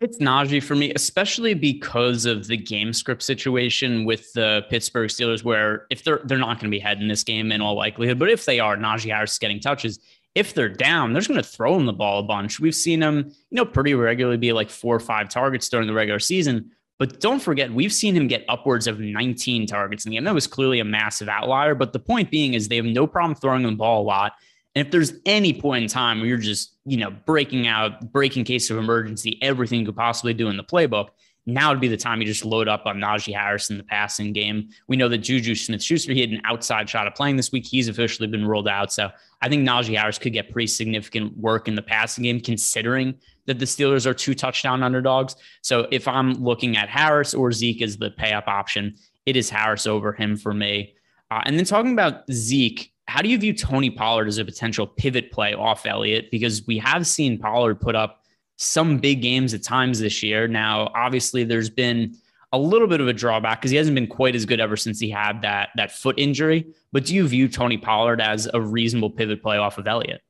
It's 0.00 0.18
Najee 0.18 0.64
for 0.64 0.74
me, 0.74 0.92
especially 0.92 1.54
because 1.54 2.26
of 2.26 2.48
the 2.48 2.56
game 2.56 2.92
script 2.92 3.22
situation 3.22 4.04
with 4.04 4.30
the 4.34 4.66
Pittsburgh 4.70 5.08
Steelers, 5.08 5.44
where 5.44 5.86
if 5.88 6.04
they're 6.04 6.20
they're 6.24 6.36
not 6.36 6.60
going 6.60 6.70
to 6.70 6.76
be 6.76 6.80
heading 6.80 7.08
this 7.08 7.22
game 7.24 7.50
in 7.50 7.62
all 7.62 7.76
likelihood, 7.76 8.18
but 8.18 8.28
if 8.28 8.44
they 8.44 8.60
are, 8.60 8.76
Najee 8.76 9.10
Harris 9.10 9.32
is 9.32 9.38
getting 9.38 9.58
touches 9.58 10.00
if 10.36 10.52
they're 10.52 10.68
down, 10.68 11.12
they're 11.12 11.20
just 11.20 11.30
going 11.30 11.42
to 11.42 11.48
throw 11.48 11.74
him 11.74 11.86
the 11.86 11.94
ball 11.94 12.20
a 12.20 12.22
bunch. 12.22 12.60
We've 12.60 12.74
seen 12.74 13.02
him, 13.02 13.32
you 13.50 13.56
know, 13.56 13.64
pretty 13.64 13.94
regularly 13.94 14.36
be 14.36 14.52
like 14.52 14.68
four 14.68 14.94
or 14.94 15.00
five 15.00 15.30
targets 15.30 15.66
during 15.70 15.86
the 15.86 15.94
regular 15.94 16.18
season. 16.18 16.70
But 16.98 17.20
don't 17.20 17.40
forget, 17.40 17.72
we've 17.72 17.92
seen 17.92 18.14
him 18.14 18.28
get 18.28 18.44
upwards 18.46 18.86
of 18.86 19.00
19 19.00 19.66
targets 19.66 20.04
in 20.04 20.10
the 20.10 20.16
game. 20.16 20.24
That 20.24 20.34
was 20.34 20.46
clearly 20.46 20.78
a 20.80 20.84
massive 20.84 21.30
outlier. 21.30 21.74
But 21.74 21.94
the 21.94 21.98
point 21.98 22.30
being 22.30 22.52
is 22.52 22.68
they 22.68 22.76
have 22.76 22.84
no 22.84 23.06
problem 23.06 23.34
throwing 23.34 23.62
the 23.62 23.72
ball 23.72 24.02
a 24.02 24.04
lot. 24.04 24.34
And 24.74 24.86
if 24.86 24.92
there's 24.92 25.14
any 25.24 25.54
point 25.54 25.84
in 25.84 25.88
time 25.88 26.18
where 26.18 26.28
you're 26.28 26.36
just, 26.36 26.76
you 26.84 26.98
know, 26.98 27.10
breaking 27.10 27.66
out, 27.66 28.12
breaking 28.12 28.44
case 28.44 28.68
of 28.68 28.76
emergency, 28.76 29.38
everything 29.40 29.80
you 29.80 29.86
could 29.86 29.96
possibly 29.96 30.34
do 30.34 30.48
in 30.48 30.58
the 30.58 30.64
playbook, 30.64 31.08
now 31.46 31.70
would 31.70 31.80
be 31.80 31.88
the 31.88 31.96
time 31.96 32.20
you 32.20 32.26
just 32.26 32.44
load 32.44 32.66
up 32.66 32.86
on 32.86 32.98
Najee 32.98 33.34
Harris 33.34 33.70
in 33.70 33.78
the 33.78 33.84
passing 33.84 34.32
game. 34.32 34.68
We 34.88 34.96
know 34.96 35.08
that 35.08 35.18
Juju 35.18 35.54
Smith 35.54 35.82
Schuster, 35.82 36.12
he 36.12 36.20
had 36.20 36.30
an 36.30 36.42
outside 36.44 36.90
shot 36.90 37.06
of 37.06 37.14
playing 37.14 37.36
this 37.36 37.52
week. 37.52 37.64
He's 37.64 37.88
officially 37.88 38.26
been 38.26 38.46
ruled 38.46 38.66
out. 38.66 38.92
So 38.92 39.10
I 39.40 39.48
think 39.48 39.66
Najee 39.66 39.96
Harris 39.96 40.18
could 40.18 40.32
get 40.32 40.50
pretty 40.50 40.66
significant 40.66 41.36
work 41.38 41.68
in 41.68 41.76
the 41.76 41.82
passing 41.82 42.24
game, 42.24 42.40
considering 42.40 43.14
that 43.46 43.60
the 43.60 43.64
Steelers 43.64 44.06
are 44.06 44.14
two 44.14 44.34
touchdown 44.34 44.82
underdogs. 44.82 45.36
So 45.62 45.86
if 45.92 46.08
I'm 46.08 46.32
looking 46.34 46.76
at 46.76 46.88
Harris 46.88 47.32
or 47.32 47.52
Zeke 47.52 47.82
as 47.82 47.96
the 47.96 48.10
pay 48.10 48.32
up 48.32 48.48
option, 48.48 48.96
it 49.24 49.36
is 49.36 49.48
Harris 49.48 49.86
over 49.86 50.12
him 50.12 50.36
for 50.36 50.52
me. 50.52 50.94
Uh, 51.30 51.42
and 51.46 51.56
then 51.56 51.64
talking 51.64 51.92
about 51.92 52.28
Zeke, 52.32 52.92
how 53.06 53.22
do 53.22 53.28
you 53.28 53.38
view 53.38 53.52
Tony 53.52 53.90
Pollard 53.90 54.26
as 54.26 54.38
a 54.38 54.44
potential 54.44 54.86
pivot 54.86 55.30
play 55.30 55.54
off 55.54 55.86
Elliott? 55.86 56.30
Because 56.32 56.66
we 56.66 56.78
have 56.78 57.06
seen 57.06 57.38
Pollard 57.38 57.80
put 57.80 57.94
up 57.94 58.24
some 58.56 58.98
big 58.98 59.22
games 59.22 59.54
at 59.54 59.62
times 59.62 60.00
this 60.00 60.22
year. 60.22 60.48
Now, 60.48 60.90
obviously, 60.94 61.44
there's 61.44 61.70
been 61.70 62.16
a 62.52 62.58
little 62.58 62.88
bit 62.88 63.00
of 63.00 63.08
a 63.08 63.12
drawback 63.12 63.60
because 63.60 63.70
he 63.70 63.76
hasn't 63.76 63.94
been 63.94 64.06
quite 64.06 64.34
as 64.34 64.46
good 64.46 64.60
ever 64.60 64.76
since 64.76 64.98
he 64.98 65.10
had 65.10 65.42
that 65.42 65.70
that 65.76 65.92
foot 65.92 66.18
injury. 66.18 66.66
But 66.92 67.04
do 67.04 67.14
you 67.14 67.26
view 67.28 67.48
Tony 67.48 67.76
Pollard 67.76 68.20
as 68.20 68.48
a 68.52 68.60
reasonable 68.60 69.10
pivot 69.10 69.42
play 69.42 69.58
off 69.58 69.78
of 69.78 69.86
Elliott? 69.86 70.22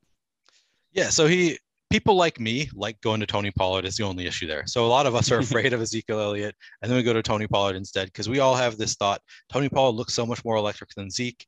Yeah, 0.92 1.10
so 1.10 1.26
he 1.26 1.58
people 1.88 2.16
like 2.16 2.40
me 2.40 2.68
like 2.74 3.00
going 3.00 3.20
to 3.20 3.26
Tony 3.26 3.52
Pollard 3.52 3.84
is 3.84 3.96
the 3.96 4.02
only 4.02 4.26
issue 4.26 4.46
there. 4.46 4.64
So 4.66 4.84
a 4.84 4.88
lot 4.88 5.06
of 5.06 5.14
us 5.14 5.30
are 5.30 5.38
afraid 5.40 5.72
of 5.72 5.80
Ezekiel 5.80 6.20
Elliott, 6.20 6.54
and 6.82 6.90
then 6.90 6.96
we 6.96 7.02
go 7.02 7.12
to 7.12 7.22
Tony 7.22 7.46
Pollard 7.46 7.76
instead 7.76 8.06
because 8.06 8.28
we 8.28 8.40
all 8.40 8.56
have 8.56 8.76
this 8.76 8.94
thought: 8.94 9.20
Tony 9.52 9.68
Pollard 9.68 9.94
looks 9.94 10.14
so 10.14 10.26
much 10.26 10.44
more 10.44 10.56
electric 10.56 10.90
than 10.94 11.10
Zeke 11.10 11.46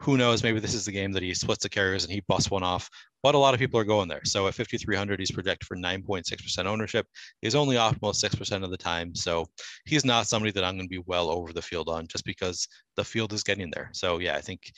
who 0.00 0.16
knows? 0.16 0.42
Maybe 0.42 0.60
this 0.60 0.74
is 0.74 0.86
the 0.86 0.92
game 0.92 1.12
that 1.12 1.22
he 1.22 1.34
splits 1.34 1.62
the 1.62 1.68
carriers 1.68 2.04
and 2.04 2.12
he 2.12 2.22
busts 2.26 2.50
one 2.50 2.62
off. 2.62 2.88
But 3.22 3.34
a 3.34 3.38
lot 3.38 3.52
of 3.52 3.60
people 3.60 3.78
are 3.78 3.84
going 3.84 4.08
there. 4.08 4.24
So 4.24 4.46
at 4.48 4.54
5,300, 4.54 5.18
he's 5.18 5.30
projected 5.30 5.66
for 5.66 5.76
9.6% 5.76 6.64
ownership. 6.64 7.06
He's 7.42 7.54
only 7.54 7.76
optimal 7.76 8.14
6% 8.14 8.64
of 8.64 8.70
the 8.70 8.76
time. 8.76 9.14
So 9.14 9.46
he's 9.84 10.04
not 10.04 10.26
somebody 10.26 10.52
that 10.52 10.64
I'm 10.64 10.76
going 10.76 10.86
to 10.86 10.88
be 10.88 11.02
well 11.06 11.28
over 11.30 11.52
the 11.52 11.60
field 11.60 11.88
on 11.88 12.06
just 12.06 12.24
because 12.24 12.66
the 12.96 13.04
field 13.04 13.32
is 13.32 13.42
getting 13.42 13.70
there. 13.74 13.90
So 13.92 14.18
yeah, 14.18 14.36
I 14.36 14.40
think 14.40 14.72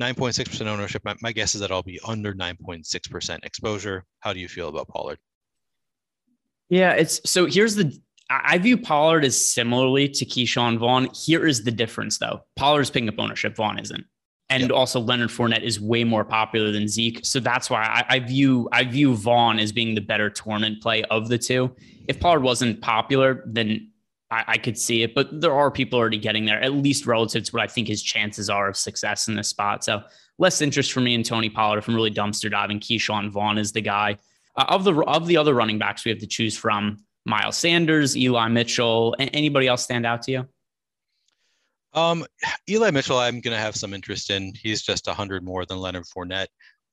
9.6% 0.00 0.66
ownership. 0.66 1.02
My, 1.04 1.16
my 1.22 1.32
guess 1.32 1.54
is 1.54 1.60
that 1.60 1.72
I'll 1.72 1.82
be 1.82 2.00
under 2.06 2.34
9.6% 2.34 3.44
exposure. 3.44 4.04
How 4.20 4.32
do 4.32 4.40
you 4.40 4.48
feel 4.48 4.68
about 4.68 4.88
Pollard? 4.88 5.18
Yeah, 6.68 6.92
it's 6.92 7.20
so 7.30 7.44
here's 7.44 7.74
the 7.74 8.00
I 8.30 8.56
view 8.56 8.78
Pollard 8.78 9.26
as 9.26 9.46
similarly 9.46 10.08
to 10.08 10.24
Ke'Shawn 10.24 10.78
Vaughn. 10.78 11.08
Here 11.14 11.46
is 11.46 11.64
the 11.64 11.70
difference, 11.70 12.16
though. 12.16 12.40
Pollard's 12.56 12.88
picking 12.88 13.10
up 13.10 13.16
ownership. 13.18 13.56
Vaughn 13.56 13.78
isn't 13.78 14.04
and 14.52 14.62
yep. 14.64 14.70
also 14.72 15.00
Leonard 15.00 15.30
Fournette 15.30 15.62
is 15.62 15.80
way 15.80 16.04
more 16.04 16.24
popular 16.24 16.70
than 16.70 16.86
Zeke. 16.86 17.20
So 17.24 17.40
that's 17.40 17.70
why 17.70 17.82
I, 17.82 18.16
I, 18.16 18.18
view 18.18 18.68
I 18.70 18.84
view 18.84 19.14
Vaughn 19.14 19.58
as 19.58 19.72
being 19.72 19.94
the 19.94 20.00
better 20.00 20.28
tournament 20.28 20.82
play 20.82 21.02
of 21.04 21.28
the 21.28 21.38
two. 21.38 21.74
If 22.06 22.20
Pollard 22.20 22.42
wasn't 22.42 22.82
popular, 22.82 23.42
then 23.46 23.90
I, 24.30 24.44
I, 24.48 24.58
could 24.58 24.76
see 24.76 25.02
it. 25.02 25.14
But 25.14 25.40
there 25.40 25.54
are 25.54 25.70
people 25.70 25.98
already 25.98 26.18
getting 26.18 26.44
there, 26.44 26.60
at 26.60 26.74
least 26.74 27.06
relative 27.06 27.44
to 27.44 27.52
what 27.52 27.62
I 27.62 27.66
think 27.66 27.88
his 27.88 28.02
chances 28.02 28.50
are 28.50 28.68
of 28.68 28.76
success 28.76 29.26
in 29.26 29.36
this 29.36 29.48
spot. 29.48 29.84
So 29.84 30.02
less 30.38 30.60
interest 30.60 30.92
for 30.92 31.00
me 31.00 31.14
in 31.14 31.22
Tony 31.22 31.48
Pollard 31.48 31.78
if 31.78 31.88
I'm 31.88 31.94
really 31.94 32.10
dumpster 32.10 32.50
diving. 32.50 32.80
Ke'Shawn 32.80 33.30
Vaughn 33.30 33.56
is 33.56 33.72
the 33.72 33.80
guy. 33.80 34.18
Uh, 34.56 34.66
of 34.68 34.84
the 34.84 34.94
of 35.04 35.26
the 35.26 35.38
other 35.38 35.54
running 35.54 35.78
backs 35.78 36.04
we 36.04 36.10
have 36.10 36.20
to 36.20 36.26
choose 36.26 36.56
from, 36.56 36.98
Miles 37.24 37.56
Sanders, 37.56 38.16
Eli 38.16 38.48
Mitchell, 38.48 39.14
anybody 39.18 39.66
else 39.66 39.82
stand 39.82 40.04
out 40.04 40.22
to 40.22 40.32
you? 40.32 40.48
Um, 41.94 42.24
Eli 42.68 42.90
Mitchell, 42.90 43.18
I'm 43.18 43.40
going 43.40 43.54
to 43.54 43.62
have 43.62 43.76
some 43.76 43.94
interest 43.94 44.30
in. 44.30 44.52
He's 44.54 44.82
just 44.82 45.06
100 45.06 45.44
more 45.44 45.66
than 45.66 45.78
Leonard 45.78 46.04
Fournette. 46.04 46.46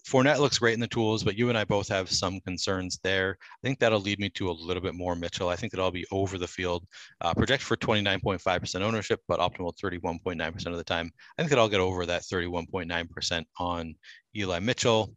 Fournette 0.08 0.40
looks 0.40 0.60
great 0.60 0.74
in 0.74 0.80
the 0.80 0.88
tools, 0.88 1.24
but 1.24 1.38
you 1.38 1.50
and 1.50 1.58
I 1.58 1.66
both 1.66 1.88
have 1.90 2.10
some 2.10 2.40
concerns 2.42 3.00
there. 3.04 3.38
I 3.42 3.68
think 3.68 3.80
that'll 3.80 4.00
lead 4.00 4.20
me 4.20 4.30
to 4.30 4.50
a 4.50 4.52
little 4.52 4.82
bit 4.82 4.96
more 4.96 5.16
Mitchell. 5.16 5.50
I 5.50 5.56
think 5.56 5.72
that 5.72 5.80
I'll 5.80 5.92
be 5.92 6.06
over 6.12 6.38
the 6.38 6.48
field. 6.48 6.86
Uh, 7.22 7.34
project 7.34 7.62
for 7.62 7.78
29.5% 7.78 8.82
ownership, 8.82 9.20
but 9.28 9.40
optimal 9.40 9.74
31.9% 9.78 10.66
of 10.68 10.78
the 10.78 10.84
time. 10.84 11.12
I 11.38 11.42
think 11.42 11.50
that 11.50 11.60
I'll 11.60 11.70
get 11.70 11.82
over 11.82 12.06
that 12.06 12.24
31.9% 12.24 13.44
on 13.60 13.96
Eli 14.36 14.60
Mitchell. 14.60 15.14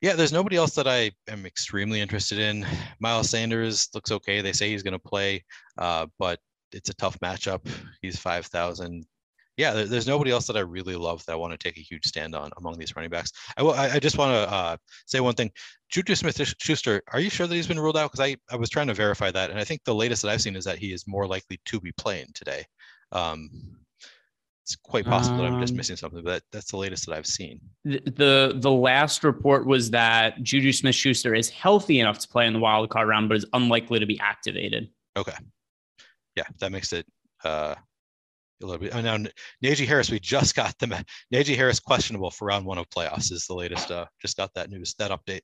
Yeah, 0.00 0.14
there's 0.14 0.32
nobody 0.32 0.56
else 0.56 0.74
that 0.74 0.88
I 0.88 1.12
am 1.28 1.46
extremely 1.46 2.00
interested 2.00 2.38
in. 2.38 2.66
Miles 3.00 3.30
Sanders 3.30 3.88
looks 3.94 4.10
okay. 4.10 4.40
They 4.40 4.52
say 4.52 4.70
he's 4.70 4.82
going 4.82 4.92
to 4.92 4.98
play, 4.98 5.44
uh, 5.78 6.06
but 6.18 6.38
it's 6.72 6.90
a 6.90 6.94
tough 6.94 7.18
matchup. 7.20 7.66
He's 8.00 8.18
5,000. 8.18 9.04
yeah, 9.56 9.72
there's 9.72 10.06
nobody 10.06 10.30
else 10.30 10.46
that 10.46 10.56
I 10.56 10.60
really 10.60 10.96
love 10.96 11.24
that 11.26 11.32
I 11.32 11.36
want 11.36 11.52
to 11.52 11.58
take 11.58 11.76
a 11.76 11.82
huge 11.82 12.06
stand 12.06 12.34
on 12.34 12.50
among 12.56 12.78
these 12.78 12.96
running 12.96 13.10
backs. 13.10 13.32
I, 13.56 13.62
I 13.64 13.98
just 13.98 14.18
want 14.18 14.32
to 14.32 14.52
uh, 14.52 14.76
say 15.06 15.20
one 15.20 15.34
thing. 15.34 15.50
Juju 15.90 16.14
Smith 16.14 16.40
Schuster, 16.58 17.02
are 17.12 17.20
you 17.20 17.30
sure 17.30 17.46
that 17.46 17.54
he's 17.54 17.66
been 17.66 17.80
ruled 17.80 17.96
out? 17.96 18.10
Because 18.10 18.26
I, 18.26 18.36
I 18.50 18.56
was 18.56 18.70
trying 18.70 18.86
to 18.88 18.94
verify 18.94 19.30
that. 19.30 19.50
And 19.50 19.58
I 19.58 19.64
think 19.64 19.82
the 19.84 19.94
latest 19.94 20.22
that 20.22 20.30
I've 20.30 20.40
seen 20.40 20.56
is 20.56 20.64
that 20.64 20.78
he 20.78 20.92
is 20.92 21.06
more 21.06 21.26
likely 21.26 21.60
to 21.66 21.80
be 21.80 21.92
playing 21.92 22.26
today. 22.34 22.64
Um, 23.12 23.50
it's 24.64 24.76
quite 24.76 25.04
possible 25.04 25.38
that 25.38 25.46
I'm 25.46 25.60
just 25.60 25.72
um, 25.72 25.76
missing 25.76 25.96
something, 25.96 26.22
but 26.22 26.42
that's 26.52 26.70
the 26.70 26.76
latest 26.76 27.06
that 27.06 27.16
I've 27.16 27.26
seen. 27.26 27.60
The, 27.84 28.00
the, 28.04 28.52
the 28.56 28.70
last 28.70 29.24
report 29.24 29.66
was 29.66 29.90
that 29.90 30.40
Juju 30.42 30.72
Smith 30.72 30.94
Schuster 30.94 31.34
is 31.34 31.50
healthy 31.50 31.98
enough 31.98 32.20
to 32.20 32.28
play 32.28 32.46
in 32.46 32.52
the 32.52 32.60
wild 32.60 32.88
card 32.88 33.08
round, 33.08 33.28
but 33.28 33.36
is 33.36 33.46
unlikely 33.54 33.98
to 33.98 34.06
be 34.06 34.20
activated. 34.20 34.88
Okay. 35.16 35.34
Yeah, 36.36 36.44
that 36.60 36.72
makes 36.72 36.92
it 36.92 37.06
uh, 37.44 37.74
a 38.62 38.66
little 38.66 38.80
bit. 38.80 38.94
Oh, 38.94 39.00
now 39.00 39.16
Najee 39.62 39.86
Harris, 39.86 40.10
we 40.10 40.20
just 40.20 40.54
got 40.54 40.78
them. 40.78 40.94
Najee 41.32 41.56
Harris 41.56 41.80
questionable 41.80 42.30
for 42.30 42.46
round 42.46 42.64
one 42.64 42.78
of 42.78 42.88
playoffs 42.90 43.32
is 43.32 43.46
the 43.46 43.54
latest. 43.54 43.90
Uh, 43.90 44.06
just 44.20 44.36
got 44.36 44.52
that 44.54 44.70
news, 44.70 44.94
that 44.94 45.10
update. 45.10 45.42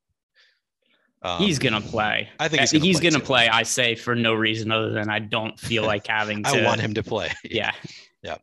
Um, 1.22 1.42
he's 1.42 1.58
gonna 1.58 1.80
play. 1.80 2.28
I 2.38 2.48
think 2.48 2.60
he's 2.60 2.72
gonna, 2.72 2.84
he's 2.84 3.00
play, 3.00 3.10
gonna 3.10 3.24
play, 3.24 3.48
I 3.48 3.64
say 3.64 3.94
for 3.96 4.14
no 4.14 4.34
reason 4.34 4.70
other 4.70 4.90
than 4.90 5.10
I 5.10 5.18
don't 5.18 5.58
feel 5.58 5.84
like 5.84 6.06
having. 6.06 6.44
To, 6.44 6.50
I 6.50 6.64
want 6.64 6.80
him 6.80 6.94
to 6.94 7.02
play. 7.02 7.30
yeah. 7.44 7.72
Yeah. 8.20 8.38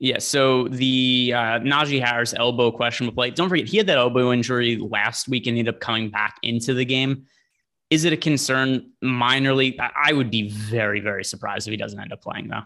Yeah. 0.00 0.18
So 0.18 0.66
the 0.66 1.32
uh, 1.32 1.60
Najee 1.60 2.04
Harris 2.04 2.34
elbow 2.34 2.72
questionable 2.72 3.14
play. 3.14 3.30
Don't 3.30 3.48
forget 3.48 3.68
he 3.68 3.76
had 3.76 3.86
that 3.86 3.98
elbow 3.98 4.32
injury 4.32 4.76
last 4.76 5.28
week 5.28 5.46
and 5.46 5.56
ended 5.56 5.72
up 5.72 5.80
coming 5.80 6.10
back 6.10 6.38
into 6.42 6.74
the 6.74 6.84
game. 6.84 7.26
Is 7.90 8.04
it 8.04 8.12
a 8.12 8.16
concern 8.16 8.90
minorly? 9.02 9.76
I 9.78 10.12
would 10.12 10.30
be 10.30 10.48
very, 10.48 11.00
very 11.00 11.24
surprised 11.24 11.68
if 11.68 11.70
he 11.70 11.76
doesn't 11.76 11.98
end 11.98 12.12
up 12.12 12.20
playing 12.20 12.48
though. 12.48 12.62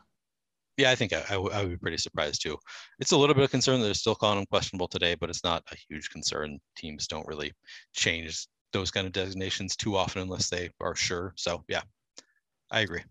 Yeah, 0.76 0.90
I 0.90 0.94
think 0.94 1.12
I, 1.12 1.22
I, 1.28 1.32
w- 1.34 1.52
I 1.52 1.60
would 1.60 1.70
be 1.70 1.76
pretty 1.76 1.98
surprised 1.98 2.42
too. 2.42 2.56
It's 3.00 3.12
a 3.12 3.16
little 3.16 3.34
bit 3.34 3.44
of 3.44 3.50
concern 3.50 3.80
that 3.80 3.84
they're 3.84 3.94
still 3.94 4.14
calling 4.14 4.38
him 4.38 4.46
questionable 4.46 4.88
today, 4.88 5.14
but 5.14 5.28
it's 5.28 5.44
not 5.44 5.62
a 5.70 5.76
huge 5.76 6.08
concern. 6.08 6.58
Teams 6.74 7.06
don't 7.06 7.26
really 7.26 7.52
change 7.92 8.46
those 8.72 8.90
kind 8.90 9.06
of 9.06 9.12
designations 9.12 9.76
too 9.76 9.94
often 9.96 10.22
unless 10.22 10.48
they 10.48 10.70
are 10.80 10.94
sure. 10.94 11.34
So 11.36 11.64
yeah, 11.68 11.82
I 12.70 12.80
agree. 12.80 13.02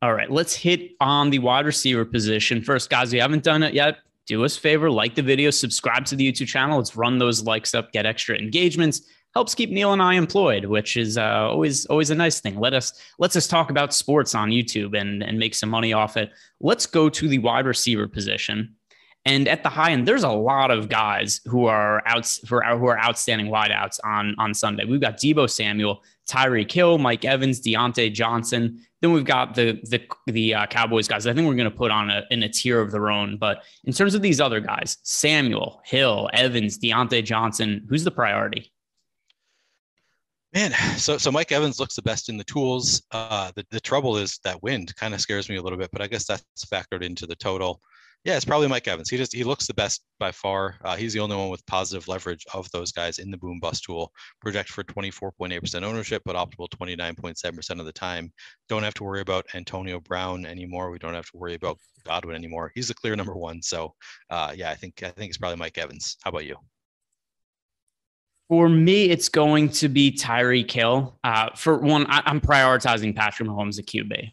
All 0.00 0.14
right, 0.14 0.28
let's 0.28 0.54
hit 0.54 0.92
on 1.00 1.30
the 1.30 1.38
wide 1.38 1.64
receiver 1.64 2.04
position 2.04 2.60
first, 2.60 2.90
guys. 2.90 3.12
We 3.12 3.20
haven't 3.20 3.44
done 3.44 3.62
it 3.62 3.72
yet. 3.72 3.98
Do 4.26 4.44
us 4.44 4.56
a 4.56 4.60
favor, 4.60 4.90
like 4.90 5.14
the 5.14 5.22
video, 5.22 5.50
subscribe 5.50 6.06
to 6.06 6.16
the 6.16 6.32
YouTube 6.32 6.48
channel. 6.48 6.78
Let's 6.78 6.96
run 6.96 7.18
those 7.18 7.44
likes 7.44 7.72
up, 7.72 7.92
get 7.92 8.04
extra 8.04 8.36
engagements 8.36 9.02
helps 9.34 9.54
keep 9.54 9.70
Neil 9.70 9.92
and 9.92 10.02
I 10.02 10.14
employed, 10.14 10.66
which 10.66 10.96
is 10.96 11.16
uh, 11.16 11.48
always 11.50 11.86
always 11.86 12.10
a 12.10 12.14
nice 12.14 12.40
thing. 12.40 12.58
Let 12.58 12.74
us 12.74 12.92
let's 13.18 13.36
us 13.36 13.48
talk 13.48 13.70
about 13.70 13.94
sports 13.94 14.34
on 14.34 14.50
YouTube 14.50 14.98
and 14.98 15.22
and 15.22 15.38
make 15.38 15.54
some 15.54 15.70
money 15.70 15.92
off 15.92 16.16
it. 16.16 16.30
Let's 16.60 16.86
go 16.86 17.08
to 17.08 17.28
the 17.28 17.38
wide 17.38 17.66
receiver 17.66 18.08
position. 18.08 18.76
And 19.24 19.46
at 19.46 19.62
the 19.62 19.68
high 19.68 19.92
end, 19.92 20.08
there's 20.08 20.24
a 20.24 20.30
lot 20.30 20.72
of 20.72 20.88
guys 20.88 21.40
who 21.44 21.66
are 21.66 22.02
outs 22.06 22.40
who 22.48 22.56
are 22.56 22.98
outstanding 22.98 23.48
wideouts 23.48 24.00
on 24.04 24.34
on 24.38 24.52
Sunday. 24.52 24.84
We've 24.84 25.00
got 25.00 25.16
Deebo 25.16 25.48
Samuel, 25.48 26.02
Tyreek 26.28 26.70
Hill, 26.70 26.98
Mike 26.98 27.24
Evans, 27.24 27.60
Diontae 27.60 28.12
Johnson. 28.12 28.80
Then 29.00 29.12
we've 29.12 29.24
got 29.24 29.54
the 29.54 29.80
the 29.84 30.02
the 30.26 30.54
uh, 30.54 30.66
Cowboys 30.66 31.06
guys. 31.06 31.26
I 31.26 31.34
think 31.34 31.46
we're 31.46 31.54
going 31.54 31.70
to 31.70 31.76
put 31.76 31.92
on 31.92 32.10
a 32.10 32.24
in 32.30 32.42
a 32.42 32.48
tier 32.48 32.80
of 32.80 32.90
their 32.90 33.10
own. 33.10 33.36
But 33.36 33.62
in 33.84 33.92
terms 33.92 34.14
of 34.16 34.22
these 34.22 34.40
other 34.40 34.58
guys, 34.58 34.96
Samuel, 35.04 35.80
Hill, 35.84 36.28
Evans, 36.32 36.78
Diontae 36.78 37.24
Johnson, 37.24 37.86
who's 37.88 38.02
the 38.02 38.10
priority? 38.10 38.71
Man, 40.52 40.72
so 40.98 41.18
so 41.18 41.30
Mike 41.30 41.52
Evans 41.52 41.80
looks 41.80 41.96
the 41.96 42.02
best 42.02 42.28
in 42.28 42.36
the 42.36 42.44
tools. 42.44 43.02
Uh, 43.10 43.52
the 43.56 43.64
the 43.70 43.80
trouble 43.80 44.16
is 44.16 44.38
that 44.44 44.62
wind 44.62 44.94
kind 44.96 45.14
of 45.14 45.20
scares 45.20 45.48
me 45.48 45.56
a 45.56 45.62
little 45.62 45.78
bit, 45.78 45.90
but 45.92 46.02
I 46.02 46.06
guess 46.06 46.26
that's 46.26 46.44
factored 46.66 47.02
into 47.02 47.26
the 47.26 47.36
total. 47.36 47.80
Yeah, 48.24 48.36
it's 48.36 48.44
probably 48.44 48.68
Mike 48.68 48.86
Evans. 48.86 49.10
He 49.10 49.16
just 49.16 49.34
he 49.34 49.42
looks 49.42 49.66
the 49.66 49.74
best 49.74 50.02
by 50.20 50.30
far. 50.30 50.76
Uh, 50.84 50.94
he's 50.94 51.12
the 51.12 51.18
only 51.18 51.34
one 51.34 51.48
with 51.48 51.66
positive 51.66 52.06
leverage 52.06 52.44
of 52.54 52.70
those 52.70 52.92
guys 52.92 53.18
in 53.18 53.32
the 53.32 53.36
boom 53.36 53.58
bust 53.58 53.82
tool. 53.82 54.12
Project 54.40 54.68
for 54.68 54.84
24.8% 54.84 55.82
ownership, 55.82 56.22
but 56.24 56.36
optimal 56.36 56.68
29.7% 56.68 57.80
of 57.80 57.84
the 57.86 57.92
time. 57.92 58.32
Don't 58.68 58.84
have 58.84 58.94
to 58.94 59.04
worry 59.04 59.22
about 59.22 59.46
Antonio 59.54 59.98
Brown 59.98 60.46
anymore. 60.46 60.92
We 60.92 61.00
don't 61.00 61.14
have 61.14 61.28
to 61.32 61.36
worry 61.36 61.54
about 61.54 61.78
Godwin 62.04 62.36
anymore. 62.36 62.70
He's 62.76 62.86
the 62.88 62.94
clear 62.94 63.16
number 63.16 63.34
one. 63.34 63.60
So, 63.60 63.92
uh, 64.30 64.52
yeah, 64.54 64.70
I 64.70 64.76
think 64.76 65.02
I 65.02 65.10
think 65.10 65.30
it's 65.30 65.38
probably 65.38 65.56
Mike 65.58 65.78
Evans. 65.78 66.16
How 66.22 66.30
about 66.30 66.46
you? 66.46 66.56
For 68.52 68.68
me, 68.68 69.08
it's 69.08 69.30
going 69.30 69.70
to 69.70 69.88
be 69.88 70.12
Tyreek 70.12 70.70
Hill. 70.70 71.18
Uh, 71.24 71.48
for 71.56 71.78
one, 71.78 72.04
I, 72.10 72.30
am 72.30 72.38
prioritizing 72.38 73.16
Patrick 73.16 73.48
Mahomes 73.48 73.78
at 73.78 73.86
QB. 73.86 74.30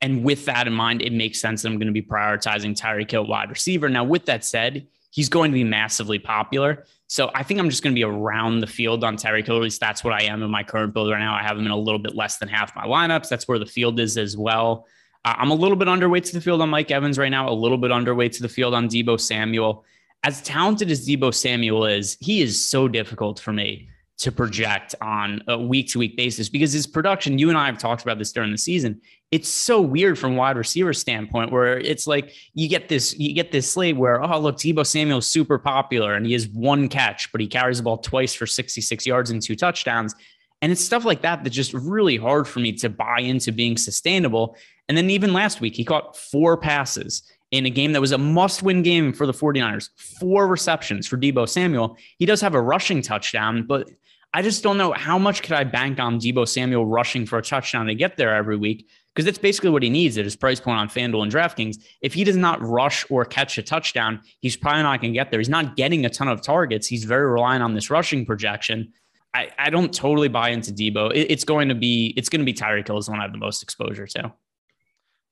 And 0.00 0.24
with 0.24 0.46
that 0.46 0.66
in 0.66 0.72
mind, 0.72 1.02
it 1.02 1.12
makes 1.12 1.38
sense 1.38 1.60
that 1.60 1.68
I'm 1.68 1.76
going 1.76 1.86
to 1.86 1.92
be 1.92 2.00
prioritizing 2.00 2.74
Tyreek 2.74 3.10
Hill 3.10 3.26
wide 3.26 3.50
receiver. 3.50 3.90
Now, 3.90 4.04
with 4.04 4.24
that 4.24 4.42
said, 4.42 4.86
he's 5.10 5.28
going 5.28 5.50
to 5.50 5.54
be 5.54 5.64
massively 5.64 6.18
popular. 6.18 6.86
So 7.08 7.30
I 7.34 7.42
think 7.42 7.60
I'm 7.60 7.68
just 7.68 7.82
going 7.82 7.94
to 7.94 7.98
be 7.98 8.04
around 8.04 8.60
the 8.60 8.66
field 8.66 9.04
on 9.04 9.18
Tyreek 9.18 9.44
Hill. 9.44 9.56
At 9.56 9.62
least 9.64 9.80
that's 9.80 10.02
what 10.02 10.14
I 10.14 10.22
am 10.22 10.42
in 10.42 10.50
my 10.50 10.62
current 10.62 10.94
build 10.94 11.10
right 11.10 11.18
now. 11.18 11.34
I 11.34 11.42
have 11.42 11.58
him 11.58 11.66
in 11.66 11.70
a 11.70 11.76
little 11.76 11.98
bit 11.98 12.16
less 12.16 12.38
than 12.38 12.48
half 12.48 12.74
my 12.74 12.86
lineups. 12.86 13.28
That's 13.28 13.46
where 13.46 13.58
the 13.58 13.66
field 13.66 14.00
is 14.00 14.16
as 14.16 14.34
well. 14.34 14.86
Uh, 15.26 15.34
I'm 15.36 15.50
a 15.50 15.54
little 15.54 15.76
bit 15.76 15.88
underweight 15.88 16.24
to 16.24 16.32
the 16.32 16.40
field 16.40 16.62
on 16.62 16.70
Mike 16.70 16.90
Evans 16.90 17.18
right 17.18 17.28
now, 17.28 17.50
a 17.50 17.52
little 17.52 17.76
bit 17.76 17.90
underweight 17.90 18.32
to 18.36 18.42
the 18.42 18.48
field 18.48 18.72
on 18.72 18.88
Deebo 18.88 19.20
Samuel 19.20 19.84
as 20.24 20.42
talented 20.42 20.90
as 20.90 21.06
Deebo 21.06 21.32
Samuel 21.32 21.84
is, 21.86 22.16
he 22.20 22.42
is 22.42 22.64
so 22.64 22.88
difficult 22.88 23.38
for 23.38 23.52
me 23.52 23.88
to 24.18 24.32
project 24.32 24.96
on 25.00 25.40
a 25.46 25.56
week 25.56 25.88
to 25.88 25.98
week 25.98 26.16
basis 26.16 26.48
because 26.48 26.72
his 26.72 26.88
production, 26.88 27.38
you 27.38 27.50
and 27.50 27.56
I 27.56 27.66
have 27.66 27.78
talked 27.78 28.02
about 28.02 28.18
this 28.18 28.32
during 28.32 28.50
the 28.50 28.58
season. 28.58 29.00
It's 29.30 29.48
so 29.48 29.80
weird 29.80 30.18
from 30.18 30.34
wide 30.34 30.56
receiver 30.56 30.92
standpoint 30.92 31.52
where 31.52 31.78
it's 31.78 32.08
like 32.08 32.32
you 32.52 32.68
get 32.68 32.88
this, 32.88 33.16
you 33.16 33.32
get 33.32 33.52
this 33.52 33.70
slate 33.70 33.96
where, 33.96 34.20
oh, 34.20 34.40
look, 34.40 34.56
Deebo 34.56 34.84
Samuel's 34.84 35.28
super 35.28 35.56
popular 35.56 36.14
and 36.14 36.26
he 36.26 36.32
has 36.32 36.48
one 36.48 36.88
catch, 36.88 37.30
but 37.30 37.40
he 37.40 37.46
carries 37.46 37.76
the 37.76 37.84
ball 37.84 37.98
twice 37.98 38.34
for 38.34 38.46
66 38.46 39.06
yards 39.06 39.30
and 39.30 39.40
two 39.40 39.54
touchdowns. 39.54 40.16
And 40.62 40.72
it's 40.72 40.84
stuff 40.84 41.04
like 41.04 41.22
that 41.22 41.44
that's 41.44 41.54
just 41.54 41.72
really 41.72 42.16
hard 42.16 42.48
for 42.48 42.58
me 42.58 42.72
to 42.72 42.88
buy 42.88 43.20
into 43.20 43.52
being 43.52 43.76
sustainable. 43.76 44.56
And 44.88 44.96
then 44.96 45.10
even 45.10 45.32
last 45.32 45.60
week, 45.60 45.76
he 45.76 45.84
caught 45.84 46.16
four 46.16 46.56
passes 46.56 47.22
in 47.50 47.66
a 47.66 47.70
game 47.70 47.92
that 47.92 48.00
was 48.00 48.12
a 48.12 48.18
must 48.18 48.62
win 48.62 48.82
game 48.82 49.12
for 49.12 49.26
the 49.26 49.32
49ers. 49.32 49.90
Four 50.20 50.46
receptions 50.46 51.06
for 51.06 51.16
Deebo 51.16 51.48
Samuel. 51.48 51.96
He 52.18 52.26
does 52.26 52.40
have 52.40 52.54
a 52.54 52.60
rushing 52.60 53.02
touchdown, 53.02 53.64
but 53.66 53.88
I 54.34 54.42
just 54.42 54.62
don't 54.62 54.76
know 54.76 54.92
how 54.92 55.18
much 55.18 55.42
could 55.42 55.54
I 55.54 55.64
bank 55.64 55.98
on 55.98 56.20
Deebo 56.20 56.46
Samuel 56.46 56.84
rushing 56.84 57.24
for 57.24 57.38
a 57.38 57.42
touchdown 57.42 57.86
to 57.86 57.94
get 57.94 58.16
there 58.16 58.34
every 58.34 58.56
week 58.56 58.88
because 59.14 59.24
that's 59.24 59.38
basically 59.38 59.70
what 59.70 59.82
he 59.82 59.90
needs 59.90 60.18
at 60.18 60.24
his 60.24 60.36
price 60.36 60.60
point 60.60 60.78
on 60.78 60.88
FanDuel 60.88 61.22
and 61.22 61.32
DraftKings. 61.32 61.82
If 62.02 62.14
he 62.14 62.24
does 62.24 62.36
not 62.36 62.60
rush 62.62 63.04
or 63.10 63.24
catch 63.24 63.56
a 63.58 63.62
touchdown, 63.62 64.20
he's 64.40 64.56
probably 64.56 64.82
not 64.82 65.00
going 65.00 65.12
to 65.12 65.18
get 65.18 65.30
there. 65.30 65.40
He's 65.40 65.48
not 65.48 65.76
getting 65.76 66.04
a 66.04 66.10
ton 66.10 66.28
of 66.28 66.42
targets. 66.42 66.86
He's 66.86 67.04
very 67.04 67.26
reliant 67.26 67.62
on 67.62 67.74
this 67.74 67.90
rushing 67.90 68.26
projection. 68.26 68.92
I, 69.34 69.50
I 69.58 69.70
don't 69.70 69.92
totally 69.92 70.28
buy 70.28 70.50
into 70.50 70.72
Deebo. 70.72 71.12
It, 71.14 71.30
it's 71.30 71.44
going 71.44 71.68
to 71.68 71.74
be 71.74 72.14
it's 72.16 72.28
going 72.28 72.40
to 72.40 72.46
be 72.46 72.54
Tyreek 72.54 72.86
Hill 72.86 72.98
is 72.98 73.06
the 73.06 73.12
one 73.12 73.20
I 73.20 73.24
have 73.24 73.32
the 73.32 73.38
most 73.38 73.62
exposure 73.62 74.06
to. 74.06 74.32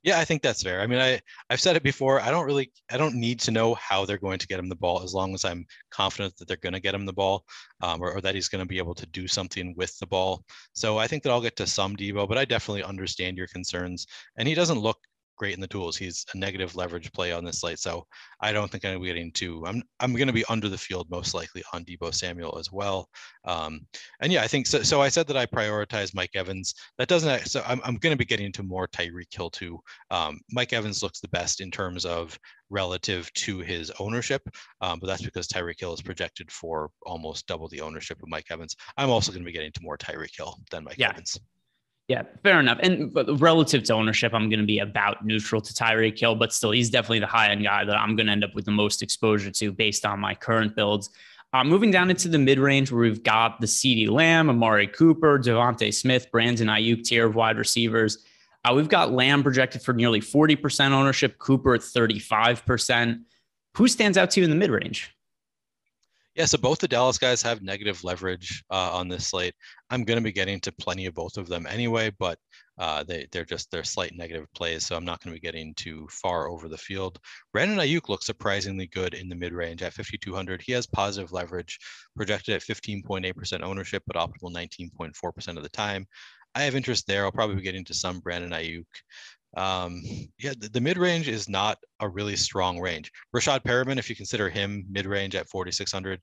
Yeah, 0.07 0.21
I 0.21 0.25
think 0.25 0.41
that's 0.43 0.63
fair. 0.63 0.81
I 0.81 0.87
mean, 0.87 1.01
I 1.01 1.21
I've 1.51 1.61
said 1.61 1.75
it 1.75 1.83
before. 1.83 2.21
I 2.21 2.31
don't 2.31 2.47
really 2.47 2.71
I 2.91 2.97
don't 2.97 3.17
need 3.17 3.41
to 3.41 3.51
know 3.51 3.75
how 3.75 4.05
they're 4.05 4.19
going 4.19 4.39
to 4.39 4.47
get 4.47 4.61
him 4.61 4.69
the 4.69 4.77
ball 4.77 5.03
as 5.03 5.13
long 5.13 5.35
as 5.35 5.45
I'm 5.45 5.67
confident 5.91 6.37
that 6.37 6.47
they're 6.47 6.57
going 6.59 6.75
to 6.75 6.81
get 6.81 6.95
him 6.95 7.07
the 7.07 7.13
ball, 7.13 7.45
um, 7.83 8.01
or, 8.01 8.13
or, 8.13 8.21
that 8.21 8.37
he's 8.37 8.49
going 8.49 8.63
to 8.63 8.69
be 8.69 8.79
able 8.79 8.95
to 8.95 9.07
do 9.07 9.27
something 9.27 9.75
with 9.77 9.99
the 9.99 10.07
ball. 10.07 10.45
So 10.75 10.97
I 10.97 11.09
think 11.09 11.25
that 11.25 11.31
I'll 11.31 11.41
get 11.41 11.57
to 11.57 11.67
some 11.67 11.97
Deebo, 11.97 12.29
but 12.29 12.39
I 12.39 12.45
definitely 12.45 12.85
understand 12.85 13.37
your 13.37 13.49
concerns. 13.49 14.07
And 14.39 14.47
he 14.47 14.55
doesn't 14.55 14.79
look 14.79 14.99
great 15.37 15.55
in 15.55 15.61
the 15.61 15.67
tools. 15.67 15.97
He's 15.97 16.25
a 16.35 16.39
negative 16.39 16.75
leverage 16.77 17.13
play 17.13 17.33
on 17.33 17.45
this 17.45 17.61
slate, 17.61 17.79
so 17.79 18.07
I 18.41 18.53
don't 18.53 18.71
think 18.71 18.85
I'm 18.85 18.91
going 18.91 19.01
to 19.01 19.03
be 19.03 19.09
getting 19.09 19.33
two. 19.33 19.65
I'm 19.67 19.83
I'm 20.01 20.15
going 20.15 20.27
to 20.27 20.33
be 20.33 20.45
under 20.47 20.69
the 20.69 20.79
field 20.79 21.09
most 21.11 21.35
likely 21.35 21.63
on 21.73 21.85
Deebo 21.85 22.15
Samuel 22.15 22.59
as 22.59 22.73
well. 22.73 23.09
Um, 23.45 23.87
and 24.21 24.33
yeah, 24.33 24.43
I 24.43 24.49
think 24.49 24.67
so. 24.67 24.83
So 24.83 25.01
I 25.01 25.09
said 25.09 25.27
that 25.29 25.37
I 25.37 25.47
prioritize 25.47 26.15
Mike 26.15 26.35
Evans. 26.35 26.75
That 26.99 27.09
doesn't. 27.09 27.49
So 27.49 27.63
I'm 27.67 27.81
I'm 27.85 27.97
going 27.97 28.13
to 28.13 28.19
be 28.19 28.25
getting 28.25 28.47
into 28.47 28.63
more 28.63 28.89
Tyreek 28.89 29.35
Hill 29.35 29.51
too. 29.51 29.79
Um, 30.11 30.41
Mike 30.51 30.73
Evans 30.73 31.03
looks 31.03 31.21
the 31.21 31.29
best 31.29 31.61
in 31.61 31.71
terms 31.71 32.05
of 32.05 32.39
relative 32.71 33.33
to 33.35 33.61
his 33.61 33.93
ownership, 34.01 34.43
um, 34.81 34.99
but 34.99 35.07
that's 35.07 35.23
because 35.23 35.47
Tyreek 35.47 35.79
Hill 35.79 35.95
is 35.95 36.03
projected 36.03 36.51
for 36.51 36.91
almost 37.05 37.47
double 37.47 37.69
the 37.69 37.81
ownership 37.81 38.23
of 38.23 38.29
Mike 38.29 38.47
Evans. 38.51 38.75
I'm 38.97 39.11
also 39.11 39.33
going 39.33 39.43
to 39.43 39.47
be 39.47 39.53
getting 39.53 39.73
to 39.73 39.83
more 39.83 39.97
Tyreek 39.97 40.37
Hill 40.37 40.59
than 40.71 40.85
Mike 40.85 40.99
yeah. 40.99 41.11
Evans. 41.11 41.39
Yeah, 42.09 42.23
fair 42.45 42.61
enough. 42.61 42.79
And 42.83 43.13
relative 43.41 43.83
to 43.85 43.95
ownership, 43.95 44.33
I'm 44.33 44.49
going 44.49 44.61
to 44.61 44.67
be 44.67 44.79
about 44.79 45.25
neutral 45.27 45.61
to 45.61 45.73
Tyreek 45.73 46.17
Hill, 46.19 46.37
but 46.37 46.53
still, 46.53 46.71
he's 46.71 46.89
definitely 46.89 47.19
the 47.19 47.27
high 47.27 47.51
end 47.51 47.65
guy 47.65 47.85
that 47.85 47.97
I'm 47.97 48.15
going 48.15 48.27
to 48.27 48.33
end 48.33 48.45
up 48.45 48.55
with 48.55 48.65
the 48.65 48.71
most 48.71 49.03
exposure 49.03 49.51
to 49.51 49.73
based 49.73 50.07
on 50.07 50.21
my 50.21 50.35
current 50.35 50.77
builds. 50.77 51.11
Uh, 51.53 51.65
moving 51.65 51.91
down 51.91 52.11
into 52.11 52.29
the 52.29 52.39
mid 52.39 52.61
range, 52.61 52.93
where 52.93 53.01
we've 53.01 53.25
got 53.25 53.61
the 53.61 53.67
CeeDee 53.67 54.09
Lamb, 54.09 54.51
Amari 54.51 54.87
Cooper, 54.87 55.39
DeVonta 55.39 55.93
Smith, 55.93 56.31
Brandon 56.31 56.69
Aiyuk 56.69 57.03
tier 57.03 57.27
of 57.27 57.35
wide 57.35 57.59
receivers. 57.59 58.25
Uh, 58.65 58.73
we've 58.75 58.89
got 58.89 59.13
Lamb 59.13 59.43
projected 59.43 59.83
for 59.83 59.93
nearly 59.93 60.21
40% 60.21 60.91
ownership, 60.91 61.39
Cooper 61.39 61.75
at 61.75 61.81
35%. 61.81 63.23
Who 63.77 63.89
stands 63.89 64.17
out 64.17 64.31
to 64.33 64.41
you 64.41 64.45
in 64.45 64.51
the 64.51 64.57
mid 64.57 64.71
range? 64.71 65.16
Yeah, 66.37 66.45
so 66.45 66.59
both 66.59 66.81
the 66.81 66.89
Dallas 66.89 67.17
guys 67.17 67.41
have 67.43 67.63
negative 67.63 68.05
leverage 68.05 68.63
uh, 68.71 68.91
on 68.93 69.09
this 69.09 69.29
slate. 69.29 69.55
I'm 69.89 70.05
going 70.05 70.19
to 70.19 70.23
be 70.23 70.33
getting 70.33 70.61
to 70.61 70.73
plenty 70.73 71.07
of 71.07 71.15
both 71.15 71.39
of 71.39 71.49
them 71.49 71.67
anyway, 71.67 72.13
but 72.19 72.39
uh, 72.77 73.05
they 73.05 73.27
they're 73.33 73.47
just 73.47 73.71
they're 73.71 73.85
slight 73.85 74.13
negative 74.15 74.47
plays, 74.55 74.85
so 74.85 74.97
I'm 74.97 75.05
not 75.07 75.23
going 75.23 75.35
to 75.35 75.41
be 75.41 75.47
getting 75.47 75.73
too 75.77 76.07
far 76.11 76.51
over 76.51 76.69
the 76.69 76.77
field. 76.77 77.19
Brandon 77.55 77.79
Aiyuk 77.79 78.11
looks 78.11 78.27
surprisingly 78.27 78.87
good 78.87 79.15
in 79.15 79.31
the 79.31 79.35
mid 79.35 79.55
range 79.55 79.83
at 79.83 79.95
5,200. 79.95 80.61
He 80.61 80.73
has 80.73 80.87
positive 80.87 81.33
leverage, 81.33 81.79
projected 82.17 82.55
at 82.55 82.61
15.8% 82.61 83.63
ownership, 83.63 84.03
but 84.07 84.17
optimal 84.17 84.53
19.4% 84.53 85.57
of 85.57 85.63
the 85.63 85.71
time. 85.71 86.07
I 86.55 86.63
have 86.63 86.75
interest 86.75 87.07
there. 87.07 87.25
I'll 87.25 87.33
probably 87.33 87.57
be 87.57 87.63
getting 87.63 87.85
to 87.87 87.95
some 87.95 88.21
Brandon 88.21 88.51
Aiyuk. 88.51 88.85
Um, 89.57 90.03
yeah, 90.39 90.53
the, 90.59 90.69
the 90.69 90.81
mid 90.81 90.99
range 90.99 91.29
is 91.29 91.49
not 91.49 91.79
a 92.01 92.09
really 92.09 92.37
strong 92.37 92.79
range. 92.79 93.11
Breshad 93.35 93.63
Perriman, 93.63 93.99
if 93.99 94.11
you 94.11 94.17
consider 94.17 94.49
him 94.51 94.85
mid 94.91 95.07
range 95.07 95.35
at 95.35 95.49
4,600, 95.49 96.21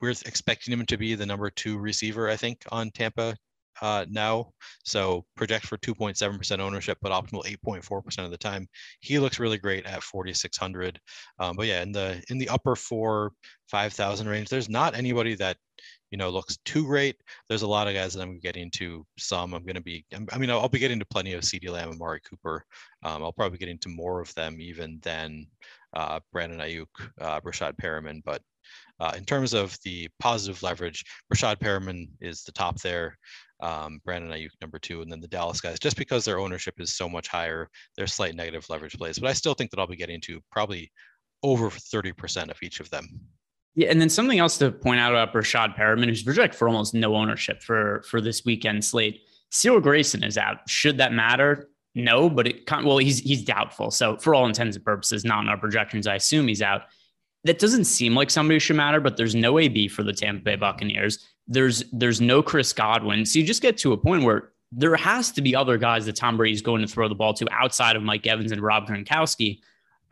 we're 0.00 0.10
expecting 0.10 0.72
him 0.72 0.86
to 0.86 0.96
be 0.96 1.14
the 1.14 1.26
number 1.26 1.50
two 1.50 1.78
receiver, 1.78 2.28
I 2.28 2.36
think, 2.36 2.62
on 2.70 2.90
Tampa 2.90 3.36
uh, 3.80 4.06
now. 4.08 4.52
So 4.84 5.24
project 5.36 5.66
for 5.66 5.76
2.7% 5.78 6.58
ownership, 6.60 6.98
but 7.02 7.12
optimal 7.12 7.44
8.4% 7.44 8.24
of 8.24 8.30
the 8.30 8.38
time. 8.38 8.66
He 9.00 9.18
looks 9.18 9.38
really 9.38 9.58
great 9.58 9.86
at 9.86 10.02
4,600. 10.02 10.98
Um, 11.38 11.56
but 11.56 11.66
yeah, 11.66 11.82
in 11.82 11.92
the 11.92 12.22
in 12.28 12.38
the 12.38 12.48
upper 12.48 12.76
four, 12.76 13.32
5,000 13.68 14.28
range, 14.28 14.48
there's 14.48 14.68
not 14.68 14.96
anybody 14.96 15.34
that 15.36 15.56
you 16.12 16.18
know 16.18 16.28
looks 16.28 16.58
too 16.64 16.84
great. 16.84 17.16
There's 17.48 17.62
a 17.62 17.66
lot 17.66 17.88
of 17.88 17.94
guys 17.94 18.12
that 18.12 18.22
I'm 18.22 18.38
getting 18.38 18.70
to. 18.72 19.04
Some 19.18 19.54
I'm 19.54 19.64
going 19.64 19.74
to 19.76 19.82
be. 19.82 20.04
I 20.30 20.38
mean, 20.38 20.50
I'll 20.50 20.68
be 20.68 20.78
getting 20.78 21.00
to 21.00 21.06
plenty 21.06 21.32
of 21.32 21.40
CeeDee 21.40 21.70
Lamb 21.70 21.88
and 21.88 21.96
Amari 21.96 22.20
Cooper. 22.20 22.64
Um, 23.02 23.24
I'll 23.24 23.32
probably 23.32 23.58
get 23.58 23.70
into 23.70 23.88
more 23.88 24.20
of 24.20 24.32
them 24.34 24.60
even 24.60 25.00
than 25.02 25.46
uh, 25.94 26.20
Brandon 26.30 26.60
Aiyuk, 26.60 26.86
uh, 27.20 27.40
Breshad 27.40 27.76
Perriman. 27.82 28.22
But 28.24 28.42
uh, 29.00 29.14
in 29.16 29.24
terms 29.24 29.54
of 29.54 29.76
the 29.84 30.08
positive 30.20 30.62
leverage, 30.62 31.02
Breshad 31.32 31.56
Perriman 31.56 32.08
is 32.20 32.44
the 32.44 32.52
top 32.52 32.80
there. 32.82 33.16
Um, 33.60 34.00
Brandon 34.04 34.30
Aiyuk 34.30 34.50
number 34.60 34.78
two, 34.78 35.00
and 35.00 35.10
then 35.10 35.20
the 35.20 35.28
Dallas 35.28 35.60
guys, 35.62 35.78
just 35.78 35.96
because 35.96 36.24
their 36.26 36.40
ownership 36.40 36.74
is 36.78 36.94
so 36.94 37.08
much 37.08 37.28
higher, 37.28 37.70
they're 37.96 38.06
slight 38.06 38.34
negative 38.34 38.66
leverage 38.68 38.98
plays. 38.98 39.18
But 39.18 39.30
I 39.30 39.32
still 39.32 39.54
think 39.54 39.70
that 39.70 39.80
I'll 39.80 39.86
be 39.86 39.96
getting 39.96 40.20
to 40.22 40.40
probably 40.50 40.92
over 41.42 41.70
30% 41.70 42.50
of 42.50 42.58
each 42.62 42.80
of 42.80 42.90
them. 42.90 43.08
Yeah, 43.74 43.88
and 43.88 44.00
then 44.00 44.10
something 44.10 44.38
else 44.38 44.58
to 44.58 44.70
point 44.70 45.00
out 45.00 45.12
about 45.12 45.32
Breshad 45.32 45.76
Perriman, 45.76 46.06
who's 46.06 46.22
projected 46.22 46.58
for 46.58 46.68
almost 46.68 46.92
no 46.92 47.14
ownership 47.14 47.62
for 47.62 48.02
for 48.08 48.20
this 48.20 48.44
weekend 48.44 48.84
slate. 48.84 49.22
Cyril 49.50 49.80
Grayson 49.80 50.22
is 50.22 50.36
out. 50.36 50.68
Should 50.68 50.98
that 50.98 51.12
matter? 51.12 51.68
No, 51.94 52.28
but 52.28 52.46
it 52.46 52.70
well, 52.70 52.98
he's 52.98 53.20
he's 53.20 53.44
doubtful. 53.44 53.90
So 53.90 54.16
for 54.16 54.34
all 54.34 54.46
intents 54.46 54.76
and 54.76 54.84
purposes, 54.84 55.24
not 55.24 55.42
in 55.42 55.48
our 55.48 55.58
projections, 55.58 56.06
I 56.06 56.16
assume 56.16 56.48
he's 56.48 56.62
out. 56.62 56.82
That 57.44 57.58
doesn't 57.58 57.84
seem 57.84 58.14
like 58.14 58.30
somebody 58.30 58.58
should 58.58 58.76
matter, 58.76 59.00
but 59.00 59.16
there's 59.16 59.34
no 59.34 59.58
AB 59.58 59.88
for 59.88 60.02
the 60.02 60.12
Tampa 60.12 60.42
Bay 60.42 60.56
Buccaneers. 60.56 61.26
There's 61.48 61.84
there's 61.92 62.20
no 62.20 62.42
Chris 62.42 62.72
Godwin. 62.72 63.26
So 63.26 63.38
you 63.38 63.44
just 63.44 63.62
get 63.62 63.78
to 63.78 63.92
a 63.92 63.96
point 63.96 64.24
where 64.24 64.52
there 64.70 64.96
has 64.96 65.30
to 65.32 65.42
be 65.42 65.54
other 65.54 65.76
guys 65.76 66.06
that 66.06 66.16
Tom 66.16 66.36
Brady's 66.36 66.62
going 66.62 66.80
to 66.82 66.88
throw 66.88 67.08
the 67.08 67.14
ball 67.14 67.34
to 67.34 67.46
outside 67.50 67.96
of 67.96 68.02
Mike 68.02 68.26
Evans 68.26 68.52
and 68.52 68.60
Rob 68.62 68.86
Gronkowski 68.86 69.60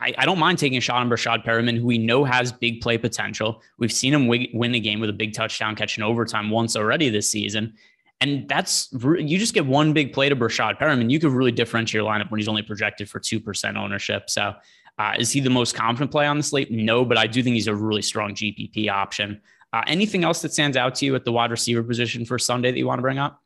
I, 0.01 0.15
I, 0.19 0.25
don't 0.25 0.39
mind 0.39 0.59
taking 0.59 0.79
a 0.79 0.81
shot 0.81 0.97
on 0.97 1.11
Breshad 1.11 1.45
Perriman, 1.45 1.79
who 1.79 1.87
we 1.87 1.99
know 1.99 2.25
has 2.25 2.53
big 2.53 2.81
play 2.81 2.97
potential. 2.99 3.63
We've 3.79 3.93
seen 3.93 4.15
him 4.15 4.23
w- 4.23 4.49
win 4.55 4.73
the 4.73 4.81
game 4.81 5.01
with 5.01 5.11
a 5.11 5.15
big 5.15 5.35
touchdown 5.35 5.77
catch 5.77 5.99
in 5.99 6.03
overtime 6.03 6.51
once 6.51 6.77
already 6.77 7.11
this 7.11 7.31
season. 7.31 7.75
And 8.21 8.49
that's 8.49 8.89
you 8.93 9.39
just 9.39 9.55
get 9.55 9.67
one 9.67 9.93
big 9.93 10.13
play 10.13 10.29
to 10.29 10.37
Breshad 10.37 10.79
Perriman. 10.79 11.11
You 11.11 11.21
could 11.21 11.33
really 11.33 11.53
differentiate 11.53 12.03
your 12.03 12.11
lineup 12.11 12.31
when 12.31 12.39
he's 12.39 12.49
only 12.49 12.63
projected 12.63 13.09
for 13.09 13.19
2% 13.19 13.77
ownership. 13.77 14.29
So 14.29 14.55
uh, 14.99 15.15
is 15.19 15.31
he 15.31 15.41
the 15.41 15.51
most 15.51 15.75
confident 15.75 16.11
play 16.11 16.27
on 16.27 16.37
the 16.37 16.43
slate? 16.43 16.71
No, 16.71 17.05
but 17.05 17.17
I 17.17 17.27
do 17.27 17.43
think 17.43 17.55
he's 17.55 17.67
a 17.67 17.75
really 17.75 18.03
strong 18.03 18.35
GPP 18.35 18.91
option. 18.91 19.41
Uh, 19.73 19.83
anything 19.87 20.25
else 20.25 20.43
that 20.43 20.53
stands 20.53 20.77
out 20.77 20.95
to 20.97 21.07
you 21.07 21.15
at 21.15 21.25
the 21.25 21.33
wide 21.33 21.51
receiver 21.51 21.83
position 21.83 22.25
for 22.25 22.39
Sunday 22.39 22.71
that 22.71 22.79
you 22.79 22.87
want 22.87 22.99
to 22.99 23.03
bring 23.03 23.19
up? 23.19 23.43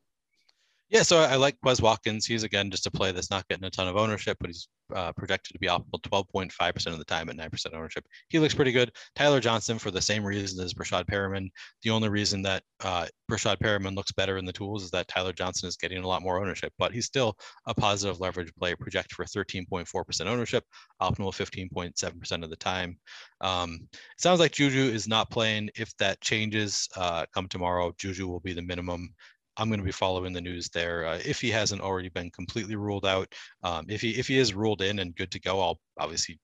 Yeah, 0.95 1.03
so 1.03 1.19
I 1.19 1.35
like 1.35 1.57
Quez 1.61 1.83
Watkins. 1.83 2.25
He's 2.25 2.45
again 2.45 2.71
just 2.71 2.87
a 2.87 2.91
play 2.91 3.11
that's 3.11 3.29
not 3.29 3.49
getting 3.49 3.65
a 3.65 3.71
ton 3.71 3.89
of 3.89 3.97
ownership, 3.97 4.37
but 4.39 4.49
he's 4.49 4.69
uh, 4.95 5.13
projected 5.13 5.53
to 5.53 5.59
be 5.59 5.67
optimal 5.67 6.01
12.5% 6.03 6.87
of 6.87 6.99
the 6.99 7.05
time 7.05 7.29
at 7.29 7.37
9% 7.37 7.75
ownership. 7.75 8.05
He 8.29 8.39
looks 8.39 8.55
pretty 8.55 8.71
good. 8.71 8.93
Tyler 9.17 9.41
Johnson, 9.41 9.77
for 9.77 9.91
the 9.91 10.01
same 10.01 10.25
reason 10.25 10.65
as 10.65 10.73
Breshad 10.73 11.07
Perriman, 11.07 11.49
the 11.83 11.91
only 11.91 12.09
reason 12.09 12.43
that 12.43 12.63
uh, 12.85 13.07
Breshad 13.29 13.59
Perriman 13.59 13.97
looks 13.97 14.13
better 14.13 14.37
in 14.37 14.45
the 14.45 14.53
tools 14.53 14.85
is 14.85 14.93
that 14.93 15.09
Tyler 15.09 15.33
Johnson 15.33 15.69
is 15.69 15.77
getting 15.77 15.99
a 15.99 16.07
lot 16.07 16.23
more 16.23 16.41
ownership, 16.41 16.73
but 16.79 16.93
he's 16.93 17.07
still 17.07 17.37
a 17.67 17.75
positive 17.75 18.21
leverage 18.21 18.55
play, 18.55 18.77
projected 18.77 19.17
for 19.17 19.25
13.4% 19.25 20.27
ownership, 20.27 20.63
optimal 21.03 21.35
15.7% 21.35 22.45
of 22.45 22.51
the 22.51 22.57
time. 22.57 22.97
Um, 23.41 23.89
it 23.93 24.21
sounds 24.21 24.39
like 24.39 24.53
Juju 24.53 24.93
is 24.95 25.09
not 25.09 25.29
playing. 25.29 25.71
If 25.75 25.97
that 25.97 26.21
changes 26.21 26.89
uh, 26.97 27.27
come 27.35 27.49
tomorrow, 27.49 27.93
Juju 27.99 28.29
will 28.29 28.41
be 28.41 28.53
the 28.53 28.63
minimum 28.63 29.13
I'm 29.57 29.69
going 29.69 29.81
to 29.81 29.85
be 29.85 29.93
following 29.93 30.33
the 30.33 30.41
news 30.41 30.69
there. 30.71 31.07
Uh, 31.07 31.19
if 31.25 31.41
he 31.41 31.51
hasn't 31.51 31.83
already 31.83 32.09
been 32.09 32.31
completely 32.31 32.77
ruled 32.77 33.07
out, 33.07 33.33
um, 33.63 33.87
if 33.89 34.01
he 34.01 34.11
if 34.11 34.29
he 34.29 34.39
is 34.39 34.55
ruled 34.55 34.83
in 34.83 34.99
and 34.99 35.15
good 35.17 35.31
to 35.33 35.41
go, 35.41 35.61
I'll 35.61 35.79
obviously 35.99 36.39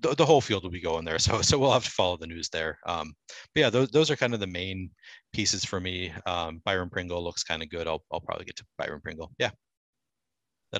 the, 0.00 0.14
the 0.14 0.26
whole 0.26 0.40
field 0.40 0.62
will 0.62 0.70
be 0.70 0.80
going 0.80 1.04
there. 1.04 1.18
So 1.28 1.42
so 1.42 1.58
we'll 1.58 1.72
have 1.72 1.84
to 1.84 1.90
follow 1.90 2.16
the 2.16 2.26
news 2.26 2.48
there. 2.48 2.78
Um, 2.86 3.14
but 3.54 3.60
yeah, 3.60 3.70
those 3.70 3.90
those 3.90 4.10
are 4.10 4.16
kind 4.16 4.34
of 4.34 4.40
the 4.40 4.46
main 4.46 4.90
pieces 5.32 5.64
for 5.64 5.80
me. 5.80 6.12
Um, 6.26 6.62
Byron 6.64 6.90
Pringle 6.90 7.22
looks 7.22 7.42
kind 7.42 7.62
of 7.62 7.70
good. 7.70 7.88
I'll 7.88 8.04
I'll 8.12 8.20
probably 8.20 8.44
get 8.44 8.56
to 8.56 8.64
Byron 8.78 9.00
Pringle. 9.00 9.32
Yeah. 9.38 9.50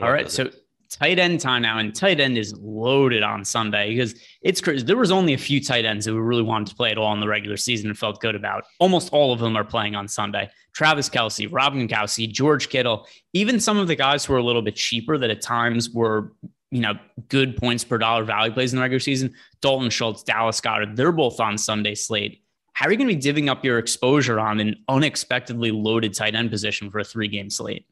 All 0.00 0.12
right. 0.12 0.30
So 0.30 0.44
it 0.44 0.67
tight 0.90 1.18
end 1.18 1.40
time 1.40 1.62
now, 1.62 1.78
and 1.78 1.94
tight 1.94 2.20
end 2.20 2.38
is 2.38 2.54
loaded 2.58 3.22
on 3.22 3.44
Sunday 3.44 3.90
because 3.90 4.14
it's 4.42 4.60
crazy. 4.60 4.84
There 4.84 4.96
was 4.96 5.10
only 5.10 5.34
a 5.34 5.38
few 5.38 5.62
tight 5.62 5.84
ends 5.84 6.06
who 6.06 6.18
really 6.18 6.42
wanted 6.42 6.68
to 6.68 6.74
play 6.74 6.90
at 6.90 6.98
all 6.98 7.12
in 7.12 7.20
the 7.20 7.28
regular 7.28 7.56
season 7.56 7.88
and 7.88 7.98
felt 7.98 8.20
good 8.20 8.34
about. 8.34 8.64
Almost 8.78 9.12
all 9.12 9.32
of 9.32 9.40
them 9.40 9.56
are 9.56 9.64
playing 9.64 9.94
on 9.94 10.08
Sunday. 10.08 10.50
Travis 10.72 11.08
Kelce, 11.08 11.48
Rob 11.50 11.74
Gronkowski, 11.74 12.30
George 12.30 12.68
Kittle, 12.68 13.06
even 13.32 13.60
some 13.60 13.78
of 13.78 13.88
the 13.88 13.96
guys 13.96 14.24
who 14.24 14.34
are 14.34 14.38
a 14.38 14.42
little 14.42 14.62
bit 14.62 14.76
cheaper 14.76 15.18
that 15.18 15.30
at 15.30 15.42
times 15.42 15.90
were 15.90 16.32
you 16.70 16.80
know 16.80 16.94
good 17.28 17.56
points 17.56 17.84
per 17.84 17.98
dollar 17.98 18.24
value 18.24 18.52
plays 18.52 18.72
in 18.72 18.76
the 18.76 18.82
regular 18.82 19.00
season. 19.00 19.34
Dalton 19.60 19.90
Schultz, 19.90 20.22
Dallas 20.22 20.60
Goedert, 20.60 20.96
they're 20.96 21.12
both 21.12 21.40
on 21.40 21.58
Sunday 21.58 21.94
slate. 21.94 22.42
How 22.72 22.86
are 22.86 22.92
you 22.92 22.96
going 22.96 23.08
to 23.08 23.16
be 23.16 23.20
divvying 23.20 23.50
up 23.50 23.64
your 23.64 23.78
exposure 23.78 24.38
on 24.38 24.60
an 24.60 24.76
unexpectedly 24.88 25.72
loaded 25.72 26.14
tight 26.14 26.36
end 26.36 26.50
position 26.50 26.90
for 26.90 27.00
a 27.00 27.04
three 27.04 27.26
game 27.26 27.50
slate? 27.50 27.86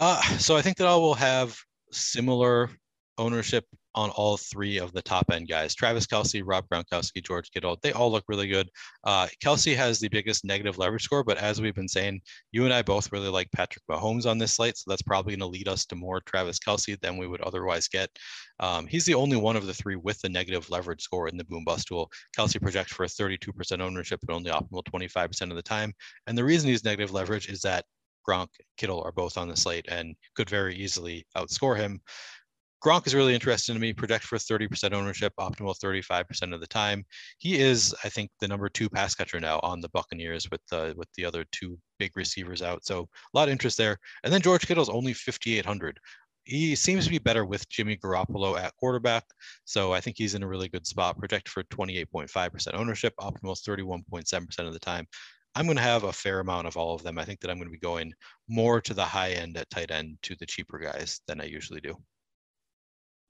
Uh, 0.00 0.22
so 0.38 0.56
I 0.56 0.62
think 0.62 0.78
that 0.78 0.86
I 0.86 0.96
will 0.96 1.14
have 1.14 1.56
similar 1.92 2.70
ownership 3.18 3.66
on 3.94 4.08
all 4.10 4.36
three 4.36 4.78
of 4.78 4.92
the 4.92 5.02
top 5.02 5.30
end 5.30 5.48
guys 5.48 5.74
Travis 5.74 6.06
Kelce, 6.06 6.42
Rob 6.44 6.64
Gronkowski, 6.72 7.22
George 7.22 7.50
Kittle. 7.50 7.76
They 7.82 7.92
all 7.92 8.10
look 8.10 8.24
really 8.28 8.46
good. 8.46 8.70
Uh, 9.04 9.26
Kelce 9.44 9.76
has 9.76 9.98
the 9.98 10.08
biggest 10.08 10.44
negative 10.44 10.78
leverage 10.78 11.02
score, 11.02 11.22
but 11.22 11.36
as 11.36 11.60
we've 11.60 11.74
been 11.74 11.88
saying, 11.88 12.22
you 12.52 12.64
and 12.64 12.72
I 12.72 12.82
both 12.82 13.12
really 13.12 13.28
like 13.28 13.50
Patrick 13.52 13.82
Mahomes 13.90 14.26
on 14.26 14.38
this 14.38 14.54
slate. 14.54 14.78
So 14.78 14.90
that's 14.90 15.02
probably 15.02 15.32
going 15.32 15.40
to 15.40 15.46
lead 15.58 15.68
us 15.68 15.84
to 15.86 15.96
more 15.96 16.20
Travis 16.20 16.58
Kelce 16.58 16.98
than 17.00 17.18
we 17.18 17.26
would 17.26 17.42
otherwise 17.42 17.88
get. 17.88 18.08
Um, 18.60 18.86
he's 18.86 19.04
the 19.04 19.14
only 19.14 19.36
one 19.36 19.56
of 19.56 19.66
the 19.66 19.74
three 19.74 19.96
with 19.96 20.20
the 20.20 20.28
negative 20.28 20.70
leverage 20.70 21.02
score 21.02 21.28
in 21.28 21.36
the 21.36 21.44
boom 21.44 21.64
bust 21.64 21.88
tool. 21.88 22.10
Kelce 22.38 22.62
projects 22.62 22.92
for 22.92 23.04
a 23.04 23.08
32% 23.08 23.80
ownership, 23.80 24.20
but 24.24 24.34
only 24.34 24.50
optimal 24.50 24.84
25% 24.84 25.50
of 25.50 25.56
the 25.56 25.62
time. 25.62 25.92
And 26.26 26.38
the 26.38 26.44
reason 26.44 26.70
he's 26.70 26.84
negative 26.84 27.12
leverage 27.12 27.48
is 27.48 27.60
that 27.62 27.84
Gronk, 28.28 28.48
Kittle 28.76 29.02
are 29.02 29.12
both 29.12 29.38
on 29.38 29.48
the 29.48 29.56
slate 29.56 29.86
and 29.88 30.14
could 30.34 30.50
very 30.50 30.76
easily 30.76 31.26
outscore 31.36 31.76
him. 31.76 32.00
Gronk 32.82 33.06
is 33.06 33.14
really 33.14 33.34
interesting 33.34 33.74
to 33.74 33.80
me. 33.80 33.92
Project 33.92 34.24
for 34.24 34.38
30% 34.38 34.94
ownership, 34.94 35.34
optimal 35.38 35.78
35% 35.78 36.54
of 36.54 36.60
the 36.60 36.66
time. 36.66 37.04
He 37.38 37.58
is, 37.58 37.94
I 38.04 38.08
think, 38.08 38.30
the 38.40 38.48
number 38.48 38.70
two 38.70 38.88
pass 38.88 39.14
catcher 39.14 39.38
now 39.38 39.60
on 39.62 39.82
the 39.82 39.90
Buccaneers 39.90 40.50
with 40.50 40.62
the 40.70 40.94
with 40.96 41.08
the 41.14 41.26
other 41.26 41.44
two 41.52 41.78
big 41.98 42.16
receivers 42.16 42.62
out. 42.62 42.86
So 42.86 43.00
a 43.02 43.36
lot 43.36 43.48
of 43.48 43.52
interest 43.52 43.76
there. 43.76 43.98
And 44.24 44.32
then 44.32 44.40
George 44.40 44.66
Kittle's 44.66 44.88
only 44.88 45.12
5,800. 45.12 45.98
He 46.44 46.74
seems 46.74 47.04
to 47.04 47.10
be 47.10 47.18
better 47.18 47.44
with 47.44 47.68
Jimmy 47.68 47.98
Garoppolo 47.98 48.58
at 48.58 48.74
quarterback. 48.76 49.24
So 49.66 49.92
I 49.92 50.00
think 50.00 50.16
he's 50.16 50.34
in 50.34 50.42
a 50.42 50.48
really 50.48 50.68
good 50.70 50.86
spot. 50.86 51.18
Project 51.18 51.50
for 51.50 51.62
28.5% 51.64 52.74
ownership, 52.74 53.12
optimal 53.20 53.60
31.7% 53.60 54.66
of 54.66 54.72
the 54.72 54.78
time. 54.78 55.06
I'm 55.54 55.66
going 55.66 55.76
to 55.76 55.82
have 55.82 56.04
a 56.04 56.12
fair 56.12 56.40
amount 56.40 56.66
of 56.66 56.76
all 56.76 56.94
of 56.94 57.02
them. 57.02 57.18
I 57.18 57.24
think 57.24 57.40
that 57.40 57.50
I'm 57.50 57.58
going 57.58 57.68
to 57.68 57.72
be 57.72 57.78
going 57.78 58.12
more 58.48 58.80
to 58.82 58.94
the 58.94 59.04
high 59.04 59.32
end 59.32 59.56
at 59.56 59.70
tight 59.70 59.90
end 59.90 60.18
to 60.22 60.36
the 60.36 60.46
cheaper 60.46 60.78
guys 60.78 61.20
than 61.26 61.40
I 61.40 61.44
usually 61.44 61.80
do. 61.80 61.96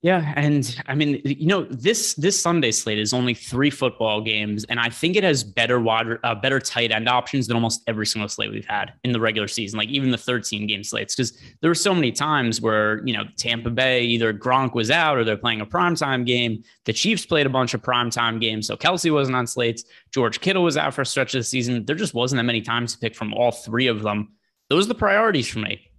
Yeah, 0.03 0.33
and 0.35 0.81
I 0.87 0.95
mean, 0.95 1.21
you 1.23 1.45
know, 1.45 1.65
this 1.65 2.15
this 2.15 2.41
Sunday 2.41 2.71
slate 2.71 2.97
is 2.97 3.13
only 3.13 3.35
three 3.35 3.69
football 3.69 4.19
games, 4.19 4.63
and 4.63 4.79
I 4.79 4.89
think 4.89 5.15
it 5.15 5.23
has 5.23 5.43
better 5.43 5.79
wide, 5.79 6.17
uh, 6.23 6.33
better 6.33 6.59
tight 6.59 6.91
end 6.91 7.07
options 7.07 7.45
than 7.45 7.55
almost 7.55 7.83
every 7.85 8.07
single 8.07 8.27
slate 8.27 8.51
we've 8.51 8.65
had 8.65 8.93
in 9.03 9.11
the 9.11 9.19
regular 9.19 9.47
season, 9.47 9.77
like 9.77 9.89
even 9.89 10.09
the 10.09 10.17
13 10.17 10.65
game 10.65 10.83
slates. 10.83 11.15
Because 11.15 11.37
there 11.61 11.69
were 11.69 11.75
so 11.75 11.93
many 11.93 12.11
times 12.11 12.61
where 12.61 13.05
you 13.05 13.15
know 13.15 13.25
Tampa 13.37 13.69
Bay 13.69 14.01
either 14.05 14.33
Gronk 14.33 14.73
was 14.73 14.89
out 14.89 15.19
or 15.19 15.23
they're 15.23 15.37
playing 15.37 15.61
a 15.61 15.67
primetime 15.67 16.25
game. 16.25 16.63
The 16.85 16.93
Chiefs 16.93 17.23
played 17.27 17.45
a 17.45 17.51
bunch 17.51 17.75
of 17.75 17.83
primetime 17.83 18.41
games, 18.41 18.65
so 18.65 18.75
Kelce 18.75 19.13
wasn't 19.13 19.37
on 19.37 19.45
slates. 19.45 19.83
George 20.09 20.41
Kittle 20.41 20.63
was 20.63 20.77
out 20.77 20.95
for 20.95 21.03
a 21.03 21.05
stretch 21.05 21.35
of 21.35 21.41
the 21.41 21.43
season. 21.43 21.85
There 21.85 21.95
just 21.95 22.15
wasn't 22.15 22.39
that 22.39 22.45
many 22.45 22.61
times 22.61 22.93
to 22.93 22.99
pick 22.99 23.15
from 23.15 23.35
all 23.35 23.51
three 23.51 23.85
of 23.85 24.01
them. 24.01 24.29
Those 24.67 24.85
are 24.85 24.87
the 24.87 24.95
priorities 24.95 25.47
for 25.47 25.59
me. 25.59 25.90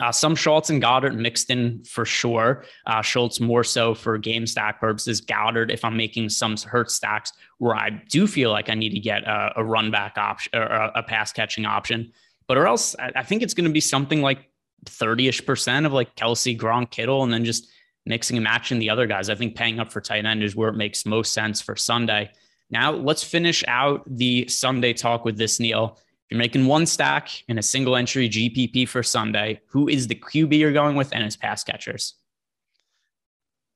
Uh, 0.00 0.12
some 0.12 0.36
Schultz 0.36 0.70
and 0.70 0.82
Goedert 0.82 1.16
mixed 1.16 1.50
in 1.50 1.82
for 1.84 2.04
sure. 2.04 2.64
Uh, 2.86 3.02
Schultz 3.02 3.40
more 3.40 3.64
so 3.64 3.94
for 3.94 4.16
game 4.18 4.46
stack 4.46 4.80
purposes. 4.80 5.20
Goedert, 5.20 5.70
if 5.70 5.84
I'm 5.84 5.96
making 5.96 6.28
some 6.28 6.56
hurt 6.56 6.90
stacks 6.90 7.32
where 7.58 7.74
I 7.74 7.90
do 8.08 8.26
feel 8.26 8.50
like 8.50 8.70
I 8.70 8.74
need 8.74 8.90
to 8.90 9.00
get 9.00 9.24
a, 9.24 9.54
a 9.56 9.64
run 9.64 9.90
back 9.90 10.18
option 10.18 10.52
or 10.54 10.62
a, 10.62 10.92
a 10.96 11.02
pass 11.02 11.32
catching 11.32 11.64
option, 11.64 12.12
but 12.46 12.56
or 12.56 12.66
else 12.66 12.94
I, 12.98 13.12
I 13.16 13.22
think 13.22 13.42
it's 13.42 13.54
going 13.54 13.66
to 13.66 13.72
be 13.72 13.80
something 13.80 14.22
like 14.22 14.50
30 14.86 15.28
ish 15.28 15.44
percent 15.44 15.86
of 15.86 15.92
like 15.92 16.14
Kelce, 16.14 16.58
Gronk, 16.58 16.90
Kittle, 16.90 17.24
and 17.24 17.32
then 17.32 17.44
just 17.44 17.68
mixing 18.06 18.36
and 18.36 18.44
matching 18.44 18.78
the 18.78 18.90
other 18.90 19.06
guys. 19.06 19.28
I 19.28 19.34
think 19.34 19.56
paying 19.56 19.80
up 19.80 19.90
for 19.90 20.00
tight 20.00 20.24
end 20.24 20.42
is 20.42 20.54
where 20.54 20.68
it 20.68 20.76
makes 20.76 21.06
most 21.06 21.32
sense 21.32 21.60
for 21.60 21.76
Sunday. 21.76 22.30
Now 22.70 22.92
let's 22.92 23.24
finish 23.24 23.64
out 23.66 24.02
the 24.06 24.46
Sunday 24.48 24.92
talk 24.92 25.24
with 25.24 25.38
this, 25.38 25.58
Neil 25.58 25.98
you're 26.30 26.38
making 26.38 26.66
one 26.66 26.86
stack 26.86 27.30
in 27.48 27.58
a 27.58 27.62
single 27.62 27.96
entry 27.96 28.28
GPP 28.28 28.88
for 28.88 29.02
Sunday, 29.02 29.60
who 29.66 29.88
is 29.88 30.06
the 30.06 30.14
QB 30.14 30.58
you're 30.58 30.72
going 30.72 30.96
with 30.96 31.12
and 31.12 31.24
his 31.24 31.36
pass 31.36 31.64
catchers? 31.64 32.14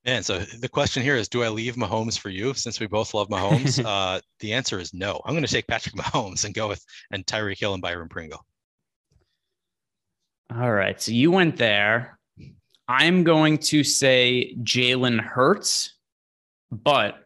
And 0.05 0.25
so 0.25 0.41
the 0.41 0.69
question 0.69 1.03
here 1.03 1.17
is, 1.17 1.29
do 1.29 1.45
I 1.45 1.49
leave 1.49 1.77
Mahomes 1.77 2.19
for 2.19 2.29
you 2.29 2.55
since 2.55 2.81
we 2.81 2.87
both 2.87 3.15
love 3.15 3.29
Mahomes? 3.29 3.83
uh, 3.87 4.21
the 4.41 4.53
answer 4.53 4.81
is 4.81 4.93
no. 4.93 5.21
I'm 5.25 5.33
going 5.33 5.45
to 5.45 5.53
take 5.53 5.67
Patrick 5.67 5.95
Mahomes 5.95 6.45
and 6.45 6.53
go 6.53 6.69
with 6.69 6.85
and 7.13 7.25
Tyreek 7.25 7.59
Hill 7.59 7.75
and 7.75 7.83
Byron 7.83 8.09
Pringle. 8.09 8.45
All 10.55 10.73
right. 10.73 11.01
So 11.01 11.13
you 11.13 11.31
went 11.31 11.57
there. 11.57 12.19
I'm 12.89 13.25
going 13.25 13.59
to 13.59 13.85
say 13.85 14.57
Jalen 14.63 15.21
Hurts, 15.21 15.95
but 16.71 17.22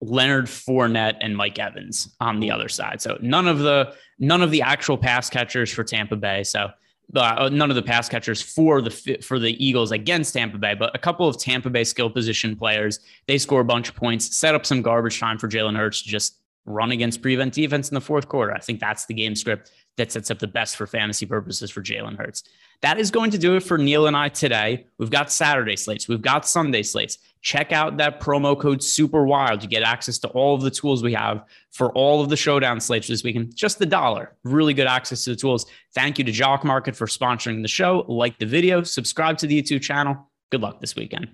Leonard 0.00 0.46
Fournette 0.46 1.16
and 1.20 1.36
Mike 1.36 1.58
Evans 1.58 2.14
on 2.20 2.40
the 2.40 2.50
other 2.50 2.68
side. 2.68 3.00
So 3.00 3.16
none 3.20 3.46
of 3.48 3.60
the 3.60 3.94
none 4.18 4.42
of 4.42 4.50
the 4.50 4.62
actual 4.62 4.98
pass 4.98 5.30
catchers 5.30 5.72
for 5.72 5.84
Tampa 5.84 6.16
Bay. 6.16 6.44
So 6.44 6.70
uh, 7.14 7.48
none 7.52 7.70
of 7.70 7.76
the 7.76 7.82
pass 7.82 8.08
catchers 8.08 8.42
for 8.42 8.80
the 8.80 8.90
for 9.22 9.38
the 9.38 9.64
Eagles 9.64 9.92
against 9.92 10.34
Tampa 10.34 10.58
Bay, 10.58 10.74
but 10.74 10.94
a 10.94 10.98
couple 10.98 11.28
of 11.28 11.38
Tampa 11.38 11.70
Bay 11.70 11.84
skill 11.84 12.10
position 12.10 12.56
players. 12.56 13.00
They 13.26 13.38
score 13.38 13.60
a 13.60 13.64
bunch 13.64 13.88
of 13.88 13.94
points, 13.94 14.36
set 14.36 14.54
up 14.54 14.66
some 14.66 14.82
garbage 14.82 15.20
time 15.20 15.38
for 15.38 15.48
Jalen 15.48 15.76
Hurts 15.76 16.02
to 16.02 16.08
just 16.08 16.40
run 16.66 16.92
against 16.92 17.20
prevent 17.20 17.52
defense 17.52 17.90
in 17.90 17.94
the 17.94 18.00
fourth 18.00 18.28
quarter. 18.28 18.52
I 18.52 18.58
think 18.58 18.80
that's 18.80 19.06
the 19.06 19.14
game 19.14 19.36
script 19.36 19.70
that 19.96 20.10
sets 20.10 20.30
up 20.30 20.38
the 20.38 20.46
best 20.48 20.76
for 20.76 20.86
fantasy 20.86 21.26
purposes 21.26 21.70
for 21.70 21.82
Jalen 21.82 22.16
Hurts. 22.16 22.42
That 22.84 23.00
is 23.00 23.10
going 23.10 23.30
to 23.30 23.38
do 23.38 23.56
it 23.56 23.60
for 23.60 23.78
Neil 23.78 24.08
and 24.08 24.14
I 24.14 24.28
today. 24.28 24.84
We've 24.98 25.08
got 25.08 25.32
Saturday 25.32 25.74
slates, 25.74 26.06
we've 26.06 26.20
got 26.20 26.46
Sunday 26.46 26.82
slates. 26.82 27.16
Check 27.40 27.72
out 27.72 27.96
that 27.96 28.20
promo 28.20 28.60
code 28.60 28.82
Super 28.82 29.24
Wild 29.24 29.62
to 29.62 29.66
get 29.66 29.82
access 29.82 30.18
to 30.18 30.28
all 30.28 30.54
of 30.54 30.60
the 30.60 30.70
tools 30.70 31.02
we 31.02 31.14
have 31.14 31.46
for 31.70 31.90
all 31.92 32.20
of 32.20 32.28
the 32.28 32.36
showdown 32.36 32.80
slates 32.80 33.08
this 33.08 33.24
weekend. 33.24 33.56
Just 33.56 33.78
the 33.78 33.86
dollar. 33.86 34.36
Really 34.44 34.74
good 34.74 34.86
access 34.86 35.24
to 35.24 35.30
the 35.30 35.36
tools. 35.36 35.64
Thank 35.94 36.18
you 36.18 36.24
to 36.24 36.30
JockMKT 36.30 36.94
for 36.94 37.06
sponsoring 37.06 37.62
the 37.62 37.68
show. 37.68 38.04
Like 38.06 38.38
the 38.38 38.44
video, 38.44 38.82
subscribe 38.82 39.38
to 39.38 39.46
the 39.46 39.62
YouTube 39.62 39.80
channel. 39.80 40.30
Good 40.50 40.60
luck 40.60 40.82
this 40.82 40.94
weekend. 40.94 41.28